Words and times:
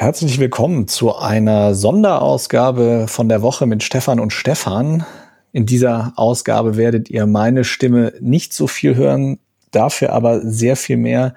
Herzlich 0.00 0.38
willkommen 0.38 0.86
zu 0.86 1.16
einer 1.16 1.74
Sonderausgabe 1.74 3.06
von 3.08 3.28
der 3.28 3.42
Woche 3.42 3.66
mit 3.66 3.82
Stefan 3.82 4.20
und 4.20 4.32
Stefan. 4.32 5.04
In 5.50 5.66
dieser 5.66 6.12
Ausgabe 6.14 6.76
werdet 6.76 7.10
ihr 7.10 7.26
meine 7.26 7.64
Stimme 7.64 8.12
nicht 8.20 8.52
so 8.52 8.68
viel 8.68 8.94
hören, 8.94 9.40
dafür 9.72 10.12
aber 10.12 10.40
sehr 10.42 10.76
viel 10.76 10.98
mehr 10.98 11.34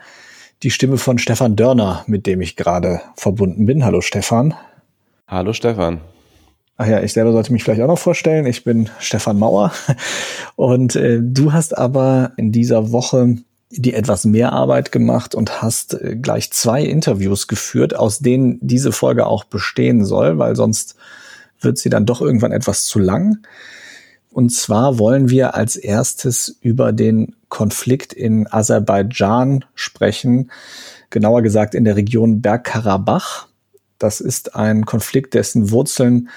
die 0.62 0.70
Stimme 0.70 0.98
von 0.98 1.18
Stefan 1.18 1.56
Dörner, 1.56 2.04
mit 2.06 2.28
dem 2.28 2.40
ich 2.40 2.56
gerade 2.56 3.02
verbunden 3.16 3.66
bin. 3.66 3.84
Hallo 3.84 4.00
Stefan. 4.00 4.54
Hallo 5.28 5.54
Stefan. 5.54 6.02
Ach 6.78 6.86
ja, 6.86 7.02
ich 7.02 7.14
selber 7.14 7.32
sollte 7.32 7.52
mich 7.54 7.64
vielleicht 7.64 7.82
auch 7.82 7.88
noch 7.88 7.98
vorstellen. 7.98 8.46
Ich 8.46 8.64
bin 8.64 8.92
Stefan 9.00 9.40
Mauer 9.40 9.72
und 10.56 10.96
äh, 10.96 11.18
du 11.20 11.52
hast 11.52 11.76
aber 11.76 12.34
in 12.38 12.52
dieser 12.52 12.92
Woche 12.92 13.38
die 13.72 13.94
etwas 13.94 14.26
mehr 14.26 14.54
Arbeit 14.54 14.92
gemacht 14.92 15.36
und 15.36 15.62
hast 15.62 15.94
äh, 15.94 16.16
gleich 16.16 16.52
zwei 16.52 16.84
Interviews 16.84 17.48
geführt, 17.48 17.96
aus 17.96 18.20
denen 18.20 18.60
diese 18.62 18.92
Folge 18.92 19.26
auch 19.26 19.44
bestehen 19.44 20.06
soll, 20.06 20.38
weil 20.38 20.56
sonst 20.56 20.96
wird 21.60 21.78
sie 21.78 21.90
dann 21.90 22.06
doch 22.06 22.22
irgendwann 22.22 22.52
etwas 22.52 22.86
zu 22.86 23.00
lang. 23.00 23.38
Und 24.32 24.52
zwar 24.52 24.98
wollen 24.98 25.30
wir 25.30 25.56
als 25.56 25.76
erstes 25.76 26.58
über 26.62 26.94
den 26.94 27.36
Konflikt 27.50 28.14
in 28.14 28.48
Aserbaidschan 28.50 29.66
sprechen, 29.76 30.52
genauer 31.10 31.42
gesagt 31.42 31.76
in 31.76 31.84
der 31.84 31.98
Region 31.98 32.42
Bergkarabach. 32.42 33.48
Das 34.00 34.22
ist 34.22 34.56
ein 34.56 34.86
Konflikt, 34.86 35.34
dessen 35.34 35.70
Wurzeln 35.72 36.30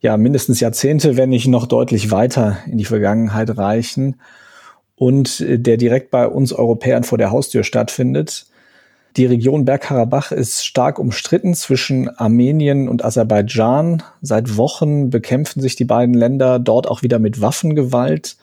ja 0.00 0.16
mindestens 0.16 0.60
Jahrzehnte, 0.60 1.18
wenn 1.18 1.28
nicht 1.28 1.46
noch 1.46 1.66
deutlich 1.66 2.10
weiter 2.10 2.58
in 2.66 2.78
die 2.78 2.86
Vergangenheit 2.86 3.56
reichen 3.58 4.16
und 5.00 5.40
äh, 5.40 5.58
der 5.58 5.78
direkt 5.78 6.10
bei 6.10 6.28
uns 6.28 6.52
Europäern 6.52 7.04
vor 7.04 7.16
der 7.16 7.30
Haustür 7.30 7.64
stattfindet. 7.64 8.44
Die 9.16 9.24
Region 9.24 9.64
Bergkarabach 9.64 10.30
ist 10.30 10.64
stark 10.64 10.98
umstritten 10.98 11.54
zwischen 11.54 12.10
Armenien 12.10 12.86
und 12.86 13.02
Aserbaidschan. 13.02 14.02
Seit 14.20 14.58
Wochen 14.58 15.08
bekämpfen 15.08 15.62
sich 15.62 15.74
die 15.74 15.86
beiden 15.86 16.14
Länder 16.14 16.58
dort 16.58 16.86
auch 16.86 17.02
wieder 17.02 17.18
mit 17.18 17.40
Waffengewalt. 17.40 18.36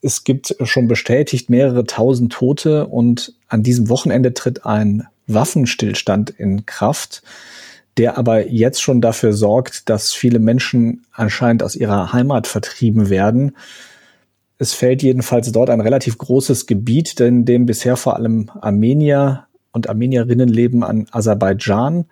Es 0.00 0.22
gibt 0.22 0.54
schon 0.62 0.86
bestätigt 0.86 1.50
mehrere 1.50 1.84
tausend 1.84 2.32
Tote 2.32 2.86
und 2.86 3.34
an 3.48 3.64
diesem 3.64 3.88
Wochenende 3.88 4.32
tritt 4.32 4.64
ein 4.64 5.08
Waffenstillstand 5.26 6.30
in 6.30 6.66
Kraft, 6.66 7.24
der 7.98 8.16
aber 8.16 8.46
jetzt 8.46 8.80
schon 8.80 9.00
dafür 9.00 9.32
sorgt, 9.32 9.88
dass 9.88 10.12
viele 10.12 10.38
Menschen 10.38 11.04
anscheinend 11.12 11.64
aus 11.64 11.74
ihrer 11.74 12.12
Heimat 12.12 12.46
vertrieben 12.46 13.10
werden. 13.10 13.56
Es 14.58 14.72
fällt 14.72 15.02
jedenfalls 15.02 15.52
dort 15.52 15.70
ein 15.70 15.80
relativ 15.80 16.16
großes 16.16 16.66
Gebiet, 16.66 17.20
in 17.20 17.44
dem 17.44 17.66
bisher 17.66 17.96
vor 17.96 18.16
allem 18.16 18.50
Armenier 18.60 19.46
und 19.72 19.88
Armenierinnen 19.88 20.48
leben 20.48 20.82
an 20.82 21.06
Aserbaidschan. 21.10 22.06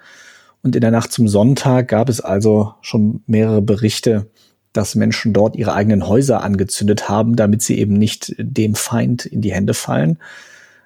Und 0.62 0.76
in 0.76 0.80
der 0.80 0.90
Nacht 0.90 1.12
zum 1.12 1.28
Sonntag 1.28 1.88
gab 1.88 2.08
es 2.08 2.20
also 2.20 2.74
schon 2.82 3.22
mehrere 3.26 3.62
Berichte, 3.62 4.26
dass 4.72 4.94
Menschen 4.94 5.32
dort 5.32 5.56
ihre 5.56 5.72
eigenen 5.72 6.06
Häuser 6.06 6.42
angezündet 6.42 7.08
haben, 7.08 7.36
damit 7.36 7.62
sie 7.62 7.78
eben 7.78 7.94
nicht 7.94 8.34
dem 8.38 8.74
Feind 8.74 9.24
in 9.24 9.40
die 9.40 9.52
Hände 9.52 9.72
fallen. 9.72 10.18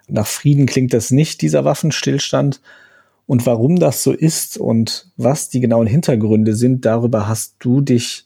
Nach 0.08 0.26
Frieden 0.26 0.66
klingt 0.66 0.92
das 0.92 1.10
nicht, 1.10 1.42
dieser 1.42 1.64
Waffenstillstand. 1.64 2.60
Und 3.26 3.46
warum 3.46 3.78
das 3.78 4.02
so 4.02 4.12
ist 4.12 4.58
und 4.58 5.10
was 5.16 5.48
die 5.48 5.60
genauen 5.60 5.86
Hintergründe 5.86 6.54
sind, 6.54 6.84
darüber 6.84 7.28
hast 7.28 7.56
du 7.58 7.80
dich 7.80 8.24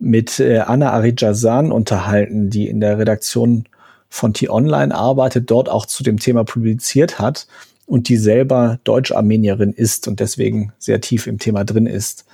mit 0.00 0.40
äh, 0.40 0.58
Anna 0.58 0.92
Arijazan 0.92 1.70
unterhalten, 1.70 2.50
die 2.50 2.66
in 2.66 2.80
der 2.80 2.98
Redaktion 2.98 3.64
von 4.08 4.34
T-Online 4.34 4.92
arbeitet, 4.92 5.50
dort 5.50 5.68
auch 5.68 5.86
zu 5.86 6.02
dem 6.02 6.18
Thema 6.18 6.42
publiziert 6.42 7.20
hat 7.20 7.46
und 7.86 8.08
die 8.08 8.16
selber 8.16 8.80
Deutsch-Armenierin 8.84 9.72
ist 9.72 10.08
und 10.08 10.18
deswegen 10.18 10.72
sehr 10.78 11.00
tief 11.00 11.26
im 11.26 11.38
Thema 11.38 11.64
drin 11.64 11.86
ist. 11.86 12.24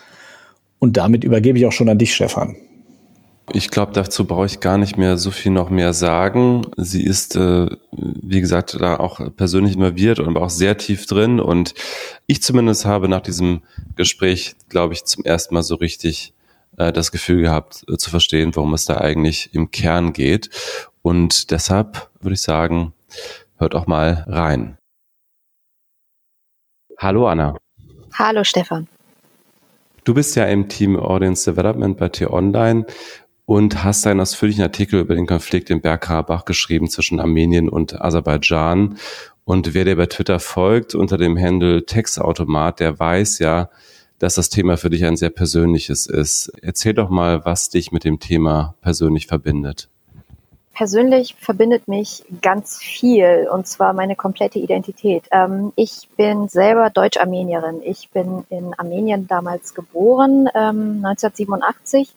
Und 0.78 0.96
damit 0.96 1.24
übergebe 1.24 1.58
ich 1.58 1.66
auch 1.66 1.72
schon 1.72 1.88
an 1.88 1.98
dich, 1.98 2.14
Stefan. 2.14 2.56
Ich 3.52 3.70
glaube, 3.70 3.92
dazu 3.92 4.24
brauche 4.24 4.46
ich 4.46 4.60
gar 4.60 4.76
nicht 4.76 4.96
mehr 4.96 5.18
so 5.18 5.30
viel 5.30 5.52
noch 5.52 5.70
mehr 5.70 5.92
sagen. 5.92 6.62
Sie 6.76 7.04
ist, 7.04 7.36
äh, 7.36 7.68
wie 7.92 8.40
gesagt, 8.40 8.76
da 8.80 8.96
auch 8.96 9.20
persönlich 9.36 9.74
involviert 9.74 10.18
und 10.18 10.36
auch 10.36 10.50
sehr 10.50 10.76
tief 10.78 11.06
drin. 11.06 11.38
Und 11.40 11.74
ich 12.26 12.42
zumindest 12.42 12.86
habe 12.86 13.08
nach 13.08 13.20
diesem 13.20 13.62
Gespräch, 13.94 14.56
glaube 14.68 14.94
ich, 14.94 15.04
zum 15.04 15.24
ersten 15.24 15.54
Mal 15.54 15.62
so 15.62 15.76
richtig 15.76 16.34
äh, 16.76 16.92
das 16.92 17.12
Gefühl 17.12 17.42
gehabt 17.42 17.84
äh, 17.88 17.96
zu 17.96 18.10
verstehen, 18.10 18.54
worum 18.54 18.74
es 18.74 18.84
da 18.84 18.98
eigentlich 18.98 19.50
im 19.54 19.70
Kern 19.70 20.12
geht. 20.12 20.50
Und 21.02 21.50
deshalb 21.50 22.10
würde 22.20 22.34
ich 22.34 22.42
sagen, 22.42 22.92
hört 23.58 23.74
auch 23.74 23.86
mal 23.86 24.24
rein. 24.28 24.78
Hallo 26.98 27.28
Anna. 27.28 27.56
Hallo 28.14 28.44
Stefan. 28.44 28.88
Du 30.04 30.14
bist 30.14 30.36
ja 30.36 30.44
im 30.44 30.68
Team 30.68 30.96
Audience 30.96 31.50
Development 31.50 31.98
bei 31.98 32.08
T-Online 32.08 32.86
und 33.44 33.84
hast 33.84 34.06
einen 34.06 34.20
ausführlichen 34.20 34.62
Artikel 34.62 35.00
über 35.00 35.14
den 35.14 35.26
Konflikt 35.26 35.70
in 35.70 35.80
Bergkarabach 35.80 36.44
geschrieben 36.44 36.88
zwischen 36.88 37.20
Armenien 37.20 37.68
und 37.68 38.00
Aserbaidschan. 38.00 38.98
Und 39.44 39.74
wer 39.74 39.84
dir 39.84 39.96
bei 39.96 40.06
Twitter 40.06 40.40
folgt 40.40 40.94
unter 40.94 41.18
dem 41.18 41.38
Handle 41.38 41.86
Textautomat, 41.86 42.80
der 42.80 42.98
weiß 42.98 43.38
ja, 43.38 43.70
dass 44.18 44.34
das 44.34 44.48
Thema 44.48 44.76
für 44.76 44.90
dich 44.90 45.04
ein 45.04 45.16
sehr 45.16 45.30
persönliches 45.30 46.06
ist. 46.06 46.52
Erzähl 46.62 46.94
doch 46.94 47.10
mal, 47.10 47.44
was 47.44 47.68
dich 47.68 47.92
mit 47.92 48.04
dem 48.04 48.18
Thema 48.18 48.74
persönlich 48.80 49.26
verbindet. 49.26 49.88
Persönlich 50.72 51.36
verbindet 51.40 51.88
mich 51.88 52.22
ganz 52.42 52.76
viel 52.76 53.48
und 53.50 53.66
zwar 53.66 53.94
meine 53.94 54.14
komplette 54.14 54.58
Identität. 54.58 55.24
Ähm, 55.30 55.72
ich 55.74 56.06
bin 56.18 56.48
selber 56.48 56.90
Deutsch-Armenierin. 56.90 57.80
Ich 57.82 58.10
bin 58.10 58.44
in 58.50 58.74
Armenien 58.74 59.26
damals 59.26 59.74
geboren, 59.74 60.48
1987. 60.48 62.10
Ähm, 62.10 62.14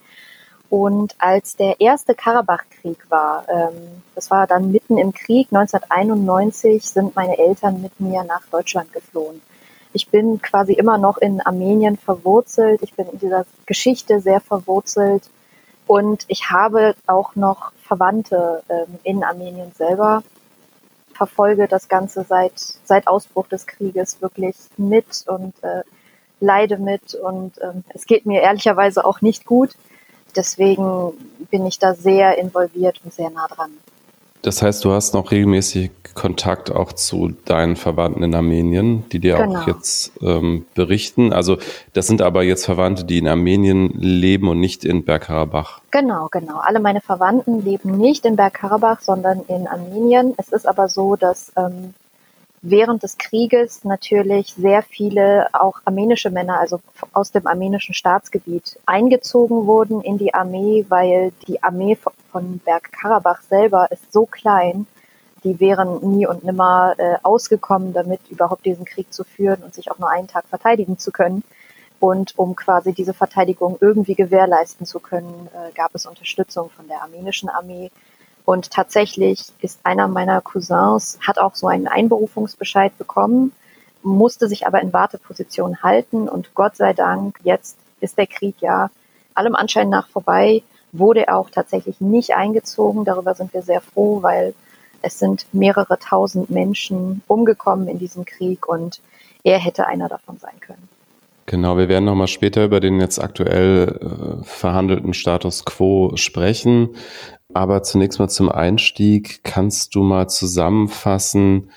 und 0.69 1.15
als 1.17 1.55
der 1.55 1.79
erste 1.79 2.13
Karabach-Krieg 2.13 3.09
war, 3.09 3.45
ähm, 3.49 4.03
das 4.13 4.29
war 4.29 4.45
dann 4.45 4.71
mitten 4.71 4.97
im 4.97 5.13
Krieg, 5.13 5.47
1991, 5.51 6.83
sind 6.83 7.15
meine 7.15 7.37
Eltern 7.37 7.81
mit 7.81 7.99
mir 7.99 8.23
nach 8.23 8.45
Deutschland 8.51 8.91
geflohen. 8.91 9.41
Ich 9.91 10.09
bin 10.09 10.41
quasi 10.41 10.73
immer 10.73 10.97
noch 10.97 11.17
in 11.17 11.41
Armenien 11.41 11.97
verwurzelt. 11.97 12.81
Ich 12.83 12.93
bin 12.93 13.07
in 13.09 13.19
dieser 13.19 13.45
Geschichte 13.65 14.21
sehr 14.21 14.39
verwurzelt. 14.39 15.23
Und 15.87 16.25
ich 16.27 16.51
habe 16.51 16.95
auch 17.07 17.35
noch 17.35 17.71
Verwandte 17.81 18.63
ähm, 18.69 18.99
in 19.03 19.23
Armenien 19.23 19.71
selber. 19.73 20.23
Verfolge 21.13 21.67
das 21.67 21.87
Ganze 21.87 22.23
seit, 22.23 22.53
seit 22.85 23.07
Ausbruch 23.07 23.47
des 23.47 23.65
Krieges 23.65 24.21
wirklich 24.21 24.55
mit 24.77 25.25
und 25.27 25.55
äh, 25.63 25.81
leide 26.39 26.77
mit. 26.77 27.15
Und 27.15 27.59
ähm, 27.61 27.83
es 27.89 28.05
geht 28.05 28.25
mir 28.27 28.41
ehrlicherweise 28.41 29.03
auch 29.03 29.21
nicht 29.21 29.45
gut. 29.45 29.71
Deswegen 30.35 31.13
bin 31.49 31.65
ich 31.65 31.79
da 31.79 31.95
sehr 31.95 32.37
involviert 32.37 33.01
und 33.03 33.13
sehr 33.13 33.31
nah 33.31 33.47
dran. 33.47 33.71
Das 34.41 34.61
heißt, 34.61 34.85
du 34.85 34.91
hast 34.91 35.13
noch 35.13 35.31
regelmäßig 35.31 35.91
Kontakt 36.13 36.71
auch 36.71 36.93
zu 36.93 37.33
deinen 37.45 37.75
Verwandten 37.75 38.23
in 38.23 38.35
Armenien, 38.35 39.07
die 39.09 39.19
dir 39.19 39.37
genau. 39.37 39.59
auch 39.59 39.67
jetzt 39.67 40.11
ähm, 40.21 40.65
berichten. 40.75 41.33
Also 41.33 41.57
das 41.93 42.07
sind 42.07 42.21
aber 42.21 42.43
jetzt 42.43 42.65
Verwandte, 42.65 43.03
die 43.03 43.19
in 43.19 43.27
Armenien 43.27 43.91
leben 43.99 44.47
und 44.47 44.59
nicht 44.59 44.85
in 44.85 45.05
Bergkarabach. 45.05 45.81
Genau, 45.91 46.27
genau. 46.31 46.59
Alle 46.59 46.79
meine 46.79 47.01
Verwandten 47.01 47.63
leben 47.63 47.97
nicht 47.97 48.25
in 48.25 48.35
Bergkarabach, 48.35 49.01
sondern 49.01 49.41
in 49.47 49.67
Armenien. 49.67 50.33
Es 50.37 50.49
ist 50.49 50.67
aber 50.67 50.89
so, 50.89 51.15
dass 51.15 51.51
ähm, 51.55 51.93
während 52.61 53.03
des 53.03 53.17
Krieges 53.17 53.83
natürlich 53.83 54.53
sehr 54.55 54.83
viele 54.83 55.47
auch 55.53 55.79
armenische 55.85 56.29
Männer, 56.29 56.59
also 56.59 56.81
aus 57.13 57.31
dem 57.31 57.47
armenischen 57.47 57.93
Staatsgebiet, 57.93 58.79
eingezogen 58.85 59.65
wurden 59.67 60.01
in 60.01 60.17
die 60.17 60.33
Armee, 60.33 60.85
weil 60.89 61.31
die 61.47 61.63
Armee 61.63 61.95
von 62.31 62.59
Bergkarabach 62.59 63.41
selber 63.41 63.91
ist 63.91 64.11
so 64.11 64.25
klein, 64.25 64.87
die 65.43 65.59
wären 65.59 65.99
nie 66.13 66.27
und 66.27 66.43
nimmer 66.43 66.95
äh, 66.97 67.15
ausgekommen, 67.23 67.93
damit 67.93 68.19
überhaupt 68.29 68.65
diesen 68.65 68.85
Krieg 68.85 69.13
zu 69.13 69.23
führen 69.23 69.63
und 69.63 69.73
sich 69.73 69.91
auch 69.91 69.99
nur 69.99 70.09
einen 70.09 70.27
Tag 70.27 70.45
verteidigen 70.47 70.97
zu 70.97 71.11
können. 71.11 71.43
Und 71.99 72.37
um 72.37 72.55
quasi 72.55 72.93
diese 72.93 73.13
Verteidigung 73.13 73.77
irgendwie 73.81 74.15
gewährleisten 74.15 74.85
zu 74.85 74.99
können, 74.99 75.49
äh, 75.53 75.71
gab 75.73 75.95
es 75.95 76.05
Unterstützung 76.05 76.69
von 76.69 76.87
der 76.87 77.01
armenischen 77.01 77.49
Armee. 77.49 77.91
Und 78.45 78.71
tatsächlich 78.71 79.45
ist 79.61 79.79
einer 79.83 80.07
meiner 80.07 80.41
Cousins, 80.41 81.19
hat 81.25 81.39
auch 81.39 81.55
so 81.55 81.67
einen 81.67 81.87
Einberufungsbescheid 81.87 82.97
bekommen, 82.97 83.51
musste 84.01 84.47
sich 84.47 84.65
aber 84.65 84.81
in 84.81 84.93
Warteposition 84.93 85.83
halten 85.83 86.27
und 86.29 86.55
Gott 86.55 86.75
sei 86.75 86.93
Dank, 86.93 87.37
jetzt 87.43 87.77
ist 87.99 88.17
der 88.17 88.27
Krieg 88.27 88.55
ja 88.61 88.89
allem 89.35 89.55
Anschein 89.55 89.89
nach 89.89 90.07
vorbei, 90.07 90.63
wurde 90.91 91.33
auch 91.33 91.49
tatsächlich 91.49 92.01
nicht 92.01 92.35
eingezogen. 92.35 93.05
Darüber 93.05 93.35
sind 93.35 93.53
wir 93.53 93.61
sehr 93.61 93.81
froh, 93.81 94.21
weil 94.21 94.53
es 95.01 95.19
sind 95.19 95.45
mehrere 95.53 95.97
tausend 95.99 96.49
Menschen 96.49 97.21
umgekommen 97.27 97.87
in 97.87 97.99
diesem 97.99 98.25
Krieg 98.25 98.67
und 98.67 99.01
er 99.43 99.59
hätte 99.59 99.87
einer 99.87 100.09
davon 100.09 100.37
sein 100.39 100.59
können. 100.59 100.89
Genau, 101.45 101.77
wir 101.77 101.89
werden 101.89 102.05
nochmal 102.05 102.27
später 102.27 102.63
über 102.63 102.79
den 102.79 102.99
jetzt 102.99 103.17
aktuell 103.17 103.99
äh, 104.01 104.43
verhandelten 104.43 105.13
Status 105.13 105.65
quo 105.65 106.11
sprechen. 106.15 106.89
Aber 107.53 107.81
zunächst 107.81 108.19
mal 108.19 108.27
zum 108.27 108.49
Einstieg, 108.49 109.43
kannst 109.43 109.95
du 109.95 110.03
mal 110.03 110.27
zusammenfassen, 110.27 111.71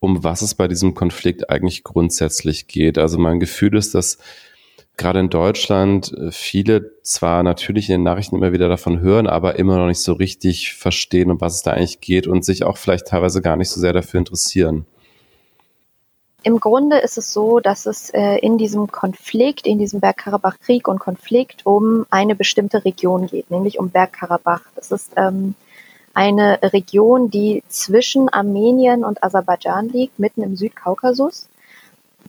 um 0.00 0.24
was 0.24 0.40
es 0.40 0.54
bei 0.54 0.68
diesem 0.68 0.94
Konflikt 0.94 1.50
eigentlich 1.50 1.84
grundsätzlich 1.84 2.68
geht. 2.68 2.96
Also 2.96 3.18
mein 3.18 3.40
Gefühl 3.40 3.76
ist, 3.76 3.94
dass 3.94 4.18
gerade 4.98 5.20
in 5.20 5.30
Deutschland 5.30 6.12
äh, 6.12 6.30
viele 6.30 6.92
zwar 7.02 7.42
natürlich 7.42 7.88
in 7.88 7.94
den 7.94 8.02
Nachrichten 8.02 8.36
immer 8.36 8.52
wieder 8.52 8.68
davon 8.68 9.00
hören, 9.00 9.26
aber 9.26 9.58
immer 9.58 9.78
noch 9.78 9.86
nicht 9.86 10.02
so 10.02 10.12
richtig 10.12 10.74
verstehen, 10.74 11.30
um 11.30 11.40
was 11.40 11.54
es 11.54 11.62
da 11.62 11.70
eigentlich 11.70 12.00
geht 12.00 12.26
und 12.26 12.44
sich 12.44 12.64
auch 12.64 12.76
vielleicht 12.76 13.06
teilweise 13.06 13.40
gar 13.40 13.56
nicht 13.56 13.70
so 13.70 13.80
sehr 13.80 13.94
dafür 13.94 14.18
interessieren. 14.18 14.84
Im 16.42 16.60
Grunde 16.60 16.98
ist 16.98 17.18
es 17.18 17.32
so, 17.32 17.58
dass 17.58 17.86
es 17.86 18.10
äh, 18.10 18.36
in 18.36 18.58
diesem 18.58 18.88
Konflikt, 18.88 19.66
in 19.66 19.78
diesem 19.78 20.00
Bergkarabach-Krieg 20.00 20.86
und 20.86 20.98
Konflikt 20.98 21.66
um 21.66 22.06
eine 22.10 22.34
bestimmte 22.34 22.84
Region 22.84 23.26
geht, 23.26 23.50
nämlich 23.50 23.78
um 23.78 23.90
Bergkarabach. 23.90 24.62
Das 24.76 24.92
ist 24.92 25.12
ähm, 25.16 25.54
eine 26.14 26.60
Region, 26.62 27.30
die 27.30 27.62
zwischen 27.68 28.28
Armenien 28.28 29.04
und 29.04 29.22
Aserbaidschan 29.22 29.88
liegt, 29.88 30.18
mitten 30.18 30.42
im 30.42 30.56
Südkaukasus. 30.56 31.48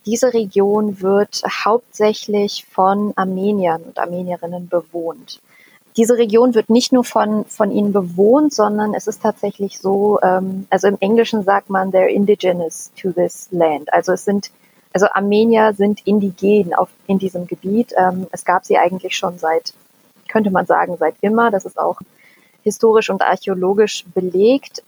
Diese 0.06 0.32
Region 0.32 1.00
wird 1.00 1.42
hauptsächlich 1.64 2.64
von 2.70 3.12
Armeniern 3.16 3.82
und 3.82 3.98
Armenierinnen 3.98 4.68
bewohnt. 4.68 5.40
Diese 5.96 6.16
Region 6.16 6.54
wird 6.54 6.70
nicht 6.70 6.92
nur 6.92 7.04
von, 7.04 7.44
von 7.46 7.70
ihnen 7.70 7.92
bewohnt, 7.92 8.54
sondern 8.54 8.94
es 8.94 9.06
ist 9.06 9.22
tatsächlich 9.22 9.78
so, 9.78 10.20
ähm, 10.22 10.66
also 10.70 10.86
im 10.86 10.96
Englischen 11.00 11.42
sagt 11.42 11.68
man, 11.68 11.90
they're 11.90 12.06
indigenous 12.06 12.92
to 13.00 13.12
this 13.12 13.48
land. 13.50 13.92
Also 13.92 14.12
es 14.12 14.24
sind, 14.24 14.50
also 14.92 15.06
Armenier 15.10 15.74
sind 15.74 16.06
indigen 16.06 16.74
auf, 16.74 16.88
in 17.06 17.18
diesem 17.18 17.46
Gebiet. 17.46 17.92
Ähm, 17.96 18.28
es 18.30 18.44
gab 18.44 18.64
sie 18.64 18.78
eigentlich 18.78 19.16
schon 19.16 19.38
seit, 19.38 19.74
könnte 20.28 20.50
man 20.50 20.64
sagen, 20.64 20.96
seit 20.98 21.16
immer. 21.20 21.50
Das 21.50 21.64
ist 21.64 21.78
auch 21.78 22.00
historisch 22.62 23.10
und 23.10 23.22
archäologisch 23.22 24.04
belegt. 24.14 24.82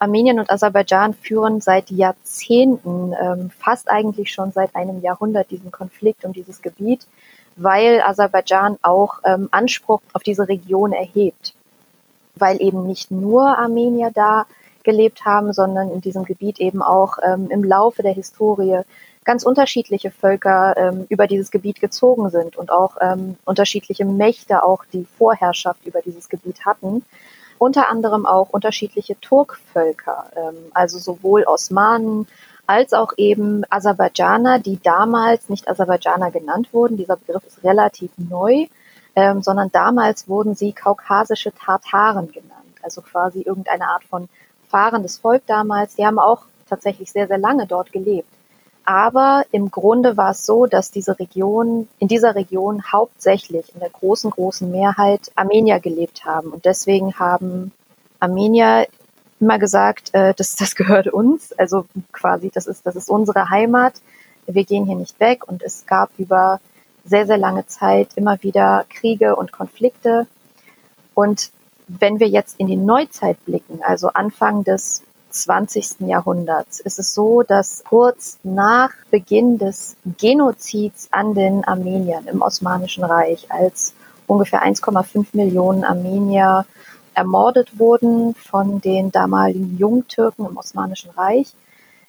Armenien 0.00 0.40
und 0.40 0.50
Aserbaidschan 0.50 1.12
führen 1.12 1.60
seit 1.60 1.90
Jahrzehnten, 1.90 3.12
ähm, 3.20 3.50
fast 3.58 3.90
eigentlich 3.90 4.32
schon 4.32 4.50
seit 4.50 4.74
einem 4.74 5.02
Jahrhundert 5.02 5.50
diesen 5.50 5.70
Konflikt 5.70 6.24
um 6.24 6.32
dieses 6.32 6.62
Gebiet, 6.62 7.06
weil 7.56 8.00
Aserbaidschan 8.00 8.78
auch 8.80 9.18
ähm, 9.24 9.48
Anspruch 9.50 10.00
auf 10.14 10.22
diese 10.22 10.48
Region 10.48 10.92
erhebt, 10.92 11.54
weil 12.34 12.62
eben 12.62 12.86
nicht 12.86 13.10
nur 13.10 13.58
Armenier 13.58 14.10
da 14.12 14.46
gelebt 14.84 15.26
haben, 15.26 15.52
sondern 15.52 15.90
in 15.90 16.00
diesem 16.00 16.24
Gebiet 16.24 16.60
eben 16.60 16.80
auch 16.80 17.18
ähm, 17.22 17.48
im 17.50 17.62
Laufe 17.62 18.02
der 18.02 18.14
Historie 18.14 18.80
ganz 19.24 19.44
unterschiedliche 19.44 20.10
Völker 20.10 20.74
ähm, 20.78 21.04
über 21.10 21.26
dieses 21.26 21.50
Gebiet 21.50 21.78
gezogen 21.78 22.30
sind 22.30 22.56
und 22.56 22.72
auch 22.72 22.96
ähm, 23.02 23.36
unterschiedliche 23.44 24.06
Mächte 24.06 24.64
auch 24.64 24.86
die 24.94 25.06
Vorherrschaft 25.18 25.84
über 25.84 26.00
dieses 26.00 26.30
Gebiet 26.30 26.64
hatten 26.64 27.04
unter 27.60 27.90
anderem 27.90 28.24
auch 28.24 28.48
unterschiedliche 28.50 29.20
Turkvölker, 29.20 30.24
ähm, 30.34 30.56
also 30.72 30.98
sowohl 30.98 31.44
Osmanen 31.44 32.26
als 32.66 32.94
auch 32.94 33.12
eben 33.18 33.64
Aserbaidschaner, 33.68 34.60
die 34.60 34.80
damals 34.82 35.50
nicht 35.50 35.68
Aserbaidschaner 35.68 36.30
genannt 36.30 36.72
wurden. 36.72 36.96
Dieser 36.96 37.16
Begriff 37.16 37.44
ist 37.46 37.62
relativ 37.62 38.12
neu, 38.16 38.66
ähm, 39.14 39.42
sondern 39.42 39.70
damals 39.70 40.26
wurden 40.26 40.54
sie 40.54 40.72
kaukasische 40.72 41.52
Tartaren 41.52 42.32
genannt, 42.32 42.76
also 42.82 43.02
quasi 43.02 43.42
irgendeine 43.42 43.88
Art 43.88 44.04
von 44.04 44.30
fahrendes 44.68 45.18
Volk 45.18 45.42
damals. 45.46 45.96
Die 45.96 46.06
haben 46.06 46.18
auch 46.18 46.44
tatsächlich 46.66 47.12
sehr, 47.12 47.26
sehr 47.26 47.38
lange 47.38 47.66
dort 47.66 47.92
gelebt. 47.92 48.32
Aber 48.84 49.44
im 49.52 49.70
Grunde 49.70 50.16
war 50.16 50.30
es 50.30 50.46
so, 50.46 50.66
dass 50.66 50.90
diese 50.90 51.18
Region, 51.18 51.88
in 51.98 52.08
dieser 52.08 52.34
Region 52.34 52.82
hauptsächlich 52.90 53.72
in 53.74 53.80
der 53.80 53.90
großen, 53.90 54.30
großen 54.30 54.70
Mehrheit 54.70 55.30
Armenier 55.34 55.80
gelebt 55.80 56.24
haben. 56.24 56.50
Und 56.50 56.64
deswegen 56.64 57.18
haben 57.18 57.72
Armenier 58.18 58.86
immer 59.38 59.58
gesagt, 59.58 60.14
äh, 60.14 60.34
das, 60.36 60.56
das 60.56 60.74
gehört 60.74 61.08
uns. 61.08 61.52
Also 61.52 61.86
quasi, 62.12 62.50
das 62.52 62.66
ist, 62.66 62.86
das 62.86 62.96
ist 62.96 63.08
unsere 63.08 63.50
Heimat. 63.50 63.94
Wir 64.46 64.64
gehen 64.64 64.86
hier 64.86 64.96
nicht 64.96 65.20
weg. 65.20 65.46
Und 65.46 65.62
es 65.62 65.86
gab 65.86 66.10
über 66.18 66.60
sehr, 67.04 67.26
sehr 67.26 67.38
lange 67.38 67.66
Zeit 67.66 68.10
immer 68.16 68.42
wieder 68.42 68.84
Kriege 68.88 69.36
und 69.36 69.52
Konflikte. 69.52 70.26
Und 71.14 71.50
wenn 71.86 72.20
wir 72.20 72.28
jetzt 72.28 72.58
in 72.58 72.66
die 72.66 72.76
Neuzeit 72.76 73.44
blicken, 73.44 73.80
also 73.82 74.08
Anfang 74.08 74.64
des 74.64 75.02
20. 75.30 76.00
Jahrhunderts 76.00 76.80
ist 76.80 76.98
es 76.98 77.14
so, 77.14 77.42
dass 77.42 77.84
kurz 77.84 78.38
nach 78.42 78.90
Beginn 79.10 79.58
des 79.58 79.96
Genozids 80.18 81.08
an 81.10 81.34
den 81.34 81.64
Armeniern 81.64 82.26
im 82.26 82.42
Osmanischen 82.42 83.04
Reich, 83.04 83.50
als 83.50 83.94
ungefähr 84.26 84.62
1,5 84.62 85.28
Millionen 85.32 85.84
Armenier 85.84 86.66
ermordet 87.14 87.78
wurden 87.78 88.34
von 88.34 88.80
den 88.80 89.10
damaligen 89.10 89.76
Jungtürken 89.76 90.46
im 90.46 90.56
Osmanischen 90.56 91.10
Reich, 91.10 91.52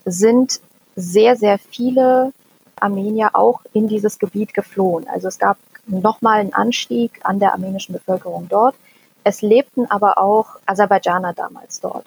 sind 0.06 0.62
sehr, 0.96 1.36
sehr 1.36 1.58
viele 1.58 2.34
Armenier 2.80 3.32
auch 3.34 3.62
in 3.74 3.88
dieses 3.88 4.20
Gebiet 4.20 4.54
geflohen. 4.54 5.08
Also 5.08 5.28
es 5.28 5.38
gab 5.38 5.58
nochmal 5.88 6.40
einen 6.40 6.54
Anstieg 6.54 7.20
an 7.24 7.40
der 7.40 7.54
armenischen 7.54 7.94
Bevölkerung 7.94 8.48
dort. 8.50 8.76
Es 9.24 9.42
lebten 9.42 9.86
aber 9.90 10.18
auch 10.18 10.58
Aserbaidschaner 10.66 11.34
damals 11.34 11.80
dort. 11.80 12.06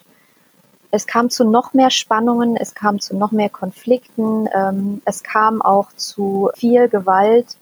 Es 0.95 1.09
kam 1.09 1.29
zu 1.29 1.45
noch 1.45 1.75
mehr 1.75 1.91
Spannungen, 1.91 2.57
es 2.57 2.73
kam 2.77 3.01
zu 3.01 3.17
noch 3.17 3.33
mehr 3.33 3.51
Konflikten, 3.51 4.49
ähm, 4.55 5.03
es 5.05 5.25
kam 5.25 5.61
auch 5.61 5.89
zu 5.97 6.53
viel 6.55 6.89
Gewalt. 6.89 7.57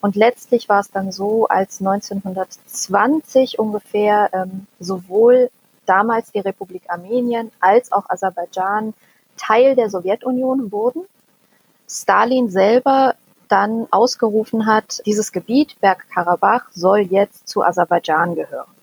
Und 0.00 0.14
letztlich 0.14 0.68
war 0.68 0.78
es 0.78 0.92
dann 0.92 1.10
so, 1.10 1.48
als 1.48 1.80
1920 1.80 3.58
ungefähr 3.58 4.30
ähm, 4.32 4.68
sowohl 4.78 5.50
damals 5.84 6.30
die 6.30 6.38
Republik 6.38 6.84
Armenien 6.86 7.50
als 7.58 7.90
auch 7.90 8.08
Aserbaidschan 8.08 8.94
Teil 9.36 9.74
der 9.74 9.90
Sowjetunion 9.90 10.70
wurden, 10.70 11.06
Stalin 11.88 12.50
selber 12.50 13.16
dann 13.48 13.88
ausgerufen 13.90 14.66
hat, 14.66 15.02
dieses 15.06 15.32
Gebiet 15.32 15.76
Bergkarabach 15.80 16.66
soll 16.70 17.00
jetzt 17.00 17.48
zu 17.48 17.64
Aserbaidschan 17.64 18.36
gehören. 18.36 18.75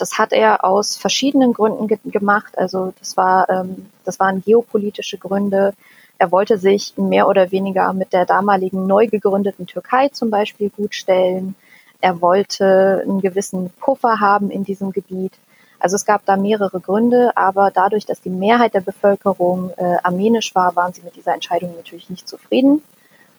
Das 0.00 0.18
hat 0.18 0.32
er 0.32 0.64
aus 0.64 0.96
verschiedenen 0.96 1.52
Gründen 1.52 1.86
ge 1.86 1.98
gemacht. 2.04 2.56
Also 2.56 2.92
das 2.98 3.16
war, 3.16 3.48
ähm, 3.50 3.86
das 4.04 4.18
waren 4.18 4.42
geopolitische 4.42 5.18
Gründe. 5.18 5.74
Er 6.18 6.30
wollte 6.32 6.58
sich 6.58 6.94
mehr 6.96 7.28
oder 7.28 7.50
weniger 7.50 7.92
mit 7.92 8.12
der 8.12 8.24
damaligen 8.24 8.86
neu 8.86 9.06
gegründeten 9.08 9.66
Türkei 9.66 10.08
zum 10.08 10.30
Beispiel 10.30 10.70
gutstellen. 10.70 11.54
Er 12.00 12.20
wollte 12.22 13.02
einen 13.04 13.20
gewissen 13.20 13.70
Puffer 13.78 14.20
haben 14.20 14.50
in 14.50 14.64
diesem 14.64 14.92
Gebiet. 14.92 15.32
Also 15.78 15.96
es 15.96 16.04
gab 16.04 16.24
da 16.26 16.36
mehrere 16.36 16.80
Gründe, 16.80 17.36
aber 17.36 17.70
dadurch, 17.70 18.06
dass 18.06 18.20
die 18.20 18.30
Mehrheit 18.30 18.74
der 18.74 18.80
Bevölkerung 18.80 19.70
äh, 19.76 19.96
armenisch 20.02 20.54
war, 20.54 20.76
waren 20.76 20.92
sie 20.92 21.02
mit 21.02 21.16
dieser 21.16 21.34
Entscheidung 21.34 21.74
natürlich 21.76 22.10
nicht 22.10 22.28
zufrieden. 22.28 22.82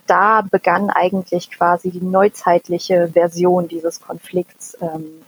Da 0.07 0.41
begann 0.41 0.89
eigentlich 0.89 1.51
quasi 1.51 1.91
die 1.91 2.01
neuzeitliche 2.01 3.09
Version 3.13 3.67
dieses 3.67 4.01
Konflikts 4.01 4.77
ähm, 4.81 5.21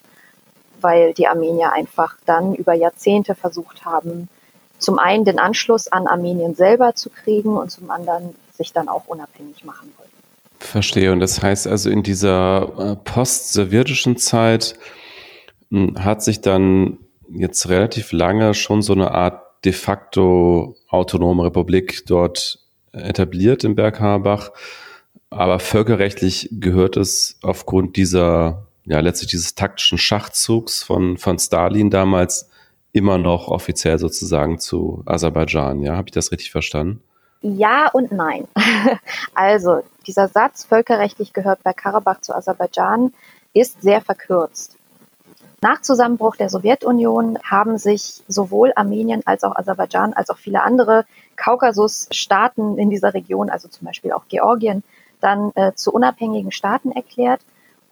weil 0.83 1.13
die 1.13 1.27
Armenier 1.27 1.71
einfach 1.73 2.15
dann 2.25 2.53
über 2.53 2.73
Jahrzehnte 2.73 3.35
versucht 3.35 3.85
haben, 3.85 4.29
zum 4.77 4.99
einen 4.99 5.25
den 5.25 5.39
Anschluss 5.39 5.87
an 5.87 6.07
Armenien 6.07 6.55
selber 6.55 6.93
zu 6.93 7.09
kriegen 7.09 7.57
und 7.57 7.71
zum 7.71 7.89
anderen 7.89 8.35
sich 8.55 8.73
dann 8.73 8.89
auch 8.89 9.07
unabhängig 9.07 9.63
machen 9.63 9.91
wollten. 9.97 10.11
Verstehe. 10.59 11.11
Und 11.11 11.19
das 11.19 11.41
heißt 11.41 11.67
also, 11.67 11.89
in 11.89 12.03
dieser 12.03 12.69
äh, 12.77 12.95
post-sowjetischen 12.95 14.17
Zeit 14.17 14.75
hm, 15.71 16.03
hat 16.03 16.23
sich 16.23 16.41
dann 16.41 16.99
jetzt 17.29 17.69
relativ 17.69 18.11
lange 18.11 18.53
schon 18.53 18.81
so 18.81 18.93
eine 18.93 19.11
Art 19.11 19.41
de 19.65 19.71
facto 19.71 20.75
autonome 20.89 21.45
Republik 21.45 22.05
dort 22.05 22.59
etabliert 22.91 23.63
im 23.63 23.75
Bergkarabach. 23.75 24.51
Aber 25.29 25.59
völkerrechtlich 25.59 26.49
gehört 26.51 26.95
es 26.95 27.39
aufgrund 27.41 27.97
dieser 27.97 28.67
ja 28.85 28.99
letztlich 28.99 29.31
dieses 29.31 29.55
taktischen 29.55 29.97
Schachzugs 29.97 30.83
von, 30.83 31.17
von 31.17 31.39
Stalin 31.39 31.89
damals 31.89 32.49
immer 32.91 33.17
noch 33.17 33.47
offiziell 33.47 33.97
sozusagen 33.97 34.59
zu 34.59 35.03
Aserbaidschan. 35.05 35.81
Ja, 35.81 35.95
habe 35.95 36.07
ich 36.07 36.13
das 36.13 36.31
richtig 36.31 36.51
verstanden? 36.51 37.01
Ja 37.41 37.89
und 37.91 38.11
nein. 38.11 38.47
Also, 39.35 39.81
dieser 40.05 40.27
Satz, 40.27 40.63
völkerrechtlich 40.63 41.33
gehört 41.33 41.63
Bergkarabach 41.63 42.21
zu 42.21 42.35
Aserbaidschan, 42.35 43.13
ist 43.53 43.81
sehr 43.81 44.01
verkürzt. 44.01 44.77
Nach 45.61 45.81
Zusammenbruch 45.81 46.35
der 46.35 46.49
Sowjetunion 46.49 47.39
haben 47.43 47.77
sich 47.77 48.21
sowohl 48.27 48.73
Armenien 48.75 49.21
als 49.25 49.43
auch 49.43 49.55
Aserbaidschan 49.55 50.13
als 50.13 50.29
auch 50.29 50.37
viele 50.37 50.61
andere 50.61 51.05
Kaukasus-Staaten 51.37 52.77
in 52.77 52.89
dieser 52.89 53.13
Region, 53.13 53.49
also 53.49 53.67
zum 53.69 53.87
Beispiel 53.87 54.11
auch 54.11 54.27
Georgien, 54.27 54.83
dann 55.21 55.51
äh, 55.55 55.73
zu 55.73 55.91
unabhängigen 55.93 56.51
Staaten 56.51 56.91
erklärt 56.91 57.39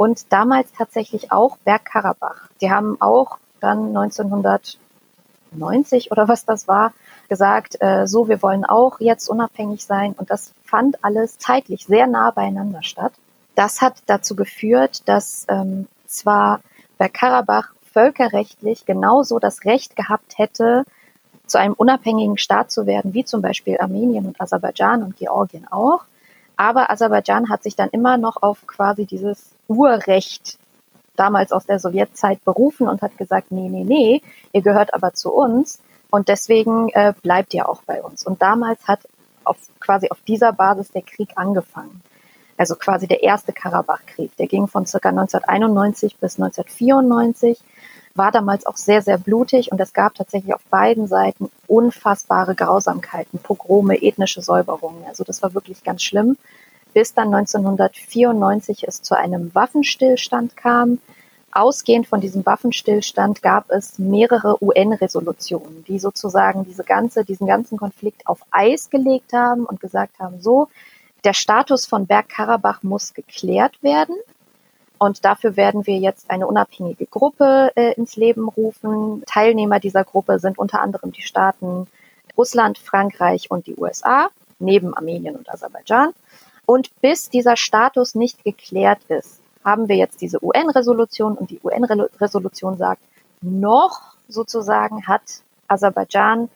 und 0.01 0.33
damals 0.33 0.67
tatsächlich 0.75 1.31
auch 1.31 1.57
Bergkarabach. 1.57 2.49
Die 2.59 2.71
haben 2.71 2.99
auch 2.99 3.37
dann 3.59 3.95
1990 3.95 6.11
oder 6.11 6.27
was 6.27 6.43
das 6.43 6.67
war, 6.67 6.91
gesagt, 7.29 7.77
äh, 7.81 8.07
so, 8.07 8.27
wir 8.27 8.41
wollen 8.41 8.65
auch 8.65 8.99
jetzt 8.99 9.29
unabhängig 9.29 9.85
sein. 9.85 10.13
Und 10.13 10.31
das 10.31 10.53
fand 10.63 11.03
alles 11.03 11.37
zeitlich 11.37 11.85
sehr 11.85 12.07
nah 12.07 12.31
beieinander 12.31 12.81
statt. 12.81 13.13
Das 13.53 13.79
hat 13.79 14.01
dazu 14.07 14.35
geführt, 14.35 15.07
dass 15.07 15.45
ähm, 15.49 15.87
zwar 16.07 16.61
Bergkarabach 16.97 17.75
völkerrechtlich 17.93 18.87
genauso 18.87 19.37
das 19.37 19.65
Recht 19.65 19.95
gehabt 19.95 20.39
hätte, 20.39 20.83
zu 21.45 21.59
einem 21.59 21.75
unabhängigen 21.75 22.39
Staat 22.39 22.71
zu 22.71 22.87
werden, 22.87 23.13
wie 23.13 23.23
zum 23.23 23.43
Beispiel 23.43 23.77
Armenien 23.79 24.25
und 24.25 24.41
Aserbaidschan 24.41 25.03
und 25.03 25.17
Georgien 25.17 25.71
auch. 25.71 26.05
Aber 26.61 26.91
Aserbaidschan 26.91 27.49
hat 27.49 27.63
sich 27.63 27.75
dann 27.75 27.89
immer 27.89 28.17
noch 28.17 28.43
auf 28.43 28.67
quasi 28.67 29.07
dieses 29.07 29.49
Urrecht 29.67 30.59
damals 31.15 31.51
aus 31.51 31.65
der 31.65 31.79
Sowjetzeit 31.79 32.45
berufen 32.45 32.87
und 32.87 33.01
hat 33.01 33.17
gesagt, 33.17 33.51
nee, 33.51 33.67
nee, 33.67 33.83
nee, 33.83 34.21
ihr 34.53 34.61
gehört 34.61 34.93
aber 34.93 35.11
zu 35.15 35.33
uns 35.33 35.79
und 36.11 36.27
deswegen 36.27 36.89
äh, 36.89 37.15
bleibt 37.23 37.55
ihr 37.55 37.67
auch 37.67 37.81
bei 37.81 38.03
uns. 38.03 38.23
Und 38.27 38.43
damals 38.43 38.87
hat 38.87 38.99
auf, 39.43 39.57
quasi 39.79 40.09
auf 40.11 40.21
dieser 40.27 40.53
Basis 40.53 40.91
der 40.91 41.01
Krieg 41.01 41.29
angefangen. 41.35 42.03
Also 42.57 42.75
quasi 42.75 43.07
der 43.07 43.23
erste 43.23 43.53
Karabachkrieg. 43.53 44.37
Der 44.37 44.45
ging 44.45 44.67
von 44.67 44.85
circa 44.85 45.09
1991 45.09 46.17
bis 46.17 46.39
1994, 46.39 47.59
war 48.15 48.31
damals 48.31 48.65
auch 48.65 48.77
sehr, 48.77 49.01
sehr 49.01 49.17
blutig 49.17 49.71
und 49.71 49.79
es 49.79 49.93
gab 49.93 50.15
tatsächlich 50.15 50.53
auf 50.53 50.63
beiden 50.69 51.07
Seiten 51.07 51.49
unfassbare 51.67 52.55
Grausamkeiten, 52.55 53.39
Pogrome, 53.39 54.01
ethnische 54.01 54.41
Säuberungen. 54.41 55.05
Also 55.07 55.23
das 55.23 55.41
war 55.41 55.53
wirklich 55.53 55.83
ganz 55.83 56.03
schlimm 56.03 56.37
bis 56.93 57.13
dann 57.13 57.33
1994 57.33 58.87
es 58.87 59.01
zu 59.01 59.17
einem 59.17 59.53
Waffenstillstand 59.53 60.55
kam. 60.57 60.99
Ausgehend 61.53 62.07
von 62.07 62.21
diesem 62.21 62.45
Waffenstillstand 62.45 63.41
gab 63.41 63.69
es 63.71 63.99
mehrere 63.99 64.63
UN-Resolutionen, 64.63 65.83
die 65.85 65.99
sozusagen 65.99 66.65
diese 66.65 66.83
ganze, 66.83 67.25
diesen 67.25 67.45
ganzen 67.45 67.77
Konflikt 67.77 68.25
auf 68.25 68.39
Eis 68.51 68.89
gelegt 68.89 69.33
haben 69.33 69.65
und 69.65 69.81
gesagt 69.81 70.19
haben, 70.19 70.41
so, 70.41 70.69
der 71.25 71.33
Status 71.33 71.85
von 71.85 72.07
Bergkarabach 72.07 72.83
muss 72.83 73.13
geklärt 73.13 73.83
werden. 73.83 74.15
Und 75.01 75.25
dafür 75.25 75.57
werden 75.57 75.87
wir 75.87 75.97
jetzt 75.97 76.29
eine 76.29 76.45
unabhängige 76.45 77.07
Gruppe 77.07 77.71
äh, 77.73 77.93
ins 77.93 78.17
Leben 78.17 78.47
rufen. 78.47 79.23
Teilnehmer 79.25 79.79
dieser 79.79 80.03
Gruppe 80.03 80.37
sind 80.37 80.59
unter 80.59 80.79
anderem 80.79 81.11
die 81.11 81.23
Staaten 81.23 81.87
Russland, 82.37 82.77
Frankreich 82.77 83.49
und 83.49 83.65
die 83.65 83.75
USA, 83.75 84.29
neben 84.59 84.93
Armenien 84.93 85.35
und 85.35 85.49
Aserbaidschan. 85.51 86.13
Und 86.67 86.91
bis 87.01 87.31
dieser 87.31 87.57
Status 87.57 88.13
nicht 88.13 88.43
geklärt 88.43 88.99
ist, 89.07 89.41
haben 89.65 89.89
wir 89.89 89.95
jetzt 89.95 90.21
diese 90.21 90.37
UN-Resolution 90.43 91.35
und 91.35 91.49
die 91.49 91.59
UN-Resolution 91.63 92.77
sagt, 92.77 93.01
noch 93.41 94.13
sozusagen 94.27 95.07
hat 95.07 95.23
Aserbaidschan 95.67 96.47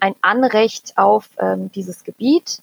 ein 0.00 0.16
Anrecht 0.20 0.94
auf 0.98 1.28
ähm, 1.38 1.70
dieses 1.70 2.02
Gebiet, 2.02 2.60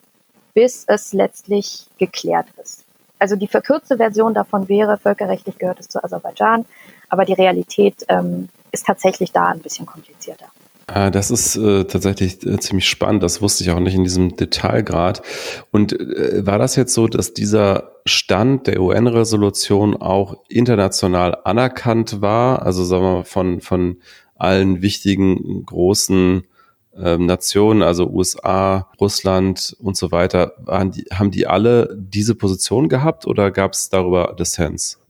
bis 0.54 0.84
es 0.88 1.14
letztlich 1.14 1.88
geklärt 1.98 2.48
ist. 2.62 2.84
Also 3.22 3.36
die 3.36 3.48
verkürzte 3.48 3.98
Version 3.98 4.34
davon 4.34 4.68
wäre, 4.68 4.98
völkerrechtlich 4.98 5.60
gehört 5.60 5.80
es 5.80 5.88
zu 5.88 6.04
Aserbaidschan, 6.04 6.66
aber 7.08 7.24
die 7.24 7.34
Realität 7.34 8.04
ähm, 8.08 8.50
ist 8.72 8.88
tatsächlich 8.88 9.32
da 9.32 9.50
ein 9.50 9.60
bisschen 9.60 9.86
komplizierter. 9.86 10.48
Ah, 10.88 11.12
das 11.12 11.30
ist 11.30 11.56
äh, 11.56 11.84
tatsächlich 11.84 12.44
äh, 12.48 12.58
ziemlich 12.58 12.90
spannend. 12.90 13.22
Das 13.22 13.40
wusste 13.40 13.64
ich 13.64 13.70
auch 13.70 13.80
nicht 13.80 13.94
in 13.94 14.04
diesem 14.04 14.36
Detailgrad. 14.36 15.22
Und 15.70 15.94
äh, 15.94 16.44
war 16.48 16.58
das 16.58 16.76
jetzt 16.76 16.96
so, 16.96 17.08
dass 17.08 17.36
dieser 17.36 17.92
Stand 18.06 18.66
der 18.66 18.82
UN-Resolution 18.82 19.96
auch 19.96 20.38
international 20.50 21.38
anerkannt 21.44 22.22
war? 22.22 22.64
Also 22.64 22.84
sagen 22.84 23.04
wir 23.04 23.16
mal 23.18 23.24
von, 23.24 23.62
von 23.62 23.98
allen 24.36 24.82
wichtigen 24.82 25.64
großen 25.64 26.48
ähm, 26.98 27.26
Nationen, 27.26 27.84
also 27.84 28.08
USA, 28.08 28.88
Russland 29.00 29.76
und 29.82 29.98
so 29.98 30.12
weiter, 30.12 30.54
die, 30.94 31.06
haben 31.14 31.32
die 31.32 31.48
alle 31.48 31.96
diese 31.98 32.36
Position 32.36 32.90
gehabt 32.90 33.28
oder 33.28 33.52
gab 33.52 33.74
es 33.74 33.90
darüber 33.90 34.36
Dissens? 34.38 35.02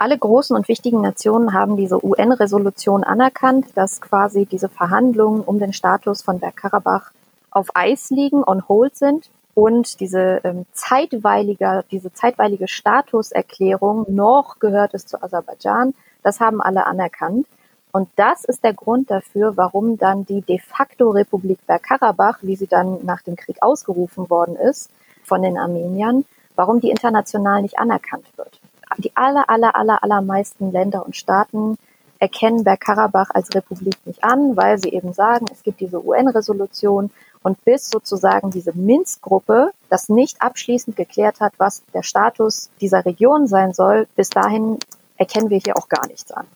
alle 0.00 0.16
großen 0.16 0.56
und 0.56 0.66
wichtigen 0.66 1.02
Nationen 1.02 1.52
haben 1.52 1.76
diese 1.76 2.02
UN-Resolution 2.02 3.04
anerkannt, 3.04 3.66
dass 3.74 4.00
quasi 4.00 4.46
diese 4.46 4.70
Verhandlungen 4.70 5.42
um 5.42 5.58
den 5.58 5.74
Status 5.74 6.22
von 6.22 6.40
Bergkarabach 6.40 7.10
auf 7.50 7.68
Eis 7.74 8.08
liegen, 8.08 8.42
on 8.42 8.66
hold 8.66 8.96
sind 8.96 9.28
und 9.52 10.00
diese 10.00 10.40
ähm, 10.42 10.64
zeitweilige, 10.72 11.84
diese 11.90 12.14
zeitweilige 12.14 12.66
Statuserklärung 12.66 14.06
noch 14.08 14.58
gehört 14.58 14.94
es 14.94 15.04
zu 15.04 15.22
Aserbaidschan. 15.22 15.92
Das 16.22 16.40
haben 16.40 16.62
alle 16.62 16.86
anerkannt. 16.86 17.46
Und 17.92 18.08
das 18.16 18.44
ist 18.44 18.62
der 18.64 18.74
Grund 18.74 19.10
dafür, 19.10 19.56
warum 19.56 19.98
dann 19.98 20.24
die 20.24 20.42
de 20.42 20.58
facto 20.58 21.10
Republik 21.10 21.58
Bergkarabach, 21.66 22.38
wie 22.42 22.56
sie 22.56 22.66
dann 22.66 23.04
nach 23.04 23.22
dem 23.22 23.36
Krieg 23.36 23.62
ausgerufen 23.62 24.30
worden 24.30 24.56
ist 24.56 24.90
von 25.24 25.42
den 25.42 25.58
Armeniern, 25.58 26.24
warum 26.54 26.80
die 26.80 26.90
international 26.90 27.62
nicht 27.62 27.78
anerkannt 27.78 28.26
wird 28.36 28.60
die 28.98 29.16
aller, 29.16 29.48
aller, 29.48 29.76
aller, 29.76 30.02
allermeisten 30.02 30.72
Länder 30.72 31.04
und 31.04 31.16
Staaten 31.16 31.78
erkennen 32.18 32.64
Bergkarabach 32.64 33.30
als 33.30 33.54
Republik 33.54 33.96
nicht 34.04 34.22
an, 34.22 34.56
weil 34.56 34.78
sie 34.78 34.90
eben 34.90 35.14
sagen, 35.14 35.46
es 35.50 35.62
gibt 35.62 35.80
diese 35.80 36.04
UN-Resolution 36.04 37.10
und 37.42 37.64
bis 37.64 37.88
sozusagen 37.88 38.50
diese 38.50 38.76
Minsk-Gruppe 38.76 39.72
das 39.88 40.10
nicht 40.10 40.42
abschließend 40.42 40.96
geklärt 40.96 41.40
hat, 41.40 41.54
was 41.56 41.82
der 41.94 42.02
Status 42.02 42.68
dieser 42.80 43.06
Region 43.06 43.46
sein 43.46 43.72
soll, 43.72 44.06
bis 44.16 44.28
dahin 44.28 44.78
erkennen 45.16 45.48
wir 45.48 45.58
hier 45.58 45.78
auch 45.78 45.88
gar 45.88 46.06
nichts 46.08 46.30
an. 46.30 46.46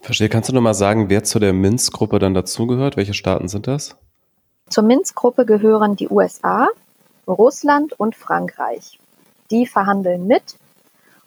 Verstehe. 0.00 0.28
Kannst 0.28 0.48
du 0.48 0.54
noch 0.54 0.60
mal 0.60 0.74
sagen, 0.74 1.10
wer 1.10 1.24
zu 1.24 1.38
der 1.38 1.52
Minsk-Gruppe 1.52 2.18
dann 2.18 2.34
dazugehört? 2.34 2.96
Welche 2.96 3.14
Staaten 3.14 3.48
sind 3.48 3.66
das? 3.66 3.96
Zur 4.68 4.84
Minsk-Gruppe 4.84 5.46
gehören 5.46 5.96
die 5.96 6.08
USA, 6.08 6.68
Russland 7.26 7.98
und 7.98 8.14
Frankreich. 8.14 8.98
Die 9.50 9.66
verhandeln 9.66 10.26
mit 10.26 10.56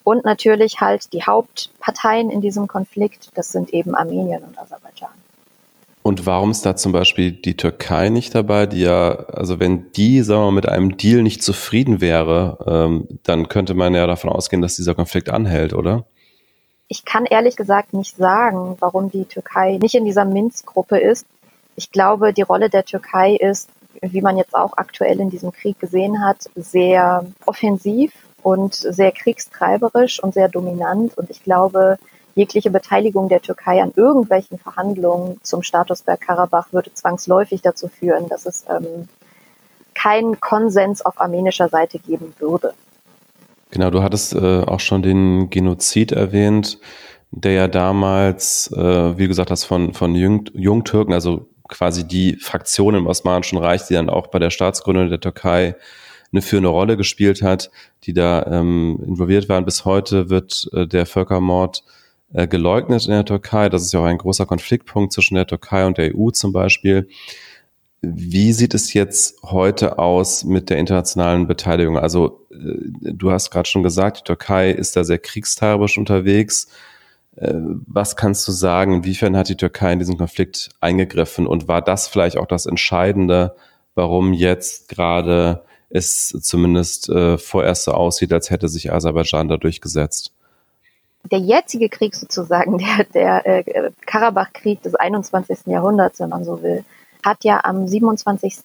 und 0.04 0.26
natürlich 0.26 0.80
halt 0.82 1.14
die 1.14 1.24
Hauptparteien 1.24 2.30
in 2.30 2.42
diesem 2.42 2.68
Konflikt, 2.68 3.30
das 3.36 3.52
sind 3.52 3.72
eben 3.72 3.96
Armenien 3.96 4.44
und 4.44 4.58
Aserbaidschan. 4.58 5.10
Und 6.04 6.26
warum 6.26 6.50
ist 6.50 6.66
da 6.66 6.76
zum 6.76 6.92
Beispiel 6.92 7.32
die 7.32 7.56
Türkei 7.56 8.10
nicht 8.10 8.34
dabei, 8.34 8.66
die 8.66 8.82
ja, 8.82 9.12
also 9.12 9.60
wenn 9.60 9.92
die, 9.92 10.22
sagen 10.24 10.42
wir 10.42 10.46
mal, 10.46 10.52
mit 10.52 10.68
einem 10.68 10.98
Deal 10.98 11.22
nicht 11.22 11.44
zufrieden 11.44 12.02
wäre, 12.02 12.58
ähm, 12.66 13.08
dann 13.24 13.50
könnte 13.50 13.76
man 13.76 13.94
ja 13.94 14.08
davon 14.08 14.32
ausgehen, 14.32 14.64
dass 14.64 14.76
dieser 14.76 14.96
Konflikt 14.96 15.30
anhält, 15.30 15.74
oder? 15.74 16.06
Ich 16.92 17.06
kann 17.06 17.26
ehrlich 17.26 17.56
gesagt 17.56 17.94
nicht 17.94 18.18
sagen, 18.18 18.76
warum 18.82 19.10
die 19.10 19.24
Türkei 19.24 19.78
nicht 19.82 19.96
in 19.96 20.04
dieser 20.04 20.26
Minsk-Gruppe 20.26 21.00
ist. 21.00 21.26
Ich 21.78 21.90
glaube, 21.90 22.34
die 22.34 22.42
Rolle 22.42 22.70
der 22.70 22.84
Türkei 22.84 23.34
ist, 23.34 23.70
wie 24.02 24.20
man 24.20 24.36
jetzt 24.36 24.54
auch 24.54 24.74
aktuell 24.76 25.22
in 25.22 25.30
diesem 25.30 25.54
Krieg 25.54 25.80
gesehen 25.80 26.22
hat, 26.22 26.50
sehr 26.54 27.26
offensiv 27.46 28.12
und 28.44 28.76
sehr 28.76 29.14
kriegstreiberisch 29.14 30.22
und 30.22 30.34
sehr 30.34 30.50
dominant. 30.50 31.18
Und 31.18 31.30
ich 31.30 31.46
glaube, 31.46 31.98
jegliche 32.36 32.72
Beteiligung 32.72 33.30
der 33.30 33.42
Türkei 33.42 33.82
an 33.82 33.94
irgendwelchen 33.96 34.60
Verhandlungen 34.60 35.40
zum 35.44 35.64
Status 35.64 36.02
Bergkarabach 36.02 36.74
würde 36.74 36.94
zwangsläufig 36.94 37.62
dazu 37.62 37.88
führen, 37.88 38.28
dass 38.28 38.46
es 38.46 38.66
ähm, 38.70 39.08
keinen 39.94 40.42
Konsens 40.42 41.02
auf 41.02 41.22
armenischer 41.22 41.70
Seite 41.70 42.00
geben 42.00 42.34
würde. 42.38 42.74
Genau, 43.72 43.90
du 43.90 44.04
hattest 44.04 44.36
äh, 44.36 44.62
auch 44.62 44.82
schon 44.82 45.02
den 45.02 45.50
Genozid 45.50 46.12
erwähnt, 46.12 46.78
der 47.32 47.54
ja 47.54 47.68
damals, 47.70 48.72
äh, 48.74 49.18
wie 49.18 49.28
gesagt 49.28 49.50
hast, 49.50 49.64
von, 49.64 49.94
von 49.94 50.14
Jung, 50.14 50.50
Jungtürken, 50.54 51.14
also 51.14 51.48
quasi 51.70 52.06
die 52.06 52.36
Fraktion 52.36 52.96
im 52.96 53.08
Osmanischen 53.08 53.58
Reich, 53.58 53.88
die 53.88 53.94
dann 53.94 54.10
auch 54.10 54.28
bei 54.28 54.40
der 54.40 54.50
Staatsgründung 54.50 55.10
der 55.10 55.22
Türkei 55.22 55.76
eine 56.34 56.42
führende 56.42 56.70
Rolle 56.70 56.98
gespielt 56.98 57.42
hat, 57.42 57.72
die 58.04 58.14
da 58.14 58.46
ähm, 58.46 59.00
involviert 59.06 59.48
waren. 59.48 59.66
Bis 59.66 59.86
heute 59.86 60.30
wird 60.30 60.70
äh, 60.74 60.86
der 60.86 61.06
Völkermord 61.06 61.84
äh, 62.34 62.48
geleugnet 62.48 63.06
in 63.06 63.12
der 63.12 63.26
Türkei. 63.26 63.70
Das 63.70 63.84
ist 63.84 63.94
ja 63.94 64.02
auch 64.02 64.06
ein 64.06 64.18
großer 64.18 64.46
Konfliktpunkt 64.46 65.14
zwischen 65.14 65.36
der 65.36 65.48
Türkei 65.48 65.86
und 65.86 65.98
der 65.98 66.14
EU 66.16 66.30
zum 66.32 66.52
Beispiel. 66.52 67.08
Wie 68.02 68.52
sieht 68.52 68.74
es 68.74 68.94
jetzt 68.94 69.44
heute 69.44 70.00
aus 70.00 70.44
mit 70.44 70.72
der 70.72 70.78
internationalen 70.78 71.46
Beteiligung? 71.48 72.00
Also 72.00 72.48
äh, 72.52 73.14
du 73.14 73.32
hast 73.32 73.52
gerade 73.52 73.70
schon 73.70 73.84
gesagt, 73.84 74.20
die 74.20 74.24
Türkei 74.24 74.72
ist 74.72 74.96
da 74.96 75.04
sehr 75.04 75.20
kriegstreiberisch 75.20 76.00
unterwegs. 76.00 76.68
Äh, 77.36 77.54
was 77.54 78.16
kannst 78.16 78.48
du 78.48 78.52
sagen? 78.52 78.96
Inwiefern 78.96 79.38
hat 79.38 79.50
die 79.50 79.58
Türkei 79.58 79.94
in 79.94 80.00
diesen 80.00 80.18
Konflikt 80.18 80.70
eingegriffen? 80.80 81.46
Und 81.46 81.68
war 81.68 81.84
das 81.84 82.08
vielleicht 82.08 82.38
auch 82.38 82.48
das 82.48 82.66
Entscheidende, 82.66 83.56
warum 83.94 84.34
jetzt 84.34 84.90
gerade 84.90 85.64
es 85.92 86.30
zumindest 86.42 87.08
äh, 87.10 87.38
vorerst 87.38 87.84
so 87.84 87.92
aussieht, 87.92 88.34
als 88.34 88.50
hätte 88.50 88.68
sich 88.68 88.92
Aserbaidschan 88.92 89.48
da 89.48 89.58
durchgesetzt. 89.58 90.32
Der 91.30 91.40
jetzige 91.40 91.88
Krieg 91.88 92.16
sozusagen, 92.16 92.80
der, 92.80 93.04
der 93.14 93.46
äh, 93.46 93.92
Karabach-Krieg 94.08 94.82
des 94.82 94.96
21. 94.96 95.68
Jahrhunderts, 95.68 96.20
wenn 96.20 96.30
man 96.30 96.44
so 96.44 96.64
will, 96.64 96.84
hat 97.24 97.44
ja 97.44 97.62
am 97.64 97.88
27. 97.88 98.64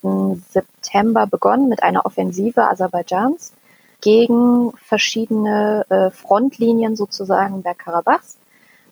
September 0.51 1.27
begonnen 1.27 1.69
mit 1.69 1.83
einer 1.83 2.07
Offensive 2.07 2.69
Aserbaidschans 2.69 3.53
gegen 4.01 4.73
verschiedene 4.85 5.87
äh, 5.89 6.11
Frontlinien 6.11 6.97
sozusagen 6.97 7.63
der 7.63 7.75
Karabachs. 7.75 8.37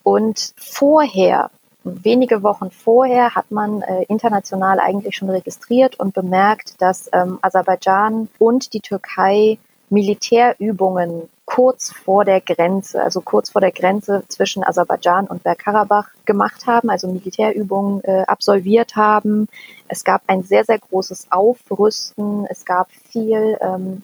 Und 0.03 0.53
vorher 0.57 1.51
wenige 1.85 2.43
Wochen 2.43 2.71
vorher 2.71 3.35
hat 3.35 3.51
man 3.51 3.83
äh, 3.83 4.05
international 4.05 4.81
eigentlich 4.81 5.17
schon 5.17 5.31
registriert 5.31 6.01
und 6.01 6.15
bemerkt, 6.15 6.81
dass 6.81 7.11
ähm, 7.13 7.39
Aserbaidschan 7.43 8.29
und 8.39 8.73
die 8.73 8.81
Türkei 8.81 9.59
Militärübungen 9.91 11.29
kurz 11.55 11.93
vor 11.93 12.25
der 12.25 12.41
Grenze, 12.41 13.01
also 13.01 13.21
kurz 13.21 13.51
vor 13.51 13.61
der 13.61 13.71
Grenze 13.71 14.25
zwischen 14.27 14.65
Aserbaidschan 14.65 15.29
und 15.29 15.45
Bergkarabach 15.45 16.09
gemacht 16.25 16.67
haben, 16.67 16.91
also 16.91 17.07
Militärübungen 17.07 18.03
äh, 18.03 18.25
absolviert 18.27 18.97
haben. 18.97 19.47
Es 19.87 20.03
gab 20.03 20.23
ein 20.27 20.43
sehr, 20.43 20.65
sehr 20.65 20.81
großes 20.81 21.29
Aufrüsten. 21.31 22.45
Es 22.51 22.65
gab 22.65 22.91
viel, 22.91 23.57
ähm, 23.61 24.03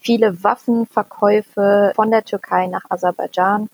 viele 0.00 0.42
Waffenverkäufe 0.42 1.92
von 1.94 2.10
der 2.10 2.24
Türkei 2.24 2.66
nach 2.66 2.82
Aserbaidschan. 2.88 3.68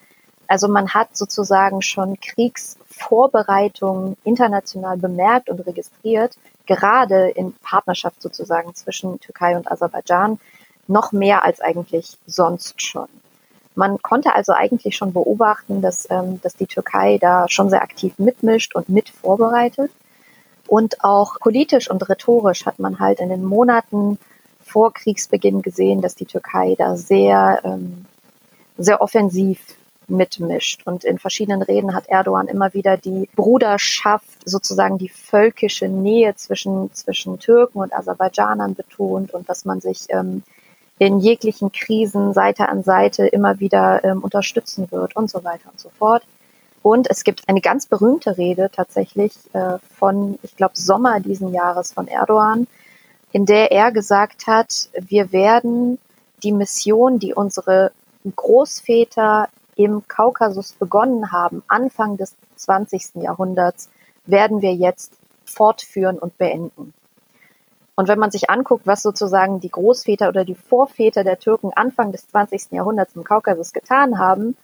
Also 0.47 0.69
man 0.69 0.93
hat 0.93 1.17
sozusagen 1.17 1.81
schon 1.81 2.21
Kriegsvorbereitungen 2.21 4.19
international 4.25 4.99
bemerkt 4.99 5.49
und 5.49 5.61
registriert, 5.61 6.37
gerade 6.67 7.31
in 7.31 7.55
Partnerschaft 7.63 8.21
sozusagen 8.21 8.75
zwischen 8.75 9.19
Türkei 9.21 9.57
und 9.57 9.73
Aserbaidschan, 9.73 10.39
noch 10.89 11.13
mehr 11.13 11.45
als 11.45 11.61
eigentlich 11.61 12.19
sonst 12.27 12.81
schon. 12.83 13.09
Man 13.75 14.01
konnte 14.01 14.35
also 14.35 14.53
eigentlich 14.53 14.97
schon 14.97 15.13
beobachten, 15.13 15.83
dass, 15.83 16.09
ähm, 16.11 16.41
dass 16.43 16.57
die 16.57 16.67
Türkei 16.67 17.19
da 17.19 17.47
schon 17.49 17.69
sehr 17.69 17.83
aktiv 17.83 18.15
mitmischt 18.19 18.75
und 18.75 18.89
mit 18.89 19.11
vorbereitet. 19.11 19.91
Und 20.67 21.05
auch 21.05 21.39
politisch 21.39 21.91
und 21.91 22.09
rhetorisch 22.09 22.67
hat 22.67 22.79
man 22.79 22.99
halt 22.99 23.21
in 23.21 23.29
den 23.29 23.45
Monaten 23.45 24.19
vor 24.61 24.93
Kriegsbeginn 24.93 25.63
gesehen, 25.63 26.01
dass 26.01 26.15
die 26.15 26.25
Türkei 26.25 26.75
da 26.77 26.97
sehr, 26.97 27.61
ähm, 27.65 28.07
sehr 28.79 29.01
offensiv 29.01 29.61
mitmischt. 30.09 30.83
Und 30.87 31.05
in 31.05 31.19
verschiedenen 31.19 31.63
Reden 31.63 31.95
hat 31.95 32.09
Erdogan 32.09 32.49
immer 32.49 32.73
wieder 32.75 32.97
die 32.97 33.29
Bruderschaft, 33.37 34.49
sozusagen 34.49 34.99
die 34.99 35.09
völkische 35.09 35.89
Nähe 35.89 36.35
zwischen, 36.35 36.93
zwischen 36.95 37.39
Türken 37.39 37.79
und 37.79 37.93
Aserbaidschanern 37.93 38.75
betont 38.75 39.35
und 39.35 39.49
dass 39.49 39.65
man 39.65 39.81
sich 39.81 40.07
ähm, 40.09 40.43
in 40.99 41.21
jeglichen 41.21 41.73
Krisen 41.73 42.33
Seite 42.33 42.69
an 42.69 42.83
Seite 42.83 43.27
immer 43.27 43.61
wieder 43.61 44.03
ähm, 44.05 44.23
unterstützen 44.23 44.91
wird 44.91 45.15
und 45.17 45.31
so 45.31 45.45
weiter 45.45 45.69
und 45.71 45.79
so 45.79 45.91
fort. 45.91 46.23
Und 46.83 47.11
es 47.11 47.25
gibt 47.25 47.49
eine 47.49 47.61
ganz 47.61 47.87
berühmte 47.87 48.39
Rede 48.39 48.71
tatsächlich 48.71 49.33
äh, 49.53 49.79
von, 49.99 50.39
ich 50.43 50.57
glaube, 50.57 50.77
Sommer 50.77 51.21
diesen 51.21 51.53
Jahres 51.53 51.93
von 51.93 52.07
Erdogan, 52.07 52.67
in 53.33 53.45
der 53.45 53.73
er 53.73 53.93
gesagt 53.93 54.47
hat, 54.47 54.89
wir 54.99 55.33
werden 55.33 55.99
die 56.43 56.53
Mission, 56.53 57.19
die 57.19 57.35
unsere 57.35 57.93
Großväter 58.35 59.49
im 59.75 60.07
Kaukasus 60.09 60.73
begonnen 60.73 61.33
haben, 61.33 61.63
Anfang 61.69 62.17
des 62.17 62.35
20. 62.57 63.17
Jahrhunderts, 63.17 63.91
werden 64.25 64.63
wir 64.63 64.75
jetzt 64.75 65.13
fortführen 65.45 66.19
und 66.19 66.39
beenden. 66.39 66.95
Und 67.97 68.09
wenn 68.09 68.19
man 68.19 68.31
sich 68.31 68.51
anguckt, 68.51 68.87
was 68.87 69.03
sozusagen 69.03 69.61
die 69.61 69.71
Großväter 69.71 70.29
oder 70.29 70.45
die 70.45 70.55
Vorväter 70.55 71.25
der 71.25 71.39
Türken 71.39 71.73
Anfang 71.75 72.13
des 72.13 72.29
20. 72.29 72.73
Jahrhunderts 72.73 73.17
im 73.17 73.25
Kaukasus 73.25 73.73
getan 73.73 74.19
haben, 74.19 74.55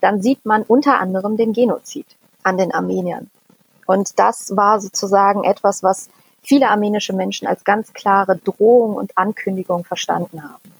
dann 0.00 0.22
sieht 0.22 0.46
man 0.46 0.62
unter 0.62 1.00
anderem 1.00 1.36
den 1.36 1.52
Genozid 1.52 2.06
an 2.44 2.56
den 2.56 2.72
Armeniern. 2.72 3.28
Und 3.86 4.18
das 4.18 4.56
war 4.56 4.80
sozusagen 4.80 5.42
etwas, 5.42 5.82
was 5.82 6.08
viele 6.42 6.70
armenische 6.70 7.12
Menschen 7.12 7.48
als 7.48 7.64
ganz 7.64 7.92
klare 7.92 8.36
Drohung 8.36 8.94
und 8.94 9.18
Ankündigung 9.18 9.84
verstanden 9.84 10.44
haben. 10.44 10.75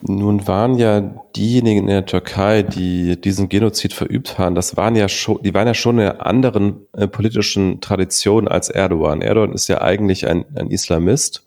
Nun 0.00 0.46
waren 0.46 0.76
ja 0.76 1.00
diejenigen 1.34 1.80
in 1.80 1.86
der 1.88 2.06
Türkei, 2.06 2.62
die 2.62 3.20
diesen 3.20 3.48
Genozid 3.48 3.92
verübt 3.92 4.38
haben, 4.38 4.54
das 4.54 4.76
waren 4.76 4.94
ja 4.94 5.08
schon, 5.08 5.42
die 5.42 5.52
waren 5.54 5.66
ja 5.66 5.74
schon 5.74 5.98
in 5.98 6.06
einer 6.06 6.24
anderen 6.24 6.86
äh, 6.92 7.08
politischen 7.08 7.80
Tradition 7.80 8.46
als 8.46 8.68
Erdogan. 8.68 9.22
Erdogan 9.22 9.52
ist 9.52 9.68
ja 9.68 9.80
eigentlich 9.80 10.28
ein, 10.28 10.44
ein 10.54 10.70
Islamist, 10.70 11.44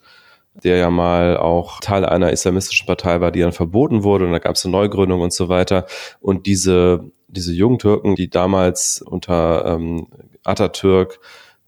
der 0.65 0.75
ja 0.77 0.89
mal 0.89 1.37
auch 1.37 1.79
Teil 1.79 2.05
einer 2.05 2.31
islamistischen 2.31 2.87
Partei 2.87 3.21
war, 3.21 3.31
die 3.31 3.39
dann 3.39 3.53
verboten 3.53 4.03
wurde 4.03 4.25
und 4.25 4.33
da 4.33 4.39
gab 4.39 4.55
es 4.55 4.65
eine 4.65 4.73
Neugründung 4.73 5.21
und 5.21 5.31
so 5.31 5.47
weiter. 5.47 5.85
Und 6.19 6.45
diese, 6.45 7.05
diese 7.29 7.53
jungen 7.53 7.79
Türken, 7.79 8.15
die 8.15 8.29
damals 8.29 9.01
unter 9.01 9.65
ähm, 9.65 10.07
Atatürk 10.43 11.19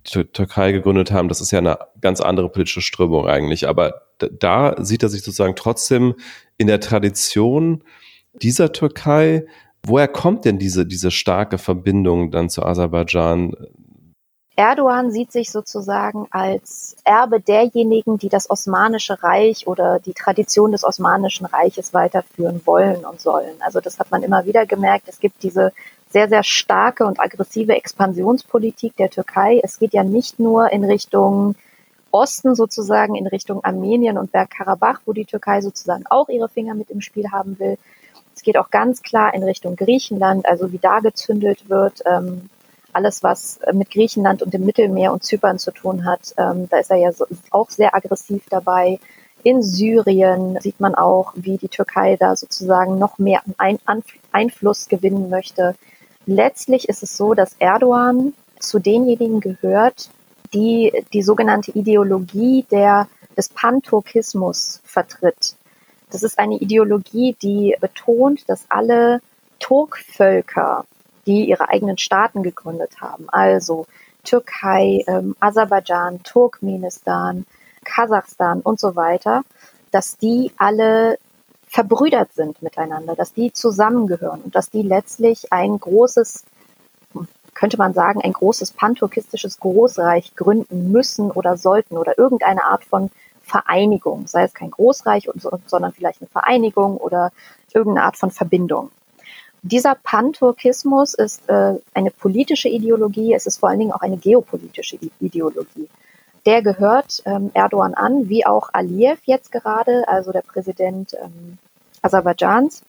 Türkei 0.03 0.71
gegründet 0.71 1.11
haben, 1.11 1.29
das 1.29 1.41
ist 1.41 1.51
ja 1.51 1.59
eine 1.59 1.79
ganz 2.01 2.21
andere 2.21 2.49
politische 2.49 2.81
Strömung 2.81 3.27
eigentlich. 3.27 3.67
Aber 3.67 4.01
da 4.17 4.75
sieht 4.83 5.03
er 5.03 5.09
sich 5.09 5.23
sozusagen 5.23 5.55
trotzdem 5.55 6.15
in 6.57 6.67
der 6.67 6.79
Tradition 6.79 7.83
dieser 8.33 8.71
Türkei. 8.71 9.45
Woher 9.85 10.07
kommt 10.07 10.45
denn 10.45 10.59
diese, 10.59 10.85
diese 10.85 11.11
starke 11.11 11.57
Verbindung 11.57 12.31
dann 12.31 12.49
zu 12.49 12.63
Aserbaidschan? 12.63 13.53
Erdogan 14.55 15.11
sieht 15.11 15.31
sich 15.31 15.51
sozusagen 15.51 16.27
als 16.29 16.95
Erbe 17.03 17.39
derjenigen, 17.39 18.19
die 18.19 18.29
das 18.29 18.49
Osmanische 18.49 19.23
Reich 19.23 19.65
oder 19.65 19.99
die 19.99 20.13
Tradition 20.13 20.71
des 20.71 20.83
Osmanischen 20.83 21.47
Reiches 21.47 21.93
weiterführen 21.93 22.61
wollen 22.65 23.03
und 23.03 23.19
sollen. 23.19 23.55
Also 23.61 23.81
das 23.81 23.97
hat 23.97 24.11
man 24.11 24.21
immer 24.21 24.45
wieder 24.45 24.67
gemerkt. 24.67 25.07
Es 25.07 25.19
gibt 25.19 25.41
diese 25.41 25.73
sehr, 26.13 26.29
sehr 26.29 26.43
starke 26.43 27.05
und 27.05 27.19
aggressive 27.19 27.73
Expansionspolitik 27.73 28.95
der 28.97 29.09
Türkei. 29.09 29.59
Es 29.63 29.79
geht 29.79 29.93
ja 29.93 30.03
nicht 30.03 30.39
nur 30.39 30.71
in 30.71 30.85
Richtung 30.85 31.55
Osten 32.11 32.53
sozusagen 32.53 33.15
in 33.15 33.25
Richtung 33.25 33.63
Armenien 33.63 34.19
und 34.19 34.31
Bergkarabach, 34.31 35.01
wo 35.05 35.13
die 35.13 35.25
Türkei 35.25 35.61
sozusagen 35.61 36.05
auch 36.07 36.29
ihre 36.29 36.47
Finger 36.47 36.75
mit 36.75 36.91
im 36.91 37.01
Spiel 37.01 37.31
haben 37.31 37.57
will. 37.57 37.79
Es 38.35 38.43
geht 38.43 38.57
auch 38.57 38.69
ganz 38.69 39.01
klar 39.01 39.33
in 39.33 39.43
Richtung 39.43 39.75
Griechenland, 39.75 40.45
also 40.45 40.71
wie 40.71 40.77
da 40.77 40.99
gezündelt 40.99 41.67
wird. 41.67 42.01
Ähm, 42.05 42.49
alles, 42.93 43.23
was 43.23 43.59
mit 43.73 43.89
Griechenland 43.89 44.43
und 44.43 44.53
dem 44.53 44.65
Mittelmeer 44.65 45.11
und 45.11 45.23
Zypern 45.23 45.57
zu 45.57 45.71
tun 45.71 46.05
hat, 46.05 46.35
ähm, 46.37 46.69
da 46.69 46.77
ist 46.77 46.91
er 46.91 46.97
ja 46.97 47.11
so, 47.11 47.25
auch 47.49 47.71
sehr 47.71 47.95
aggressiv 47.95 48.43
dabei. 48.51 48.99
In 49.41 49.63
Syrien 49.63 50.59
sieht 50.61 50.79
man 50.79 50.93
auch, 50.93 51.33
wie 51.35 51.57
die 51.57 51.69
Türkei 51.69 52.17
da 52.17 52.35
sozusagen 52.35 52.99
noch 52.99 53.17
mehr 53.17 53.41
ein 53.57 53.79
Einfluss 54.31 54.87
gewinnen 54.87 55.31
möchte. 55.31 55.73
Letztlich 56.25 56.87
ist 56.89 57.03
es 57.03 57.17
so, 57.17 57.33
dass 57.33 57.55
Erdogan 57.59 58.33
zu 58.59 58.79
denjenigen 58.79 59.39
gehört, 59.39 60.09
die 60.53 61.05
die 61.11 61.23
sogenannte 61.23 61.71
Ideologie 61.71 62.65
der, 62.71 63.07
des 63.35 63.49
Panturkismus 63.49 64.81
vertritt. 64.83 65.55
Das 66.11 66.23
ist 66.23 66.39
eine 66.39 66.57
Ideologie, 66.57 67.35
die 67.41 67.75
betont, 67.81 68.47
dass 68.47 68.65
alle 68.69 69.21
Turkvölker, 69.59 70.85
die 71.25 71.49
ihre 71.49 71.69
eigenen 71.69 71.97
Staaten 71.97 72.43
gegründet 72.43 73.01
haben, 73.01 73.27
also 73.29 73.87
Türkei, 74.23 75.03
ähm, 75.07 75.35
Aserbaidschan, 75.39 76.21
Turkmenistan, 76.23 77.45
Kasachstan 77.83 78.61
und 78.61 78.79
so 78.79 78.95
weiter, 78.95 79.43
dass 79.91 80.17
die 80.17 80.51
alle 80.57 81.17
verbrüdert 81.73 82.31
sind 82.33 82.61
miteinander, 82.61 83.15
dass 83.15 83.33
die 83.33 83.51
zusammengehören 83.51 84.41
und 84.41 84.53
dass 84.53 84.69
die 84.69 84.83
letztlich 84.83 85.51
ein 85.51 85.79
großes 85.79 86.45
könnte 87.55 87.77
man 87.77 87.93
sagen, 87.93 88.21
ein 88.21 88.33
großes 88.33 88.71
panturkistisches 88.73 89.59
Großreich 89.59 90.35
gründen 90.35 90.91
müssen 90.91 91.31
oder 91.31 91.55
sollten 91.57 91.97
oder 91.97 92.17
irgendeine 92.17 92.63
Art 92.65 92.83
von 92.83 93.09
Vereinigung, 93.41 94.27
sei 94.27 94.43
es 94.43 94.53
kein 94.53 94.71
Großreich, 94.71 95.29
sondern 95.67 95.93
vielleicht 95.93 96.21
eine 96.21 96.29
Vereinigung 96.29 96.97
oder 96.97 97.31
irgendeine 97.73 98.05
Art 98.05 98.17
von 98.17 98.31
Verbindung. 98.31 98.89
Dieser 99.61 99.95
Panturkismus 99.95 101.13
ist 101.13 101.47
äh, 101.47 101.75
eine 101.93 102.11
politische 102.11 102.69
Ideologie, 102.69 103.33
es 103.33 103.45
ist 103.45 103.57
vor 103.57 103.69
allen 103.69 103.79
Dingen 103.79 103.93
auch 103.93 104.01
eine 104.01 104.17
geopolitische 104.17 104.97
Ideologie. 105.19 105.87
Der 106.45 106.61
gehört 106.61 107.23
ähm, 107.25 107.51
Erdogan 107.53 107.93
an, 107.93 108.27
wie 108.27 108.45
auch 108.45 108.69
Aliyev 108.73 109.21
jetzt 109.23 109.51
gerade, 109.51 110.07
also 110.07 110.31
der 110.31 110.41
Präsident 110.41 111.13
ähm, 111.21 111.57
Aserbaidschans. 112.01 112.83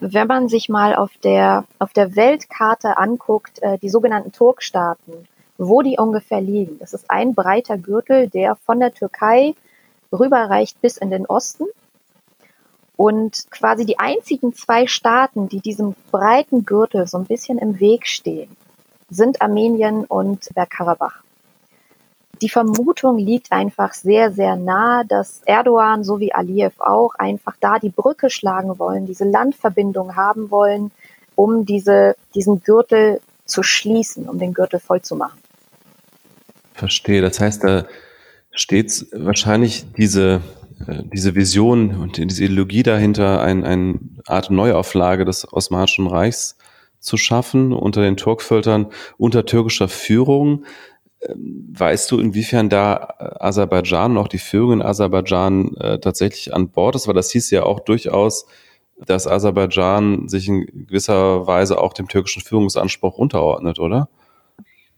Wenn 0.00 0.26
man 0.26 0.48
sich 0.48 0.68
mal 0.68 0.94
auf 0.94 1.10
der, 1.24 1.64
auf 1.78 1.92
der 1.92 2.16
Weltkarte 2.16 2.98
anguckt, 2.98 3.62
äh, 3.62 3.78
die 3.78 3.88
sogenannten 3.88 4.32
Turkstaaten, 4.32 5.26
wo 5.56 5.80
die 5.82 5.96
ungefähr 5.98 6.40
liegen, 6.40 6.78
das 6.78 6.92
ist 6.92 7.10
ein 7.10 7.34
breiter 7.34 7.78
Gürtel, 7.78 8.28
der 8.28 8.56
von 8.56 8.78
der 8.80 8.92
Türkei 8.92 9.54
rüberreicht 10.12 10.80
bis 10.82 10.98
in 10.98 11.10
den 11.10 11.26
Osten. 11.26 11.64
Und 12.96 13.50
quasi 13.50 13.86
die 13.86 13.98
einzigen 13.98 14.52
zwei 14.54 14.86
Staaten, 14.86 15.48
die 15.48 15.60
diesem 15.60 15.94
breiten 16.10 16.66
Gürtel 16.66 17.06
so 17.06 17.16
ein 17.16 17.24
bisschen 17.24 17.56
im 17.56 17.80
Weg 17.80 18.06
stehen, 18.06 18.54
sind 19.08 19.40
Armenien 19.40 20.04
und 20.04 20.54
Bergkarabach 20.54 21.22
die 22.42 22.48
Vermutung 22.48 23.18
liegt 23.18 23.52
einfach 23.52 23.92
sehr, 23.92 24.32
sehr 24.32 24.56
nah, 24.56 25.04
dass 25.04 25.42
Erdogan 25.44 26.04
sowie 26.04 26.32
Aliyev 26.32 26.74
auch 26.78 27.14
einfach 27.16 27.54
da 27.60 27.78
die 27.78 27.90
Brücke 27.90 28.30
schlagen 28.30 28.78
wollen, 28.78 29.06
diese 29.06 29.24
Landverbindung 29.24 30.16
haben 30.16 30.50
wollen, 30.50 30.90
um 31.34 31.64
diese, 31.66 32.16
diesen 32.34 32.62
Gürtel 32.62 33.20
zu 33.44 33.62
schließen, 33.62 34.28
um 34.28 34.38
den 34.38 34.54
Gürtel 34.54 34.80
voll 34.80 35.02
zu 35.02 35.16
machen. 35.16 35.38
Verstehe. 36.74 37.20
Das 37.20 37.40
heißt, 37.40 37.64
da 37.64 37.86
steht 38.52 39.06
wahrscheinlich 39.12 39.84
diese, 39.96 40.40
äh, 40.86 41.02
diese 41.12 41.34
Vision 41.34 41.96
und 41.96 42.16
diese 42.16 42.44
Ideologie 42.44 42.82
dahinter, 42.82 43.42
ein, 43.42 43.64
eine 43.64 44.00
Art 44.26 44.50
Neuauflage 44.50 45.24
des 45.24 45.52
Osmanischen 45.52 46.06
Reichs 46.06 46.56
zu 47.00 47.16
schaffen 47.16 47.72
unter 47.72 48.02
den 48.02 48.16
Turkvölkern, 48.16 48.86
unter 49.16 49.46
türkischer 49.46 49.88
Führung. 49.88 50.64
Ähm, 51.22 51.72
weißt 51.76 52.10
du, 52.10 52.18
inwiefern 52.18 52.68
da 52.68 53.14
äh, 53.18 53.44
Aserbaidschan, 53.44 54.16
auch 54.16 54.28
die 54.28 54.38
Führung 54.38 54.74
in 54.74 54.82
Aserbaidschan 54.82 55.76
äh, 55.76 55.98
tatsächlich 55.98 56.54
an 56.54 56.68
Bord 56.70 56.94
ist? 56.94 57.08
Weil 57.08 57.14
das 57.14 57.30
hieß 57.30 57.50
ja 57.50 57.64
auch 57.64 57.80
durchaus 57.80 58.46
dass 59.06 59.26
Aserbaidschan 59.26 60.28
sich 60.28 60.48
in 60.48 60.66
gewisser 60.86 61.46
Weise 61.46 61.80
auch 61.80 61.92
dem 61.92 62.08
türkischen 62.08 62.42
Führungsanspruch 62.42 63.16
unterordnet, 63.18 63.78
oder? 63.78 64.08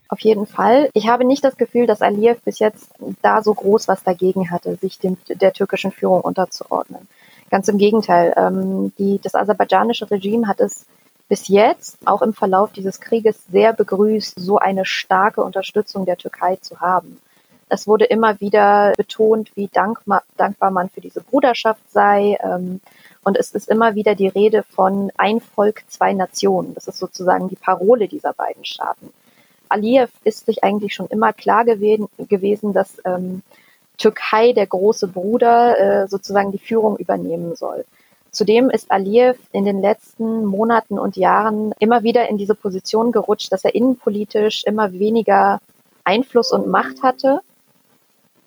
Auf 0.08 0.20
jeden 0.20 0.46
Fall. 0.46 0.90
Ich 0.92 1.08
habe 1.08 1.24
nicht 1.24 1.42
das 1.42 1.56
Gefühl, 1.56 1.86
dass 1.86 2.02
Aliyev 2.02 2.40
bis 2.44 2.58
jetzt 2.58 2.90
da 3.22 3.42
so 3.42 3.54
groß 3.54 3.88
was 3.88 4.02
dagegen 4.02 4.50
hatte, 4.50 4.76
sich 4.76 4.98
dem, 4.98 5.16
der 5.28 5.52
türkischen 5.52 5.90
Führung 5.90 6.20
unterzuordnen. 6.20 7.08
Ganz 7.50 7.68
im 7.68 7.78
Gegenteil. 7.78 8.34
Ähm, 8.36 8.92
die, 8.98 9.20
das 9.22 9.34
aserbaidschanische 9.34 10.10
Regime 10.10 10.48
hat 10.48 10.60
es 10.60 10.86
bis 11.32 11.48
jetzt, 11.48 11.96
auch 12.04 12.20
im 12.20 12.34
Verlauf 12.34 12.72
dieses 12.72 13.00
Krieges, 13.00 13.42
sehr 13.50 13.72
begrüßt, 13.72 14.38
so 14.38 14.58
eine 14.58 14.84
starke 14.84 15.42
Unterstützung 15.42 16.04
der 16.04 16.18
Türkei 16.18 16.56
zu 16.56 16.80
haben. 16.80 17.22
Es 17.70 17.86
wurde 17.86 18.04
immer 18.04 18.38
wieder 18.42 18.92
betont, 18.98 19.50
wie 19.56 19.68
dankbar, 19.68 20.24
man 20.70 20.90
für 20.90 21.00
diese 21.00 21.22
Bruderschaft 21.22 21.90
sei. 21.90 22.36
Ähm, 22.42 22.82
und 23.24 23.38
es 23.38 23.52
ist 23.52 23.70
immer 23.70 23.94
wieder 23.94 24.14
die 24.14 24.28
Rede 24.28 24.62
von 24.62 25.10
ein 25.16 25.40
Volk, 25.40 25.84
zwei 25.88 26.12
Nationen. 26.12 26.74
Das 26.74 26.86
ist 26.86 26.98
sozusagen 26.98 27.48
die 27.48 27.56
Parole 27.56 28.08
dieser 28.08 28.34
beiden 28.34 28.66
Staaten. 28.66 29.10
Aliyev 29.70 30.12
ist 30.24 30.44
sich 30.44 30.62
eigentlich 30.62 30.92
schon 30.92 31.06
immer 31.06 31.32
klar 31.32 31.64
gewesen, 31.64 32.10
gewesen 32.28 32.74
dass 32.74 33.00
ähm, 33.06 33.40
Türkei, 33.96 34.52
der 34.52 34.66
große 34.66 35.08
Bruder, 35.08 35.78
äh, 36.02 36.08
sozusagen 36.08 36.52
die 36.52 36.58
Führung 36.58 36.98
übernehmen 36.98 37.56
soll. 37.56 37.86
Zudem 38.32 38.70
ist 38.70 38.90
Aliyev 38.90 39.38
in 39.52 39.66
den 39.66 39.82
letzten 39.82 40.46
Monaten 40.46 40.98
und 40.98 41.16
Jahren 41.16 41.74
immer 41.78 42.02
wieder 42.02 42.28
in 42.30 42.38
diese 42.38 42.54
Position 42.54 43.12
gerutscht, 43.12 43.52
dass 43.52 43.62
er 43.62 43.74
innenpolitisch 43.74 44.64
immer 44.64 44.92
weniger 44.92 45.60
Einfluss 46.04 46.50
und 46.50 46.66
Macht 46.66 47.02
hatte. 47.02 47.40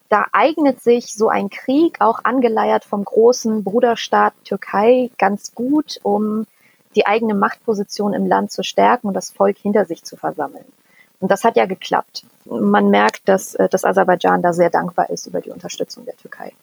Da 0.10 0.26
eignet 0.32 0.82
sich 0.82 1.13
so 1.13 1.30
ein 1.30 1.52
Krieg, 1.52 2.02
auch 2.02 2.19
angeleiert 2.24 2.84
vom 2.84 3.06
großen 3.06 3.63
Bruderstaat 3.63 4.34
Türkei, 4.43 5.12
ganz 5.19 5.54
gut, 5.54 6.00
um 6.02 6.48
die 6.95 7.06
eigene 7.06 7.36
Machtposition 7.36 8.13
im 8.13 8.26
Land 8.26 8.52
zu 8.52 8.63
stärken 8.63 9.08
und 9.08 9.13
das 9.13 9.30
Volk 9.30 9.58
hinter 9.58 9.86
sich 9.86 10.04
zu 10.04 10.15
versammeln. 10.17 10.65
Und 11.19 11.30
das 11.30 11.43
hat 11.43 11.58
ja 11.58 11.65
geklappt. 11.65 12.26
Man 12.45 12.89
merkt, 12.89 13.28
dass 13.28 13.54
äh, 13.56 13.69
das 13.69 13.86
Aserbaidschan 13.86 14.41
da 14.41 14.52
sehr 14.52 14.69
dankbar 14.69 15.10
ist 15.12 15.28
über 15.28 15.41
die 15.41 15.52
Unterstützung 15.52 16.06
der 16.06 16.17
Türkei. 16.17 16.54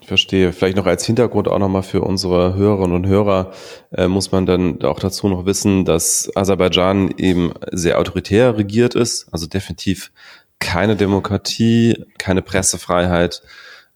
Ich 0.00 0.08
verstehe. 0.08 0.52
Vielleicht 0.52 0.76
noch 0.76 0.86
als 0.86 1.04
Hintergrund 1.04 1.48
auch 1.48 1.58
nochmal 1.58 1.82
für 1.82 2.02
unsere 2.02 2.54
Hörerinnen 2.54 2.94
und 2.94 3.06
Hörer 3.06 3.52
äh, 3.92 4.06
muss 4.08 4.30
man 4.30 4.46
dann 4.46 4.82
auch 4.82 5.00
dazu 5.00 5.28
noch 5.28 5.46
wissen, 5.46 5.84
dass 5.84 6.30
Aserbaidschan 6.36 7.14
eben 7.16 7.52
sehr 7.72 7.98
autoritär 7.98 8.56
regiert 8.56 8.94
ist, 8.94 9.26
also 9.32 9.46
definitiv 9.46 10.12
keine 10.58 10.96
Demokratie, 10.96 12.04
keine 12.18 12.42
Pressefreiheit, 12.42 13.42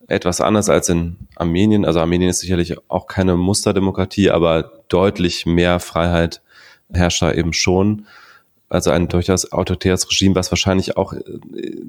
etwas 0.09 0.41
anders 0.41 0.69
als 0.69 0.89
in 0.89 1.17
Armenien. 1.37 1.85
Also 1.85 2.01
Armenien 2.01 2.31
ist 2.31 2.41
sicherlich 2.41 2.77
auch 2.91 3.07
keine 3.07 3.37
Musterdemokratie, 3.37 4.31
aber 4.31 4.83
deutlich 4.89 5.47
mehr 5.47 5.81
Freiheit 5.81 6.43
herrscht 6.93 7.23
da 7.23 7.33
eben 7.33 7.53
schon. 7.53 8.07
Also 8.69 8.91
ein 8.91 9.09
durchaus 9.09 9.53
autoritäres 9.53 10.09
Regime, 10.11 10.35
was 10.35 10.51
wahrscheinlich 10.51 10.97
auch 10.97 11.13
äh, 11.13 11.23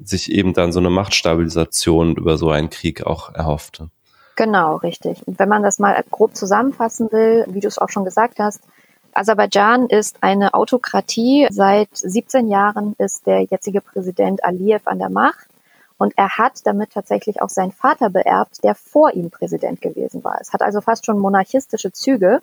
sich 0.04 0.30
eben 0.32 0.52
dann 0.52 0.72
so 0.72 0.80
eine 0.80 0.90
Machtstabilisation 0.90 2.16
über 2.16 2.38
so 2.38 2.50
einen 2.50 2.70
Krieg 2.70 3.04
auch 3.06 3.34
erhoffte. 3.34 3.90
Genau, 4.36 4.76
richtig. 4.76 5.26
Und 5.26 5.38
wenn 5.38 5.48
man 5.48 5.62
das 5.62 5.78
mal 5.78 6.02
grob 6.10 6.36
zusammenfassen 6.36 7.10
will, 7.12 7.44
wie 7.48 7.60
du 7.60 7.68
es 7.68 7.78
auch 7.78 7.90
schon 7.90 8.04
gesagt 8.04 8.38
hast, 8.38 8.60
Aserbaidschan 9.14 9.88
ist 9.88 10.16
eine 10.22 10.54
Autokratie. 10.54 11.46
Seit 11.50 11.90
17 11.92 12.48
Jahren 12.48 12.94
ist 12.98 13.26
der 13.26 13.42
jetzige 13.42 13.82
Präsident 13.82 14.42
Aliyev 14.42 14.86
an 14.86 14.98
der 14.98 15.10
Macht. 15.10 15.48
Und 15.98 16.14
er 16.16 16.38
hat 16.38 16.66
damit 16.66 16.90
tatsächlich 16.90 17.42
auch 17.42 17.50
seinen 17.50 17.72
Vater 17.72 18.10
beerbt, 18.10 18.64
der 18.64 18.74
vor 18.74 19.12
ihm 19.12 19.30
Präsident 19.30 19.80
gewesen 19.80 20.24
war. 20.24 20.38
Es 20.40 20.52
hat 20.52 20.62
also 20.62 20.80
fast 20.80 21.06
schon 21.06 21.18
monarchistische 21.18 21.92
Züge. 21.92 22.40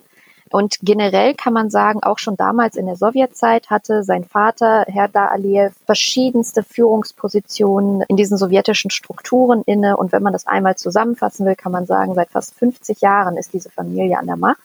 Und 0.52 0.80
generell 0.82 1.36
kann 1.36 1.54
man 1.54 1.70
sagen, 1.70 2.02
auch 2.02 2.18
schon 2.18 2.36
damals 2.36 2.76
in 2.76 2.88
der 2.88 2.96
Sowjetzeit 2.96 3.70
hatte 3.70 4.04
sein 4.04 4.24
Vater, 4.24 4.86
Herda 4.88 5.28
Aliyev, 5.28 5.76
verschiedenste 5.86 6.64
Führungspositionen 6.64 8.02
in 8.08 8.18
diesen 8.18 8.38
sowjetischen 8.38 8.90
Strukturen 8.90 9.62
inne. 9.66 9.96
Und 9.98 10.12
wenn 10.12 10.24
man 10.24 10.34
das 10.34 10.48
einmal 10.48 10.76
zusammenfassen 10.76 11.46
will, 11.46 11.56
kann 11.56 11.72
man 11.72 11.86
sagen, 11.86 12.16
seit 12.16 12.32
fast 12.32 12.56
50 12.56 13.02
Jahren 13.02 13.38
ist 13.38 13.54
diese 13.54 13.70
Familie 13.70 14.18
an 14.18 14.26
der 14.26 14.38
Macht. 14.38 14.62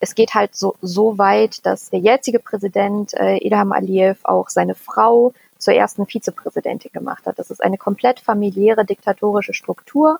Es 0.00 0.14
geht 0.14 0.34
halt 0.34 0.56
so, 0.56 0.74
so 0.82 1.18
weit, 1.18 1.64
dass 1.64 1.90
der 1.90 2.00
jetzige 2.00 2.40
Präsident 2.40 3.14
äh, 3.14 3.38
Ilham 3.38 3.72
Aliyev 3.72 4.20
auch 4.24 4.48
seine 4.48 4.74
Frau 4.74 5.32
zur 5.58 5.74
ersten 5.74 6.06
Vizepräsidentin 6.06 6.90
gemacht 6.92 7.26
hat. 7.26 7.38
Das 7.38 7.50
ist 7.50 7.62
eine 7.62 7.78
komplett 7.78 8.20
familiäre 8.20 8.84
diktatorische 8.84 9.54
Struktur 9.54 10.18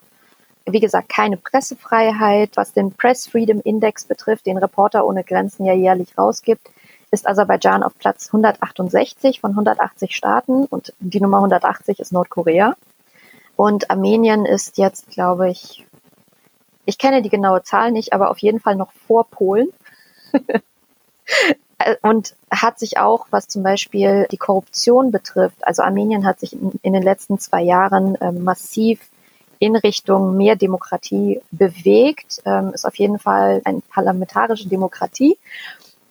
wie 0.69 0.79
gesagt, 0.79 1.09
keine 1.09 1.37
Pressefreiheit. 1.37 2.51
Was 2.55 2.73
den 2.73 2.91
Press 2.91 3.27
Freedom 3.27 3.61
Index 3.61 4.05
betrifft, 4.05 4.45
den 4.45 4.57
Reporter 4.57 5.05
ohne 5.05 5.23
Grenzen 5.23 5.65
ja 5.65 5.73
jährlich 5.73 6.17
rausgibt, 6.17 6.69
ist 7.11 7.27
Aserbaidschan 7.27 7.83
auf 7.83 7.97
Platz 7.97 8.27
168 8.27 9.39
von 9.39 9.51
180 9.51 10.15
Staaten 10.15 10.65
und 10.65 10.93
die 10.99 11.21
Nummer 11.21 11.37
180 11.37 11.99
ist 11.99 12.11
Nordkorea. 12.11 12.75
Und 13.55 13.89
Armenien 13.89 14.45
ist 14.45 14.77
jetzt, 14.77 15.09
glaube 15.09 15.49
ich, 15.49 15.85
ich 16.85 16.97
kenne 16.97 17.21
die 17.21 17.29
genaue 17.29 17.63
Zahl 17.63 17.91
nicht, 17.91 18.13
aber 18.13 18.29
auf 18.29 18.37
jeden 18.39 18.59
Fall 18.59 18.75
noch 18.75 18.91
vor 19.07 19.25
Polen. 19.25 19.69
und 22.01 22.35
hat 22.51 22.79
sich 22.79 22.97
auch, 22.97 23.27
was 23.29 23.47
zum 23.47 23.63
Beispiel 23.63 24.27
die 24.31 24.37
Korruption 24.37 25.11
betrifft, 25.11 25.65
also 25.65 25.83
Armenien 25.83 26.25
hat 26.25 26.39
sich 26.39 26.53
in, 26.53 26.73
in 26.81 26.93
den 26.93 27.03
letzten 27.03 27.39
zwei 27.39 27.61
Jahren 27.61 28.15
äh, 28.15 28.31
massiv 28.31 28.99
in 29.59 29.75
Richtung 29.75 30.37
mehr 30.37 30.55
Demokratie 30.55 31.41
bewegt, 31.51 32.41
ähm, 32.45 32.71
ist 32.73 32.85
auf 32.85 32.95
jeden 32.95 33.19
Fall 33.19 33.61
eine 33.65 33.81
parlamentarische 33.89 34.67
Demokratie. 34.67 35.37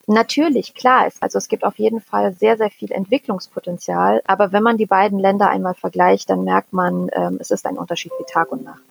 Natürlich, 0.08 0.74
klar 0.74 1.08
ist, 1.08 1.20
also 1.20 1.38
es 1.38 1.48
gibt 1.48 1.64
auf 1.64 1.78
jeden 1.78 2.00
Fall 2.00 2.32
sehr, 2.32 2.56
sehr 2.56 2.70
viel 2.70 2.92
Entwicklungspotenzial. 2.92 4.22
Aber 4.26 4.52
wenn 4.52 4.62
man 4.62 4.76
die 4.76 4.86
beiden 4.86 5.18
Länder 5.18 5.50
einmal 5.50 5.74
vergleicht, 5.74 6.30
dann 6.30 6.44
merkt 6.44 6.72
man, 6.72 7.08
ähm, 7.12 7.38
es 7.40 7.50
ist 7.50 7.66
ein 7.66 7.76
Unterschied 7.76 8.12
wie 8.18 8.24
Tag 8.32 8.52
und 8.52 8.64
Nacht. 8.64 8.82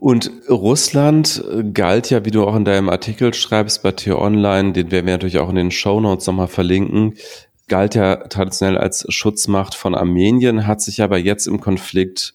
Und 0.00 0.30
Russland 0.48 1.44
galt 1.74 2.08
ja, 2.08 2.24
wie 2.24 2.30
du 2.30 2.46
auch 2.46 2.54
in 2.54 2.64
deinem 2.64 2.88
Artikel 2.88 3.34
schreibst 3.34 3.82
bei 3.82 3.92
T-Online, 3.92 4.72
den 4.72 4.90
werden 4.90 5.06
wir 5.06 5.14
natürlich 5.14 5.40
auch 5.40 5.48
in 5.50 5.56
den 5.56 5.72
Show 5.72 6.00
Notes 6.00 6.26
nochmal 6.26 6.46
verlinken, 6.46 7.14
galt 7.66 7.94
ja 7.96 8.16
traditionell 8.16 8.78
als 8.78 9.04
Schutzmacht 9.12 9.74
von 9.74 9.94
Armenien, 9.94 10.66
hat 10.66 10.80
sich 10.80 11.02
aber 11.02 11.18
jetzt 11.18 11.46
im 11.46 11.60
Konflikt 11.60 12.34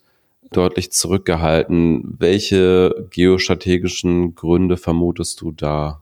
deutlich 0.55 0.91
zurückgehalten. 0.91 2.15
Welche 2.19 3.07
geostrategischen 3.09 4.35
Gründe 4.35 4.77
vermutest 4.77 5.41
du 5.41 5.51
da? 5.51 6.01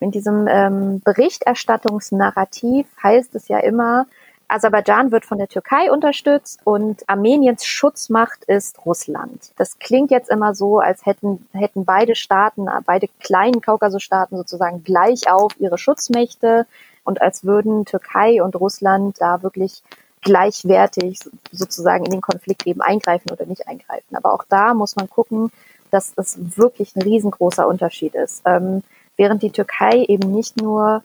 In 0.00 0.10
diesem 0.10 0.46
ähm, 0.48 1.00
Berichterstattungsnarrativ 1.04 2.86
heißt 3.02 3.34
es 3.34 3.48
ja 3.48 3.58
immer, 3.58 4.06
Aserbaidschan 4.48 5.10
wird 5.10 5.24
von 5.24 5.38
der 5.38 5.48
Türkei 5.48 5.90
unterstützt 5.90 6.60
und 6.64 7.02
Armeniens 7.08 7.64
Schutzmacht 7.64 8.44
ist 8.44 8.84
Russland. 8.86 9.52
Das 9.56 9.78
klingt 9.78 10.10
jetzt 10.10 10.30
immer 10.30 10.54
so, 10.54 10.78
als 10.78 11.04
hätten, 11.04 11.46
hätten 11.52 11.84
beide 11.84 12.14
Staaten, 12.14 12.66
beide 12.84 13.08
kleinen 13.20 13.60
Kaukasusstaaten 13.60 14.36
sozusagen 14.36 14.84
gleich 14.84 15.30
auf 15.30 15.58
ihre 15.58 15.78
Schutzmächte 15.78 16.66
und 17.04 17.20
als 17.20 17.44
würden 17.44 17.84
Türkei 17.86 18.42
und 18.42 18.54
Russland 18.56 19.20
da 19.20 19.42
wirklich 19.42 19.82
gleichwertig 20.26 21.20
sozusagen 21.52 22.04
in 22.04 22.10
den 22.10 22.20
Konflikt 22.20 22.66
eben 22.66 22.80
eingreifen 22.80 23.30
oder 23.30 23.46
nicht 23.46 23.68
eingreifen. 23.68 24.16
Aber 24.16 24.32
auch 24.32 24.42
da 24.48 24.74
muss 24.74 24.96
man 24.96 25.08
gucken, 25.08 25.52
dass 25.92 26.12
es 26.16 26.36
wirklich 26.58 26.96
ein 26.96 27.02
riesengroßer 27.02 27.66
Unterschied 27.66 28.16
ist. 28.16 28.42
Ähm, 28.44 28.82
während 29.16 29.44
die 29.44 29.52
Türkei 29.52 30.04
eben 30.08 30.32
nicht 30.32 30.60
nur 30.60 31.04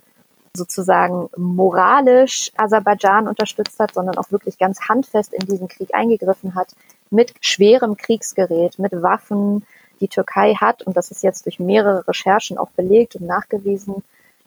sozusagen 0.56 1.30
moralisch 1.38 2.52
Aserbaidschan 2.58 3.28
unterstützt 3.28 3.80
hat, 3.80 3.94
sondern 3.94 4.18
auch 4.18 4.32
wirklich 4.32 4.58
ganz 4.58 4.90
handfest 4.90 5.34
in 5.34 5.46
diesen 5.46 5.68
Krieg 5.68 5.94
eingegriffen 5.94 6.56
hat, 6.56 6.70
mit 7.12 7.36
schwerem 7.42 7.98
Kriegsgerät, 7.98 8.80
mit 8.80 8.92
Waffen. 9.04 9.68
Die 10.00 10.08
Türkei 10.08 10.56
hat, 10.56 10.82
und 10.82 10.98
das 10.98 11.12
ist 11.12 11.22
jetzt 11.22 11.46
durch 11.46 11.60
mehrere 11.60 12.08
Recherchen 12.08 12.58
auch 12.58 12.72
belegt 12.72 13.16
und 13.18 13.28
nachgewiesen, 13.28 14.04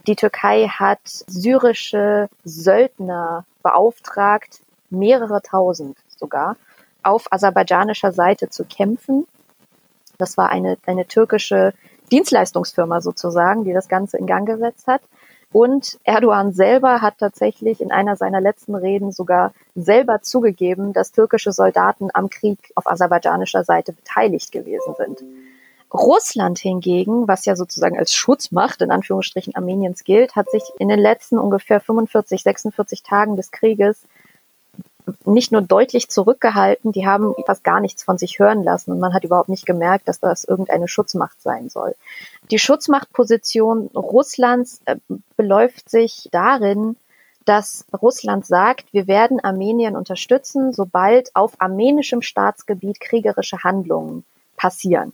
die 0.07 0.17
Türkei 0.17 0.67
hat 0.69 1.01
syrische 1.05 2.29
Söldner 2.45 3.45
beauftragt, 3.63 4.61
mehrere 4.91 5.43
tausend 5.43 5.97
sogar, 6.09 6.57
auf 7.03 7.33
aserbaidschanischer 7.33 8.13
Seite 8.13 8.49
zu 8.49 8.65
kämpfen. 8.65 9.27
Das 10.19 10.37
war 10.37 10.51
eine, 10.51 10.77
eine 10.87 11.07
türkische 11.07 11.73
Dienstleistungsfirma 12.11 13.01
sozusagen, 13.01 13.65
die 13.65 13.73
das 13.73 13.89
Ganze 13.89 14.19
in 14.19 14.27
Gang 14.27 14.47
gesetzt 14.47 14.87
hat. 14.87 15.03
Und 15.53 15.99
Erdogan 16.05 16.53
selber 16.53 17.01
hat 17.01 17.19
tatsächlich 17.19 17.81
in 17.81 17.93
einer 17.93 18.17
seiner 18.17 18.41
letzten 18.41 18.75
Reden 18.75 19.13
sogar 19.13 19.53
selber 19.75 20.21
zugegeben, 20.21 20.93
dass 20.93 21.13
türkische 21.13 21.53
Soldaten 21.53 22.09
am 22.13 22.29
Krieg 22.29 22.59
auf 22.75 22.87
aserbaidschanischer 22.89 23.65
Seite 23.65 23.93
beteiligt 23.93 24.51
gewesen 24.51 24.95
sind. 24.99 25.23
Russland 25.93 26.59
hingegen, 26.59 27.29
was 27.29 27.45
ja 27.45 27.57
sozusagen 27.57 27.99
als 27.99 28.13
Schutzmacht 28.13 28.83
in 28.83 28.91
Anführungsstrichen 28.91 29.55
Armeniens 29.55 30.05
gilt, 30.05 30.35
hat 30.35 30.51
sich 30.51 30.63
in 30.79 30.89
den 30.89 30.99
letzten 30.99 31.39
ungefähr 31.39 31.81
45, 31.81 32.43
46 32.43 33.03
Tagen 33.03 33.37
des 33.37 33.51
Krieges 33.51 34.03
nicht 35.25 35.53
nur 35.53 35.61
deutlich 35.61 36.09
zurückgehalten, 36.09 36.93
die 36.93 37.07
haben 37.07 37.35
fast 37.47 37.63
gar 37.63 37.81
nichts 37.81 38.03
von 38.03 38.17
sich 38.19 38.39
hören 38.39 38.63
lassen 38.63 38.91
und 38.93 39.01
man 39.01 39.13
hat 39.13 39.25
überhaupt 39.25 39.49
nicht 39.49 39.67
gemerkt, 39.67 40.09
dass 40.09 40.21
das 40.21 40.45
irgendeine 40.45 40.89
Schutzmacht 40.89 41.41
sein 41.43 41.69
soll. 41.69 41.95
Die 42.51 42.59
Schutzmachtposition 42.59 43.89
Russlands 43.95 44.81
äh, 44.87 44.97
beläuft 45.37 45.91
sich 45.91 46.29
darin, 46.33 46.97
dass 47.45 47.85
Russland 48.01 48.47
sagt, 48.47 48.93
wir 48.93 49.07
werden 49.07 49.41
Armenien 49.41 49.97
unterstützen, 49.97 50.73
sobald 50.73 51.35
auf 51.37 51.61
armenischem 51.61 52.23
Staatsgebiet 52.23 53.01
kriegerische 53.01 53.63
Handlungen 53.63 54.25
passieren. 54.57 55.13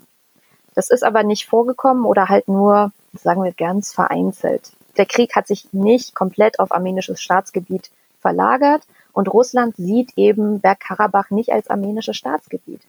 Das 0.75 0.91
ist 0.91 1.03
aber 1.03 1.23
nicht 1.23 1.47
vorgekommen 1.47 2.05
oder 2.05 2.29
halt 2.29 2.49
nur, 2.49 2.93
sagen 3.15 3.43
wir 3.43 3.53
ganz 3.53 3.93
vereinzelt. 3.93 4.73
Der 4.97 5.07
Krieg 5.07 5.35
hat 5.35 5.47
sich 5.47 5.73
nicht 5.73 6.15
komplett 6.15 6.59
auf 6.59 6.73
armenisches 6.73 7.21
Staatsgebiet 7.21 7.91
verlagert 8.21 8.83
und 9.13 9.33
Russland 9.33 9.77
sieht 9.77 10.13
eben 10.17 10.61
Bergkarabach 10.61 11.31
nicht 11.31 11.53
als 11.53 11.69
armenisches 11.69 12.17
Staatsgebiet. 12.17 12.81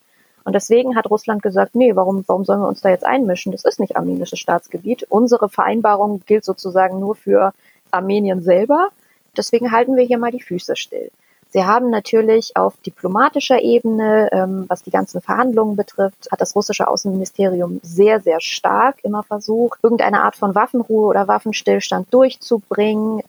Und 0.43 0.53
deswegen 0.53 0.95
hat 0.95 1.09
Russland 1.09 1.43
gesagt, 1.43 1.75
nee, 1.75 1.95
warum, 1.95 2.23
warum 2.27 2.45
sollen 2.45 2.61
wir 2.61 2.67
uns 2.67 2.81
da 2.81 2.89
jetzt 2.89 3.05
einmischen? 3.05 3.51
Das 3.51 3.63
ist 3.63 3.79
nicht 3.79 3.95
armenisches 3.95 4.39
Staatsgebiet. 4.39 5.03
Unsere 5.09 5.49
Vereinbarung 5.49 6.23
gilt 6.25 6.45
sozusagen 6.45 6.99
nur 6.99 7.15
für 7.15 7.53
Armenien 7.91 8.41
selber. 8.41 8.89
Deswegen 9.37 9.71
halten 9.71 9.95
wir 9.95 10.03
hier 10.03 10.17
mal 10.17 10.31
die 10.31 10.41
Füße 10.41 10.75
still. 10.75 11.11
Sie 11.51 11.65
haben 11.65 11.89
natürlich 11.89 12.55
auf 12.55 12.77
diplomatischer 12.77 13.61
Ebene, 13.61 14.29
ähm, 14.31 14.65
was 14.69 14.83
die 14.83 14.91
ganzen 14.91 15.19
Verhandlungen 15.19 15.75
betrifft, 15.75 16.29
hat 16.31 16.39
das 16.39 16.55
russische 16.55 16.87
Außenministerium 16.87 17.81
sehr, 17.83 18.21
sehr 18.21 18.39
stark 18.39 19.03
immer 19.03 19.23
versucht, 19.23 19.79
irgendeine 19.83 20.23
Art 20.23 20.37
von 20.37 20.55
Waffenruhe 20.55 21.07
oder 21.07 21.27
Waffenstillstand 21.27 22.13
durchzubringen. 22.13 23.21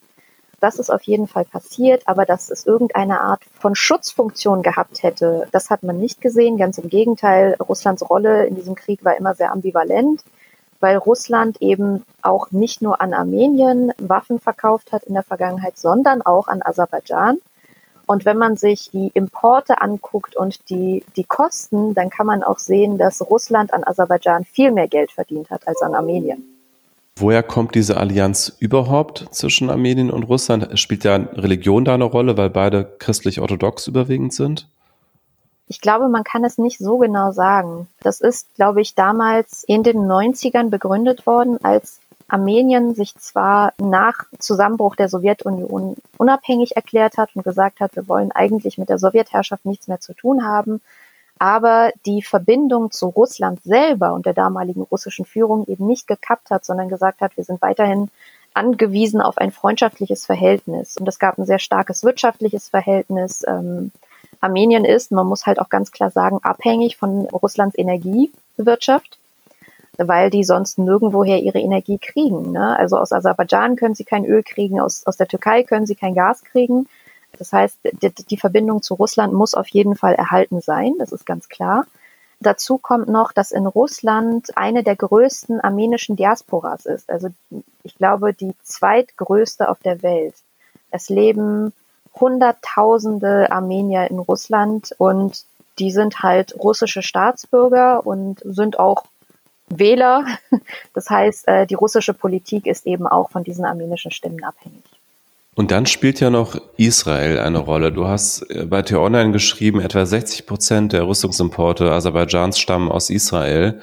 Das 0.61 0.79
ist 0.79 0.91
auf 0.91 1.03
jeden 1.03 1.27
Fall 1.27 1.45
passiert, 1.45 2.05
aber 2.07 2.25
dass 2.25 2.49
es 2.49 2.65
irgendeine 2.65 3.23
Art 3.23 3.43
von 3.59 3.75
Schutzfunktion 3.75 4.63
gehabt 4.63 5.03
hätte, 5.03 5.49
das 5.51 5.71
hat 5.71 5.83
man 5.83 5.99
nicht 5.99 6.21
gesehen. 6.21 6.57
Ganz 6.57 6.79
im 6.79 6.89
Gegenteil, 6.89 7.57
Russlands 7.59 8.09
Rolle 8.09 8.47
in 8.47 8.55
diesem 8.55 8.77
Krieg 8.77 9.05
war 9.05 9.17
immer 9.17 9.35
sehr 9.35 9.51
ambivalent, 9.51 10.23
weil 10.79 10.97
Russland 10.97 11.61
eben 11.61 12.05
auch 12.23 12.53
nicht 12.53 12.83
nur 12.83 13.01
an 13.01 13.15
Armenien 13.15 13.93
Waffen 13.99 14.39
verkauft 14.39 14.93
hat 14.93 15.03
in 15.03 15.15
der 15.15 15.25
Vergangenheit, 15.25 15.77
sondern 15.77 16.23
auch 16.23 16.47
an 16.47 16.63
Aserbaidschan. 16.63 17.39
Und 18.13 18.27
wenn 18.27 18.37
man 18.37 18.59
sich 18.59 18.91
die 18.91 19.11
Importe 19.15 19.81
anguckt 19.81 20.37
und 20.37 20.69
die, 20.69 21.03
die 21.17 21.25
Kosten, 21.25 21.95
dann 21.95 22.11
kann 22.11 22.27
man 22.27 22.43
auch 22.43 22.59
sehen, 22.59 22.99
dass 22.99 23.23
Russland 23.23 23.73
an 23.73 23.85
Aserbaidschan 23.85 24.45
viel 24.45 24.71
mehr 24.71 24.87
Geld 24.87 25.11
verdient 25.11 25.49
hat 25.49 25.67
als 25.67 25.81
an 25.81 25.95
Armenien. 25.95 26.45
Woher 27.17 27.43
kommt 27.43 27.75
diese 27.75 27.97
Allianz 27.97 28.55
überhaupt 28.59 29.29
zwischen 29.31 29.71
Armenien 29.71 30.11
und 30.11 30.25
Russland? 30.25 30.79
Spielt 30.79 31.05
ja 31.05 31.17
Religion 31.17 31.87
da 31.87 31.95
eine 31.95 32.05
Rolle, 32.05 32.37
weil 32.37 32.51
beide 32.51 32.85
christlich-orthodox 32.99 33.87
überwiegend 33.87 34.35
sind? 34.35 34.69
Ich 35.67 35.81
glaube, 35.81 36.11
man 36.11 36.23
kann 36.23 36.45
es 36.45 36.59
nicht 36.59 36.77
so 36.77 36.99
genau 36.99 37.33
sagen. 37.33 37.89
Das 38.01 38.21
ist, 38.21 38.55
glaube 38.57 38.83
ich, 38.83 38.95
damals 38.95 39.65
in 39.65 39.83
den 39.83 40.01
90ern 40.01 40.69
begründet 40.69 41.25
worden, 41.27 41.57
als 41.65 42.02
Armenien 42.33 42.95
sich 42.95 43.15
zwar 43.17 43.75
nach 43.79 44.25
Zusammenbruch 44.39 44.97
der 44.97 45.11
Sowjetunion 45.11 45.97
unabhängig 46.17 46.77
erklärt 46.77 47.19
hat 47.19 47.37
und 47.37 47.45
gesagt 47.45 47.81
hat, 47.81 47.95
wir 47.95 48.09
wollen 48.09 48.33
eigentlich 48.33 48.79
mit 48.79 48.89
der 48.89 48.99
Sowjetherrschaft 48.99 49.67
nichts 49.67 49.87
mehr 49.87 50.01
zu 50.01 50.15
tun 50.15 50.43
haben, 50.43 50.81
aber 51.39 51.93
die 52.07 52.23
Verbindung 52.23 52.91
zu 52.91 53.09
Russland 53.09 53.63
selber 53.65 54.15
und 54.15 54.25
der 54.25 54.33
damaligen 54.33 54.81
russischen 54.81 55.27
Führung 55.27 55.67
eben 55.67 55.87
nicht 55.87 56.07
gekappt 56.07 56.51
hat, 56.51 56.65
sondern 56.65 56.89
gesagt 56.89 57.21
hat, 57.21 57.37
wir 57.37 57.45
sind 57.45 57.61
weiterhin 57.61 58.09
angewiesen 58.55 59.21
auf 59.21 59.37
ein 59.37 59.53
freundschaftliches 59.53 60.25
Verhältnis. 60.25 60.97
Und 60.97 61.09
es 61.09 61.19
gab 61.19 61.37
ein 61.37 61.45
sehr 61.45 61.59
starkes 61.59 62.03
wirtschaftliches 62.03 62.69
Verhältnis. 62.71 63.45
Ähm, 63.47 63.93
Armenien 64.41 64.87
ist, 64.87 65.13
man 65.13 65.27
muss 65.27 65.45
halt 65.45 65.59
auch 65.59 65.69
ganz 65.69 65.93
klar 65.93 66.11
sagen, 66.11 66.39
abhängig 66.43 66.97
von 66.97 67.27
Russlands 67.27 67.77
Energiewirtschaft, 67.77 69.19
weil 69.99 70.31
die 70.31 70.45
sonst 70.45 70.79
nirgendwoher 70.79 71.39
ihre 71.39 71.59
Energie 71.59 71.99
kriegen. 71.99 72.53
Ne? 72.53 72.77
Also 72.79 72.97
aus 72.97 73.13
Aserbaidschan 73.13 73.77
können 73.77 73.95
sie 73.95 74.05
kein 74.05 74.25
Öl 74.25 74.43
kriegen, 74.43 74.81
aus, 74.81 75.07
aus 75.07 75.17
der 75.17 75.29
Türkei 75.29 75.63
können 75.63 75.87
sie 75.87 75.95
kein 75.95 76.15
Gas 76.15 76.43
kriegen. 76.45 76.87
Das 77.39 77.53
heißt, 77.53 77.79
die, 78.03 78.11
die 78.11 78.37
Verbindung 78.37 78.83
zu 78.83 78.95
Russland 78.95 79.33
muss 79.33 79.55
auf 79.55 79.69
jeden 79.69 79.97
Fall 79.97 80.15
erhalten 80.15 80.61
sein, 80.61 80.95
das 80.99 81.13
ist 81.13 81.27
ganz 81.27 81.49
klar. 81.49 81.87
Dazu 82.41 82.77
kommt 82.77 83.09
noch, 83.09 83.33
dass 83.33 83.53
in 83.53 83.67
Russland 83.67 84.57
eine 84.57 84.83
der 84.83 84.97
größten 84.97 85.61
armenischen 85.61 86.17
Diasporas 86.17 86.87
ist. 86.87 87.09
Also 87.09 87.29
ich 87.85 87.95
glaube, 87.97 88.35
die 88.35 88.53
zweitgrößte 88.65 89.69
auf 89.69 89.79
der 89.79 90.03
Welt. 90.03 90.35
Es 90.91 91.09
leben 91.09 91.73
Hunderttausende 92.19 93.51
Armenier 93.51 94.11
in 94.11 94.19
Russland 94.19 94.95
und 94.99 95.45
die 95.79 95.91
sind 95.91 96.23
halt 96.23 96.55
russische 96.57 97.03
Staatsbürger 97.03 98.07
und 98.07 98.41
sind 98.45 98.79
auch 98.79 99.05
Wähler. 99.79 100.25
Das 100.95 101.09
heißt, 101.09 101.49
äh, 101.49 101.67
die 101.67 101.75
russische 101.75 102.13
Politik 102.13 102.67
ist 102.67 102.87
eben 102.87 103.07
auch 103.07 103.31
von 103.31 103.45
diesen 103.45 103.65
armenischen 103.65 104.11
Stimmen 104.11 104.45
abhängig. 104.45 104.85
Und 105.55 105.71
dann 105.71 105.87
spielt 105.87 106.21
ja 106.21 106.29
noch 106.29 106.61
Israel 106.77 107.39
eine 107.39 107.59
Rolle. 107.59 107.93
Du 107.93 108.07
hast 108.07 108.43
äh, 108.51 108.67
bei 108.67 108.83
T-Online 108.83 109.33
geschrieben, 109.33 109.81
etwa 109.81 110.05
60 110.05 110.47
Prozent 110.47 110.93
der 110.93 111.07
Rüstungsimporte 111.07 111.91
Aserbaidschans 111.91 112.59
stammen 112.59 112.91
aus 112.91 113.09
Israel. 113.09 113.81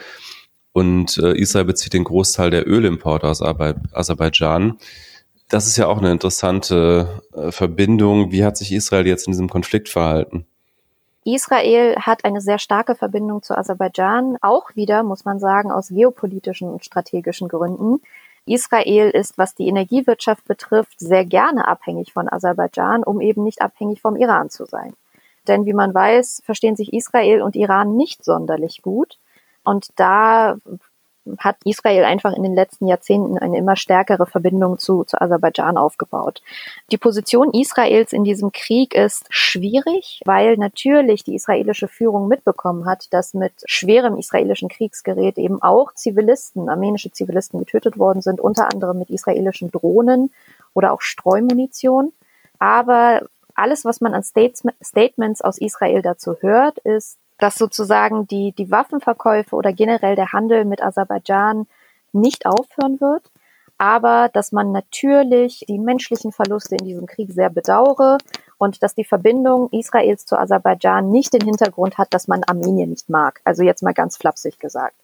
Und 0.71 1.17
äh, 1.17 1.34
Israel 1.34 1.65
bezieht 1.65 1.93
den 1.93 2.04
Großteil 2.04 2.52
der 2.52 2.67
Ölimporte 2.67 3.28
aus 3.28 3.41
Aserbaidschan. 3.41 4.78
Das 5.49 5.65
ist 5.65 5.78
ja 5.78 5.88
auch 5.88 5.97
eine 5.97 6.12
interessante 6.12 7.23
Verbindung. 7.49 8.32
Wie 8.32 8.45
hat 8.45 8.56
sich 8.56 8.71
Israel 8.71 9.08
jetzt 9.08 9.25
in 9.25 9.32
diesem 9.32 9.49
Konflikt 9.49 9.89
verhalten? 9.89 10.45
Israel 11.25 11.95
hat 11.97 12.23
eine 12.25 12.41
sehr 12.41 12.60
starke 12.60 12.95
Verbindung 12.95 13.43
zu 13.43 13.58
Aserbaidschan, 13.58 14.38
auch 14.41 14.75
wieder, 14.75 15.03
muss 15.03 15.25
man 15.25 15.39
sagen, 15.39 15.71
aus 15.71 15.89
geopolitischen 15.89 16.69
und 16.69 16.86
strategischen 16.86 17.49
Gründen. 17.49 18.01
Israel 18.45 19.10
ist, 19.10 19.38
was 19.38 19.53
die 19.53 19.67
Energiewirtschaft 19.67 20.45
betrifft, 20.45 20.99
sehr 20.99 21.25
gerne 21.25 21.67
abhängig 21.67 22.13
von 22.13 22.32
Aserbaidschan, 22.32 23.03
um 23.03 23.21
eben 23.21 23.43
nicht 23.43 23.62
abhängig 23.62 24.01
vom 24.01 24.15
Iran 24.15 24.49
zu 24.49 24.65
sein. 24.65 24.93
Denn 25.47 25.65
wie 25.65 25.73
man 25.73 25.93
weiß, 25.93 26.41
verstehen 26.45 26.75
sich 26.75 26.93
Israel 26.93 27.41
und 27.41 27.55
Iran 27.55 27.95
nicht 27.95 28.23
sonderlich 28.23 28.82
gut. 28.82 29.19
Und 29.63 29.88
da 29.97 30.58
hat 31.38 31.58
Israel 31.65 32.05
einfach 32.05 32.34
in 32.34 32.43
den 32.43 32.55
letzten 32.55 32.88
Jahrzehnten 32.88 33.38
eine 33.38 33.58
immer 33.58 33.75
stärkere 33.75 34.25
Verbindung 34.25 34.77
zu, 34.77 35.03
zu 35.03 35.21
Aserbaidschan 35.21 35.77
aufgebaut. 35.77 36.41
Die 36.91 36.97
Position 36.97 37.53
Israels 37.53 38.13
in 38.13 38.23
diesem 38.23 38.51
Krieg 38.51 38.95
ist 38.95 39.25
schwierig, 39.29 40.21
weil 40.25 40.58
natürlich 40.58 41.23
die 41.23 41.36
israelische 41.36 41.88
Führung 41.88 42.27
mitbekommen 42.27 42.86
hat, 42.86 43.13
dass 43.13 43.34
mit 43.34 43.53
schwerem 43.65 44.17
israelischen 44.17 44.69
Kriegsgerät 44.69 45.38
eben 45.38 45.62
auch 45.62 45.93
Zivilisten, 45.93 46.69
armenische 46.69 47.12
Zivilisten 47.12 47.60
getötet 47.60 47.97
worden 47.97 48.21
sind, 48.21 48.39
unter 48.39 48.71
anderem 48.71 48.99
mit 48.99 49.10
israelischen 49.10 49.71
Drohnen 49.71 50.32
oder 50.73 50.93
auch 50.93 51.01
Streumunition. 51.01 52.13
Aber 52.58 53.21
alles, 53.55 53.86
was 53.86 54.01
man 54.01 54.13
an 54.13 54.23
Statements 54.23 55.41
aus 55.41 55.58
Israel 55.58 56.01
dazu 56.01 56.36
hört, 56.41 56.79
ist, 56.79 57.17
dass 57.39 57.56
sozusagen 57.56 58.28
die, 58.28 58.52
die 58.52 58.69
Waffenverkäufe 58.69 59.56
oder 59.56 59.73
generell 59.73 60.15
der 60.15 60.34
Handel 60.34 60.65
mit 60.65 60.84
Aserbaidschan 60.84 61.67
nicht 62.12 62.45
aufhören 62.45 62.99
wird, 63.02 63.23
aber 63.78 64.30
dass 64.34 64.52
man 64.52 64.71
natürlich 64.71 65.65
die 65.67 65.80
menschlichen 65.80 66.32
Verluste 66.32 66.75
in 66.75 66.86
diesem 66.86 67.06
Krieg 67.08 67.32
sehr 67.32 67.49
bedauere 67.49 68.17
und 68.58 68.84
dass 68.84 68.93
die 68.93 69.06
Verbindung 69.06 69.69
Israels 69.71 70.25
zu 70.25 70.38
Aserbaidschan 70.38 71.10
nicht 71.10 71.34
den 71.34 71.45
Hintergrund 71.45 71.97
hat, 71.97 72.13
dass 72.13 72.28
man 72.28 72.43
Armenien 72.43 72.89
nicht 72.89 73.10
mag. 73.10 73.39
Also 73.45 73.63
jetzt 73.63 73.82
mal 73.82 73.93
ganz 73.93 74.17
flapsig 74.17 74.60
gesagt. 74.60 74.95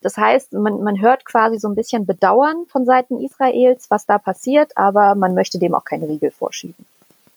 Das 0.00 0.16
heißt, 0.16 0.54
man, 0.54 0.82
man 0.82 1.00
hört 1.00 1.24
quasi 1.24 1.58
so 1.58 1.68
ein 1.68 1.74
bisschen 1.74 2.06
Bedauern 2.06 2.64
von 2.68 2.86
Seiten 2.86 3.20
Israels, 3.20 3.90
was 3.90 4.06
da 4.06 4.18
passiert, 4.18 4.76
aber 4.76 5.14
man 5.14 5.34
möchte 5.34 5.58
dem 5.58 5.74
auch 5.74 5.84
keinen 5.84 6.04
Riegel 6.04 6.30
vorschieben. 6.30 6.86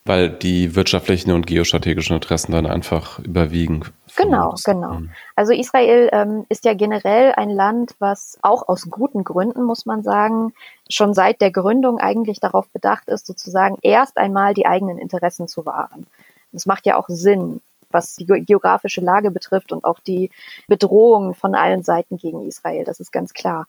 Weil 0.05 0.29
die 0.29 0.75
wirtschaftlichen 0.75 1.31
und 1.31 1.47
geostrategischen 1.47 2.15
Interessen 2.15 2.51
dann 2.51 2.65
einfach 2.65 3.19
überwiegen. 3.19 3.85
Genau, 4.15 4.55
genau. 4.63 4.93
Mhm. 4.95 5.09
Also 5.35 5.53
Israel 5.53 6.09
ähm, 6.11 6.45
ist 6.49 6.65
ja 6.65 6.73
generell 6.73 7.33
ein 7.33 7.49
Land, 7.49 7.95
was 7.99 8.37
auch 8.41 8.67
aus 8.67 8.89
guten 8.89 9.23
Gründen, 9.23 9.63
muss 9.63 9.85
man 9.85 10.03
sagen, 10.03 10.53
schon 10.89 11.13
seit 11.13 11.41
der 11.41 11.51
Gründung 11.51 11.99
eigentlich 11.99 12.39
darauf 12.39 12.67
bedacht 12.69 13.07
ist, 13.07 13.25
sozusagen 13.25 13.77
erst 13.81 14.17
einmal 14.17 14.53
die 14.53 14.65
eigenen 14.65 14.97
Interessen 14.97 15.47
zu 15.47 15.65
wahren. 15.65 16.07
Das 16.51 16.65
macht 16.65 16.85
ja 16.85 16.97
auch 16.97 17.07
Sinn, 17.07 17.61
was 17.89 18.15
die 18.15 18.25
geografische 18.25 19.01
Lage 19.01 19.31
betrifft 19.31 19.71
und 19.71 19.83
auch 19.85 19.99
die 19.99 20.31
Bedrohung 20.67 21.33
von 21.33 21.55
allen 21.55 21.83
Seiten 21.83 22.17
gegen 22.17 22.47
Israel. 22.47 22.83
Das 22.85 22.99
ist 22.99 23.11
ganz 23.11 23.33
klar. 23.33 23.67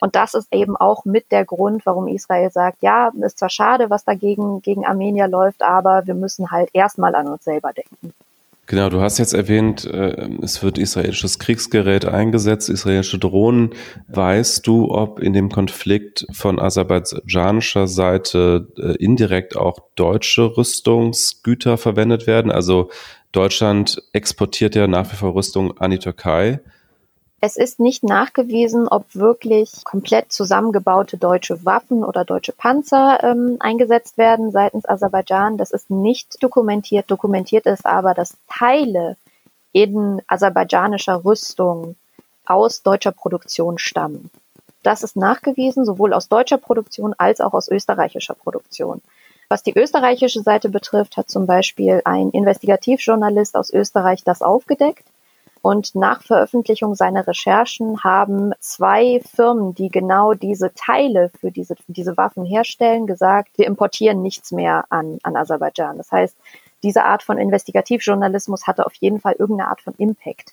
Und 0.00 0.16
das 0.16 0.34
ist 0.34 0.52
eben 0.52 0.76
auch 0.76 1.04
mit 1.04 1.30
der 1.30 1.44
Grund, 1.44 1.86
warum 1.86 2.08
Israel 2.08 2.50
sagt, 2.50 2.82
ja, 2.82 3.12
ist 3.20 3.38
zwar 3.38 3.48
schade, 3.48 3.90
was 3.90 4.04
dagegen 4.04 4.60
gegen 4.60 4.84
Armenier 4.84 5.28
läuft, 5.28 5.62
aber 5.62 6.06
wir 6.06 6.14
müssen 6.14 6.50
halt 6.50 6.70
erstmal 6.72 7.14
an 7.14 7.28
uns 7.28 7.44
selber 7.44 7.72
denken. 7.72 8.12
Genau, 8.66 8.88
du 8.88 9.02
hast 9.02 9.18
jetzt 9.18 9.34
erwähnt, 9.34 9.84
äh, 9.84 10.28
es 10.42 10.62
wird 10.62 10.78
israelisches 10.78 11.38
Kriegsgerät 11.38 12.06
eingesetzt, 12.06 12.70
israelische 12.70 13.18
Drohnen. 13.18 13.74
Weißt 14.08 14.66
du, 14.66 14.90
ob 14.90 15.20
in 15.20 15.34
dem 15.34 15.50
Konflikt 15.50 16.26
von 16.32 16.58
aserbaidschanischer 16.58 17.86
Seite 17.86 18.68
äh, 18.78 18.96
indirekt 18.96 19.56
auch 19.56 19.78
deutsche 19.96 20.56
Rüstungsgüter 20.56 21.76
verwendet 21.76 22.26
werden? 22.26 22.50
Also 22.50 22.90
Deutschland 23.32 24.02
exportiert 24.12 24.74
ja 24.74 24.86
nach 24.86 25.12
wie 25.12 25.16
vor 25.16 25.34
Rüstung 25.34 25.76
an 25.78 25.90
die 25.90 25.98
Türkei. 25.98 26.60
Es 27.46 27.58
ist 27.58 27.78
nicht 27.78 28.04
nachgewiesen, 28.04 28.88
ob 28.88 29.04
wirklich 29.14 29.84
komplett 29.84 30.32
zusammengebaute 30.32 31.18
deutsche 31.18 31.62
Waffen 31.66 32.02
oder 32.02 32.24
deutsche 32.24 32.52
Panzer 32.52 33.22
ähm, 33.22 33.58
eingesetzt 33.60 34.16
werden 34.16 34.50
seitens 34.50 34.88
Aserbaidschan. 34.88 35.58
Das 35.58 35.70
ist 35.70 35.90
nicht 35.90 36.42
dokumentiert. 36.42 37.10
Dokumentiert 37.10 37.66
ist 37.66 37.84
aber, 37.84 38.14
dass 38.14 38.38
Teile 38.48 39.18
in 39.72 40.22
aserbaidschanischer 40.26 41.22
Rüstung 41.22 41.96
aus 42.46 42.82
deutscher 42.82 43.12
Produktion 43.12 43.76
stammen. 43.76 44.30
Das 44.82 45.02
ist 45.02 45.14
nachgewiesen, 45.14 45.84
sowohl 45.84 46.14
aus 46.14 46.30
deutscher 46.30 46.56
Produktion 46.56 47.14
als 47.18 47.42
auch 47.42 47.52
aus 47.52 47.68
österreichischer 47.68 48.36
Produktion. 48.36 49.02
Was 49.50 49.62
die 49.62 49.78
österreichische 49.78 50.40
Seite 50.40 50.70
betrifft, 50.70 51.18
hat 51.18 51.28
zum 51.28 51.44
Beispiel 51.44 52.00
ein 52.06 52.30
Investigativjournalist 52.30 53.54
aus 53.54 53.70
Österreich 53.70 54.24
das 54.24 54.40
aufgedeckt 54.40 55.04
und 55.64 55.94
nach 55.94 56.20
Veröffentlichung 56.20 56.94
seiner 56.94 57.26
Recherchen 57.26 58.04
haben 58.04 58.52
zwei 58.60 59.22
Firmen, 59.34 59.74
die 59.74 59.88
genau 59.88 60.34
diese 60.34 60.74
Teile 60.74 61.30
für 61.40 61.50
diese, 61.50 61.74
diese 61.86 62.18
Waffen 62.18 62.44
herstellen, 62.44 63.06
gesagt, 63.06 63.48
wir 63.56 63.66
importieren 63.66 64.20
nichts 64.20 64.52
mehr 64.52 64.84
an, 64.90 65.20
an 65.22 65.36
Aserbaidschan. 65.36 65.96
Das 65.96 66.12
heißt, 66.12 66.36
diese 66.82 67.04
Art 67.04 67.22
von 67.22 67.38
Investigativjournalismus 67.38 68.66
hatte 68.66 68.84
auf 68.84 68.92
jeden 68.96 69.22
Fall 69.22 69.36
irgendeine 69.38 69.70
Art 69.70 69.80
von 69.80 69.94
Impact. 69.96 70.52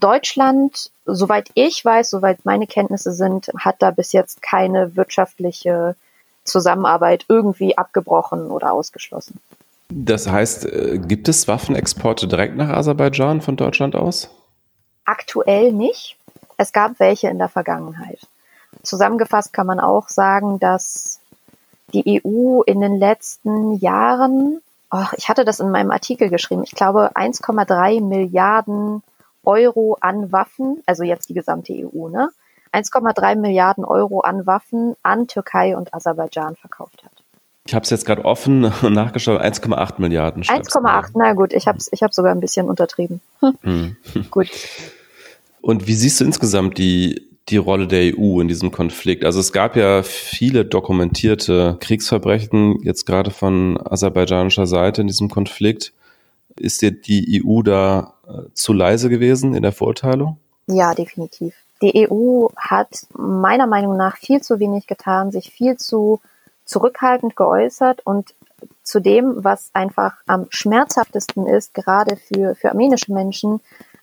Deutschland, 0.00 0.90
soweit 1.06 1.50
ich 1.54 1.84
weiß, 1.84 2.10
soweit 2.10 2.44
meine 2.44 2.66
Kenntnisse 2.66 3.12
sind, 3.12 3.52
hat 3.56 3.76
da 3.78 3.92
bis 3.92 4.10
jetzt 4.10 4.42
keine 4.42 4.96
wirtschaftliche 4.96 5.94
Zusammenarbeit 6.42 7.26
irgendwie 7.28 7.78
abgebrochen 7.78 8.50
oder 8.50 8.72
ausgeschlossen. 8.72 9.38
Das 9.88 10.28
heißt, 10.28 10.66
äh, 10.66 10.98
gibt 10.98 11.28
es 11.28 11.46
Waffenexporte 11.46 12.26
direkt 12.26 12.56
nach 12.56 12.70
Aserbaidschan 12.70 13.40
von 13.40 13.56
Deutschland 13.56 13.94
aus? 13.94 14.30
Aktuell 15.08 15.72
nicht. 15.72 16.18
Es 16.58 16.74
gab 16.74 17.00
welche 17.00 17.28
in 17.28 17.38
der 17.38 17.48
Vergangenheit. 17.48 18.20
Zusammengefasst 18.82 19.54
kann 19.54 19.66
man 19.66 19.80
auch 19.80 20.10
sagen, 20.10 20.58
dass 20.58 21.20
die 21.94 22.20
EU 22.22 22.60
in 22.60 22.82
den 22.82 22.98
letzten 22.98 23.76
Jahren, 23.76 24.60
oh, 24.90 25.06
ich 25.16 25.30
hatte 25.30 25.46
das 25.46 25.60
in 25.60 25.70
meinem 25.70 25.92
Artikel 25.92 26.28
geschrieben, 26.28 26.62
ich 26.62 26.72
glaube 26.72 27.12
1,3 27.14 28.02
Milliarden 28.02 29.02
Euro 29.44 29.96
an 29.98 30.30
Waffen, 30.30 30.82
also 30.84 31.04
jetzt 31.04 31.30
die 31.30 31.34
gesamte 31.34 31.72
EU, 31.72 32.08
ne? 32.08 32.28
1,3 32.74 33.36
Milliarden 33.36 33.86
Euro 33.86 34.20
an 34.20 34.46
Waffen 34.46 34.94
an 35.02 35.26
Türkei 35.26 35.74
und 35.74 35.94
Aserbaidschan 35.94 36.56
verkauft 36.56 37.02
hat. 37.02 37.12
Ich 37.64 37.74
habe 37.74 37.84
es 37.84 37.90
jetzt 37.90 38.04
gerade 38.04 38.26
offen 38.26 38.60
nachgeschaut, 38.82 39.40
1,8 39.40 39.94
Milliarden. 40.02 40.42
1,8, 40.42 41.12
na 41.14 41.32
gut, 41.32 41.54
ich 41.54 41.66
habe 41.66 41.78
ich 41.90 42.02
hab 42.02 42.12
sogar 42.12 42.32
ein 42.32 42.40
bisschen 42.40 42.68
untertrieben. 42.68 43.22
Hm. 43.62 43.96
gut. 44.30 44.50
Und 45.68 45.86
wie 45.86 45.92
siehst 45.92 46.18
du 46.18 46.24
insgesamt 46.24 46.78
die, 46.78 47.28
die 47.50 47.58
Rolle 47.58 47.86
der 47.86 48.14
EU 48.16 48.40
in 48.40 48.48
diesem 48.48 48.70
Konflikt? 48.72 49.22
Also 49.22 49.38
es 49.38 49.52
gab 49.52 49.76
ja 49.76 50.02
viele 50.02 50.64
dokumentierte 50.64 51.76
Kriegsverbrechen, 51.78 52.78
jetzt 52.84 53.04
gerade 53.04 53.30
von 53.30 53.78
aserbaidschanischer 53.78 54.66
Seite 54.66 55.02
in 55.02 55.08
diesem 55.08 55.28
Konflikt. 55.28 55.92
Ist 56.56 56.80
dir 56.80 56.90
die 56.90 57.44
EU 57.44 57.60
da 57.60 58.14
äh, 58.26 58.50
zu 58.54 58.72
leise 58.72 59.10
gewesen 59.10 59.54
in 59.54 59.60
der 59.60 59.72
Verurteilung? 59.72 60.38
Ja, 60.68 60.94
definitiv. 60.94 61.54
Die 61.82 62.08
EU 62.08 62.46
hat 62.56 63.06
meiner 63.12 63.66
Meinung 63.66 63.98
nach 63.98 64.16
viel 64.16 64.40
zu 64.40 64.60
wenig 64.60 64.86
getan, 64.86 65.32
sich 65.32 65.50
viel 65.50 65.76
zu 65.76 66.22
zurückhaltend 66.64 67.36
geäußert 67.36 68.00
und 68.06 68.34
zu 68.82 69.00
dem, 69.00 69.44
was 69.44 69.68
einfach 69.74 70.14
am 70.26 70.46
schmerzhaftesten 70.48 71.46
ist, 71.46 71.74
gerade 71.74 72.16
für, 72.16 72.54
für 72.54 72.70
armenische 72.70 73.12
Menschen, 73.12 73.60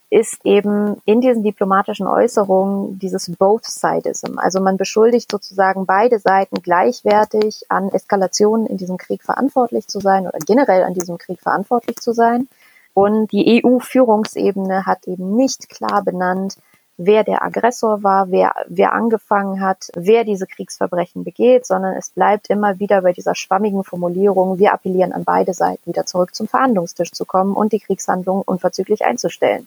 ist 0.08 0.38
eben 0.44 1.02
in 1.04 1.20
diesen 1.20 1.42
diplomatischen 1.42 2.06
Äußerungen 2.06 2.98
dieses 2.98 3.30
Both-Sidism. 3.36 4.38
Also 4.38 4.60
man 4.60 4.76
beschuldigt 4.76 5.30
sozusagen 5.30 5.84
beide 5.84 6.20
Seiten 6.20 6.62
gleichwertig 6.62 7.64
an 7.68 7.88
Eskalationen 7.88 8.66
in 8.66 8.76
diesem 8.76 8.98
Krieg 8.98 9.24
verantwortlich 9.24 9.88
zu 9.88 9.98
sein 9.98 10.28
oder 10.28 10.38
generell 10.38 10.84
an 10.84 10.94
diesem 10.94 11.18
Krieg 11.18 11.40
verantwortlich 11.40 11.96
zu 11.96 12.12
sein. 12.12 12.48
Und 12.94 13.32
die 13.32 13.62
EU-Führungsebene 13.64 14.86
hat 14.86 15.06
eben 15.06 15.34
nicht 15.34 15.68
klar 15.68 16.02
benannt, 16.02 16.56
wer 16.96 17.24
der 17.24 17.42
Aggressor 17.42 18.02
war, 18.02 18.30
wer, 18.30 18.54
wer 18.68 18.92
angefangen 18.92 19.60
hat, 19.60 19.90
wer 19.94 20.24
diese 20.24 20.46
Kriegsverbrechen 20.46 21.24
begeht, 21.24 21.66
sondern 21.66 21.94
es 21.94 22.10
bleibt 22.10 22.48
immer 22.48 22.78
wieder 22.78 23.02
bei 23.02 23.12
dieser 23.12 23.34
schwammigen 23.34 23.84
Formulierung, 23.84 24.58
wir 24.58 24.72
appellieren 24.72 25.12
an 25.12 25.24
beide 25.24 25.52
Seiten, 25.52 25.90
wieder 25.90 26.06
zurück 26.06 26.34
zum 26.34 26.48
Verhandlungstisch 26.48 27.12
zu 27.12 27.24
kommen 27.24 27.54
und 27.54 27.72
die 27.72 27.80
Kriegshandlungen 27.80 28.42
unverzüglich 28.46 29.04
einzustellen. 29.04 29.66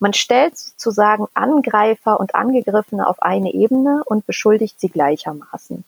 Man 0.00 0.14
stellt 0.14 0.58
sozusagen 0.58 1.28
Angreifer 1.34 2.18
und 2.18 2.34
Angegriffene 2.34 3.06
auf 3.06 3.22
eine 3.22 3.52
Ebene 3.52 4.02
und 4.06 4.26
beschuldigt 4.26 4.80
sie 4.80 4.88
gleichermaßen. 4.88 5.84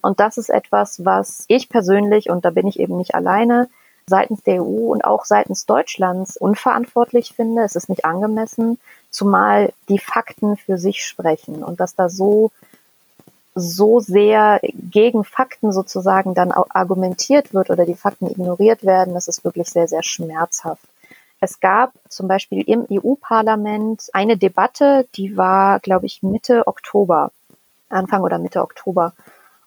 Und 0.00 0.20
das 0.20 0.38
ist 0.38 0.50
etwas, 0.50 1.04
was 1.04 1.44
ich 1.48 1.68
persönlich, 1.68 2.30
und 2.30 2.44
da 2.44 2.50
bin 2.50 2.68
ich 2.68 2.78
eben 2.78 2.96
nicht 2.96 3.16
alleine, 3.16 3.68
seitens 4.06 4.42
der 4.44 4.62
EU 4.62 4.92
und 4.92 5.04
auch 5.04 5.24
seitens 5.24 5.66
Deutschlands 5.66 6.36
unverantwortlich 6.36 7.32
finde. 7.34 7.62
Es 7.64 7.74
ist 7.74 7.88
nicht 7.88 8.04
angemessen, 8.04 8.78
zumal 9.10 9.72
die 9.88 9.98
Fakten 9.98 10.56
für 10.56 10.78
sich 10.78 11.04
sprechen 11.04 11.64
und 11.64 11.80
dass 11.80 11.96
da 11.96 12.08
so 12.08 12.52
so 13.58 14.00
sehr 14.00 14.60
gegen 14.62 15.24
Fakten 15.24 15.72
sozusagen 15.72 16.34
dann 16.34 16.52
argumentiert 16.52 17.54
wird 17.54 17.70
oder 17.70 17.86
die 17.86 17.94
Fakten 17.94 18.30
ignoriert 18.30 18.84
werden, 18.84 19.14
das 19.14 19.28
ist 19.28 19.44
wirklich 19.44 19.70
sehr, 19.70 19.88
sehr 19.88 20.02
schmerzhaft. 20.02 20.84
Es 21.46 21.60
gab 21.60 21.92
zum 22.08 22.26
Beispiel 22.26 22.62
im 22.62 22.88
EU-Parlament 22.90 24.10
eine 24.12 24.36
Debatte, 24.36 25.06
die 25.14 25.36
war, 25.36 25.78
glaube 25.78 26.04
ich, 26.06 26.24
Mitte 26.24 26.66
Oktober, 26.66 27.30
Anfang 27.88 28.22
oder 28.22 28.40
Mitte 28.40 28.62
Oktober. 28.62 29.12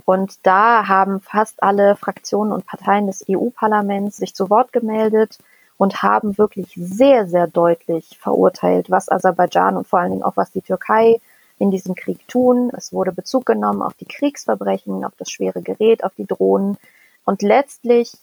Und 0.04 0.46
da 0.46 0.90
haben 0.90 1.22
fast 1.22 1.64
alle 1.64 1.96
Fraktionen 1.96 2.52
und 2.52 2.66
Parteien 2.66 3.08
des 3.08 3.24
EU-Parlaments 3.30 4.18
sich 4.18 4.36
zu 4.36 4.50
Wort 4.50 4.74
gemeldet 4.74 5.38
und 5.78 6.04
haben 6.04 6.38
wirklich 6.38 6.74
sehr, 6.76 7.28
sehr 7.28 7.48
deutlich 7.48 8.20
verurteilt, 8.20 8.92
was 8.92 9.08
Aserbaidschan 9.08 9.78
und 9.78 9.88
vor 9.88 10.00
allen 10.00 10.12
Dingen 10.12 10.24
auch 10.24 10.36
was 10.36 10.52
die 10.52 10.62
Türkei 10.62 11.22
in 11.60 11.72
diesem 11.72 11.96
Krieg 11.96 12.28
tun. 12.28 12.74
Es 12.76 12.92
wurde 12.92 13.14
Bezug 13.14 13.46
genommen 13.46 13.82
auf 13.82 13.94
die 13.94 14.06
Kriegsverbrechen, 14.06 15.06
auf 15.06 15.14
das 15.18 15.32
schwere 15.32 15.62
Gerät, 15.62 16.04
auf 16.04 16.12
die 16.18 16.28
Drohnen. 16.28 16.78
Und 17.24 17.42
letztlich 17.42 18.18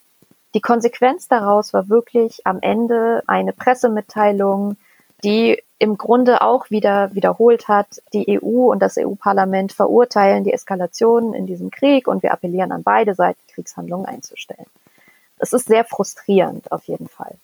die 0.57 0.63
Konsequenz 0.63 1.29
daraus 1.29 1.75
war 1.75 1.91
wirklich 1.91 2.47
am 2.47 2.61
Ende 2.63 3.23
eine 3.27 3.53
Pressemitteilung, 3.53 4.79
die 5.23 5.63
im 5.79 5.99
Grunde 5.99 6.41
auch 6.41 6.71
wieder 6.71 7.15
wiederholt 7.15 7.69
hat, 7.69 8.01
die 8.15 8.41
EU 8.41 8.73
und 8.73 8.81
das 8.81 8.97
EU-Parlament 8.97 9.75
verurteilen 9.75 10.45
die 10.45 10.55
Eskalation 10.55 11.35
in 11.35 11.47
diesem 11.47 11.71
Krieg 11.71 12.09
und 12.09 12.23
wir 12.23 12.33
appellieren 12.33 12.73
an 12.73 12.83
beide 12.83 13.15
Seiten, 13.15 13.39
Kriegshandlungen 13.53 14.07
einzustellen. 14.07 14.65
Es 15.39 15.53
ist 15.53 15.67
sehr 15.67 15.85
frustrierend 15.85 16.73
auf 16.73 16.85
jeden 16.85 17.09
Fall. 17.09 17.35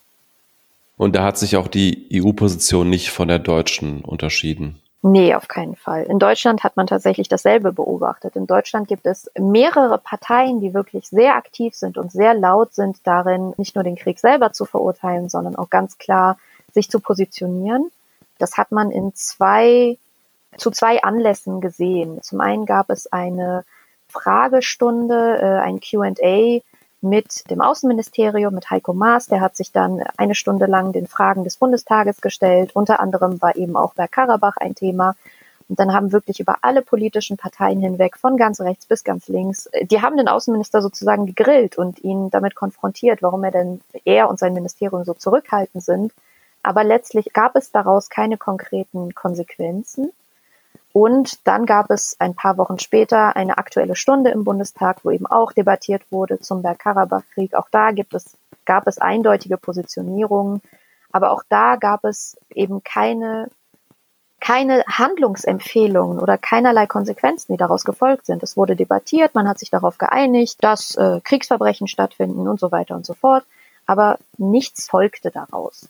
Und 0.97 1.15
da 1.15 1.23
hat 1.23 1.37
sich 1.37 1.57
auch 1.57 1.69
die 1.69 2.09
EU-Position 2.15 2.89
nicht 2.89 3.11
von 3.11 3.29
der 3.29 3.41
deutschen 3.41 4.01
unterschieden. 4.07 4.81
Nee, 5.05 5.35
auf 5.35 5.49
keinen 5.49 5.75
Fall. 5.75 6.05
In 6.05 6.21
Deutschland 6.21 6.63
hat 6.63 6.77
man 6.77 6.87
tatsächlich 6.87 7.29
dasselbe 7.29 7.73
beobachtet. 7.73 8.37
In 8.37 8.47
Deutschland 8.47 8.87
gibt 8.87 9.05
es 9.05 9.29
mehrere 9.37 9.99
Parteien, 9.99 10.61
die 10.61 10.75
wirklich 10.75 11.09
sehr 11.09 11.35
aktiv 11.35 11.75
sind 11.75 11.99
und 11.99 12.13
sehr 12.13 12.35
laut 12.35 12.73
sind 12.73 12.99
darin, 13.03 13.53
nicht 13.57 13.75
nur 13.75 13.83
den 13.83 13.97
Krieg 13.97 14.21
selber 14.21 14.53
zu 14.53 14.65
verurteilen, 14.65 15.29
sondern 15.29 15.57
auch 15.57 15.71
ganz 15.71 15.99
klar 15.99 16.39
sich 16.73 16.89
zu 16.89 17.01
positionieren. 17.01 17.91
Das 18.39 18.57
hat 18.57 18.71
man 18.71 18.93
in 18.93 19.13
zwei, 19.15 19.99
zu 20.57 20.71
zwei 20.71 21.03
Anlässen 21.03 21.61
gesehen. 21.61 22.23
Zum 22.23 22.41
einen 22.41 22.65
gab 22.65 22.89
es 22.89 23.13
eine 23.13 23.65
Fragestunde, 24.09 25.39
äh, 25.41 25.61
ein 25.63 25.81
Q&A 25.81 26.61
mit 27.03 27.51
dem 27.51 27.61
Außenministerium, 27.61 28.55
mit 28.55 28.71
Heiko 28.71 28.95
Maas. 28.95 29.27
Der 29.27 29.41
hat 29.41 29.57
sich 29.57 29.73
dann 29.73 30.03
eine 30.17 30.35
Stunde 30.35 30.67
lang 30.67 30.93
den 30.93 31.07
Fragen 31.07 31.45
des 31.45 31.57
Bundestages 31.57 32.21
gestellt. 32.21 32.75
Unter 32.75 33.01
anderem 33.01 33.43
war 33.43 33.57
eben 33.57 33.77
auch 33.77 33.95
Bergkarabach 33.95 34.57
ein 34.57 34.75
Thema. 34.75 35.17
Und 35.69 35.79
dann 35.79 35.93
haben 35.93 36.13
wirklich 36.13 36.39
über 36.39 36.57
alle 36.63 36.83
politischen 36.83 37.37
Parteien 37.37 37.81
hinweg, 37.81 38.17
von 38.19 38.37
ganz 38.37 38.61
rechts 38.61 38.87
bis 38.87 39.05
ganz 39.05 39.29
links, 39.29 39.71
die 39.83 40.03
haben 40.03 40.17
den 40.17 40.29
Außenminister 40.29 40.83
sozusagen 40.83 41.27
gegrillt 41.27 41.79
und 41.79 42.03
ihn 42.05 42.31
damit 42.31 42.55
konfrontiert, 42.55 43.23
warum 43.23 43.43
er 43.45 43.53
denn, 43.53 43.81
er 44.05 44.29
und 44.29 44.39
sein 44.39 44.53
Ministerium 44.53 45.05
so 45.05 45.15
zurückhaltend 45.15 45.83
sind. 45.83 46.13
Aber 46.63 46.85
letztlich 46.85 47.33
gab 47.33 47.57
es 47.57 47.71
daraus 47.71 48.09
keine 48.11 48.37
konkreten 48.37 49.15
Konsequenzen. 49.15 50.13
Und 50.93 51.47
dann 51.47 51.65
gab 51.65 51.91
es 51.91 52.17
ein 52.19 52.35
paar 52.35 52.59
Wochen 52.59 52.79
später 52.79 53.35
eine 53.35 53.57
aktuelle 53.57 53.97
Stunde 53.97 54.31
im 54.31 54.45
Bundestag, 54.45 55.05
wo 55.05 55.11
eben 55.11 55.27
auch 55.27 55.53
debattiert 55.53 56.03
wurde 56.11 56.39
zum 56.41 56.63
Bergkarabach-Krieg. 56.63 57.55
Auch 57.55 57.69
da 57.71 57.93
gibt 57.93 58.15
es, 58.15 58.37
gab 58.67 58.87
es 58.87 58.99
eindeutige 58.99 59.57
Positionierungen. 59.57 60.61
Aber 61.11 61.31
auch 61.31 61.45
da 61.49 61.77
gab 61.77 62.05
es 62.05 62.37
eben 62.55 62.83
keine, 62.83 63.49
keine 64.41 64.85
Handlungsempfehlungen 64.87 66.19
oder 66.19 66.37
keinerlei 66.37 66.87
Konsequenzen, 66.87 67.53
die 67.53 67.59
daraus 67.59 67.85
gefolgt 67.85 68.27
sind. 68.27 68.43
Es 68.43 68.57
wurde 68.57 68.77
debattiert, 68.77 69.35
man 69.35 69.49
hat 69.49 69.59
sich 69.59 69.71
darauf 69.71 69.97
geeinigt, 69.97 70.63
dass 70.63 70.95
äh, 70.97 71.21
Kriegsverbrechen 71.25 71.89
stattfinden 71.89 72.49
und 72.49 72.61
so 72.61 72.71
weiter 72.71 72.97
und 72.97 73.07
so 73.07 73.15
fort. 73.15 73.45
Aber 73.87 74.19
nichts 74.37 74.89
folgte 74.89 75.31
daraus. 75.31 75.89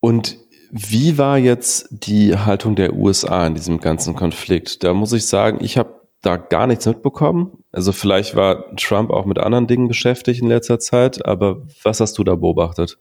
Und 0.00 0.38
wie 0.70 1.18
war 1.18 1.38
jetzt 1.38 1.88
die 1.90 2.36
Haltung 2.36 2.76
der 2.76 2.94
USA 2.94 3.46
in 3.46 3.54
diesem 3.54 3.80
ganzen 3.80 4.14
Konflikt? 4.14 4.84
Da 4.84 4.94
muss 4.94 5.12
ich 5.12 5.26
sagen, 5.26 5.58
ich 5.60 5.78
habe 5.78 5.98
da 6.22 6.36
gar 6.36 6.66
nichts 6.66 6.86
mitbekommen. 6.86 7.64
Also 7.72 7.92
vielleicht 7.92 8.34
war 8.34 8.74
Trump 8.76 9.10
auch 9.10 9.24
mit 9.24 9.38
anderen 9.38 9.66
Dingen 9.66 9.88
beschäftigt 9.88 10.42
in 10.42 10.48
letzter 10.48 10.78
Zeit, 10.78 11.24
aber 11.24 11.62
was 11.82 12.00
hast 12.00 12.18
du 12.18 12.24
da 12.24 12.34
beobachtet? 12.34 12.98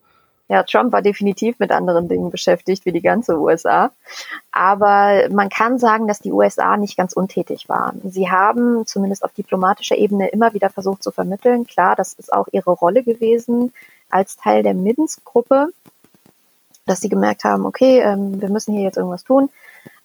Ja, 0.49 0.63
Trump 0.63 0.93
war 0.93 1.01
definitiv 1.01 1.59
mit 1.59 1.71
anderen 1.71 2.07
Dingen 2.07 2.31
beschäftigt 2.31 2.85
wie 2.85 2.93
die 2.93 3.01
ganze 3.01 3.37
USA. 3.37 3.91
Aber 4.51 5.27
man 5.29 5.49
kann 5.49 5.77
sagen, 5.77 6.07
dass 6.07 6.19
die 6.19 6.31
USA 6.31 6.77
nicht 6.77 6.95
ganz 6.95 7.11
untätig 7.13 7.67
waren. 7.67 7.99
Sie 8.05 8.29
haben 8.29 8.85
zumindest 8.85 9.25
auf 9.25 9.33
diplomatischer 9.33 9.97
Ebene 9.97 10.29
immer 10.29 10.53
wieder 10.53 10.69
versucht 10.69 11.03
zu 11.03 11.11
vermitteln. 11.11 11.67
Klar, 11.67 11.97
das 11.97 12.13
ist 12.13 12.31
auch 12.31 12.47
ihre 12.53 12.71
Rolle 12.71 13.03
gewesen 13.03 13.73
als 14.09 14.37
Teil 14.37 14.63
der 14.63 14.73
Minsk-Gruppe, 14.73 15.73
dass 16.87 17.01
sie 17.01 17.09
gemerkt 17.09 17.43
haben, 17.43 17.65
okay, 17.65 17.99
ähm, 17.99 18.41
wir 18.41 18.49
müssen 18.49 18.73
hier 18.73 18.83
jetzt 18.83 18.97
irgendwas 18.97 19.23
tun. 19.23 19.49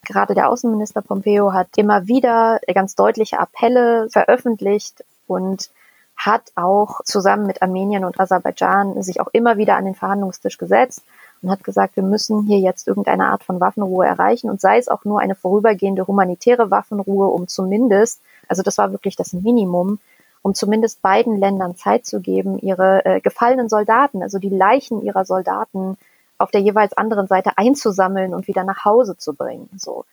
Gerade 0.05 0.35
der 0.35 0.49
Außenminister 0.49 1.01
Pompeo 1.01 1.53
hat 1.53 1.69
immer 1.77 2.07
wieder 2.09 2.61
ganz 2.75 2.95
deutliche 2.97 3.39
Appelle 3.39 4.09
veröffentlicht 4.11 5.05
und 5.27 5.71
hat 6.17 6.53
auch 6.57 7.01
zusammen 7.05 7.47
mit 7.47 7.63
Armenien 7.63 8.05
und 8.05 8.19
Aserbaidschan 8.21 9.03
sich 9.03 9.21
auch 9.21 9.29
immer 9.33 9.57
wieder 9.57 9.77
an 9.77 9.85
den 9.85 9.95
Verhandlungstisch 9.95 10.59
gesetzt 10.59 11.03
und 11.41 11.51
hat 11.51 11.65
gesagt, 11.65 11.97
wir 11.97 12.03
müssen 12.03 12.47
hier 12.47 12.59
jetzt 12.59 12.87
irgendeine 12.87 13.27
Art 13.27 13.43
von 13.45 13.61
Waffenruhe 13.61 14.07
erreichen 14.07 14.51
und 14.51 14.61
sei 14.61 14.79
es 14.79 14.89
auch 14.89 15.05
nur 15.05 15.21
eine 15.21 15.35
vorübergehende 15.35 16.07
humanitäre 16.07 16.71
Waffenruhe, 16.71 17.27
um 17.27 17.49
zumindest, 17.49 18.21
also 18.49 18.63
das 18.63 18.79
war 18.79 18.93
wirklich 18.93 19.17
das 19.17 19.33
Minimum, 19.33 19.99
um 20.43 20.55
zumindest 20.55 21.03
beiden 21.03 21.39
Ländern 21.39 21.77
Zeit 21.77 22.07
zu 22.07 22.21
geben, 22.21 22.59
ihre 22.59 23.05
äh, 23.05 23.21
gefallenen 23.21 23.69
Soldaten, 23.69 24.23
also 24.23 24.39
die 24.39 24.49
Leichen 24.49 25.03
ihrer 25.03 25.25
Soldaten 25.25 25.97
auf 26.43 26.51
der 26.51 26.61
jeweils 26.61 26.93
anderen 26.93 27.27
Seite 27.27 27.53
einzusammeln 27.57 28.35
und 28.35 28.49
wieder 28.49 28.65
nach 28.65 28.85
Hause 28.85 29.17
zu 29.17 29.35
bringen. 29.35 29.71
So. 29.77 30.05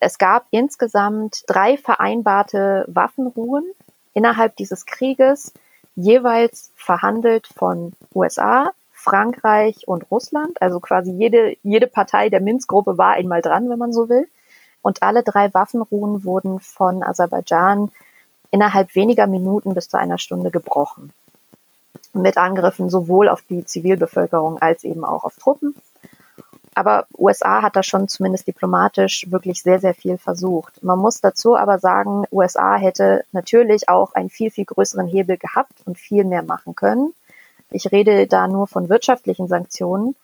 Es 0.00 0.18
gab 0.18 0.46
insgesamt 0.50 1.44
drei 1.46 1.76
vereinbarte 1.76 2.84
Waffenruhen 2.88 3.64
innerhalb 4.12 4.56
dieses 4.56 4.84
Krieges, 4.84 5.54
jeweils 5.94 6.72
verhandelt 6.76 7.46
von 7.46 7.92
USA, 8.14 8.72
Frankreich 8.92 9.86
und 9.88 10.10
Russland. 10.10 10.60
Also 10.60 10.80
quasi 10.80 11.12
jede, 11.12 11.56
jede 11.62 11.86
Partei 11.86 12.28
der 12.28 12.40
Minsk-Gruppe 12.40 12.98
war 12.98 13.12
einmal 13.12 13.40
dran, 13.40 13.70
wenn 13.70 13.78
man 13.78 13.92
so 13.92 14.08
will. 14.08 14.28
Und 14.82 15.02
alle 15.02 15.22
drei 15.22 15.52
Waffenruhen 15.54 16.24
wurden 16.24 16.60
von 16.60 17.02
Aserbaidschan 17.02 17.90
innerhalb 18.50 18.94
weniger 18.94 19.26
Minuten 19.26 19.74
bis 19.74 19.88
zu 19.88 19.98
einer 19.98 20.18
Stunde 20.18 20.50
gebrochen 20.50 21.12
mit 22.22 22.38
Angriffen 22.38 22.90
sowohl 22.90 23.28
auf 23.28 23.42
die 23.42 23.64
Zivilbevölkerung 23.64 24.60
als 24.60 24.84
eben 24.84 25.04
auch 25.04 25.24
auf 25.24 25.36
Truppen. 25.36 25.74
Aber 26.74 27.06
USA 27.16 27.62
hat 27.62 27.74
da 27.74 27.82
schon 27.82 28.06
zumindest 28.06 28.46
diplomatisch 28.46 29.30
wirklich 29.30 29.62
sehr, 29.62 29.80
sehr 29.80 29.94
viel 29.94 30.18
versucht. 30.18 30.82
Man 30.82 30.98
muss 30.98 31.22
dazu 31.22 31.56
aber 31.56 31.78
sagen, 31.78 32.24
USA 32.30 32.76
hätte 32.76 33.24
natürlich 33.32 33.88
auch 33.88 34.12
einen 34.12 34.28
viel, 34.28 34.50
viel 34.50 34.66
größeren 34.66 35.06
Hebel 35.06 35.38
gehabt 35.38 35.72
und 35.86 35.96
viel 35.96 36.24
mehr 36.24 36.42
machen 36.42 36.74
können. 36.74 37.14
Ich 37.70 37.90
rede 37.92 38.26
da 38.26 38.46
nur 38.46 38.66
von 38.66 38.90
wirtschaftlichen 38.90 39.48
Sanktionen. 39.48 40.16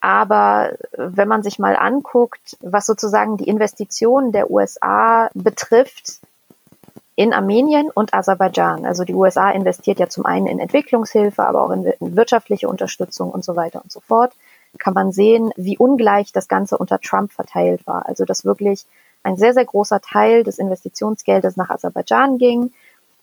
Aber 0.00 0.72
wenn 0.96 1.28
man 1.28 1.44
sich 1.44 1.60
mal 1.60 1.76
anguckt, 1.76 2.56
was 2.60 2.86
sozusagen 2.86 3.36
die 3.36 3.46
Investitionen 3.46 4.32
der 4.32 4.50
USA 4.50 5.30
betrifft, 5.34 6.18
in 7.22 7.32
Armenien 7.32 7.88
und 7.88 8.14
Aserbaidschan. 8.14 8.84
Also 8.84 9.04
die 9.04 9.14
USA 9.14 9.50
investiert 9.50 10.00
ja 10.00 10.08
zum 10.08 10.26
einen 10.26 10.48
in 10.48 10.58
Entwicklungshilfe, 10.58 11.44
aber 11.44 11.62
auch 11.62 11.70
in, 11.70 11.92
wirtschaftliche 12.00 12.68
Unterstützung 12.68 13.30
und 13.30 13.44
so 13.44 13.54
weiter 13.54 13.80
und 13.80 13.92
so 13.92 14.00
fort. 14.00 14.32
Kann 14.80 14.92
man 14.92 15.12
sehen, 15.12 15.52
wie 15.54 15.78
ungleich 15.78 16.32
das 16.32 16.48
Ganze 16.48 16.76
unter 16.76 16.98
Trump 16.98 17.30
verteilt 17.30 17.86
war. 17.86 18.08
Also 18.08 18.24
dass 18.24 18.44
wirklich 18.44 18.86
ein 19.22 19.36
sehr, 19.36 19.54
sehr 19.54 19.64
großer 19.64 20.00
Teil 20.00 20.42
des 20.42 20.58
Investitionsgeldes 20.58 21.56
nach 21.56 21.70
Aserbaidschan 21.70 22.38
ging 22.38 22.72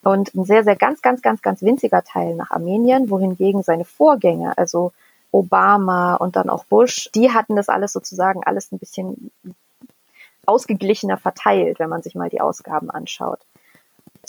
und 0.01 0.33
ein 0.33 0.45
sehr, 0.45 0.63
sehr 0.63 0.77
ganz, 0.77 1.01
ganz, 1.01 1.21
ganz, 1.21 1.41
ganz 1.41 1.61
winziger 1.61 2.01
Teil 2.01 2.35
nach 2.35 2.51
Armenien, 2.51 3.09
wohingegen 3.09 3.63
seine 3.63 3.83
Vorgänger, 3.83 4.53
also 4.55 4.93
Obama 5.31 6.15
und 6.15 6.37
dann 6.37 6.49
auch 6.49 6.63
Bush, 6.63 7.09
die 7.13 7.31
hatten 7.33 7.57
das 7.57 7.67
alles 7.67 7.91
sozusagen 7.91 8.45
alles 8.45 8.71
ein 8.71 8.79
bisschen 8.79 9.29
ausgeglichener 10.45 11.17
verteilt, 11.17 11.79
wenn 11.79 11.89
man 11.89 12.01
sich 12.01 12.15
mal 12.15 12.29
die 12.29 12.39
Ausgaben 12.39 12.89
anschaut. 12.89 13.39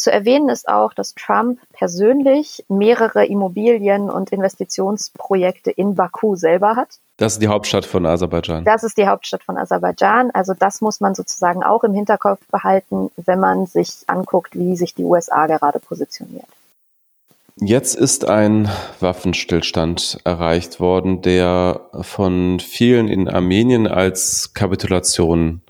Zu 0.00 0.10
erwähnen 0.10 0.48
ist 0.48 0.66
auch, 0.66 0.94
dass 0.94 1.14
Trump 1.14 1.60
persönlich 1.74 2.64
mehrere 2.68 3.26
Immobilien- 3.26 4.08
und 4.08 4.30
Investitionsprojekte 4.30 5.70
in 5.70 5.94
Baku 5.94 6.36
selber 6.36 6.74
hat. 6.74 6.88
Das 7.18 7.34
ist 7.34 7.42
die 7.42 7.48
Hauptstadt 7.48 7.84
von 7.84 8.06
Aserbaidschan. 8.06 8.64
Das 8.64 8.82
ist 8.82 8.96
die 8.96 9.06
Hauptstadt 9.06 9.42
von 9.42 9.58
Aserbaidschan. 9.58 10.30
Also 10.30 10.54
das 10.58 10.80
muss 10.80 11.00
man 11.00 11.14
sozusagen 11.14 11.62
auch 11.62 11.84
im 11.84 11.92
Hinterkopf 11.92 12.40
behalten, 12.50 13.10
wenn 13.16 13.40
man 13.40 13.66
sich 13.66 14.04
anguckt, 14.06 14.58
wie 14.58 14.74
sich 14.74 14.94
die 14.94 15.04
USA 15.04 15.46
gerade 15.46 15.80
positioniert. 15.80 16.48
Jetzt 17.56 17.94
ist 17.94 18.26
ein 18.26 18.70
Waffenstillstand 19.00 20.20
erreicht 20.24 20.80
worden, 20.80 21.20
der 21.20 21.82
von 22.00 22.58
vielen 22.58 23.08
in 23.08 23.28
Armenien 23.28 23.86
als 23.86 24.54
Kapitulation 24.54 25.60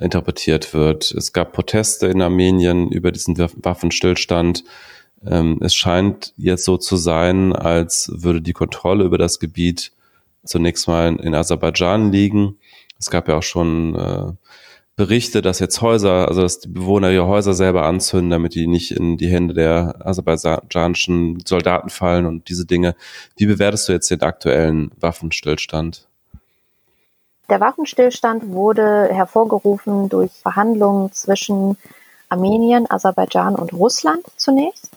interpretiert 0.00 0.74
wird. 0.74 1.10
Es 1.12 1.32
gab 1.32 1.52
Proteste 1.52 2.06
in 2.06 2.22
Armenien 2.22 2.90
über 2.90 3.12
diesen 3.12 3.38
Waffenstillstand. 3.38 4.64
Ähm, 5.26 5.58
es 5.60 5.74
scheint 5.74 6.32
jetzt 6.36 6.64
so 6.64 6.76
zu 6.76 6.96
sein, 6.96 7.52
als 7.52 8.10
würde 8.14 8.40
die 8.40 8.52
Kontrolle 8.52 9.04
über 9.04 9.18
das 9.18 9.38
Gebiet 9.38 9.92
zunächst 10.44 10.88
mal 10.88 11.16
in 11.16 11.34
Aserbaidschan 11.34 12.12
liegen. 12.12 12.56
Es 12.98 13.10
gab 13.10 13.28
ja 13.28 13.36
auch 13.36 13.42
schon 13.42 13.94
äh, 13.94 14.32
Berichte, 14.96 15.40
dass 15.40 15.60
jetzt 15.60 15.80
Häuser, 15.80 16.28
also 16.28 16.42
dass 16.42 16.60
die 16.60 16.68
Bewohner 16.68 17.10
ihre 17.10 17.26
Häuser 17.26 17.54
selber 17.54 17.86
anzünden, 17.86 18.28
damit 18.28 18.54
die 18.54 18.66
nicht 18.66 18.90
in 18.90 19.16
die 19.16 19.28
Hände 19.28 19.54
der 19.54 20.06
aserbaidschanischen 20.06 21.38
Soldaten 21.46 21.88
fallen 21.88 22.26
und 22.26 22.50
diese 22.50 22.66
Dinge. 22.66 22.94
Wie 23.36 23.46
bewertest 23.46 23.88
du 23.88 23.92
jetzt 23.92 24.10
den 24.10 24.20
aktuellen 24.20 24.90
Waffenstillstand? 25.00 26.09
Der 27.50 27.60
Waffenstillstand 27.60 28.52
wurde 28.52 29.08
hervorgerufen 29.12 30.08
durch 30.08 30.30
Verhandlungen 30.30 31.10
zwischen 31.12 31.76
Armenien, 32.28 32.88
Aserbaidschan 32.88 33.56
und 33.56 33.72
Russland 33.72 34.24
zunächst. 34.36 34.90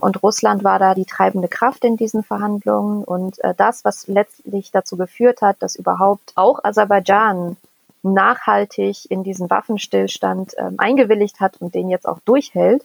Und 0.00 0.20
Russland 0.20 0.64
war 0.64 0.80
da 0.80 0.94
die 0.94 1.04
treibende 1.04 1.46
Kraft 1.46 1.84
in 1.84 1.96
diesen 1.96 2.24
Verhandlungen. 2.24 3.04
Und 3.04 3.38
äh, 3.44 3.54
das, 3.56 3.84
was 3.84 4.08
letztlich 4.08 4.72
dazu 4.72 4.96
geführt 4.96 5.42
hat, 5.42 5.56
dass 5.60 5.76
überhaupt 5.76 6.32
auch 6.34 6.64
Aserbaidschan 6.64 7.56
nachhaltig 8.02 9.08
in 9.08 9.22
diesen 9.22 9.48
Waffenstillstand 9.48 10.58
äh, 10.58 10.70
eingewilligt 10.76 11.38
hat 11.38 11.60
und 11.60 11.76
den 11.76 11.88
jetzt 11.88 12.08
auch 12.08 12.18
durchhält, 12.24 12.84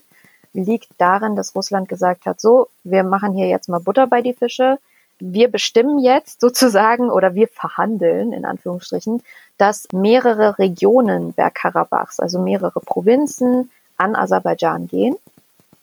liegt 0.52 0.90
darin, 0.98 1.34
dass 1.34 1.56
Russland 1.56 1.88
gesagt 1.88 2.24
hat, 2.24 2.40
so, 2.40 2.68
wir 2.84 3.02
machen 3.02 3.32
hier 3.32 3.48
jetzt 3.48 3.68
mal 3.68 3.80
Butter 3.80 4.06
bei 4.06 4.22
die 4.22 4.34
Fische 4.34 4.78
wir 5.18 5.50
bestimmen 5.50 5.98
jetzt 5.98 6.40
sozusagen 6.40 7.10
oder 7.10 7.34
wir 7.34 7.48
verhandeln 7.48 8.32
in 8.32 8.44
Anführungsstrichen, 8.44 9.22
dass 9.58 9.88
mehrere 9.92 10.58
Regionen 10.58 11.32
Bergkarabachs, 11.32 12.20
also 12.20 12.40
mehrere 12.40 12.80
Provinzen 12.80 13.70
an 13.96 14.14
Aserbaidschan 14.14 14.86
gehen. 14.86 15.16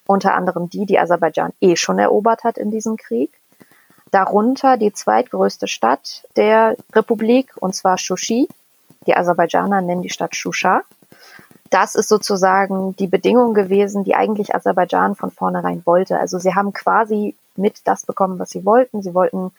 Unter 0.06 0.36
anderem 0.36 0.70
die, 0.70 0.86
die 0.86 1.00
Aserbaidschan 1.00 1.54
eh 1.62 1.76
schon 1.76 1.98
erobert 1.98 2.44
hat 2.44 2.58
in 2.58 2.72
diesem 2.72 2.98
Krieg. 2.98 3.32
Darunter 4.12 4.78
die 4.78 4.94
zweitgrößte 4.94 5.68
Stadt 5.68 6.24
der 6.36 6.76
Republik, 6.94 7.54
und 7.58 7.74
zwar 7.74 7.98
Shushi. 7.98 8.48
Die 9.08 9.16
Aserbaidschaner 9.16 9.82
nennen 9.82 10.04
die 10.04 10.10
Stadt 10.10 10.36
Shusha. 10.36 10.84
Das 11.72 11.96
ist 11.96 12.10
sozusagen 12.10 12.96
die 12.98 13.08
Bedingung 13.08 13.56
gewesen, 13.56 14.04
die 14.04 14.14
eigentlich 14.14 14.54
Aserbaidschan 14.54 15.16
von 15.16 15.32
vornherein 15.32 15.82
wollte. 15.86 16.20
Also 16.20 16.38
sie 16.38 16.54
haben 16.54 16.74
quasi 16.74 17.36
mit 17.58 17.82
das 17.86 18.06
bekommen, 18.06 18.40
was 18.40 18.50
sie 18.50 18.66
wollten. 18.66 19.02
Sie 19.02 19.14
wollten 19.14 19.52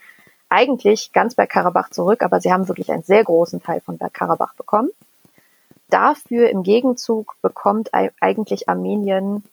eigentlich 0.49 1.13
ganz 1.13 1.35
Bergkarabach 1.35 1.91
zurück, 1.91 2.23
aber 2.23 2.41
sie 2.41 2.53
haben 2.53 2.69
wirklich 2.69 2.93
einen 2.93 3.03
sehr 3.03 3.25
großen 3.25 3.63
Teil 3.63 3.81
von 3.81 3.99
Bergkarabach 3.99 4.55
bekommen. 4.55 4.91
Dafür 5.91 6.49
im 6.51 6.63
Gegenzug 6.63 7.37
bekommt 7.43 7.91
eigentlich 7.93 8.69
Armenien, 8.69 9.45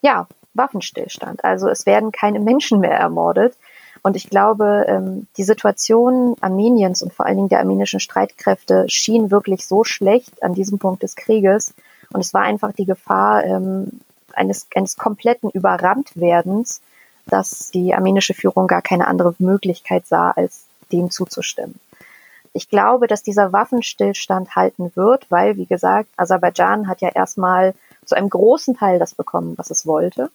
ja, 0.00 0.26
Waffenstillstand. 0.54 1.44
Also 1.44 1.68
es 1.68 1.86
werden 1.86 2.12
keine 2.12 2.40
Menschen 2.40 2.80
mehr 2.80 2.98
ermordet. 2.98 3.56
Und 4.02 4.16
ich 4.16 4.30
glaube, 4.30 4.84
ähm, 4.88 5.26
die 5.36 5.42
Situation 5.44 6.36
Armeniens 6.40 7.02
und 7.02 7.12
vor 7.12 7.26
allen 7.26 7.36
Dingen 7.36 7.48
der 7.48 7.60
armenischen 7.60 8.00
Streitkräfte 8.00 8.84
schien 8.88 9.30
wirklich 9.30 9.66
so 9.66 9.84
schlecht 9.84 10.42
an 10.42 10.54
diesem 10.54 10.78
Punkt 10.78 11.02
des 11.02 11.16
Krieges. 11.16 11.74
Und 12.12 12.20
es 12.20 12.32
war 12.32 12.42
einfach 12.42 12.72
die 12.72 12.86
Gefahr 12.86 13.44
ähm, 13.44 14.00
eines, 14.32 14.66
eines 14.74 14.96
kompletten 14.96 15.50
Überranntwerdens 15.50 16.80
dass 17.28 17.70
die 17.70 17.94
armenische 17.94 18.34
Führung 18.34 18.66
gar 18.66 18.82
keine 18.82 19.06
andere 19.06 19.34
Möglichkeit 19.38 20.06
sah, 20.06 20.30
als 20.30 20.64
dem 20.92 21.10
zuzustimmen. 21.10 21.78
Ich 22.52 22.68
glaube, 22.68 23.06
dass 23.06 23.22
dieser 23.22 23.52
Waffenstillstand 23.52 24.56
halten 24.56 24.90
wird, 24.94 25.30
weil, 25.30 25.56
wie 25.56 25.66
gesagt, 25.66 26.08
Aserbaidschan 26.16 26.88
hat 26.88 27.00
ja 27.00 27.10
erstmal 27.10 27.74
zu 28.04 28.14
einem 28.14 28.30
großen 28.30 28.76
Teil 28.76 28.98
das 28.98 29.14
bekommen, 29.14 29.54
was 29.56 29.70
es 29.70 29.86
wollte. 29.86 30.30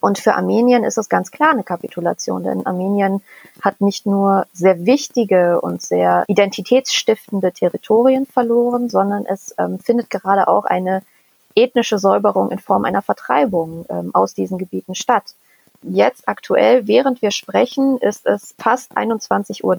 Und 0.00 0.18
für 0.18 0.34
Armenien 0.34 0.84
ist 0.84 0.96
es 0.96 1.08
ganz 1.08 1.32
klar 1.32 1.50
eine 1.50 1.64
Kapitulation, 1.64 2.44
denn 2.44 2.66
Armenien 2.66 3.20
hat 3.62 3.80
nicht 3.80 4.06
nur 4.06 4.46
sehr 4.52 4.86
wichtige 4.86 5.60
und 5.60 5.82
sehr 5.82 6.24
identitätsstiftende 6.28 7.52
Territorien 7.52 8.24
verloren, 8.26 8.88
sondern 8.88 9.26
es 9.26 9.54
ähm, 9.58 9.80
findet 9.80 10.08
gerade 10.08 10.46
auch 10.46 10.66
eine 10.66 11.02
ethnische 11.56 11.98
Säuberung 11.98 12.52
in 12.52 12.60
Form 12.60 12.84
einer 12.84 13.02
Vertreibung 13.02 13.86
ähm, 13.88 14.14
aus 14.14 14.34
diesen 14.34 14.58
Gebieten 14.58 14.94
statt. 14.94 15.34
Jetzt 15.82 16.28
aktuell, 16.28 16.86
während 16.86 17.22
wir 17.22 17.30
sprechen, 17.30 17.98
ist 17.98 18.26
es 18.26 18.54
fast 18.58 18.96
21.30 18.96 19.62
Uhr 19.64 19.76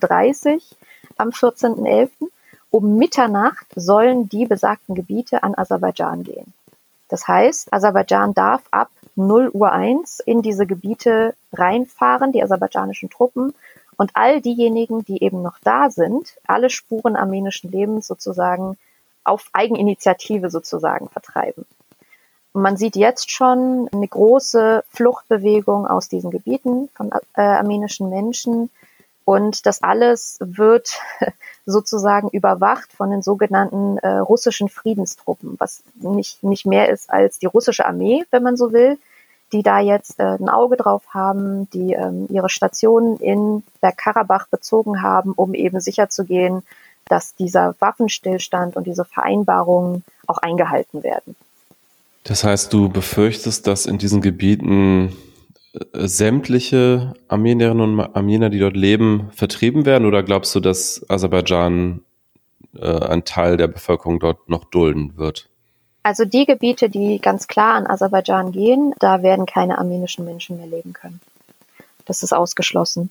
am 1.17 1.29
14.11. 1.29 2.09
Um 2.71 2.97
Mitternacht 2.97 3.67
sollen 3.75 4.29
die 4.29 4.45
besagten 4.45 4.95
Gebiete 4.95 5.43
an 5.43 5.55
Aserbaidschan 5.55 6.23
gehen. 6.23 6.53
Das 7.09 7.27
heißt, 7.27 7.73
Aserbaidschan 7.73 8.33
darf 8.33 8.61
ab 8.71 8.89
0 9.15 9.49
Uhr 9.53 9.71
1 9.71 10.21
in 10.21 10.41
diese 10.41 10.65
Gebiete 10.65 11.35
reinfahren, 11.51 12.31
die 12.31 12.41
aserbaidschanischen 12.43 13.09
Truppen, 13.09 13.53
und 13.97 14.11
all 14.13 14.39
diejenigen, 14.39 15.03
die 15.03 15.21
eben 15.21 15.41
noch 15.41 15.59
da 15.61 15.89
sind, 15.89 16.37
alle 16.47 16.69
Spuren 16.69 17.17
armenischen 17.17 17.69
Lebens 17.69 18.07
sozusagen 18.07 18.77
auf 19.25 19.49
Eigeninitiative 19.51 20.49
sozusagen 20.49 21.09
vertreiben. 21.09 21.65
Und 22.53 22.61
man 22.61 22.77
sieht 22.77 22.95
jetzt 22.95 23.31
schon 23.31 23.89
eine 23.91 24.07
große 24.07 24.83
Fluchtbewegung 24.91 25.85
aus 25.85 26.09
diesen 26.09 26.31
Gebieten 26.31 26.89
von 26.95 27.11
äh, 27.35 27.41
armenischen 27.41 28.09
Menschen, 28.09 28.69
und 29.29 29.67
das 29.67 29.83
alles 29.83 30.39
wird 30.39 30.99
sozusagen 31.67 32.29
überwacht 32.29 32.91
von 32.91 33.11
den 33.11 33.21
sogenannten 33.21 33.99
äh, 33.99 34.17
russischen 34.17 34.69
Friedenstruppen, 34.69 35.55
was 35.59 35.83
nicht, 35.93 36.41
nicht 36.41 36.65
mehr 36.65 36.89
ist 36.89 37.11
als 37.11 37.37
die 37.37 37.45
russische 37.45 37.85
Armee, 37.85 38.25
wenn 38.31 38.41
man 38.41 38.57
so 38.57 38.73
will, 38.73 38.97
die 39.51 39.61
da 39.61 39.77
jetzt 39.81 40.19
äh, 40.19 40.23
ein 40.23 40.49
Auge 40.49 40.77
drauf 40.77 41.03
haben, 41.13 41.69
die 41.69 41.93
ähm, 41.93 42.25
ihre 42.31 42.49
Stationen 42.49 43.17
in 43.17 43.61
Bergkarabach 43.81 44.47
bezogen 44.47 45.03
haben, 45.03 45.33
um 45.33 45.53
eben 45.53 45.79
sicherzugehen, 45.79 46.63
dass 47.05 47.35
dieser 47.35 47.75
Waffenstillstand 47.77 48.75
und 48.75 48.87
diese 48.87 49.05
Vereinbarungen 49.05 50.03
auch 50.25 50.39
eingehalten 50.39 51.03
werden. 51.03 51.35
Das 52.29 52.43
heißt, 52.43 52.71
du 52.71 52.89
befürchtest, 52.89 53.65
dass 53.65 53.87
in 53.87 53.97
diesen 53.97 54.21
Gebieten 54.21 55.15
sämtliche 55.93 57.15
Armenierinnen 57.27 57.99
und 57.99 58.15
Armenier, 58.15 58.51
die 58.51 58.59
dort 58.59 58.77
leben, 58.77 59.31
vertrieben 59.33 59.87
werden? 59.87 60.05
Oder 60.05 60.21
glaubst 60.21 60.53
du, 60.53 60.59
dass 60.59 61.03
Aserbaidschan 61.09 62.01
äh, 62.75 62.85
einen 62.85 63.25
Teil 63.25 63.57
der 63.57 63.67
Bevölkerung 63.67 64.19
dort 64.19 64.47
noch 64.47 64.65
dulden 64.65 65.17
wird? 65.17 65.49
Also 66.03 66.23
die 66.23 66.45
Gebiete, 66.45 66.87
die 66.87 67.17
ganz 67.19 67.47
klar 67.47 67.73
an 67.73 67.87
Aserbaidschan 67.87 68.51
gehen, 68.51 68.93
da 68.99 69.23
werden 69.23 69.47
keine 69.47 69.79
armenischen 69.79 70.23
Menschen 70.23 70.57
mehr 70.57 70.67
leben 70.67 70.93
können. 70.93 71.21
Das 72.05 72.21
ist 72.21 72.31
ausgeschlossen. 72.31 73.09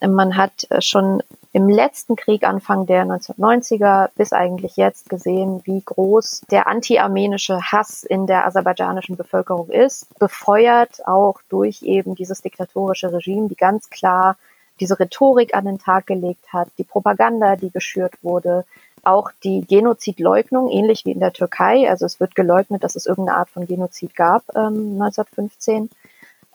Man 0.00 0.36
hat 0.36 0.66
äh, 0.70 0.80
schon 0.80 1.22
im 1.52 1.68
letzten 1.68 2.16
Krieg 2.16 2.44
Anfang 2.44 2.86
der 2.86 3.04
1990er 3.04 4.10
bis 4.14 4.32
eigentlich 4.32 4.76
jetzt 4.76 5.08
gesehen, 5.08 5.62
wie 5.64 5.82
groß 5.84 6.42
der 6.50 6.68
anti-armenische 6.68 7.60
Hass 7.60 8.04
in 8.04 8.26
der 8.26 8.46
aserbaidschanischen 8.46 9.16
Bevölkerung 9.16 9.68
ist, 9.68 10.16
befeuert 10.18 11.06
auch 11.06 11.40
durch 11.48 11.82
eben 11.82 12.14
dieses 12.14 12.40
diktatorische 12.40 13.12
Regime, 13.12 13.48
die 13.48 13.56
ganz 13.56 13.90
klar 13.90 14.36
diese 14.78 14.98
Rhetorik 14.98 15.54
an 15.54 15.66
den 15.66 15.78
Tag 15.78 16.06
gelegt 16.06 16.52
hat, 16.52 16.68
die 16.78 16.84
Propaganda, 16.84 17.56
die 17.56 17.70
geschürt 17.70 18.14
wurde, 18.22 18.64
auch 19.02 19.30
die 19.42 19.62
Genozidleugnung, 19.66 20.70
ähnlich 20.70 21.04
wie 21.04 21.12
in 21.12 21.20
der 21.20 21.32
Türkei. 21.32 21.88
Also 21.88 22.06
es 22.06 22.20
wird 22.20 22.34
geleugnet, 22.34 22.84
dass 22.84 22.96
es 22.96 23.06
irgendeine 23.06 23.38
Art 23.38 23.50
von 23.50 23.66
Genozid 23.66 24.14
gab 24.14 24.44
ähm, 24.54 25.00
1915 25.00 25.90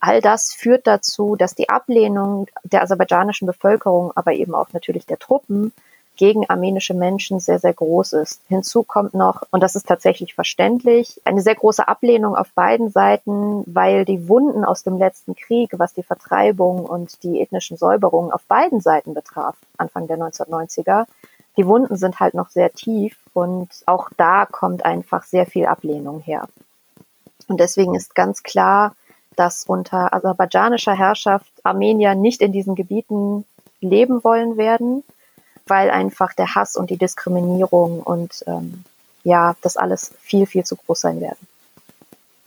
all 0.06 0.22
das 0.22 0.53
führt 0.53 0.86
dazu, 0.86 1.36
dass 1.36 1.56
die 1.56 1.70
Ablehnung 1.70 2.47
der 2.64 2.84
aserbaidschanischen 2.84 3.47
Bevölkerung, 3.47 4.12
aber 4.16 4.34
eben 4.34 4.53
auch 4.53 4.72
natürlich 4.72 5.06
der 5.06 5.18
Truppen 5.18 5.74
gegen 6.16 6.49
armenische 6.49 6.93
Menschen 6.93 7.39
sehr, 7.39 7.60
sehr 7.60 7.74
groß 7.74 8.14
ist. 8.14 8.41
Hinzu 8.47 8.84
kommt 8.84 9.14
noch, 9.14 9.43
und 9.51 9.62
das 9.62 9.76
ist 9.76 9.88
tatsächlich 9.88 10.34
verständlich, 10.34 11.20
eine 11.26 11.41
sehr 11.41 11.56
große 11.56 11.88
Ablehnung 11.88 12.36
auf 12.36 12.53
beiden 12.53 12.89
Seiten, 12.89 13.64
weil 13.66 14.06
die 14.06 14.30
Wunden 14.30 14.64
aus 14.64 14.84
dem 14.84 14.97
letzten 14.97 15.36
Krieg, 15.36 15.72
was 15.74 15.93
die 15.93 16.03
Vertreibung 16.03 16.86
und 16.86 17.24
die 17.24 17.41
ethnischen 17.41 17.76
Säuberungen 17.76 18.32
auf 18.32 18.43
beiden 18.43 18.80
Seiten 18.80 19.14
betraf, 19.14 19.56
Anfang 19.78 20.08
der 20.08 20.18
1990er, 20.18 21.06
die 21.58 21.66
Wunden 21.66 21.97
sind 21.97 22.20
halt 22.20 22.34
noch 22.34 22.49
sehr 22.49 22.72
tief 22.72 23.18
und 23.34 23.70
auch 23.86 24.10
da 24.16 24.45
kommt 24.45 24.86
einfach 24.86 25.24
sehr 25.24 25.45
viel 25.45 25.66
Ablehnung 25.66 26.20
her. 26.20 26.47
Und 27.47 27.60
deswegen 27.60 27.95
ist 27.95 28.16
ganz 28.16 28.43
klar, 28.43 28.95
dass 29.36 29.65
unter 29.65 30.13
aserbaidschanischer 30.13 30.95
Herrschaft 30.95 31.51
Armenier 31.63 32.15
nicht 32.15 32.41
in 32.41 32.51
diesen 32.51 32.75
Gebieten 32.75 33.45
leben 33.81 34.23
wollen 34.23 34.57
werden, 34.57 35.03
weil 35.67 35.89
einfach 35.89 36.33
der 36.33 36.55
Hass 36.55 36.75
und 36.75 36.89
die 36.89 36.97
Diskriminierung 36.97 38.01
und 38.01 38.43
ähm, 38.47 38.83
ja, 39.23 39.55
das 39.61 39.77
alles 39.77 40.13
viel, 40.21 40.45
viel 40.45 40.63
zu 40.63 40.75
groß 40.75 41.01
sein 41.01 41.21
werden. 41.21 41.47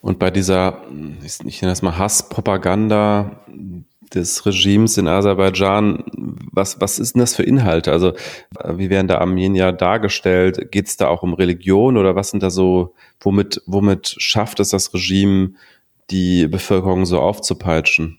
Und 0.01 0.19
bei 0.19 0.31
dieser, 0.31 0.83
ich 1.23 1.61
nenne 1.61 1.73
das 1.73 1.83
mal 1.83 1.99
Hasspropaganda 1.99 3.33
des 4.15 4.47
Regimes 4.47 4.97
in 4.97 5.09
Aserbaidschan, 5.09 6.05
was, 6.53 6.81
was 6.81 6.99
ist 6.99 7.15
denn 7.15 7.21
das 7.21 7.35
für 7.35 7.43
Inhalte? 7.43 7.93
Also, 7.93 8.15
wie 8.65 8.91
werden 8.91 9.09
da 9.09 9.19
Armenier 9.19 9.73
dargestellt? 9.73 10.71
Geht 10.71 10.87
es 10.87 10.97
da 10.97 11.09
auch 11.09 11.23
um 11.23 11.35
Religion 11.35 11.97
oder 11.97 12.15
was 12.17 12.31
sind 12.31 12.43
da 12.43 12.51
so, 12.51 12.95
womit, 13.21 13.61
womit 13.67 14.15
schafft 14.19 14.61
es 14.61 14.71
das 14.71 14.95
Regime, 14.95 15.51
die 16.11 16.47
Bevölkerung 16.47 17.07
so 17.07 17.21
aufzupeitschen? 17.21 18.19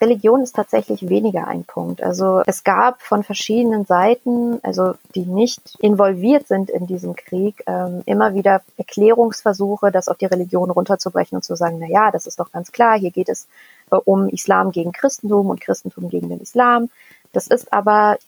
Religion 0.00 0.42
ist 0.42 0.54
tatsächlich 0.54 1.08
weniger 1.08 1.48
ein 1.48 1.64
Punkt. 1.64 2.02
Also 2.02 2.42
es 2.46 2.64
gab 2.64 3.00
von 3.00 3.22
verschiedenen 3.22 3.86
Seiten, 3.86 4.58
also 4.62 4.94
die 5.14 5.24
nicht 5.24 5.76
involviert 5.80 6.46
sind 6.48 6.68
in 6.68 6.86
diesem 6.86 7.16
Krieg, 7.16 7.62
ähm, 7.66 8.02
immer 8.04 8.34
wieder 8.34 8.60
Erklärungsversuche, 8.76 9.90
das 9.90 10.08
auf 10.08 10.18
die 10.18 10.26
Religion 10.26 10.70
runterzubrechen 10.70 11.36
und 11.36 11.42
zu 11.42 11.56
sagen, 11.56 11.78
na 11.80 11.86
ja, 11.88 12.10
das 12.10 12.26
ist 12.26 12.38
doch 12.38 12.52
ganz 12.52 12.72
klar, 12.72 12.98
hier 12.98 13.10
geht 13.10 13.30
es 13.30 13.48
äh, 13.90 13.96
um 13.96 14.28
Islam 14.28 14.70
gegen 14.70 14.92
Christentum 14.92 15.48
und 15.48 15.62
Christentum 15.62 16.10
gegen 16.10 16.28
den 16.28 16.40
Islam. 16.40 16.90
Das 17.32 17.46
ist 17.46 17.72
aber 17.72 18.18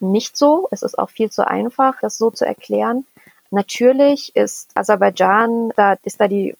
nicht 0.00 0.36
so. 0.36 0.68
Es 0.70 0.82
ist 0.82 0.98
auch 0.98 1.10
viel 1.10 1.30
zu 1.30 1.46
einfach, 1.46 2.00
das 2.00 2.16
so 2.16 2.30
zu 2.30 2.46
erklären. 2.46 3.04
Natürlich 3.50 4.34
ist 4.34 4.70
Aserbaidschan, 4.74 5.72
da 5.76 5.96
ist 6.04 6.20
da 6.20 6.28
die 6.28 6.54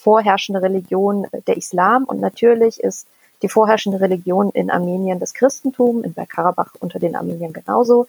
vorherrschende 0.00 0.62
Religion 0.62 1.26
der 1.46 1.56
Islam 1.56 2.04
und 2.04 2.20
natürlich 2.20 2.80
ist 2.80 3.06
die 3.42 3.48
vorherrschende 3.48 4.00
Religion 4.00 4.50
in 4.50 4.70
Armenien 4.70 5.18
das 5.18 5.34
Christentum, 5.34 6.04
in 6.04 6.12
Bergkarabach 6.12 6.74
unter 6.80 6.98
den 6.98 7.16
Armeniern 7.16 7.52
genauso. 7.52 8.06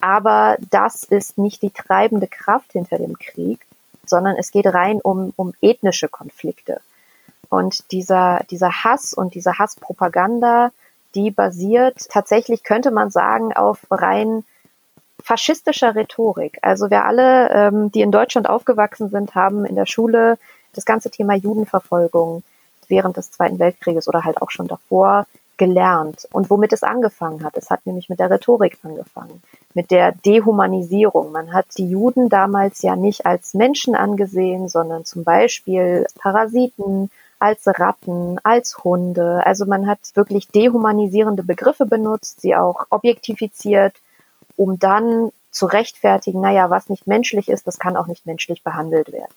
Aber 0.00 0.56
das 0.70 1.04
ist 1.04 1.36
nicht 1.36 1.62
die 1.62 1.70
treibende 1.70 2.26
Kraft 2.26 2.72
hinter 2.72 2.96
dem 2.96 3.18
Krieg, 3.18 3.60
sondern 4.06 4.36
es 4.36 4.50
geht 4.50 4.66
rein 4.66 5.00
um, 5.02 5.32
um 5.36 5.52
ethnische 5.60 6.08
Konflikte. 6.08 6.80
Und 7.50 7.90
dieser, 7.92 8.40
dieser 8.50 8.84
Hass 8.84 9.12
und 9.12 9.34
diese 9.34 9.58
Hasspropaganda, 9.58 10.70
die 11.14 11.30
basiert 11.30 12.08
tatsächlich, 12.08 12.62
könnte 12.62 12.90
man 12.90 13.10
sagen, 13.10 13.52
auf 13.52 13.80
rein 13.90 14.44
faschistischer 15.22 15.94
Rhetorik. 15.94 16.58
Also 16.62 16.90
wir 16.90 17.04
alle, 17.04 17.50
ähm, 17.50 17.92
die 17.92 18.00
in 18.00 18.12
Deutschland 18.12 18.48
aufgewachsen 18.48 19.10
sind, 19.10 19.34
haben 19.34 19.66
in 19.66 19.74
der 19.74 19.86
Schule 19.86 20.38
das 20.74 20.84
ganze 20.84 21.10
Thema 21.10 21.34
Judenverfolgung 21.34 22.42
während 22.88 23.16
des 23.16 23.30
Zweiten 23.30 23.58
Weltkrieges 23.58 24.08
oder 24.08 24.24
halt 24.24 24.42
auch 24.42 24.50
schon 24.50 24.66
davor 24.66 25.26
gelernt 25.56 26.26
und 26.32 26.48
womit 26.48 26.72
es 26.72 26.82
angefangen 26.82 27.44
hat. 27.44 27.56
Es 27.56 27.68
hat 27.68 27.84
nämlich 27.84 28.08
mit 28.08 28.18
der 28.18 28.30
Rhetorik 28.30 28.78
angefangen, 28.82 29.42
mit 29.74 29.90
der 29.90 30.12
Dehumanisierung. 30.12 31.32
Man 31.32 31.52
hat 31.52 31.66
die 31.76 31.88
Juden 31.88 32.30
damals 32.30 32.80
ja 32.80 32.96
nicht 32.96 33.26
als 33.26 33.52
Menschen 33.52 33.94
angesehen, 33.94 34.68
sondern 34.68 35.04
zum 35.04 35.22
Beispiel 35.22 36.06
Parasiten, 36.18 37.10
als 37.38 37.66
Ratten, 37.66 38.38
als 38.42 38.84
Hunde. 38.84 39.44
Also 39.44 39.66
man 39.66 39.86
hat 39.86 39.98
wirklich 40.14 40.48
dehumanisierende 40.48 41.42
Begriffe 41.42 41.86
benutzt, 41.86 42.40
sie 42.40 42.54
auch 42.54 42.86
objektifiziert, 42.90 43.94
um 44.56 44.78
dann 44.78 45.30
zu 45.50 45.66
rechtfertigen, 45.66 46.40
naja, 46.40 46.70
was 46.70 46.88
nicht 46.88 47.06
menschlich 47.06 47.48
ist, 47.48 47.66
das 47.66 47.78
kann 47.78 47.96
auch 47.96 48.06
nicht 48.06 48.24
menschlich 48.24 48.62
behandelt 48.62 49.12
werden. 49.12 49.34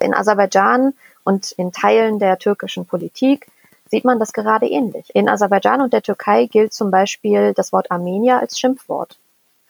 In 0.00 0.14
Aserbaidschan 0.14 0.94
und 1.24 1.52
in 1.52 1.72
Teilen 1.72 2.18
der 2.18 2.38
türkischen 2.38 2.86
Politik 2.86 3.46
sieht 3.90 4.04
man 4.04 4.18
das 4.18 4.32
gerade 4.32 4.66
ähnlich. 4.66 5.14
In 5.14 5.28
Aserbaidschan 5.28 5.80
und 5.80 5.92
der 5.92 6.02
Türkei 6.02 6.46
gilt 6.46 6.72
zum 6.72 6.90
Beispiel 6.90 7.52
das 7.54 7.72
Wort 7.72 7.90
Armenier 7.90 8.40
als 8.40 8.58
Schimpfwort. 8.58 9.18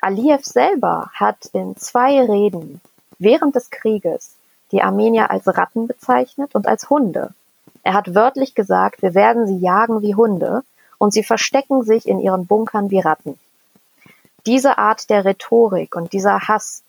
Aliyev 0.00 0.44
selber 0.44 1.10
hat 1.14 1.46
in 1.52 1.76
zwei 1.76 2.20
Reden 2.20 2.80
während 3.18 3.54
des 3.54 3.70
Krieges 3.70 4.36
die 4.72 4.82
Armenier 4.82 5.30
als 5.30 5.46
Ratten 5.46 5.86
bezeichnet 5.88 6.54
und 6.54 6.66
als 6.66 6.88
Hunde. 6.88 7.34
Er 7.82 7.94
hat 7.94 8.14
wörtlich 8.14 8.54
gesagt, 8.54 9.02
wir 9.02 9.14
werden 9.14 9.46
sie 9.46 9.58
jagen 9.58 10.00
wie 10.00 10.14
Hunde 10.14 10.62
und 10.98 11.12
sie 11.12 11.24
verstecken 11.24 11.82
sich 11.82 12.06
in 12.06 12.20
ihren 12.20 12.46
Bunkern 12.46 12.90
wie 12.90 13.00
Ratten. 13.00 13.38
diese 14.46 14.78
Art 14.78 15.10
der 15.10 15.24
Rhetorik 15.24 15.96
und 15.96 16.12
dieser 16.12 16.48
Hass, 16.48 16.82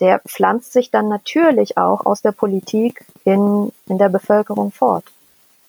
der 0.00 0.20
pflanzt 0.26 0.72
sich 0.72 0.90
dann 0.90 1.08
natürlich 1.08 1.78
auch 1.78 2.04
aus 2.06 2.22
der 2.22 2.32
Politik 2.32 3.04
in, 3.24 3.72
in 3.86 3.98
der 3.98 4.08
Bevölkerung 4.08 4.72
fort. 4.72 5.04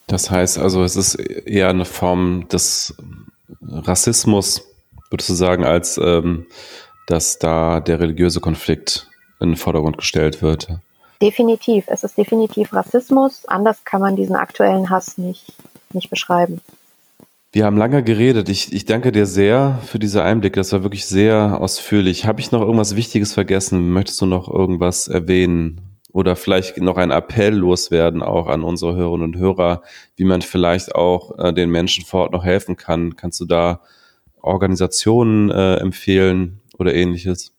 Das 0.07 0.29
heißt 0.29 0.57
also, 0.59 0.83
es 0.83 0.95
ist 0.95 1.15
eher 1.15 1.69
eine 1.69 1.85
Form 1.85 2.47
des 2.49 2.95
Rassismus, 3.61 4.67
würdest 5.09 5.29
du 5.29 5.33
sagen, 5.33 5.63
als 5.63 5.97
ähm, 5.97 6.45
dass 7.07 7.39
da 7.39 7.79
der 7.79 7.99
religiöse 7.99 8.39
Konflikt 8.39 9.09
in 9.39 9.49
den 9.49 9.57
Vordergrund 9.57 9.97
gestellt 9.97 10.41
wird. 10.41 10.69
Definitiv. 11.21 11.85
Es 11.87 12.03
ist 12.03 12.17
definitiv 12.17 12.73
Rassismus. 12.73 13.45
Anders 13.45 13.83
kann 13.83 14.01
man 14.01 14.15
diesen 14.15 14.35
aktuellen 14.35 14.89
Hass 14.89 15.17
nicht, 15.17 15.53
nicht 15.93 16.09
beschreiben. 16.09 16.61
Wir 17.55 17.63
haben 17.63 17.77
lange 17.77 18.03
geredet. 18.03 18.49
Ich, 18.49 18.73
ich 18.73 18.83
danke 18.83 19.13
dir 19.13 19.25
sehr 19.25 19.79
für 19.85 19.97
diese 19.97 20.21
Einblicke. 20.21 20.59
Das 20.59 20.73
war 20.73 20.83
wirklich 20.83 21.05
sehr 21.05 21.57
ausführlich. 21.61 22.25
Habe 22.25 22.41
ich 22.41 22.51
noch 22.51 22.59
irgendwas 22.59 22.97
Wichtiges 22.97 23.33
vergessen? 23.33 23.91
Möchtest 23.91 24.19
du 24.19 24.25
noch 24.25 24.49
irgendwas 24.49 25.07
erwähnen? 25.07 25.79
Oder 26.11 26.35
vielleicht 26.35 26.75
noch 26.79 26.97
ein 26.97 27.11
Appell 27.11 27.55
loswerden 27.55 28.23
auch 28.23 28.47
an 28.47 28.61
unsere 28.61 28.97
Hörerinnen 28.97 29.27
und 29.27 29.37
Hörer, 29.37 29.83
wie 30.17 30.25
man 30.25 30.41
vielleicht 30.41 30.95
auch 30.95 31.39
äh, 31.39 31.53
den 31.53 31.69
Menschen 31.69 32.03
vor 32.03 32.23
Ort 32.23 32.33
noch 32.33 32.43
helfen 32.43 32.75
kann. 32.75 33.15
Kannst 33.15 33.39
du 33.39 33.45
da 33.45 33.79
Organisationen 34.41 35.49
äh, 35.49 35.77
empfehlen 35.77 36.59
oder 36.77 36.93
ähnliches? 36.93 37.53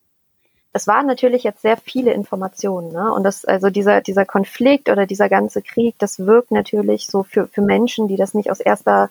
Es 0.75 0.87
waren 0.87 1.07
natürlich 1.07 1.43
jetzt 1.43 1.63
sehr 1.63 1.79
viele 1.79 2.13
Informationen, 2.13 2.93
ne? 2.93 3.15
Und 3.15 3.25
das, 3.25 3.47
also 3.47 3.71
dieser, 3.71 4.03
dieser 4.03 4.27
Konflikt 4.27 4.91
oder 4.91 5.07
dieser 5.07 5.31
ganze 5.31 5.63
Krieg, 5.63 5.95
das 5.99 6.19
wirkt 6.19 6.51
natürlich 6.51 7.07
so 7.07 7.23
für, 7.23 7.47
für 7.47 7.63
Menschen, 7.63 8.09
die 8.09 8.17
das 8.17 8.35
nicht 8.35 8.51
aus 8.51 8.61
erster 8.61 9.09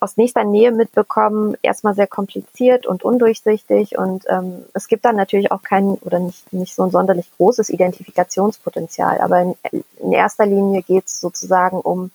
aus 0.00 0.16
nächster 0.16 0.44
Nähe 0.44 0.72
mitbekommen, 0.72 1.56
erstmal 1.62 1.94
sehr 1.94 2.06
kompliziert 2.06 2.86
und 2.86 3.04
undurchsichtig 3.04 3.98
und 3.98 4.24
ähm, 4.28 4.64
es 4.74 4.88
gibt 4.88 5.04
dann 5.04 5.16
natürlich 5.16 5.50
auch 5.50 5.62
kein 5.62 5.90
oder 5.90 6.18
nicht, 6.18 6.52
nicht 6.52 6.74
so 6.74 6.84
ein 6.84 6.90
sonderlich 6.90 7.30
großes 7.36 7.68
Identifikationspotenzial, 7.70 9.20
aber 9.20 9.42
in, 9.42 9.54
in 10.00 10.12
erster 10.12 10.46
Linie 10.46 10.82
geht 10.82 11.06
es 11.06 11.20
sozusagen 11.20 11.80
um 11.80 12.10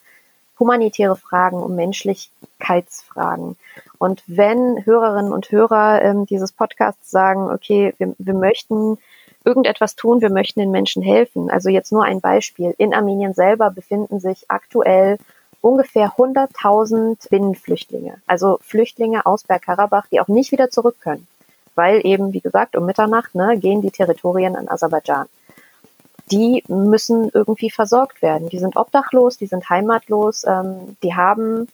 humanitäre 0.60 1.16
Fragen, 1.16 1.62
um 1.62 1.76
Menschlichkeitsfragen. 1.76 3.58
Und 3.98 4.24
wenn 4.28 4.86
Hörerinnen 4.86 5.34
und 5.34 5.52
Hörer 5.52 6.02
ähm, 6.02 6.26
dieses 6.26 6.52
Podcasts 6.52 7.10
sagen, 7.10 7.52
okay, 7.52 7.94
wir, 7.98 8.16
wir 8.18 8.34
möchten 8.34 8.98
irgendetwas 9.44 9.96
tun, 9.96 10.22
wir 10.22 10.30
möchten 10.30 10.60
den 10.60 10.72
Menschen 10.72 11.04
helfen. 11.04 11.50
Also 11.50 11.70
jetzt 11.70 11.92
nur 11.92 12.06
ein 12.06 12.22
Beispiel. 12.22 12.74
In 12.78 12.94
Armenien 12.94 13.34
selber 13.34 13.72
befinden 13.72 14.20
sich 14.20 14.46
aktuell 14.48 15.18
ungefähr 15.64 16.11
100.000 16.18 17.30
Binnenflüchtlinge, 17.30 18.22
also 18.28 18.59
Flüchtlinge 18.61 19.26
aus 19.26 19.43
Bergkarabach, 19.43 20.07
die 20.11 20.20
auch 20.20 20.28
nicht 20.28 20.51
wieder 20.51 20.70
zurück 20.70 20.97
können, 20.99 21.26
weil 21.74 22.05
eben, 22.05 22.34
wie 22.34 22.41
gesagt, 22.41 22.76
um 22.76 22.86
Mitternacht 22.86 23.34
ne, 23.34 23.57
gehen 23.57 23.82
die 23.82 23.89
Territorien 23.89 24.57
an 24.57 24.68
Aserbaidschan. 24.68 25.28
Die 26.32 26.64
müssen 26.68 27.30
irgendwie 27.34 27.70
versorgt 27.70 28.22
werden. 28.22 28.49
Die 28.49 28.59
sind 28.59 28.76
obdachlos, 28.76 29.38
die 29.38 29.45
sind 29.45 29.70
heimatlos, 29.70 30.43
ähm, 30.45 30.97
die 31.01 31.16
haben 31.16 31.70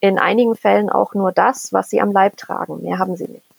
in 0.00 0.18
einigen 0.18 0.54
Fällen 0.54 0.90
auch 0.90 1.14
nur 1.14 1.32
das, 1.32 1.72
was 1.72 1.88
sie 1.88 2.00
am 2.00 2.12
Leib 2.12 2.36
tragen. 2.36 2.82
Mehr 2.82 2.98
haben 2.98 3.16
sie 3.16 3.28
nicht. 3.28 3.49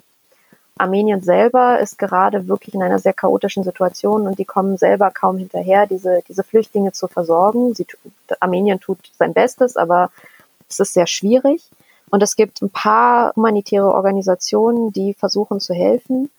Armenien 0.77 1.21
selber 1.21 1.79
ist 1.79 1.97
gerade 1.97 2.47
wirklich 2.47 2.73
in 2.73 2.81
einer 2.81 2.99
sehr 2.99 3.13
chaotischen 3.13 3.63
Situation 3.63 4.27
und 4.27 4.39
die 4.39 4.45
kommen 4.45 4.77
selber 4.77 5.11
kaum 5.11 5.37
hinterher, 5.37 5.85
diese, 5.85 6.21
diese 6.27 6.43
Flüchtlinge 6.43 6.91
zu 6.91 7.07
versorgen. 7.07 7.73
Sie, 7.75 7.85
Armenien 8.39 8.79
tut 8.79 8.97
sein 9.17 9.33
Bestes, 9.33 9.77
aber 9.77 10.11
es 10.69 10.79
ist 10.79 10.93
sehr 10.93 11.07
schwierig. 11.07 11.69
Und 12.09 12.23
es 12.23 12.35
gibt 12.35 12.61
ein 12.61 12.69
paar 12.69 13.33
humanitäre 13.35 13.93
Organisationen, 13.93 14.91
die 14.91 15.13
versuchen 15.13 15.59
zu 15.59 15.73
helfen. 15.73 16.29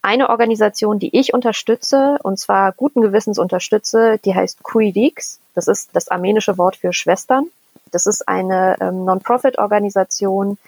Eine 0.00 0.30
Organisation, 0.30 0.98
die 0.98 1.18
ich 1.18 1.34
unterstütze, 1.34 2.18
und 2.22 2.38
zwar 2.38 2.72
guten 2.72 3.02
Gewissens 3.02 3.38
unterstütze, 3.38 4.18
die 4.24 4.34
heißt 4.34 4.62
Kuidix. 4.62 5.40
Das 5.54 5.68
ist 5.68 5.90
das 5.94 6.08
armenische 6.08 6.56
Wort 6.56 6.76
für 6.76 6.92
Schwestern. 6.92 7.46
Das 7.90 8.06
ist 8.06 8.26
eine 8.28 8.76
ähm, 8.80 9.04
Non-Profit-Organisation, 9.04 10.58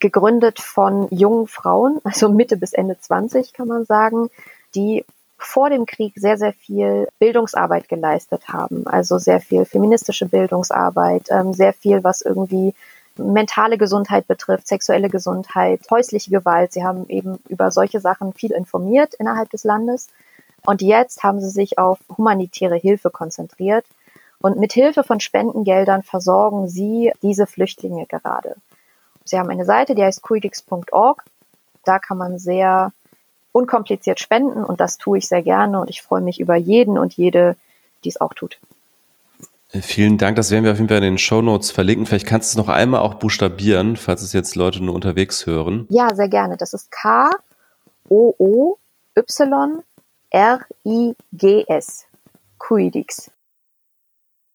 gegründet 0.00 0.60
von 0.60 1.08
jungen 1.10 1.46
Frauen, 1.46 2.00
also 2.04 2.28
Mitte 2.28 2.56
bis 2.56 2.72
Ende 2.72 2.98
20 2.98 3.52
kann 3.52 3.68
man 3.68 3.84
sagen, 3.84 4.30
die 4.74 5.04
vor 5.38 5.70
dem 5.70 5.86
Krieg 5.86 6.14
sehr, 6.16 6.36
sehr 6.36 6.52
viel 6.52 7.08
Bildungsarbeit 7.18 7.88
geleistet 7.88 8.48
haben. 8.48 8.86
Also 8.86 9.18
sehr 9.18 9.40
viel 9.40 9.64
feministische 9.64 10.26
Bildungsarbeit, 10.26 11.28
ähm, 11.30 11.52
sehr 11.52 11.72
viel, 11.72 12.02
was 12.02 12.22
irgendwie 12.22 12.74
mentale 13.16 13.78
Gesundheit 13.78 14.26
betrifft, 14.26 14.66
sexuelle 14.66 15.08
Gesundheit, 15.08 15.80
häusliche 15.90 16.30
Gewalt. 16.30 16.72
Sie 16.72 16.84
haben 16.84 17.08
eben 17.08 17.38
über 17.48 17.70
solche 17.70 18.00
Sachen 18.00 18.32
viel 18.32 18.52
informiert 18.52 19.14
innerhalb 19.14 19.50
des 19.50 19.64
Landes. 19.64 20.08
Und 20.66 20.82
jetzt 20.82 21.22
haben 21.22 21.40
sie 21.40 21.50
sich 21.50 21.78
auf 21.78 21.98
humanitäre 22.16 22.76
Hilfe 22.76 23.10
konzentriert. 23.10 23.84
Und 24.40 24.58
mit 24.58 24.72
Hilfe 24.72 25.02
von 25.02 25.20
Spendengeldern 25.20 26.02
versorgen 26.02 26.68
sie 26.68 27.12
diese 27.22 27.46
Flüchtlinge 27.46 28.06
gerade. 28.06 28.56
Sie 29.28 29.38
haben 29.38 29.50
eine 29.50 29.64
Seite, 29.64 29.94
die 29.94 30.02
heißt 30.02 30.22
quidix.org. 30.22 31.24
Da 31.84 31.98
kann 31.98 32.18
man 32.18 32.38
sehr 32.38 32.92
unkompliziert 33.52 34.20
spenden 34.20 34.64
und 34.64 34.80
das 34.80 34.98
tue 34.98 35.18
ich 35.18 35.28
sehr 35.28 35.42
gerne 35.42 35.80
und 35.80 35.90
ich 35.90 36.02
freue 36.02 36.20
mich 36.20 36.40
über 36.40 36.56
jeden 36.56 36.98
und 36.98 37.14
jede, 37.14 37.56
die 38.04 38.08
es 38.08 38.20
auch 38.20 38.34
tut. 38.34 38.58
Äh, 39.72 39.80
vielen 39.80 40.18
Dank, 40.18 40.36
das 40.36 40.50
werden 40.50 40.64
wir 40.64 40.72
auf 40.72 40.78
jeden 40.78 40.88
Fall 40.88 40.98
in 40.98 41.04
den 41.04 41.18
Show 41.18 41.42
Notes 41.42 41.70
verlinken. 41.70 42.06
Vielleicht 42.06 42.26
kannst 42.26 42.54
du 42.54 42.60
es 42.60 42.66
noch 42.66 42.72
einmal 42.72 43.00
auch 43.00 43.14
buchstabieren, 43.14 43.96
falls 43.96 44.22
es 44.22 44.32
jetzt 44.32 44.54
Leute 44.54 44.82
nur 44.82 44.94
unterwegs 44.94 45.46
hören. 45.46 45.86
Ja, 45.90 46.14
sehr 46.14 46.28
gerne. 46.28 46.56
Das 46.56 46.72
ist 46.72 46.90
K 46.90 47.30
O 48.08 48.34
O 48.38 48.78
Y 49.16 49.82
R 50.30 50.60
I 50.84 51.14
G 51.32 51.64
S. 51.68 52.06
Quidix. 52.58 53.30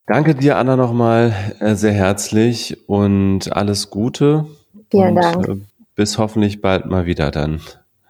Danke 0.06 0.36
dir, 0.36 0.58
Anna, 0.58 0.76
nochmal 0.76 1.34
äh, 1.60 1.76
sehr 1.76 1.94
herzlich 1.94 2.90
und 2.90 3.56
alles 3.56 3.90
Gute. 3.90 4.46
Vielen 4.94 5.18
und, 5.18 5.24
Dank. 5.24 5.48
Äh, 5.48 5.56
bis 5.96 6.20
hoffentlich 6.20 6.62
bald 6.62 6.86
mal 6.86 7.08
wieder 7.08 7.32
dann. 7.32 7.62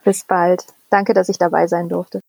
Bis 0.04 0.26
bald. 0.26 0.66
Danke, 0.90 1.14
dass 1.14 1.30
ich 1.30 1.38
dabei 1.38 1.68
sein 1.68 1.88
durfte. 1.88 2.20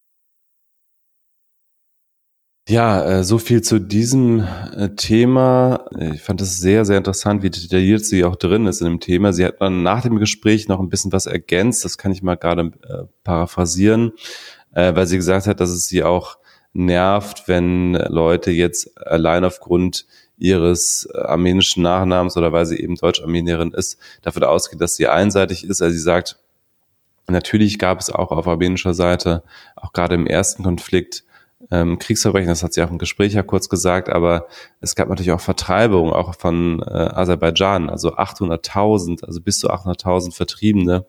Ja, 2.69 3.05
äh, 3.05 3.25
so 3.25 3.39
viel 3.39 3.63
zu 3.63 3.81
diesem 3.81 4.47
äh, 4.77 4.91
Thema. 4.95 5.87
Ich 6.15 6.23
fand 6.23 6.41
es 6.41 6.59
sehr, 6.59 6.85
sehr 6.85 6.99
interessant, 6.99 7.43
wie 7.43 7.51
detailliert 7.51 8.05
sie 8.05 8.25
auch 8.25 8.37
drin 8.37 8.67
ist 8.67 8.81
in 8.81 8.87
dem 8.87 9.01
Thema. 9.01 9.33
Sie 9.33 9.45
hat 9.45 9.61
dann 9.61 9.83
nach 9.83 10.03
dem 10.03 10.21
Gespräch 10.21 10.69
noch 10.69 10.79
ein 10.79 10.89
bisschen 10.89 11.13
was 11.13 11.27
ergänzt. 11.27 11.85
Das 11.85 11.99
kann 11.99 12.13
ich 12.13 12.23
mal 12.23 12.37
gerade 12.37 12.71
paraphrasieren, 13.25 14.13
weil 14.71 15.07
sie 15.07 15.17
gesagt 15.17 15.47
hat, 15.47 15.61
dass 15.61 15.71
es 15.71 15.89
sie 15.89 16.05
auch 16.05 16.39
nervt, 16.73 17.49
wenn 17.49 17.95
Leute 17.95 18.51
jetzt 18.51 18.97
allein 19.07 19.45
aufgrund 19.45 20.07
ihres 20.39 21.09
äh, 21.13 21.19
armenischen 21.19 21.83
Nachnamens 21.83 22.37
oder 22.37 22.53
weil 22.53 22.67
sie 22.67 22.79
eben 22.79 22.97
Deutsch-Armenierin 22.97 23.73
ist, 23.73 23.99
davon 24.23 24.45
ausgeht, 24.45 24.81
dass 24.81 24.97
sie 24.97 25.09
einseitig 25.09 25.65
ist. 25.65 25.83
Also 25.83 25.93
sie 25.93 26.03
sagt, 26.03 26.39
natürlich 27.29 27.79
gab 27.79 28.01
es 28.01 28.11
auch 28.11 28.31
auf 28.31 28.47
armenischer 28.47 28.95
Seite, 28.95 29.43
auch 29.77 29.93
gerade 29.93 30.15
im 30.15 30.27
ersten 30.27 30.63
Konflikt, 30.63 31.25
ähm, 31.71 31.99
Kriegsverbrechen, 31.99 32.49
das 32.49 32.63
hat 32.63 32.75
sie 32.75 32.83
auch 32.83 32.91
im 32.91 32.99
Gespräch 32.99 33.33
ja 33.33 33.43
kurz 33.43 33.69
gesagt, 33.69 34.11
aber 34.11 34.49
es 34.81 34.95
gab 34.95 35.09
natürlich 35.09 35.33
auch 35.33 35.41
Vertreibung, 35.41 36.13
auch 36.13 36.35
von 36.35 36.83
äh, 36.83 36.85
Aserbaidschan, 36.85 37.89
also 37.89 38.17
800.000, 38.17 39.25
also 39.25 39.41
bis 39.41 39.61
zu 39.61 39.71
800.000 39.71 40.35
Vertriebene 40.35 41.07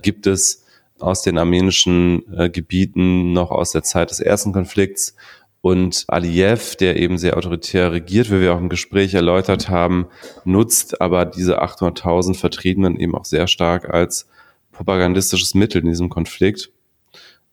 gibt 0.00 0.26
es 0.26 0.64
aus 0.98 1.22
den 1.22 1.38
armenischen 1.38 2.22
äh, 2.36 2.50
Gebieten 2.50 3.32
noch 3.32 3.50
aus 3.50 3.72
der 3.72 3.82
Zeit 3.82 4.10
des 4.10 4.20
ersten 4.20 4.52
Konflikts 4.52 5.14
und 5.62 6.04
Aliyev, 6.08 6.76
der 6.76 6.96
eben 6.96 7.16
sehr 7.16 7.36
autoritär 7.36 7.92
regiert, 7.92 8.30
wie 8.30 8.40
wir 8.40 8.52
auch 8.52 8.58
im 8.58 8.68
Gespräch 8.68 9.14
erläutert 9.14 9.68
haben, 9.70 10.08
nutzt 10.44 11.00
aber 11.00 11.24
diese 11.24 11.62
800.000 11.62 12.36
Vertriebenen 12.36 12.98
eben 12.98 13.14
auch 13.14 13.24
sehr 13.24 13.46
stark 13.46 13.88
als 13.88 14.28
propagandistisches 14.72 15.54
Mittel 15.54 15.82
in 15.82 15.88
diesem 15.88 16.08
Konflikt 16.08 16.70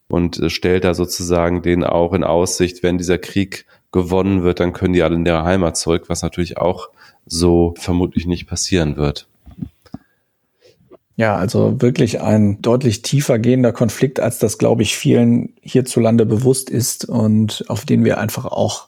und 0.10 0.40
äh, 0.40 0.50
stellt 0.50 0.84
da 0.84 0.94
sozusagen 0.96 1.62
denen 1.62 1.84
auch 1.84 2.14
in 2.14 2.24
Aussicht, 2.24 2.84
wenn 2.84 2.98
dieser 2.98 3.20
Krieg 3.20 3.66
gewonnen 3.92 4.44
wird, 4.44 4.60
dann 4.60 4.74
können 4.74 4.94
die 4.94 5.04
alle 5.04 5.16
in 5.16 5.26
ihre 5.26 5.44
Heimat 5.44 5.78
zurück, 5.78 6.06
was 6.08 6.24
natürlich 6.24 6.58
auch 6.58 6.90
so 7.26 7.74
vermutlich 7.78 8.26
nicht 8.26 8.48
passieren 8.48 8.98
wird. 8.98 9.29
Ja, 11.20 11.36
also 11.36 11.82
wirklich 11.82 12.22
ein 12.22 12.62
deutlich 12.62 13.02
tiefer 13.02 13.40
gehender 13.40 13.74
Konflikt, 13.74 14.22
als 14.22 14.40
das, 14.40 14.58
glaube 14.58 14.84
ich, 14.84 14.96
vielen 14.96 15.54
hierzulande 15.60 16.26
bewusst 16.26 16.70
ist 16.70 17.04
und 17.04 17.66
auf 17.68 17.84
den 17.84 18.06
wir 18.06 18.20
einfach 18.20 18.46
auch 18.46 18.88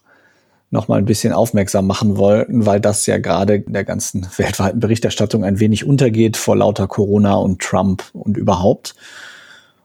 noch 0.69 0.87
mal 0.87 0.97
ein 0.97 1.03
bisschen 1.03 1.33
aufmerksam 1.33 1.87
machen 1.87 2.15
wollten, 2.15 2.65
weil 2.65 2.79
das 2.79 3.05
ja 3.05 3.17
gerade 3.17 3.55
in 3.55 3.73
der 3.73 3.83
ganzen 3.83 4.25
weltweiten 4.37 4.79
Berichterstattung 4.79 5.43
ein 5.43 5.59
wenig 5.59 5.85
untergeht 5.85 6.37
vor 6.37 6.55
lauter 6.55 6.87
Corona 6.87 7.33
und 7.33 7.61
Trump 7.61 8.05
und 8.13 8.37
überhaupt. 8.37 8.95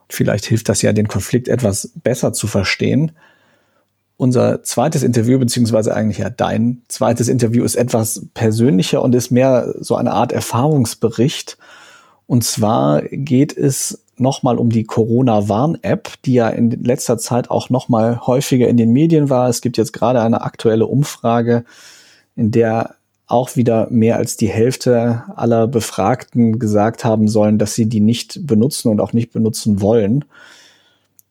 Vielleicht 0.07 0.45
hilft 0.45 0.69
das 0.69 0.81
ja, 0.81 0.93
den 0.93 1.09
Konflikt 1.09 1.49
etwas 1.49 1.91
besser 1.95 2.31
zu 2.31 2.47
verstehen. 2.47 3.11
Unser 4.15 4.63
zweites 4.63 5.03
Interview, 5.03 5.37
beziehungsweise 5.37 5.93
eigentlich 5.93 6.19
ja 6.19 6.29
dein 6.29 6.81
zweites 6.87 7.27
Interview, 7.27 7.65
ist 7.65 7.75
etwas 7.75 8.25
persönlicher 8.33 9.01
und 9.01 9.13
ist 9.15 9.31
mehr 9.31 9.75
so 9.81 9.97
eine 9.97 10.13
Art 10.13 10.31
Erfahrungsbericht 10.31 11.57
und 12.27 12.43
zwar 12.43 13.01
geht 13.03 13.57
es 13.57 14.03
nochmal 14.17 14.57
um 14.57 14.69
die 14.69 14.83
Corona-Warn-App, 14.83 16.13
die 16.25 16.33
ja 16.33 16.49
in 16.49 16.71
letzter 16.83 17.17
Zeit 17.17 17.49
auch 17.49 17.69
nochmal 17.69 18.25
häufiger 18.25 18.67
in 18.67 18.77
den 18.77 18.91
Medien 18.91 19.29
war. 19.29 19.49
Es 19.49 19.61
gibt 19.61 19.77
jetzt 19.77 19.93
gerade 19.93 20.21
eine 20.21 20.41
aktuelle 20.41 20.87
Umfrage, 20.87 21.63
in 22.35 22.51
der 22.51 22.95
auch 23.27 23.55
wieder 23.55 23.87
mehr 23.89 24.15
als 24.17 24.37
die 24.37 24.47
Hälfte 24.47 25.23
aller 25.35 25.67
Befragten 25.67 26.59
gesagt 26.59 27.03
haben 27.03 27.27
sollen, 27.27 27.57
dass 27.57 27.75
sie 27.75 27.87
die 27.87 27.99
nicht 27.99 28.47
benutzen 28.47 28.89
und 28.89 29.01
auch 29.01 29.13
nicht 29.13 29.33
benutzen 29.33 29.81
wollen. 29.81 30.25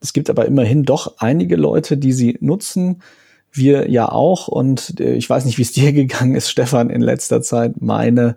Es 0.01 0.13
gibt 0.13 0.29
aber 0.29 0.45
immerhin 0.47 0.85
doch 0.85 1.15
einige 1.19 1.57
Leute, 1.57 1.97
die 1.97 2.13
sie 2.13 2.37
nutzen. 2.41 3.03
Wir 3.51 3.91
ja 3.91 4.11
auch. 4.13 4.47
Und 4.49 5.01
äh, 5.01 5.15
ich 5.15 5.29
weiß 5.29 5.47
nicht, 5.47 5.57
wie 5.57 5.63
es 5.63 5.73
dir 5.73 5.93
gegangen 5.93 6.35
ist, 6.35 6.51
Stefan, 6.51 6.91
in 6.91 7.01
letzter 7.01 7.41
Zeit. 7.41 7.81
Meine 7.81 8.37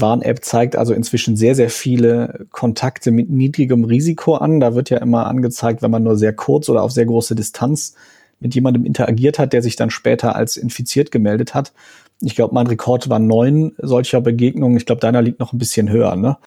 Warn-App 0.00 0.44
zeigt 0.44 0.76
also 0.76 0.94
inzwischen 0.94 1.36
sehr, 1.36 1.54
sehr 1.54 1.70
viele 1.70 2.46
Kontakte 2.50 3.10
mit 3.10 3.30
niedrigem 3.30 3.84
Risiko 3.84 4.34
an. 4.34 4.60
Da 4.60 4.74
wird 4.74 4.90
ja 4.90 4.98
immer 4.98 5.26
angezeigt, 5.26 5.82
wenn 5.82 5.90
man 5.90 6.02
nur 6.02 6.16
sehr 6.16 6.32
kurz 6.32 6.68
oder 6.68 6.82
auf 6.82 6.92
sehr 6.92 7.06
große 7.06 7.34
Distanz 7.34 7.94
mit 8.40 8.54
jemandem 8.54 8.84
interagiert 8.84 9.38
hat, 9.38 9.52
der 9.52 9.62
sich 9.62 9.76
dann 9.76 9.90
später 9.90 10.36
als 10.36 10.56
infiziert 10.56 11.10
gemeldet 11.10 11.54
hat. 11.54 11.72
Ich 12.20 12.34
glaube, 12.34 12.54
mein 12.54 12.66
Rekord 12.66 13.08
war 13.08 13.18
neun 13.18 13.72
solcher 13.78 14.20
Begegnungen. 14.20 14.76
Ich 14.76 14.86
glaube, 14.86 15.00
deiner 15.00 15.22
liegt 15.22 15.40
noch 15.40 15.52
ein 15.52 15.58
bisschen 15.58 15.90
höher, 15.90 16.16
ne? 16.16 16.38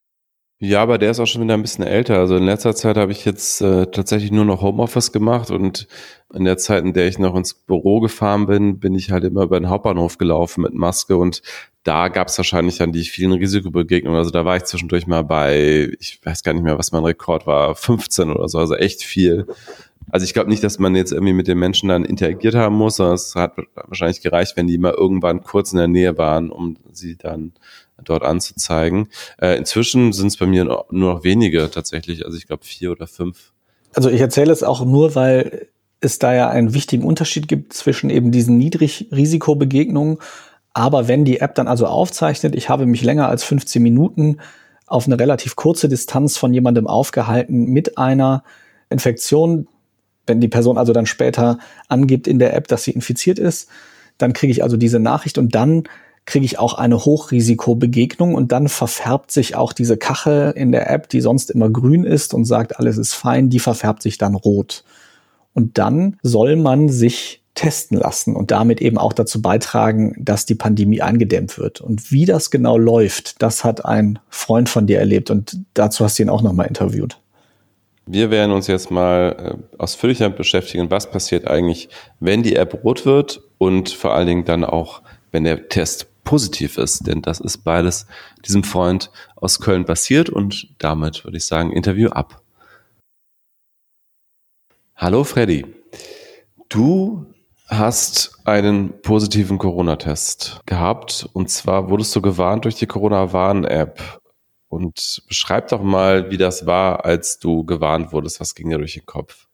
Ja, 0.64 0.84
aber 0.84 1.00
der 1.00 1.10
ist 1.10 1.20
auch 1.20 1.26
schon 1.26 1.42
wieder 1.42 1.56
ein 1.56 1.64
bisschen 1.64 1.84
älter. 1.84 2.20
Also 2.20 2.36
in 2.36 2.44
letzter 2.44 2.76
Zeit 2.76 2.96
habe 2.96 3.12
ich 3.12 3.26
jetzt 3.26 3.62
äh, 3.62 3.88
tatsächlich 3.88 4.32
nur 4.32 4.46
noch 4.46 4.62
Homeoffice 4.62 5.12
gemacht 5.12 5.50
und 5.50 5.88
in 6.36 6.46
der 6.46 6.58
Zeit, 6.58 6.86
in 6.86 6.94
der 6.94 7.08
ich 7.08 7.18
noch 7.18 7.36
ins 7.36 7.56
Büro 7.56 8.00
gefahren 8.00 8.46
bin, 8.46 8.80
bin 8.80 8.94
ich 8.94 9.10
halt 9.10 9.24
immer 9.24 9.42
über 9.42 9.60
den 9.60 9.70
Hauptbahnhof 9.70 10.20
gelaufen 10.20 10.62
mit 10.62 10.76
Maske 10.76 11.18
und 11.18 11.42
da 11.84 12.10
gab 12.10 12.28
es 12.28 12.38
wahrscheinlich 12.38 12.78
dann 12.78 12.92
die 12.92 13.04
vielen 13.04 13.32
Risikobegegnungen. 13.32 14.18
Also 14.18 14.32
da 14.32 14.46
war 14.46 14.58
ich 14.58 14.64
zwischendurch 14.64 15.08
mal 15.08 15.24
bei, 15.24 15.92
ich 16.00 16.20
weiß 16.24 16.44
gar 16.44 16.54
nicht 16.54 16.64
mehr, 16.64 16.78
was 16.78 16.92
mein 16.92 17.04
Rekord 17.04 17.48
war, 17.48 17.76
15 17.76 18.30
oder 18.30 18.48
so, 18.48 18.60
also 18.60 18.76
echt 18.76 19.04
viel. 19.04 19.48
Also 20.12 20.24
ich 20.26 20.34
glaube 20.34 20.50
nicht, 20.50 20.64
dass 20.64 20.80
man 20.80 20.96
jetzt 20.96 21.12
irgendwie 21.12 21.34
mit 21.34 21.48
den 21.48 21.58
Menschen 21.58 21.90
dann 21.90 22.06
interagiert 22.06 22.56
haben 22.56 22.76
muss, 22.76 22.98
sondern 22.98 23.16
es 23.16 23.36
hat 23.36 23.54
wahrscheinlich 23.76 24.22
gereicht, 24.22 24.58
wenn 24.58 24.68
die 24.68 24.78
mal 24.78 24.94
irgendwann 24.94 25.42
kurz 25.42 25.72
in 25.72 25.78
der 25.78 25.88
Nähe 25.88 26.18
waren, 26.18 26.50
um 26.50 26.78
sie 26.92 27.16
dann 27.16 27.54
dort 28.04 28.24
anzuzeigen. 28.24 29.08
Äh, 29.38 29.58
inzwischen 29.58 30.12
sind 30.12 30.28
es 30.28 30.38
bei 30.38 30.46
mir 30.46 30.66
nur 30.66 30.86
noch 30.90 31.24
wenige 31.24 31.70
tatsächlich, 31.72 32.26
also 32.26 32.38
ich 32.38 32.48
glaube 32.48 32.66
vier 32.66 32.92
oder 32.92 33.08
fünf. 33.08 33.54
Also 33.94 34.10
ich 34.10 34.22
erzähle 34.22 34.52
es 34.52 34.64
auch 34.64 34.84
nur, 34.86 35.16
weil 35.16 35.68
es 36.02 36.18
da 36.18 36.34
ja 36.34 36.50
einen 36.50 36.74
wichtigen 36.74 37.04
Unterschied 37.04 37.48
gibt 37.48 37.74
zwischen 37.74 38.10
eben 38.10 38.32
diesen 38.32 38.58
Niedrigrisikobegegnungen. 38.58 40.18
Aber 40.74 41.08
wenn 41.08 41.26
die 41.26 41.40
App 41.40 41.56
dann 41.56 41.68
also 41.68 41.86
aufzeichnet, 41.86 42.56
ich 42.56 42.70
habe 42.70 42.86
mich 42.86 43.04
länger 43.04 43.28
als 43.28 43.44
15 43.44 43.82
Minuten 43.82 44.38
auf 44.88 45.06
eine 45.06 45.20
relativ 45.20 45.56
kurze 45.56 45.90
Distanz 45.90 46.38
von 46.38 46.54
jemandem 46.54 46.88
aufgehalten 46.88 47.66
mit 47.66 47.98
einer 47.98 48.44
Infektion, 48.90 49.68
wenn 50.28 50.42
die 50.42 50.48
Person 50.48 50.78
also 50.78 50.94
dann 50.94 51.06
später 51.06 51.60
angibt 51.88 52.28
in 52.28 52.40
der 52.40 52.54
App, 52.56 52.68
dass 52.68 52.84
sie 52.84 52.92
infiziert 52.92 53.40
ist, 53.40 53.70
dann 54.18 54.34
kriege 54.34 54.52
ich 54.52 54.64
also 54.64 54.78
diese 54.78 55.00
Nachricht 55.00 55.38
und 55.38 55.56
dann 55.56 55.84
kriege 56.26 56.46
ich 56.46 56.60
auch 56.60 56.76
eine 56.76 57.04
Hochrisikobegegnung 57.04 58.36
und 58.36 58.52
dann 58.52 58.68
verfärbt 58.68 59.32
sich 59.32 59.56
auch 59.56 59.74
diese 59.74 59.98
Kachel 59.98 60.52
in 60.56 60.72
der 60.72 60.90
App, 60.90 61.10
die 61.10 61.22
sonst 61.22 61.50
immer 61.50 61.70
grün 61.70 62.04
ist 62.04 62.34
und 62.34 62.46
sagt, 62.46 62.78
alles 62.78 62.98
ist 62.98 63.14
fein, 63.14 63.50
die 63.50 63.60
verfärbt 63.60 64.04
sich 64.04 64.18
dann 64.18 64.36
rot. 64.36 64.84
Und 65.54 65.78
dann 65.78 66.18
soll 66.22 66.56
man 66.56 66.90
sich 66.90 67.41
testen 67.54 67.98
lassen 67.98 68.36
und 68.36 68.52
damit 68.52 68.82
eben 68.82 68.98
auch 68.98 69.14
dazu 69.14 69.42
beitragen, 69.42 70.16
dass 70.18 70.46
die 70.46 70.56
Pandemie 70.56 71.02
eingedämmt 71.02 71.58
wird. 71.58 71.82
Und 71.82 72.12
wie 72.12 72.26
das 72.26 72.50
genau 72.50 72.78
läuft, 72.78 73.42
das 73.42 73.64
hat 73.64 73.86
ein 73.86 74.20
Freund 74.30 74.70
von 74.70 74.88
dir 74.88 75.00
erlebt 75.00 75.30
und 75.30 75.58
dazu 75.74 76.06
hast 76.06 76.18
du 76.18 76.24
ihn 76.24 76.30
auch 76.30 76.42
nochmal 76.42 76.68
interviewt. 76.68 77.20
Wir 78.06 78.32
werden 78.32 78.52
uns 78.52 78.68
jetzt 78.68 78.90
mal 78.90 79.58
äh, 79.72 79.78
ausführlicher 79.78 80.30
beschäftigen, 80.30 80.90
was 80.90 81.12
passiert 81.12 81.48
eigentlich, 81.48 81.90
wenn 82.20 82.42
die 82.42 82.56
App 82.56 82.84
rot 82.84 83.06
wird 83.06 83.42
und 83.58 83.90
vor 83.90 84.14
allen 84.14 84.28
Dingen 84.28 84.46
dann 84.46 84.64
auch, 84.64 85.02
wenn 85.32 85.44
der 85.44 85.70
Test 85.70 86.08
positiv 86.24 86.78
ist, 86.78 87.08
denn 87.08 87.22
das 87.22 87.40
ist 87.40 87.60
beides 87.60 88.08
diesem 88.46 88.64
Freund 88.64 89.12
aus 89.36 89.60
Köln 89.60 89.86
passiert 89.86 90.30
und 90.30 90.68
damit 90.78 91.24
würde 91.26 91.38
ich 91.38 91.46
sagen, 91.46 91.72
Interview 91.72 92.10
ab. 92.10 92.42
Hallo 94.96 95.24
Freddy, 95.24 95.66
du 96.70 97.26
hast 97.72 98.40
einen 98.46 99.02
positiven 99.02 99.58
Corona-Test 99.58 100.62
gehabt 100.66 101.28
und 101.34 101.50
zwar 101.50 101.90
wurdest 101.90 102.16
du 102.16 102.22
gewarnt 102.22 102.66
durch 102.66 102.76
die 102.76 102.86
Corona-Warn-App 102.86 104.20
und 104.68 105.24
beschreib 105.28 105.70
doch 105.70 105.82
mal, 105.82 106.30
wie 106.32 106.38
das 106.38 106.66
war, 106.66 107.06
als 107.06 107.40
du 107.40 107.66
gewarnt 107.66 108.14
wurdest. 108.14 108.40
Was 108.40 108.56
ging 108.56 108.70
dir 108.70 108.78
durch 108.78 108.94
den 108.94 109.06
Kopf? 109.06 109.48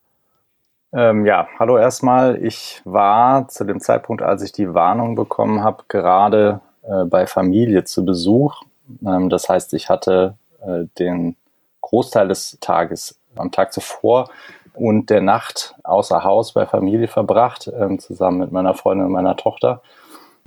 Ähm, 0.92 1.26
ja, 1.26 1.48
hallo 1.58 1.76
erstmal. 1.76 2.42
Ich 2.42 2.80
war 2.84 3.48
zu 3.48 3.64
dem 3.64 3.80
Zeitpunkt, 3.80 4.22
als 4.22 4.42
ich 4.42 4.52
die 4.52 4.74
Warnung 4.74 5.14
bekommen 5.14 5.62
habe, 5.62 5.84
gerade 5.88 6.60
äh, 6.82 7.04
bei 7.04 7.26
Familie 7.26 7.84
zu 7.84 8.04
Besuch. 8.04 8.62
Ähm, 9.06 9.28
das 9.28 9.48
heißt, 9.48 9.74
ich 9.74 9.88
hatte 9.88 10.36
äh, 10.60 10.84
den 10.98 11.36
Großteil 11.82 12.28
des 12.28 12.58
Tages 12.60 13.18
am 13.36 13.52
Tag 13.52 13.72
zuvor 13.72 14.30
und 14.78 15.10
der 15.10 15.20
Nacht 15.20 15.74
außer 15.84 16.24
Haus 16.24 16.52
bei 16.52 16.66
Familie 16.66 17.08
verbracht, 17.08 17.70
ähm, 17.78 17.98
zusammen 17.98 18.38
mit 18.38 18.52
meiner 18.52 18.74
Freundin 18.74 19.06
und 19.06 19.12
meiner 19.12 19.36
Tochter. 19.36 19.82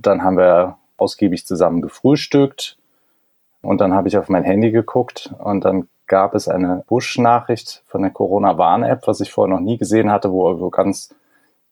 Dann 0.00 0.22
haben 0.22 0.36
wir 0.36 0.76
ausgiebig 0.96 1.46
zusammen 1.46 1.82
gefrühstückt 1.82 2.76
und 3.62 3.80
dann 3.80 3.94
habe 3.94 4.08
ich 4.08 4.16
auf 4.16 4.28
mein 4.28 4.44
Handy 4.44 4.70
geguckt 4.70 5.34
und 5.38 5.64
dann 5.64 5.88
gab 6.06 6.34
es 6.34 6.48
eine 6.48 6.84
Push-Nachricht 6.86 7.82
von 7.86 8.02
der 8.02 8.10
Corona-Warn-App, 8.10 9.06
was 9.06 9.20
ich 9.20 9.32
vorher 9.32 9.54
noch 9.54 9.62
nie 9.62 9.78
gesehen 9.78 10.10
hatte, 10.10 10.30
wo, 10.32 10.60
wo 10.60 10.70
ganz 10.70 11.14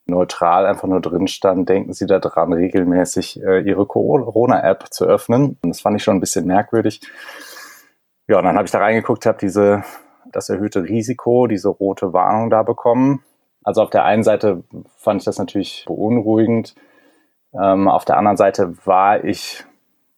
neutral 0.07 0.67
einfach 0.67 0.89
nur 0.89 1.01
drin 1.01 1.29
stand, 1.29 1.69
denken 1.69 1.93
Sie 1.93 2.07
daran, 2.07 2.53
regelmäßig 2.53 3.43
äh, 3.43 3.61
Ihre 3.61 3.87
Corona-App 3.87 4.87
zu 4.91 5.05
öffnen. 5.05 5.59
Und 5.63 5.71
das 5.71 5.81
fand 5.81 5.97
ich 5.97 6.03
schon 6.03 6.17
ein 6.17 6.21
bisschen 6.21 6.47
merkwürdig. 6.47 7.01
Ja, 8.29 8.39
und 8.39 8.45
dann 8.45 8.57
habe 8.57 8.65
ich 8.67 8.71
da 8.71 8.79
reingeguckt, 8.79 9.27
habe 9.27 9.39
diese 9.39 9.83
das 10.33 10.49
erhöhte 10.49 10.83
Risiko, 10.83 11.47
diese 11.47 11.69
rote 11.69 12.13
Warnung 12.13 12.51
da 12.51 12.63
bekommen. 12.63 13.23
Also 13.63 13.83
auf 13.83 13.91
der 13.91 14.05
einen 14.05 14.23
Seite 14.23 14.63
fand 14.97 15.21
ich 15.21 15.25
das 15.25 15.39
natürlich 15.39 15.85
beunruhigend. 15.87 16.75
Ähm, 17.53 17.89
auf 17.89 18.05
der 18.05 18.17
anderen 18.17 18.37
Seite 18.37 18.75
war 18.87 19.25
ich 19.25 19.65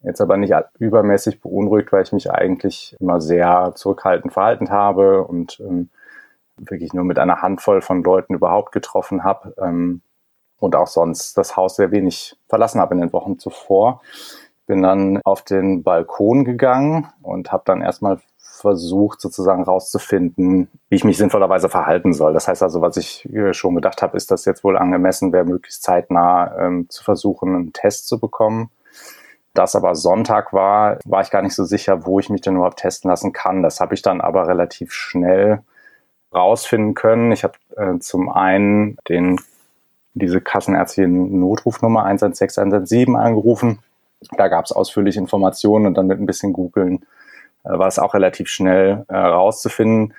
Jetzt 0.03 0.21
aber 0.21 0.37
nicht 0.37 0.53
übermäßig 0.79 1.41
beunruhigt, 1.41 1.93
weil 1.93 2.03
ich 2.03 2.13
mich 2.13 2.31
eigentlich 2.31 2.97
immer 2.99 3.21
sehr 3.21 3.73
zurückhaltend 3.77 4.33
verhalten 4.33 4.71
habe 4.71 5.23
und 5.25 5.61
ähm, 5.61 5.91
wirklich 6.57 6.93
nur 6.93 7.05
mit 7.05 7.19
einer 7.19 7.41
Handvoll 7.41 7.81
von 7.81 8.03
Leuten 8.03 8.35
überhaupt 8.35 8.73
getroffen 8.73 9.23
habe 9.23 9.55
ähm, 9.59 10.03
und 10.59 10.75
auch 10.75 10.89
sonst 10.89 11.39
das 11.39 11.57
Haus 11.57 11.77
sehr 11.77 11.93
wenig 11.93 12.37
verlassen 12.49 12.81
habe 12.81 12.95
in 12.95 13.01
den 13.01 13.13
Wochen 13.13 13.39
zuvor. 13.39 14.03
Bin 14.67 14.83
dann 14.83 15.21
auf 15.25 15.43
den 15.43 15.85
Balkon 15.85 16.45
gegangen 16.45 17.09
und 17.23 17.53
habe 17.53 17.63
dann 17.65 17.81
erstmal 17.81 18.19
versucht, 18.63 19.21
sozusagen 19.21 19.63
rauszufinden, 19.63 20.69
wie 20.89 20.97
ich 20.97 21.05
mich 21.05 21.19
sinnvollerweise 21.19 21.69
verhalten 21.69 22.15
soll. 22.15 22.33
Das 22.33 22.49
heißt 22.49 22.63
also, 22.63 22.81
was 22.81 22.97
ich 22.97 23.29
schon 23.53 23.75
gedacht 23.75 24.01
habe, 24.03 24.17
ist, 24.17 24.31
dass 24.31 24.47
jetzt 24.47 24.65
wohl 24.65 24.79
angemessen 24.79 25.33
wäre, 25.33 25.45
möglichst 25.45 25.83
zeitnah 25.83 26.57
ähm, 26.59 26.89
zu 26.89 27.05
versuchen, 27.05 27.55
einen 27.55 27.73
Test 27.73 28.09
zu 28.09 28.19
bekommen 28.19 28.71
das 29.55 29.77
aber 29.77 29.95
Sonntag 29.95 30.53
war, 30.53 30.99
war 31.05 31.21
ich 31.21 31.31
gar 31.31 31.43
nicht 31.43 31.55
so 31.55 31.65
sicher, 31.65 32.07
wo 32.07 32.19
ich 32.19 32.31
mich 32.31 32.41
denn 32.41 32.57
überhaupt 32.57 32.79
testen 32.79 33.11
lassen 33.11 33.33
kann. 33.33 33.63
Das 33.63 33.81
habe 33.81 33.95
ich 33.95 34.03
dann 34.03 34.21
aber 34.21 34.49
relativ 34.49 34.93
schnell 34.93 35.63
rausfinden 36.35 36.95
können. 36.95 37.33
Ich 37.33 37.45
habe 37.45 37.55
äh, 37.77 37.99
zum 37.99 38.31
einen 38.31 38.97
den, 39.09 39.39
diese 40.15 40.41
kassenärztliche 40.41 41.09
Notrufnummer 41.09 42.05
116 42.05 42.63
117 42.63 43.15
angerufen. 43.15 43.81
Da 44.39 44.49
gab 44.49 44.65
es 44.65 44.73
ausführliche 44.73 45.21
Informationen 45.21 45.87
und 45.87 45.95
dann 45.95 46.07
mit 46.07 46.19
ein 46.19 46.27
bisschen 46.27 46.55
googeln 46.55 47.03
äh, 47.03 47.22
war 47.65 47.87
es 47.87 47.99
auch 47.99 48.15
relativ 48.15 48.49
schnell 48.49 49.05
äh, 49.09 49.17
rauszufinden. 49.17 50.15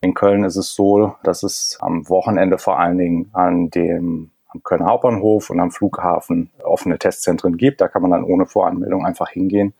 In 0.00 0.14
Köln 0.14 0.44
ist 0.44 0.56
es 0.56 0.74
so, 0.74 1.14
dass 1.22 1.42
es 1.42 1.78
am 1.80 2.08
Wochenende 2.08 2.58
vor 2.58 2.78
allen 2.78 2.98
Dingen 2.98 3.30
an 3.32 3.70
dem 3.70 4.30
am 4.48 4.62
Kölner 4.62 4.86
Hauptbahnhof 4.86 5.50
und 5.50 5.60
am 5.60 5.70
Flughafen 5.70 6.50
offene 6.62 6.98
Testzentren 6.98 7.56
gibt. 7.56 7.80
Da 7.80 7.88
kann 7.88 8.02
man 8.02 8.10
dann 8.10 8.24
ohne 8.24 8.46
Voranmeldung 8.46 9.06
einfach 9.06 9.30
hingehen. 9.30 9.72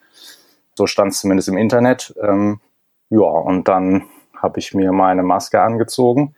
So 0.75 0.87
stand 0.87 1.13
es 1.13 1.21
zumindest 1.21 1.49
im 1.49 1.59
Internet. 1.59 2.15
Ähm, 2.21 2.61
ja, 3.11 3.21
und 3.21 3.69
dann 3.69 4.05
habe 4.35 4.59
ich 4.59 4.75
mir 4.75 4.93
meine 4.93 5.23
Maske 5.23 5.61
angezogen, 5.61 6.35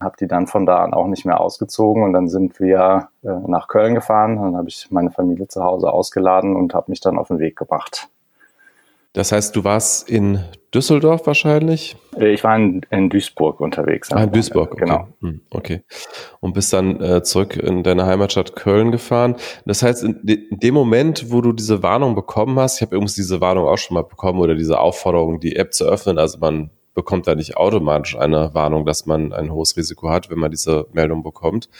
habe 0.00 0.16
die 0.18 0.28
dann 0.28 0.46
von 0.46 0.64
da 0.64 0.84
an 0.84 0.94
auch 0.94 1.08
nicht 1.08 1.24
mehr 1.24 1.40
ausgezogen 1.40 2.02
und 2.02 2.12
dann 2.12 2.28
sind 2.28 2.60
wir 2.60 3.08
äh, 3.22 3.28
nach 3.46 3.68
Köln 3.68 3.94
gefahren. 3.94 4.36
Dann 4.36 4.56
habe 4.56 4.68
ich 4.68 4.88
meine 4.90 5.10
Familie 5.10 5.48
zu 5.48 5.64
Hause 5.64 5.92
ausgeladen 5.92 6.54
und 6.54 6.74
habe 6.74 6.90
mich 6.90 7.00
dann 7.00 7.18
auf 7.18 7.28
den 7.28 7.40
Weg 7.40 7.56
gemacht. 7.56 8.08
Das 9.16 9.32
heißt, 9.32 9.56
du 9.56 9.64
warst 9.64 10.10
in 10.10 10.44
Düsseldorf 10.74 11.26
wahrscheinlich? 11.26 11.96
Äh, 12.18 12.34
ich 12.34 12.44
war 12.44 12.54
in, 12.54 12.82
in 12.90 13.08
Duisburg 13.08 13.60
unterwegs. 13.60 14.12
Ah, 14.12 14.24
in 14.24 14.30
Duisburg, 14.30 14.72
okay. 14.72 14.84
genau. 14.84 15.08
Hm, 15.22 15.40
okay. 15.48 15.80
Und 16.40 16.52
bist 16.52 16.70
dann 16.74 17.00
äh, 17.00 17.22
zurück 17.22 17.56
in 17.56 17.82
deine 17.82 18.04
Heimatstadt 18.04 18.54
Köln 18.54 18.92
gefahren. 18.92 19.36
Das 19.64 19.82
heißt, 19.82 20.04
in, 20.04 20.20
de 20.22 20.34
in 20.50 20.60
dem 20.60 20.74
Moment, 20.74 21.32
wo 21.32 21.40
du 21.40 21.54
diese 21.54 21.82
Warnung 21.82 22.14
bekommen 22.14 22.58
hast, 22.58 22.76
ich 22.76 22.82
habe 22.82 22.94
übrigens 22.94 23.14
diese 23.14 23.40
Warnung 23.40 23.66
auch 23.66 23.78
schon 23.78 23.94
mal 23.94 24.04
bekommen 24.04 24.38
oder 24.38 24.54
diese 24.54 24.78
Aufforderung, 24.78 25.40
die 25.40 25.56
App 25.56 25.72
zu 25.72 25.86
öffnen, 25.86 26.18
also 26.18 26.36
man 26.38 26.68
bekommt 26.92 27.26
da 27.26 27.34
nicht 27.34 27.56
automatisch 27.56 28.18
eine 28.18 28.52
Warnung, 28.52 28.84
dass 28.84 29.06
man 29.06 29.32
ein 29.32 29.50
hohes 29.50 29.78
Risiko 29.78 30.10
hat, 30.10 30.28
wenn 30.28 30.38
man 30.38 30.50
diese 30.50 30.88
Meldung 30.92 31.22
bekommt. 31.22 31.70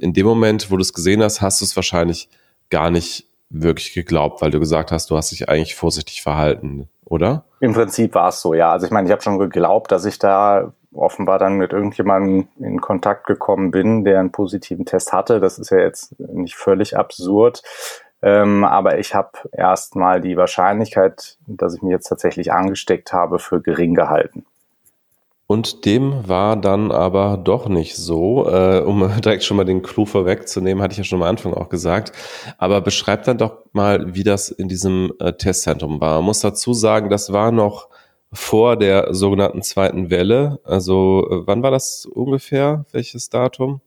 In 0.00 0.14
dem 0.14 0.26
Moment, 0.26 0.68
wo 0.68 0.74
du 0.74 0.82
es 0.82 0.92
gesehen 0.92 1.22
hast, 1.22 1.42
hast 1.42 1.60
du 1.60 1.64
es 1.64 1.76
wahrscheinlich 1.76 2.28
gar 2.70 2.90
nicht 2.90 3.28
wirklich 3.52 3.92
geglaubt, 3.92 4.42
weil 4.42 4.50
du 4.50 4.58
gesagt 4.58 4.90
hast, 4.92 5.10
du 5.10 5.16
hast 5.16 5.30
dich 5.30 5.48
eigentlich 5.48 5.74
vorsichtig 5.74 6.22
verhalten, 6.22 6.88
oder? 7.04 7.44
Im 7.60 7.74
Prinzip 7.74 8.14
war 8.14 8.28
es 8.28 8.40
so, 8.40 8.54
ja. 8.54 8.72
Also 8.72 8.86
ich 8.86 8.92
meine, 8.92 9.06
ich 9.06 9.12
habe 9.12 9.22
schon 9.22 9.38
geglaubt, 9.38 9.92
dass 9.92 10.04
ich 10.04 10.18
da 10.18 10.72
offenbar 10.94 11.38
dann 11.38 11.56
mit 11.56 11.72
irgendjemandem 11.72 12.48
in 12.58 12.80
Kontakt 12.80 13.26
gekommen 13.26 13.70
bin, 13.70 14.04
der 14.04 14.20
einen 14.20 14.32
positiven 14.32 14.84
Test 14.84 15.12
hatte. 15.12 15.40
Das 15.40 15.58
ist 15.58 15.70
ja 15.70 15.78
jetzt 15.78 16.18
nicht 16.18 16.56
völlig 16.56 16.96
absurd. 16.96 17.62
Ähm, 18.22 18.64
aber 18.64 18.98
ich 18.98 19.14
habe 19.14 19.32
erstmal 19.52 20.20
die 20.20 20.36
Wahrscheinlichkeit, 20.36 21.38
dass 21.46 21.74
ich 21.74 21.82
mich 21.82 21.90
jetzt 21.90 22.08
tatsächlich 22.08 22.52
angesteckt 22.52 23.12
habe, 23.12 23.38
für 23.38 23.60
gering 23.60 23.94
gehalten. 23.94 24.46
Und 25.52 25.84
dem 25.84 26.26
war 26.26 26.56
dann 26.56 26.90
aber 26.90 27.36
doch 27.36 27.68
nicht 27.68 27.94
so. 27.94 28.48
Äh, 28.48 28.80
um 28.80 29.00
direkt 29.22 29.44
schon 29.44 29.58
mal 29.58 29.66
den 29.66 29.82
Clou 29.82 30.06
vorwegzunehmen, 30.06 30.82
hatte 30.82 30.92
ich 30.92 30.98
ja 30.98 31.04
schon 31.04 31.20
am 31.20 31.28
Anfang 31.28 31.52
auch 31.52 31.68
gesagt. 31.68 32.12
Aber 32.56 32.80
beschreibt 32.80 33.28
dann 33.28 33.36
doch 33.36 33.58
mal, 33.72 34.14
wie 34.14 34.24
das 34.24 34.48
in 34.48 34.68
diesem 34.68 35.12
äh, 35.20 35.34
Testzentrum 35.34 36.00
war. 36.00 36.14
Man 36.14 36.24
muss 36.24 36.40
dazu 36.40 36.72
sagen, 36.72 37.10
das 37.10 37.34
war 37.34 37.52
noch 37.52 37.90
vor 38.32 38.76
der 38.76 39.12
sogenannten 39.12 39.60
zweiten 39.60 40.08
Welle. 40.08 40.58
Also 40.64 41.28
äh, 41.30 41.46
wann 41.46 41.62
war 41.62 41.70
das 41.70 42.06
ungefähr? 42.06 42.86
Welches 42.92 43.28
Datum? 43.28 43.82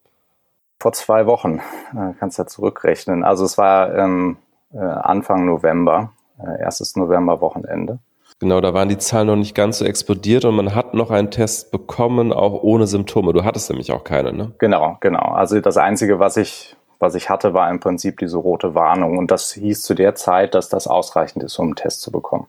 Vor 0.79 0.93
zwei 0.93 1.25
Wochen, 1.25 1.61
äh, 1.97 2.13
kannst 2.19 2.37
ja 2.37 2.45
zurückrechnen. 2.45 3.23
Also 3.23 3.43
es 3.43 3.57
war 3.57 3.91
ähm, 3.95 4.37
äh, 4.71 4.77
Anfang 4.77 5.47
November, 5.47 6.11
äh, 6.37 6.61
erstes 6.61 6.95
November-Wochenende. 6.95 7.97
Genau, 8.39 8.59
da 8.59 8.73
waren 8.73 8.89
die 8.89 8.97
Zahlen 8.97 9.27
noch 9.27 9.37
nicht 9.37 9.55
ganz 9.55 9.77
so 9.77 9.85
explodiert 9.85 10.43
und 10.43 10.55
man 10.55 10.75
hat 10.75 10.93
noch 10.93 11.09
einen 11.09 11.31
Test 11.31 11.71
bekommen, 11.71 12.33
auch 12.33 12.63
ohne 12.63 12.85
Symptome. 12.85 13.31
Du 13.31 13.45
hattest 13.45 13.69
nämlich 13.69 13.91
auch 13.93 14.03
keine, 14.03 14.33
ne? 14.33 14.51
Genau, 14.57 14.97
genau. 14.99 15.31
Also 15.33 15.59
das 15.61 15.77
Einzige, 15.77 16.19
was 16.19 16.35
ich, 16.35 16.75
was 16.99 17.15
ich 17.15 17.29
hatte, 17.29 17.53
war 17.53 17.69
im 17.69 17.79
Prinzip 17.79 18.19
diese 18.19 18.37
rote 18.37 18.75
Warnung. 18.75 19.17
Und 19.17 19.31
das 19.31 19.53
hieß 19.53 19.83
zu 19.83 19.93
der 19.93 20.15
Zeit, 20.15 20.53
dass 20.53 20.67
das 20.67 20.87
ausreichend 20.87 21.43
ist, 21.43 21.57
um 21.59 21.67
einen 21.67 21.75
Test 21.75 22.01
zu 22.01 22.11
bekommen. 22.11 22.47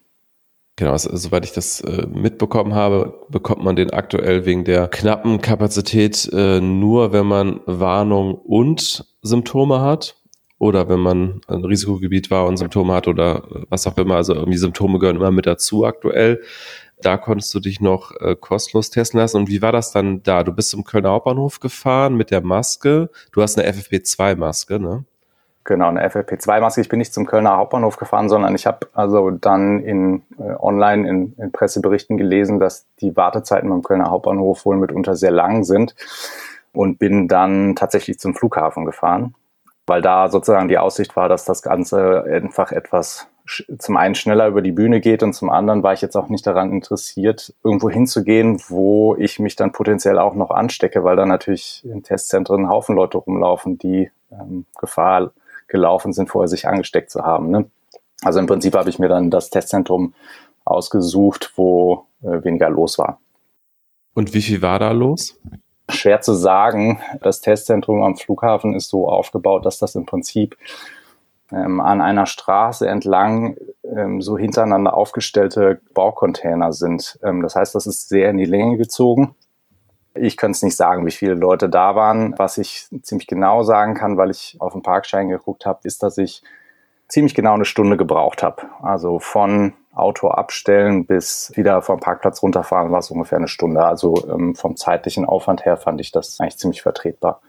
Genau, 0.75 0.91
also, 0.91 1.15
soweit 1.17 1.45
ich 1.45 1.53
das 1.53 1.81
äh, 1.81 2.07
mitbekommen 2.07 2.75
habe, 2.75 3.15
bekommt 3.31 3.65
man 3.65 3.77
den 3.77 3.91
aktuell 3.93 4.45
wegen 4.45 4.65
der 4.65 4.89
knappen 4.89 5.41
Kapazität 5.41 6.29
äh, 6.33 6.61
nur, 6.61 7.13
wenn 7.13 7.27
man 7.27 7.61
Warnung 7.65 8.35
und 8.35 9.07
Symptome 9.23 9.81
hat 9.81 10.17
oder 10.59 10.89
wenn 10.89 11.01
man 11.01 11.41
ein 11.49 11.65
Risikogebiet 11.65 12.31
war 12.31 12.47
und 12.47 12.57
Symptome 12.57 12.95
hat 12.95 13.09
oder 13.09 13.43
was 13.69 13.87
auch 13.87 13.99
immer. 13.99 14.17
Also 14.17 14.35
irgendwie 14.35 14.59
Symptome 14.59 14.99
gehören 14.99 15.17
immer 15.17 15.31
mit 15.31 15.47
dazu 15.47 15.85
aktuell. 15.85 16.41
Da 17.03 17.19
konntest 17.19 17.53
du 17.55 17.61
dich 17.61 17.81
noch 17.81 18.13
äh, 18.21 18.37
kostenlos 18.37 18.89
testen 18.89 19.21
lassen. 19.21 19.37
Und 19.37 19.49
wie 19.49 19.61
war 19.61 19.73
das 19.73 19.93
dann 19.93 20.23
da? 20.23 20.43
Du 20.43 20.53
bist 20.53 20.71
zum 20.71 20.85
Kölner 20.85 21.11
Hauptbahnhof 21.11 21.61
gefahren 21.61 22.17
mit 22.17 22.31
der 22.31 22.41
Maske. 22.41 23.11
Du 23.33 23.43
hast 23.43 23.59
eine 23.59 23.71
FFP2-Maske, 23.71 24.81
ne? 24.81 25.05
Genau, 25.65 25.89
eine 25.89 26.09
FFP2-Maske. 26.09 26.81
Ich 26.81 26.89
bin 26.89 27.01
nicht 27.01 27.13
zum 27.13 27.27
Kölner 27.27 27.59
Hauptbahnhof 27.59 27.97
gefahren, 27.97 28.31
sondern 28.31 28.55
ich 28.55 28.67
habe 28.67 28.89
also 28.95 29.31
dann 29.31 29.81
in 29.81 30.23
äh, 30.39 30.55
online 30.59 31.07
in, 31.07 31.35
in 31.37 31.53
Presseberichten 31.53 32.17
gelesen, 32.17 32.61
dass 32.61 32.87
die 33.01 33.15
Wartezeiten 33.15 33.69
beim 33.69 33.83
Kölner 33.83 34.09
Hauptbahnhof 34.09 34.65
wohl 34.65 34.79
mitunter 34.79 35.17
sehr 35.17 35.33
lang 35.33 35.65
sind 35.65 35.95
und 36.73 36.99
bin 36.99 37.29
dann 37.29 37.75
tatsächlich 37.75 38.19
zum 38.19 38.35
Flughafen 38.35 38.87
gefahren 38.87 39.35
weil 39.87 40.03
da 40.03 40.29
sozusagen 40.29 40.69
die 40.69 40.79
Aussicht 40.79 41.17
war, 41.17 41.29
dass 41.29 41.45
das 41.45 41.63
Ganze 41.63 42.25
einfach 42.25 42.73
etwas 42.73 43.29
zum 43.79 43.97
einen 43.97 44.15
schneller 44.15 44.49
über 44.49 44.61
die 44.61 44.73
Bühne 44.73 45.01
geht 45.01 45.23
und 45.23 45.33
zum 45.33 45.51
anderen 45.51 45.83
war 45.83 45.93
ich 45.93 46.01
jetzt 46.01 46.17
auch 46.17 46.29
nicht 46.29 46.47
daran 46.47 46.73
interessiert, 46.73 47.55
irgendwo 47.63 47.89
hinzugehen, 47.89 48.61
wo 48.69 49.15
ich 49.17 49.39
mich 49.39 49.55
dann 49.55 49.73
potenziell 49.73 50.19
auch 50.19 50.35
noch 50.35 50.51
anstecke, 50.51 51.05
weil 51.05 51.17
da 51.17 51.27
natürlich 51.27 51.85
in 51.85 52.03
Testzentren 52.03 52.65
ein 52.65 52.69
Haufen 52.69 52.97
Leute 52.97 53.19
rumlaufen, 53.19 53.79
die 53.79 54.11
ähm, 54.33 54.67
Gefahr 54.81 55.31
gelaufen 55.69 56.13
sind, 56.13 56.29
vorher 56.29 56.49
sich 56.49 56.67
angesteckt 56.67 57.11
zu 57.11 57.23
haben. 57.25 57.51
Ne? 57.51 57.71
Also 58.23 58.41
im 58.41 58.47
Prinzip 58.47 58.75
habe 58.75 58.91
ich 58.91 58.99
mir 58.99 59.09
dann 59.09 59.31
das 59.31 59.51
Testzentrum 59.51 60.15
ausgesucht, 60.65 61.53
wo 61.55 62.07
äh, 62.23 62.43
weniger 62.43 62.69
los 62.69 62.99
war. 62.99 63.21
Und 64.15 64.35
wie 64.35 64.43
viel 64.43 64.63
war 64.63 64.79
da 64.79 64.91
los? 64.91 65.39
Schwer 65.89 66.21
zu 66.21 66.35
sagen. 66.35 67.01
Das 67.23 67.41
Testzentrum 67.41 68.03
am 68.03 68.17
Flughafen 68.17 68.75
ist 68.75 68.89
so 68.89 69.09
aufgebaut, 69.09 69.65
dass 69.65 69.79
das 69.79 69.95
im 69.95 70.07
Prinzip 70.07 70.57
ähm, 71.53 71.81
an 71.81 72.01
einer 72.01 72.27
Straße 72.27 72.89
entlang 72.89 73.57
ähm, 73.85 74.21
so 74.21 74.37
hintereinander 74.37 74.95
aufgestellte 74.95 75.81
Baucontainer 75.95 76.73
sind. 76.73 77.19
Ähm, 77.23 77.43
das 77.43 77.55
heißt, 77.55 77.75
das 77.75 77.87
ist 77.87 78.09
sehr 78.09 78.31
in 78.31 78.37
die 78.37 78.45
Länge 78.45 78.77
gezogen. 78.77 79.35
Ich 80.15 80.37
könnte 80.37 80.57
es 80.57 80.63
nicht 80.63 80.77
sagen, 80.77 81.07
wie 81.07 81.13
viele 81.13 81.35
Leute 81.35 81.69
da 81.69 81.95
waren. 81.95 82.35
Was 82.39 82.59
ich 82.59 82.89
ziemlich 83.03 83.27
genau 83.27 83.63
sagen 83.63 83.95
kann, 83.95 84.17
weil 84.17 84.31
ich 84.31 84.57
auf 84.61 84.73
den 84.73 84.83
Parkschein 84.83 85.29
geguckt 85.29 85.67
habe, 85.67 85.81
ist, 85.85 86.03
dass 86.03 86.19
ich 86.19 86.43
ziemlich 87.07 87.35
genau 87.35 87.55
eine 87.55 87.65
Stunde 87.65 87.97
gebraucht 87.97 88.43
habe. 88.43 88.63
Also 88.83 89.19
von 89.19 89.75
Auto 89.97 90.29
abstellen 90.29 91.07
bis 91.07 91.53
wieder 91.55 91.83
vom 91.83 92.01
Parkplatz 92.01 92.43
runterfahren 92.43 92.93
war 92.93 92.99
es 92.99 93.11
ungefähr 93.11 93.39
eine 93.39 93.49
Stunde. 93.49 93.85
Also 93.85 94.27
ähm, 94.31 94.55
vom 94.55 94.77
zeitlichen 94.77 95.25
Aufwand 95.25 95.65
her 95.65 95.77
fand 95.77 96.01
ich 96.01 96.13
das 96.13 96.39
eigentlich 96.41 96.59
ziemlich 96.59 96.83
vertretbar. 96.83 97.41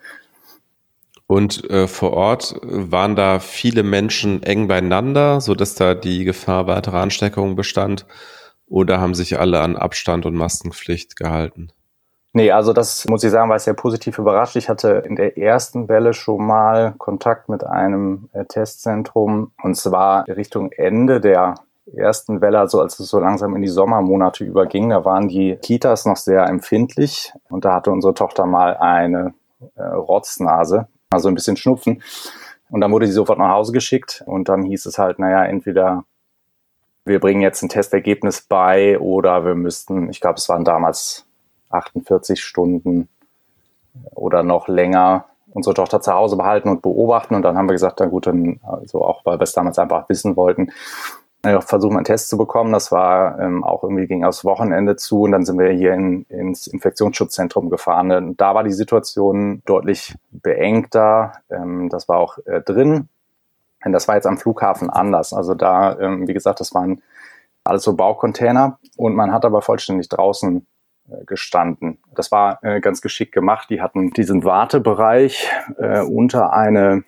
Und 1.27 1.69
äh, 1.69 1.87
vor 1.87 2.13
Ort 2.13 2.55
waren 2.63 3.17
da 3.17 3.39
viele 3.39 3.83
Menschen 3.83 4.43
eng 4.43 4.67
beieinander, 4.67 5.41
so 5.41 5.55
dass 5.55 5.75
da 5.75 5.93
die 5.93 6.23
Gefahr 6.23 6.67
weiterer 6.67 7.01
Ansteckungen 7.01 7.55
bestand? 7.55 8.05
Oder 8.65 8.99
haben 8.99 9.13
sich 9.13 9.37
alle 9.39 9.59
an 9.59 9.75
Abstand 9.75 10.25
und 10.25 10.35
Maskenpflicht 10.35 11.15
gehalten? 11.15 11.71
Nee, 12.33 12.51
also 12.51 12.71
das 12.71 13.07
muss 13.07 13.23
ich 13.23 13.31
sagen, 13.31 13.49
war 13.49 13.57
sehr 13.59 13.73
positiv 13.73 14.19
überrascht. 14.19 14.55
Ich 14.57 14.69
hatte 14.69 15.03
in 15.05 15.15
der 15.15 15.37
ersten 15.37 15.89
Welle 15.89 16.13
schon 16.13 16.45
mal 16.45 16.93
Kontakt 16.97 17.49
mit 17.49 17.63
einem 17.63 18.29
äh, 18.31 18.45
Testzentrum 18.45 19.51
und 19.63 19.75
zwar 19.75 20.27
Richtung 20.27 20.71
Ende 20.71 21.19
der 21.19 21.55
ersten 21.95 22.41
Welle, 22.41 22.59
also 22.59 22.81
als 22.81 22.99
es 22.99 23.09
so 23.09 23.19
langsam 23.19 23.55
in 23.55 23.61
die 23.61 23.67
Sommermonate 23.67 24.43
überging, 24.43 24.89
da 24.89 25.05
waren 25.05 25.27
die 25.27 25.55
Kitas 25.61 26.05
noch 26.05 26.17
sehr 26.17 26.45
empfindlich 26.47 27.33
und 27.49 27.65
da 27.65 27.73
hatte 27.75 27.91
unsere 27.91 28.13
Tochter 28.13 28.45
mal 28.45 28.77
eine 28.77 29.33
äh, 29.75 29.83
Rotznase, 29.83 30.87
also 31.09 31.29
ein 31.29 31.35
bisschen 31.35 31.57
Schnupfen. 31.57 32.01
Und 32.69 32.81
dann 32.81 32.91
wurde 32.91 33.07
sie 33.07 33.13
sofort 33.13 33.39
nach 33.39 33.51
Hause 33.51 33.71
geschickt 33.71 34.23
und 34.25 34.49
dann 34.49 34.63
hieß 34.63 34.85
es 34.85 34.97
halt, 34.97 35.19
naja, 35.19 35.45
entweder 35.45 36.03
wir 37.05 37.21
bringen 37.21 37.41
jetzt 37.41 37.63
ein 37.63 37.69
Testergebnis 37.69 38.41
bei 38.41 38.99
oder 38.99 39.45
wir 39.45 39.55
müssten, 39.55 40.09
ich 40.09 40.19
glaube, 40.19 40.35
es 40.35 40.49
waren 40.49 40.65
damals 40.65 41.25
48 41.69 42.43
Stunden 42.43 43.07
oder 44.13 44.43
noch 44.43 44.67
länger 44.67 45.25
unsere 45.53 45.73
Tochter 45.73 46.01
zu 46.01 46.13
Hause 46.13 46.35
behalten 46.35 46.69
und 46.69 46.81
beobachten. 46.81 47.35
Und 47.35 47.43
dann 47.43 47.57
haben 47.57 47.67
wir 47.67 47.73
gesagt, 47.73 47.99
na 47.99 48.07
gut, 48.07 48.27
dann, 48.27 48.59
also 48.63 49.03
auch 49.03 49.25
weil 49.25 49.39
wir 49.39 49.43
es 49.43 49.53
damals 49.53 49.79
einfach 49.79 50.07
wissen 50.09 50.35
wollten, 50.35 50.71
versuchen 51.43 51.95
einen 51.95 52.05
Test 52.05 52.29
zu 52.29 52.37
bekommen. 52.37 52.73
Das 52.73 52.91
war 52.91 53.39
ähm, 53.39 53.63
auch 53.63 53.83
irgendwie 53.83 54.07
ging 54.07 54.23
aufs 54.23 54.43
Wochenende 54.43 54.95
zu 54.95 55.21
und 55.21 55.31
dann 55.31 55.45
sind 55.45 55.59
wir 55.59 55.69
hier 55.69 55.93
in, 55.93 56.23
ins 56.23 56.67
Infektionsschutzzentrum 56.67 57.69
gefahren. 57.69 58.11
Und 58.11 58.41
da 58.41 58.55
war 58.55 58.63
die 58.63 58.73
Situation 58.73 59.61
deutlich 59.65 60.15
beengter. 60.31 61.33
Ähm, 61.49 61.89
das 61.89 62.09
war 62.09 62.17
auch 62.17 62.37
äh, 62.45 62.61
drin. 62.61 63.09
Und 63.85 63.91
das 63.93 64.07
war 64.07 64.15
jetzt 64.15 64.27
am 64.27 64.37
Flughafen 64.37 64.89
anders. 64.89 65.33
Also 65.33 65.53
da, 65.53 65.97
ähm, 65.99 66.27
wie 66.27 66.33
gesagt, 66.33 66.59
das 66.59 66.73
waren 66.73 67.01
alles 67.63 67.83
so 67.83 67.95
Baucontainer 67.95 68.79
und 68.95 69.15
man 69.15 69.31
hat 69.31 69.45
aber 69.45 69.61
vollständig 69.61 70.09
draußen 70.09 70.65
äh, 71.09 71.25
gestanden. 71.25 71.99
Das 72.15 72.31
war 72.31 72.63
äh, 72.63 72.81
ganz 72.81 73.01
geschickt 73.01 73.33
gemacht. 73.33 73.69
Die 73.69 73.81
hatten 73.81 74.11
diesen 74.11 74.43
Wartebereich 74.43 75.49
äh, 75.77 76.01
unter 76.01 76.53
eine 76.53 77.03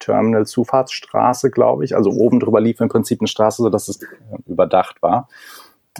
Terminal-Zufahrtsstraße, 0.00 1.50
glaube 1.50 1.84
ich. 1.84 1.94
Also 1.94 2.10
oben 2.10 2.40
drüber 2.40 2.60
lief 2.60 2.80
im 2.80 2.88
Prinzip 2.88 3.20
eine 3.20 3.28
Straße, 3.28 3.62
sodass 3.62 3.88
es 3.88 4.00
überdacht 4.46 5.00
war. 5.02 5.28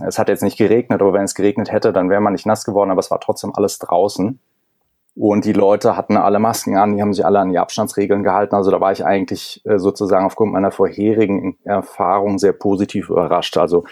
Es 0.05 0.18
hat 0.18 0.28
jetzt 0.28 0.42
nicht 0.42 0.59
geregnet, 0.59 1.01
aber 1.01 1.12
wenn 1.12 1.24
es 1.24 1.34
geregnet 1.34 1.70
hätte, 1.70 1.92
dann 1.92 2.11
wäre 2.11 2.20
man 2.20 2.32
nicht 2.32 2.46
nass 2.46 2.64
geworden, 2.64 2.90
aber 2.90 3.01
es 3.01 3.11
war 3.11 3.20
trotzdem 3.20 3.53
alles 3.55 3.78
draußen. 3.78 4.40
Und 5.16 5.44
die 5.44 5.53
Leute 5.53 5.96
hatten 5.96 6.16
alle 6.16 6.38
Masken 6.38 6.76
an, 6.76 6.94
die 6.94 7.03
haben 7.03 7.12
sich 7.12 7.26
alle 7.26 7.40
an 7.40 7.51
die 7.51 7.59
Abstandsregeln 7.59 8.22
gehalten. 8.22 8.55
Also 8.55 8.70
da 8.70 8.80
war 8.80 8.92
ich 8.92 9.05
eigentlich 9.05 9.61
äh, 9.64 9.78
sozusagen 9.78 10.24
aufgrund 10.24 10.53
meiner 10.53 10.70
vorherigen 10.70 11.59
Erfahrung 11.64 12.38
sehr 12.38 12.53
positiv 12.53 13.11
überrascht. 13.11 13.57
Also 13.59 13.84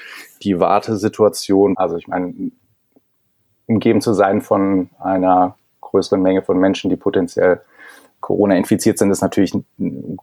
die 0.43 0.61
Wartesituation, 0.61 1.77
also 1.77 1.97
ich 1.97 2.07
meine, 2.07 2.33
umgeben 3.67 4.01
zu 4.01 4.15
sein 4.15 4.41
von 4.41 4.91
einer 5.01 5.57
größeren 5.81 6.23
Menge 6.23 6.43
von 6.43 6.59
Menschen, 6.59 6.89
die 6.89 6.97
potenziell 6.97 7.63
Corona 8.21 8.57
infiziert 8.57 8.99
sind, 8.99 9.11
ist 9.11 9.23
natürlich 9.23 9.57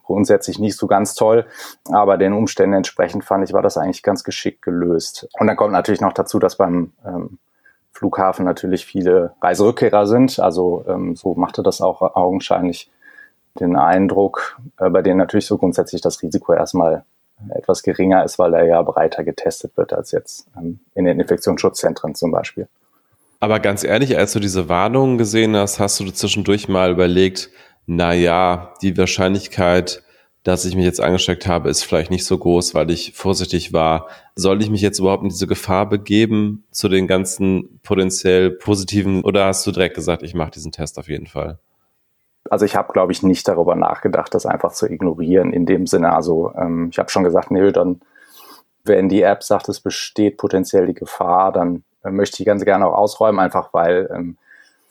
grundsätzlich 0.03 0.59
nicht 0.59 0.77
so 0.77 0.87
ganz 0.87 1.15
toll, 1.15 1.45
aber 1.89 2.17
den 2.17 2.33
Umständen 2.33 2.75
entsprechend 2.75 3.23
fand 3.23 3.43
ich, 3.47 3.53
war 3.53 3.61
das 3.61 3.77
eigentlich 3.77 4.03
ganz 4.03 4.23
geschickt 4.23 4.61
gelöst. 4.61 5.27
Und 5.39 5.47
dann 5.47 5.55
kommt 5.55 5.71
natürlich 5.71 6.01
noch 6.01 6.13
dazu, 6.13 6.39
dass 6.39 6.57
beim 6.57 6.91
ähm, 7.05 7.37
Flughafen 7.91 8.45
natürlich 8.45 8.85
viele 8.85 9.33
Reiserückkehrer 9.41 10.05
sind, 10.05 10.39
also 10.39 10.83
ähm, 10.87 11.15
so 11.15 11.35
machte 11.35 11.63
das 11.63 11.81
auch 11.81 12.01
augenscheinlich 12.01 12.91
den 13.59 13.77
Eindruck, 13.77 14.59
äh, 14.77 14.89
bei 14.89 15.01
denen 15.01 15.17
natürlich 15.17 15.45
so 15.45 15.57
grundsätzlich 15.57 16.01
das 16.01 16.21
Risiko 16.21 16.53
erstmal 16.53 17.05
etwas 17.49 17.83
geringer 17.83 18.23
ist, 18.23 18.39
weil 18.39 18.53
er 18.53 18.65
ja 18.65 18.81
breiter 18.81 19.23
getestet 19.23 19.75
wird 19.77 19.93
als 19.93 20.11
jetzt 20.11 20.47
ähm, 20.57 20.79
in 20.93 21.05
den 21.05 21.19
Infektionsschutzzentren 21.19 22.15
zum 22.15 22.31
Beispiel. 22.31 22.67
Aber 23.39 23.59
ganz 23.59 23.83
ehrlich, 23.83 24.17
als 24.17 24.33
du 24.33 24.39
diese 24.39 24.69
Warnungen 24.69 25.17
gesehen 25.17 25.55
hast, 25.55 25.79
hast 25.79 25.99
du 25.99 26.09
zwischendurch 26.11 26.67
mal 26.67 26.91
überlegt, 26.91 27.49
na 27.85 28.13
ja, 28.13 28.73
die 28.81 28.97
Wahrscheinlichkeit, 28.97 30.03
dass 30.43 30.65
ich 30.65 30.75
mich 30.75 30.85
jetzt 30.85 31.01
angesteckt 31.01 31.47
habe, 31.47 31.69
ist 31.69 31.83
vielleicht 31.83 32.11
nicht 32.11 32.25
so 32.25 32.37
groß, 32.37 32.75
weil 32.75 32.91
ich 32.91 33.13
vorsichtig 33.13 33.73
war. 33.73 34.07
Soll 34.35 34.61
ich 34.61 34.69
mich 34.69 34.81
jetzt 34.81 34.99
überhaupt 34.99 35.23
in 35.23 35.29
diese 35.29 35.47
Gefahr 35.47 35.89
begeben 35.89 36.65
zu 36.71 36.87
den 36.87 37.07
ganzen 37.07 37.79
potenziell 37.81 38.51
positiven 38.51 39.23
oder 39.23 39.45
hast 39.45 39.65
du 39.65 39.71
direkt 39.71 39.95
gesagt, 39.95 40.21
ich 40.21 40.35
mache 40.35 40.51
diesen 40.51 40.71
Test 40.71 40.99
auf 40.99 41.07
jeden 41.07 41.25
Fall? 41.25 41.57
Also 42.49 42.65
ich 42.65 42.75
habe, 42.75 42.93
glaube 42.93 43.11
ich, 43.11 43.23
nicht 43.23 43.47
darüber 43.47 43.75
nachgedacht, 43.75 44.35
das 44.35 44.45
einfach 44.45 44.71
zu 44.71 44.87
ignorieren 44.87 45.51
in 45.51 45.65
dem 45.65 45.87
Sinne. 45.87 46.13
Also 46.13 46.53
ähm, 46.55 46.89
ich 46.91 46.99
habe 46.99 47.09
schon 47.09 47.23
gesagt, 47.23 47.49
nee, 47.49 47.71
dann, 47.71 48.01
wenn 48.83 49.09
die 49.09 49.23
App 49.23 49.41
sagt, 49.41 49.67
es 49.67 49.79
besteht 49.79 50.37
potenziell 50.37 50.85
die 50.85 50.93
Gefahr, 50.93 51.51
dann 51.51 51.83
äh, 52.03 52.11
möchte 52.11 52.41
ich 52.41 52.45
ganz 52.45 52.63
gerne 52.63 52.85
auch 52.85 52.93
ausräumen, 52.93 53.39
einfach 53.39 53.73
weil 53.73 54.11
ähm, 54.13 54.37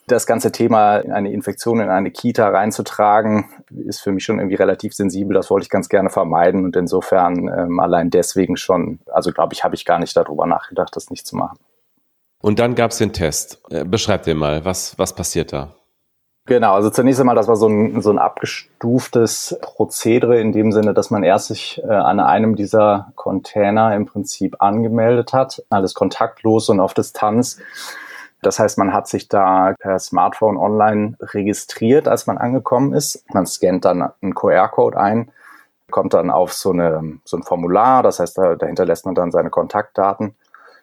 das 0.07 0.27
ganze 0.27 0.53
Thema 0.53 0.97
eine 0.97 1.33
Infektion 1.33 1.81
in 1.81 1.89
eine 1.89 2.11
Kita 2.11 2.49
reinzutragen, 2.49 3.49
ist 3.87 4.01
für 4.01 4.13
mich 4.13 4.25
schon 4.25 4.39
irgendwie 4.39 4.57
relativ 4.57 4.95
sensibel. 4.95 5.35
Das 5.35 5.51
wollte 5.51 5.65
ich 5.65 5.71
ganz 5.71 5.89
gerne 5.89 6.11
vermeiden 6.11 6.65
und 6.65 6.77
insofern 6.77 7.49
ähm, 7.49 7.81
allein 7.81 8.11
deswegen 8.11 8.57
schon, 8.57 9.01
also 9.07 9.33
glaube 9.33 9.55
ich, 9.55 9.65
habe 9.65 9.75
ich 9.75 9.85
gar 9.85 9.99
nicht 9.99 10.17
darüber 10.17 10.47
nachgedacht, 10.47 10.95
das 10.97 11.11
nicht 11.11 11.27
zu 11.27 11.37
machen. 11.37 11.59
Und 12.41 12.59
dann 12.59 12.75
gab 12.75 12.91
es 12.91 12.99
den 12.99 13.13
Test. 13.13 13.63
Äh, 13.71 13.85
beschreib 13.85 14.25
dir 14.25 14.35
mal, 14.35 14.65
was, 14.65 14.99
was 14.99 15.15
passiert 15.15 15.53
da? 15.53 15.75
Genau, 16.47 16.75
also 16.75 16.91
zunächst 16.91 17.21
einmal, 17.21 17.37
das 17.37 17.49
war 17.49 17.57
so 17.57 17.69
ein, 17.69 18.03
so 18.03 18.11
ein 18.11 18.19
abgestuftes 18.19 19.57
Prozedere 19.63 20.39
in 20.39 20.53
dem 20.53 20.73
Sinne, 20.73 20.93
dass 20.93 21.11
man 21.11 21.23
erst 21.23 21.49
sich 21.49 21.81
äh, 21.83 21.91
an 21.91 22.21
einem 22.21 22.55
dieser 22.55 23.13
Container 23.15 23.97
im 23.97 24.05
Prinzip 24.05 24.57
angemeldet 24.61 25.33
hat, 25.33 25.63
alles 25.71 25.95
kontaktlos 25.95 26.69
und 26.69 26.81
auf 26.81 26.93
Distanz 26.93 27.63
das 28.47 28.59
heißt, 28.59 28.79
man 28.79 28.93
hat 28.93 29.09
sich 29.09 29.29
da 29.29 29.75
per 29.79 29.99
Smartphone 29.99 30.57
online 30.57 31.17
registriert, 31.21 32.09
als 32.09 32.27
man 32.27 32.39
angekommen 32.39 32.93
ist. 32.93 33.25
Man 33.33 33.47
scannt 33.47 33.85
dann 33.85 34.11
einen 34.21 34.35
QR-Code 34.35 34.99
ein, 34.99 35.31
kommt 35.91 36.15
dann 36.15 36.31
auf 36.31 36.53
so, 36.53 36.71
eine, 36.71 37.19
so 37.25 37.37
ein 37.37 37.43
Formular, 37.43 38.03
das 38.03 38.21
heißt, 38.21 38.37
da, 38.39 38.55
dahinter 38.55 38.85
lässt 38.85 39.07
man 39.07 39.15
dann 39.15 39.31
seine 39.31 39.51
Kontaktdaten. 39.51 40.35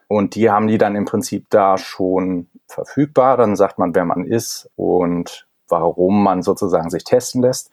Und 0.08 0.36
die 0.36 0.50
haben 0.50 0.68
die 0.68 0.78
dann 0.78 0.96
im 0.96 1.06
Prinzip 1.06 1.46
da 1.50 1.78
schon 1.78 2.50
verfügbar. 2.68 3.38
Dann 3.38 3.56
sagt 3.56 3.80
man, 3.80 3.96
wer 3.96 4.04
man 4.04 4.26
ist 4.26 4.70
und 4.76 5.48
warum 5.70 6.24
man 6.24 6.42
sozusagen 6.42 6.90
sich 6.90 7.06
testen 7.06 7.42
lässt. 7.42 7.72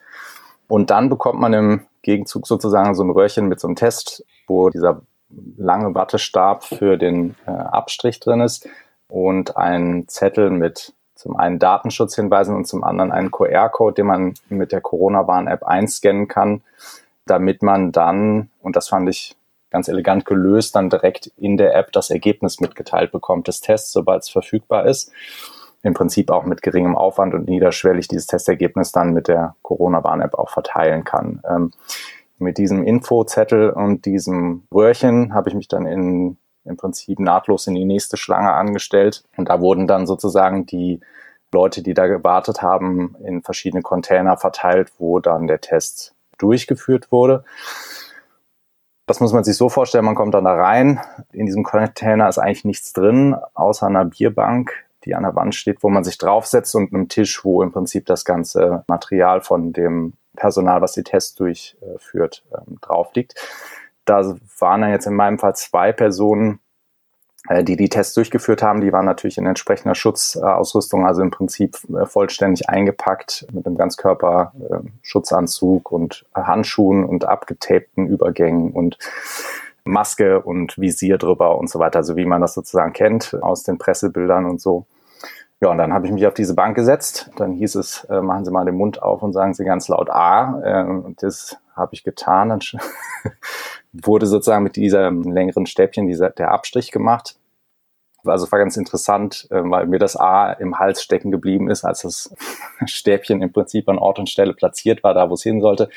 Und 0.68 0.90
dann 0.90 1.08
bekommt 1.08 1.40
man 1.40 1.52
im 1.52 1.86
Gegenzug 2.02 2.46
sozusagen 2.46 2.94
so 2.94 3.02
ein 3.02 3.10
Röhrchen 3.10 3.48
mit 3.48 3.58
so 3.58 3.66
einem 3.66 3.74
Test, 3.74 4.24
wo 4.46 4.70
dieser 4.70 5.02
lange 5.56 5.94
Wattestab 5.94 6.62
für 6.62 6.96
den 6.96 7.34
äh, 7.46 7.50
Abstrich 7.50 8.20
drin 8.20 8.40
ist 8.40 8.68
und 9.08 9.56
einen 9.56 10.08
Zettel 10.08 10.50
mit 10.50 10.94
zum 11.14 11.36
einen 11.36 11.58
Datenschutzhinweisen 11.58 12.54
und 12.54 12.66
zum 12.66 12.84
anderen 12.84 13.10
einen 13.10 13.32
QR-Code, 13.32 13.94
den 13.94 14.06
man 14.06 14.34
mit 14.48 14.70
der 14.70 14.80
Corona-Warn-App 14.80 15.64
einscannen 15.64 16.28
kann, 16.28 16.62
damit 17.26 17.62
man 17.62 17.90
dann, 17.90 18.50
und 18.62 18.76
das 18.76 18.88
fand 18.88 19.08
ich 19.08 19.36
ganz 19.70 19.88
elegant 19.88 20.24
gelöst, 20.24 20.76
dann 20.76 20.90
direkt 20.90 21.26
in 21.36 21.56
der 21.56 21.74
App 21.74 21.92
das 21.92 22.10
Ergebnis 22.10 22.60
mitgeteilt 22.60 23.10
bekommt 23.10 23.48
des 23.48 23.60
Tests, 23.60 23.92
sobald 23.92 24.22
es 24.22 24.30
verfügbar 24.30 24.86
ist. 24.86 25.10
Im 25.82 25.94
Prinzip 25.94 26.30
auch 26.30 26.44
mit 26.44 26.62
geringem 26.62 26.96
Aufwand 26.96 27.34
und 27.34 27.48
niederschwellig 27.48 28.08
dieses 28.08 28.26
Testergebnis 28.26 28.92
dann 28.92 29.12
mit 29.12 29.28
der 29.28 29.56
Corona-Warn-App 29.62 30.34
auch 30.34 30.50
verteilen 30.50 31.04
kann. 31.04 31.42
Ähm, 31.48 31.72
mit 32.38 32.58
diesem 32.58 32.84
Infozettel 32.84 33.70
und 33.70 34.04
diesem 34.04 34.62
Röhrchen 34.72 35.34
habe 35.34 35.48
ich 35.48 35.54
mich 35.56 35.68
dann 35.68 35.86
in 35.86 36.36
im 36.68 36.76
Prinzip 36.76 37.18
nahtlos 37.18 37.66
in 37.66 37.74
die 37.74 37.84
nächste 37.84 38.16
Schlange 38.16 38.52
angestellt. 38.52 39.24
Und 39.36 39.48
da 39.48 39.60
wurden 39.60 39.86
dann 39.86 40.06
sozusagen 40.06 40.66
die 40.66 41.00
Leute, 41.52 41.82
die 41.82 41.94
da 41.94 42.06
gewartet 42.06 42.62
haben, 42.62 43.16
in 43.24 43.42
verschiedene 43.42 43.82
Container 43.82 44.36
verteilt, 44.36 44.92
wo 44.98 45.18
dann 45.18 45.46
der 45.46 45.60
Test 45.60 46.14
durchgeführt 46.36 47.10
wurde. 47.10 47.44
Das 49.06 49.20
muss 49.20 49.32
man 49.32 49.42
sich 49.42 49.56
so 49.56 49.70
vorstellen, 49.70 50.04
man 50.04 50.14
kommt 50.14 50.34
dann 50.34 50.44
da 50.44 50.54
rein. 50.54 51.00
In 51.32 51.46
diesem 51.46 51.64
Container 51.64 52.28
ist 52.28 52.38
eigentlich 52.38 52.66
nichts 52.66 52.92
drin, 52.92 53.34
außer 53.54 53.86
einer 53.86 54.04
Bierbank, 54.04 54.70
die 55.04 55.14
an 55.14 55.22
der 55.22 55.34
Wand 55.34 55.54
steht, 55.54 55.82
wo 55.82 55.88
man 55.88 56.04
sich 56.04 56.18
draufsetzt 56.18 56.74
und 56.74 56.92
einem 56.92 57.08
Tisch, 57.08 57.42
wo 57.42 57.62
im 57.62 57.72
Prinzip 57.72 58.04
das 58.04 58.26
ganze 58.26 58.84
Material 58.86 59.40
von 59.40 59.72
dem 59.72 60.12
Personal, 60.36 60.82
was 60.82 60.92
die 60.92 61.02
Tests 61.02 61.34
durchführt, 61.36 62.44
ähm, 62.52 62.78
drauf 62.82 63.14
liegt. 63.14 63.34
Da 64.08 64.34
waren 64.58 64.80
dann 64.80 64.90
jetzt 64.90 65.06
in 65.06 65.14
meinem 65.14 65.38
Fall 65.38 65.54
zwei 65.54 65.92
Personen, 65.92 66.58
äh, 67.48 67.62
die 67.62 67.76
die 67.76 67.88
Tests 67.88 68.14
durchgeführt 68.14 68.60
haben. 68.62 68.80
Die 68.80 68.92
waren 68.92 69.06
natürlich 69.06 69.38
in 69.38 69.46
entsprechender 69.46 69.94
Schutzausrüstung, 69.94 71.06
also 71.06 71.22
im 71.22 71.30
Prinzip 71.30 71.78
äh, 71.90 72.06
vollständig 72.06 72.68
eingepackt 72.68 73.46
mit 73.52 73.64
einem 73.66 73.76
Ganzkörperschutzanzug 73.76 75.92
und 75.92 76.26
Handschuhen 76.34 77.04
und 77.04 77.26
abgetapten 77.26 78.06
Übergängen 78.06 78.72
und 78.72 78.98
Maske 79.84 80.40
und 80.40 80.78
Visier 80.78 81.18
drüber 81.18 81.58
und 81.58 81.70
so 81.70 81.78
weiter, 81.78 82.02
so 82.04 82.16
wie 82.16 82.26
man 82.26 82.40
das 82.40 82.54
sozusagen 82.54 82.92
kennt 82.92 83.36
aus 83.42 83.62
den 83.62 83.78
Pressebildern 83.78 84.44
und 84.44 84.60
so. 84.60 84.86
Ja, 85.60 85.70
und 85.70 85.78
dann 85.78 85.92
habe 85.92 86.06
ich 86.06 86.12
mich 86.12 86.24
auf 86.26 86.34
diese 86.34 86.54
Bank 86.54 86.76
gesetzt. 86.76 87.30
Dann 87.36 87.52
hieß 87.52 87.74
es, 87.74 88.04
äh, 88.04 88.20
machen 88.20 88.44
Sie 88.44 88.52
mal 88.52 88.64
den 88.64 88.76
Mund 88.76 89.02
auf 89.02 89.22
und 89.22 89.32
sagen 89.32 89.54
Sie 89.54 89.64
ganz 89.64 89.88
laut 89.88 90.08
A. 90.08 90.60
Äh, 90.62 90.84
und 90.84 91.22
das 91.22 91.56
habe 91.74 91.94
ich 91.94 92.04
getan. 92.04 92.50
Dann 92.50 92.60
wurde 93.92 94.26
sozusagen 94.26 94.62
mit 94.62 94.76
diesem 94.76 95.24
längeren 95.24 95.66
Stäbchen 95.66 96.06
dieser, 96.06 96.30
der 96.30 96.52
Abstrich 96.52 96.92
gemacht. 96.92 97.36
Also 98.24 98.50
war 98.52 98.58
ganz 98.60 98.76
interessant, 98.76 99.48
äh, 99.50 99.60
weil 99.64 99.86
mir 99.86 99.98
das 99.98 100.16
A 100.16 100.52
im 100.52 100.78
Hals 100.78 101.02
stecken 101.02 101.32
geblieben 101.32 101.68
ist, 101.70 101.84
als 101.84 102.02
das 102.02 102.32
Stäbchen 102.86 103.42
im 103.42 103.52
Prinzip 103.52 103.88
an 103.88 103.98
Ort 103.98 104.20
und 104.20 104.30
Stelle 104.30 104.54
platziert 104.54 105.02
war, 105.02 105.14
da 105.14 105.28
wo 105.28 105.34
es 105.34 105.42
hin 105.42 105.60
sollte. 105.60 105.88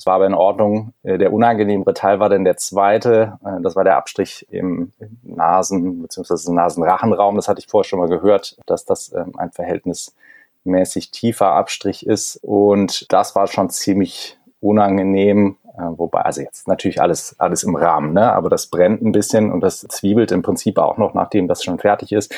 Es 0.00 0.06
war 0.06 0.14
aber 0.14 0.26
in 0.26 0.32
Ordnung. 0.32 0.94
Äh, 1.02 1.18
der 1.18 1.30
unangenehmere 1.30 1.92
Teil 1.92 2.20
war 2.20 2.30
dann 2.30 2.44
der 2.44 2.56
zweite. 2.56 3.38
Äh, 3.44 3.60
das 3.60 3.76
war 3.76 3.84
der 3.84 3.98
Abstrich 3.98 4.46
im 4.50 4.92
Nasen- 5.22 6.00
bzw. 6.00 6.52
Nasenrachenraum. 6.52 7.36
Das 7.36 7.48
hatte 7.48 7.60
ich 7.60 7.66
vorher 7.66 7.86
schon 7.86 7.98
mal 7.98 8.08
gehört, 8.08 8.56
dass 8.64 8.86
das 8.86 9.12
ähm, 9.12 9.34
ein 9.36 9.52
verhältnismäßig 9.52 11.10
tiefer 11.10 11.52
Abstrich 11.52 12.06
ist. 12.06 12.36
Und 12.42 13.12
das 13.12 13.36
war 13.36 13.46
schon 13.46 13.68
ziemlich 13.68 14.38
unangenehm, 14.60 15.58
äh, 15.76 15.82
wobei, 15.82 16.22
also 16.22 16.40
jetzt 16.40 16.66
natürlich 16.66 17.02
alles, 17.02 17.38
alles 17.38 17.62
im 17.62 17.76
Rahmen, 17.76 18.14
ne? 18.14 18.32
aber 18.32 18.48
das 18.48 18.68
brennt 18.68 19.02
ein 19.02 19.12
bisschen 19.12 19.52
und 19.52 19.60
das 19.60 19.80
zwiebelt 19.80 20.32
im 20.32 20.40
Prinzip 20.40 20.78
auch 20.78 20.96
noch, 20.96 21.12
nachdem 21.12 21.46
das 21.46 21.62
schon 21.62 21.78
fertig 21.78 22.12
ist. 22.12 22.34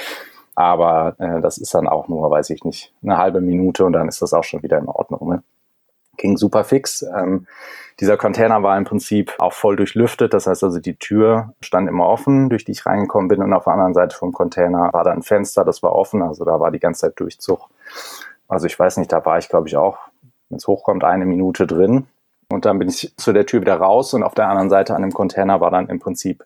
Aber 0.57 1.15
äh, 1.21 1.41
das 1.41 1.59
ist 1.59 1.73
dann 1.75 1.87
auch 1.87 2.09
nur, 2.09 2.29
weiß 2.29 2.51
ich 2.51 2.65
nicht, 2.65 2.93
eine 3.05 3.19
halbe 3.19 3.41
Minute 3.41 3.85
und 3.85 3.93
dann 3.93 4.09
ist 4.09 4.21
das 4.21 4.35
auch 4.35 4.45
schon 4.45 4.65
wieder 4.65 4.79
in 4.79 4.89
Ordnung. 4.89 5.29
Ne? 5.29 5.43
Ging 6.17 6.37
super 6.37 6.65
fix. 6.65 7.03
Ähm, 7.03 7.47
dieser 8.01 8.17
Container 8.17 8.63
war 8.63 8.77
im 8.77 8.85
Prinzip 8.85 9.35
auch 9.39 9.53
voll 9.53 9.77
durchlüftet. 9.77 10.35
Das 10.35 10.47
heißt 10.47 10.65
also, 10.65 10.79
die 10.79 10.97
Tür 10.97 11.55
stand 11.61 11.89
immer 11.89 12.07
offen, 12.07 12.49
durch 12.49 12.65
die 12.65 12.73
ich 12.73 12.87
reingekommen 12.87 13.29
bin. 13.29 13.43
Und 13.43 13.53
auf 13.53 13.65
der 13.65 13.75
anderen 13.75 13.95
Seite 13.95 14.17
vom 14.17 14.33
Container 14.33 14.91
war 14.93 15.05
da 15.05 15.13
ein 15.13 15.23
Fenster, 15.23 15.65
das 15.65 15.83
war 15.83 15.95
offen. 15.95 16.23
Also 16.23 16.45
da 16.45 16.61
war 16.61 16.71
die 16.71 16.81
ganze 16.81 17.03
Zeit 17.03 17.21
Durchzug. 17.21 17.69
Also 18.49 18.67
ich 18.67 18.79
weiß 18.79 18.99
nicht, 18.99 19.13
da 19.13 19.25
war 19.25 19.39
ich, 19.39 19.49
glaube 19.49 19.69
ich, 19.69 19.77
auch, 19.77 19.99
wenn 20.49 20.59
es 20.59 20.67
hochkommt, 20.67 21.05
eine 21.05 21.25
Minute 21.25 21.67
drin. 21.67 22.07
Und 22.51 22.67
dann 22.67 22.79
bin 22.79 22.89
ich 22.89 23.15
zu 23.17 23.33
der 23.33 23.47
Tür 23.47 23.63
wieder 23.63 23.77
raus 23.77 24.13
und 24.13 24.23
auf 24.23 24.35
der 24.35 24.49
anderen 24.49 24.69
Seite 24.69 24.95
an 24.95 25.03
dem 25.03 25.13
Container 25.13 25.61
war 25.61 25.71
dann 25.71 25.89
im 25.89 25.99
Prinzip 25.99 26.45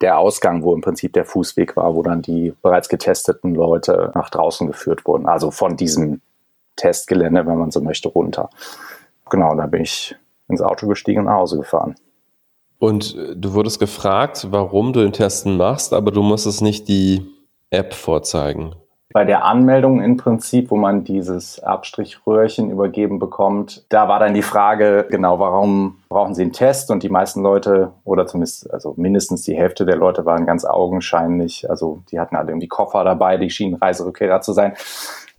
der 0.00 0.18
Ausgang, 0.18 0.62
wo 0.62 0.74
im 0.74 0.80
Prinzip 0.80 1.12
der 1.12 1.24
Fußweg 1.24 1.76
war, 1.76 1.94
wo 1.94 2.02
dann 2.02 2.22
die 2.22 2.54
bereits 2.62 2.88
getesteten 2.88 3.54
Leute 3.54 4.10
nach 4.14 4.30
draußen 4.30 4.66
geführt 4.66 5.06
wurden. 5.06 5.26
Also 5.26 5.50
von 5.50 5.76
diesem 5.76 6.20
Testgelände, 6.76 7.46
wenn 7.46 7.58
man 7.58 7.70
so 7.70 7.80
möchte, 7.80 8.08
runter. 8.08 8.50
Genau, 9.30 9.54
da 9.54 9.66
bin 9.66 9.82
ich 9.82 10.16
ins 10.48 10.60
Auto 10.60 10.86
gestiegen 10.86 11.20
und 11.20 11.26
nach 11.26 11.36
Hause 11.36 11.58
gefahren. 11.58 11.94
Und 12.78 13.14
äh, 13.16 13.36
du 13.36 13.54
wurdest 13.54 13.78
gefragt, 13.78 14.48
warum 14.50 14.92
du 14.92 15.00
den 15.00 15.12
Testen 15.12 15.56
machst, 15.56 15.92
aber 15.92 16.10
du 16.10 16.22
musstest 16.22 16.62
nicht 16.62 16.88
die 16.88 17.26
App 17.70 17.94
vorzeigen 17.94 18.74
bei 19.12 19.24
der 19.24 19.44
Anmeldung 19.44 20.00
im 20.00 20.16
Prinzip, 20.16 20.70
wo 20.70 20.76
man 20.76 21.02
dieses 21.02 21.58
Abstrichröhrchen 21.60 22.70
übergeben 22.70 23.18
bekommt, 23.18 23.84
da 23.88 24.08
war 24.08 24.20
dann 24.20 24.34
die 24.34 24.42
Frage, 24.42 25.06
genau, 25.10 25.40
warum 25.40 25.98
brauchen 26.08 26.34
Sie 26.34 26.42
einen 26.42 26.52
Test? 26.52 26.92
Und 26.92 27.02
die 27.02 27.08
meisten 27.08 27.42
Leute, 27.42 27.90
oder 28.04 28.26
zumindest, 28.28 28.72
also 28.72 28.94
mindestens 28.96 29.42
die 29.42 29.56
Hälfte 29.56 29.84
der 29.84 29.96
Leute 29.96 30.24
waren 30.26 30.46
ganz 30.46 30.64
augenscheinlich, 30.64 31.68
also 31.68 32.02
die 32.12 32.20
hatten 32.20 32.36
alle 32.36 32.50
irgendwie 32.50 32.68
Koffer 32.68 33.02
dabei, 33.02 33.36
die 33.36 33.50
schienen 33.50 33.74
Reiserückkehrer 33.74 34.42
zu 34.42 34.52
sein. 34.52 34.74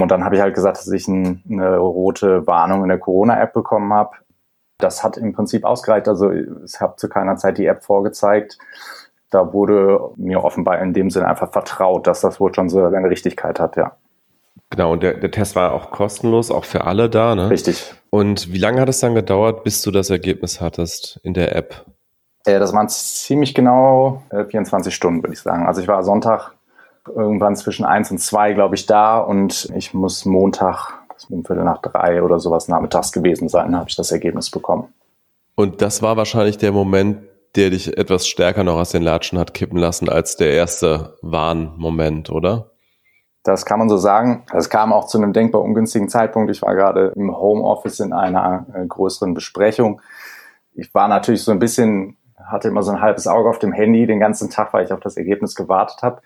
Und 0.02 0.12
dann 0.12 0.24
habe 0.24 0.36
ich 0.36 0.42
halt 0.42 0.56
gesagt, 0.56 0.78
dass 0.78 0.88
ich 0.92 1.08
ein, 1.08 1.44
eine 1.50 1.78
rote 1.78 2.46
Warnung 2.48 2.84
in 2.84 2.90
der 2.90 3.00
Corona-App 3.00 3.54
bekommen 3.54 3.94
habe. 3.94 4.12
Das 4.78 5.04
hat 5.04 5.18
im 5.18 5.34
Prinzip 5.34 5.64
ausgereicht. 5.64 6.08
Also 6.08 6.32
ich 6.32 6.80
habe 6.80 6.96
zu 6.98 7.08
keiner 7.08 7.38
Zeit 7.38 7.58
die 7.58 7.66
App 7.66 7.84
vorgezeigt 7.84 8.58
da 9.32 9.54
wurde 9.54 10.12
mir 10.18 10.44
offenbar 10.44 10.80
in 10.80 10.94
dem 10.94 11.10
Sinne 11.10 11.28
einfach 11.28 11.52
vertraut, 11.52 12.06
dass 12.06 12.22
das 12.22 12.40
wohl 12.40 12.54
schon 12.54 12.70
so 12.70 12.88
seine 12.92 13.10
Richtigkeit 13.10 13.60
hat, 13.60 13.78
ja. 13.78 13.94
Genau, 14.70 14.92
und 14.94 15.04
der, 15.04 15.16
der 15.16 15.32
Test 15.32 15.56
war 15.56 15.74
auch 15.74 15.92
kostenlos, 15.92 16.52
auch 16.52 16.66
für 16.66 16.86
alle 16.86 17.10
da, 17.10 17.34
ne? 17.36 17.50
Richtig. 17.50 17.94
Und 18.10 18.54
wie 18.54 18.58
lange 18.58 18.80
hat 18.80 18.90
es 18.90 19.00
dann 19.00 19.16
gedauert, 19.16 19.64
bis 19.64 19.82
du 19.82 19.92
das 19.92 20.10
Ergebnis 20.10 20.62
hattest 20.62 21.20
in 21.24 21.34
der 21.34 21.56
App? 21.56 21.86
Äh, 22.46 22.60
das 22.60 22.74
waren 22.74 22.88
ziemlich 22.90 23.54
genau 23.54 24.24
äh, 24.30 24.46
24 24.46 24.94
Stunden, 24.94 25.24
würde 25.24 25.34
ich 25.34 25.42
sagen. 25.42 25.66
Also 25.66 25.82
ich 25.82 25.88
war 25.88 26.04
Sonntag 26.04 26.54
irgendwann 27.08 27.56
zwischen 27.56 27.86
eins 27.86 28.12
und 28.12 28.20
zwei, 28.20 28.54
glaube 28.54 28.76
ich, 28.76 28.86
da 28.86 29.20
und 29.20 29.70
ich 29.76 29.94
muss 29.94 30.26
Montag 30.26 31.02
um 31.30 31.46
Viertel 31.46 31.64
nach 31.64 31.82
drei 31.82 32.24
oder 32.24 32.40
sowas 32.40 32.68
nachmittags 32.68 33.12
gewesen 33.12 33.48
sein, 33.48 33.76
habe 33.76 33.90
ich 33.90 33.96
das 33.96 34.12
Ergebnis 34.12 34.50
bekommen. 34.50 34.94
Und 35.56 35.82
das 35.82 36.02
war 36.02 36.18
wahrscheinlich 36.18 36.58
der 36.58 36.72
Moment, 36.72 37.20
der 37.56 37.70
dich 37.70 37.98
etwas 37.98 38.28
stärker 38.28 38.64
noch 38.64 38.78
aus 38.78 38.92
den 38.92 39.04
Latschen 39.04 39.38
hat 39.38 39.54
kippen 39.54 39.78
lassen 39.78 40.10
als 40.10 40.38
der 40.38 40.54
erste 40.54 41.18
Warnmoment, 41.22 42.30
oder? 42.30 42.72
Das 43.44 43.66
kann 43.66 43.80
man 43.80 43.90
so 43.90 43.98
sagen. 43.98 44.46
Es 44.54 44.70
kam 44.70 44.94
auch 44.94 45.08
zu 45.08 45.18
einem 45.18 45.34
denkbar 45.34 45.62
ungünstigen 45.62 46.10
Zeitpunkt. 46.10 46.52
Ich 46.52 46.62
war 46.62 46.76
gerade 46.76 47.12
im 47.16 47.36
Homeoffice 47.36 48.00
in 48.00 48.14
einer 48.14 48.68
äh, 48.74 48.86
größeren 48.86 49.34
Besprechung. 49.34 50.02
Ich 50.74 50.94
war 50.94 51.08
natürlich 51.08 51.44
so 51.44 51.52
ein 51.52 51.60
bisschen, 51.60 52.18
hatte 52.44 52.68
immer 52.68 52.84
so 52.84 52.92
ein 52.92 53.02
halbes 53.02 53.28
Auge 53.28 53.50
auf 53.50 53.60
dem 53.60 53.74
Handy 53.74 54.06
den 54.06 54.20
ganzen 54.20 54.50
Tag, 54.50 54.74
weil 54.74 54.86
ich 54.86 54.94
auf 54.94 55.00
das 55.00 55.18
Ergebnis 55.18 55.56
gewartet 55.56 56.04
habe. 56.04 56.22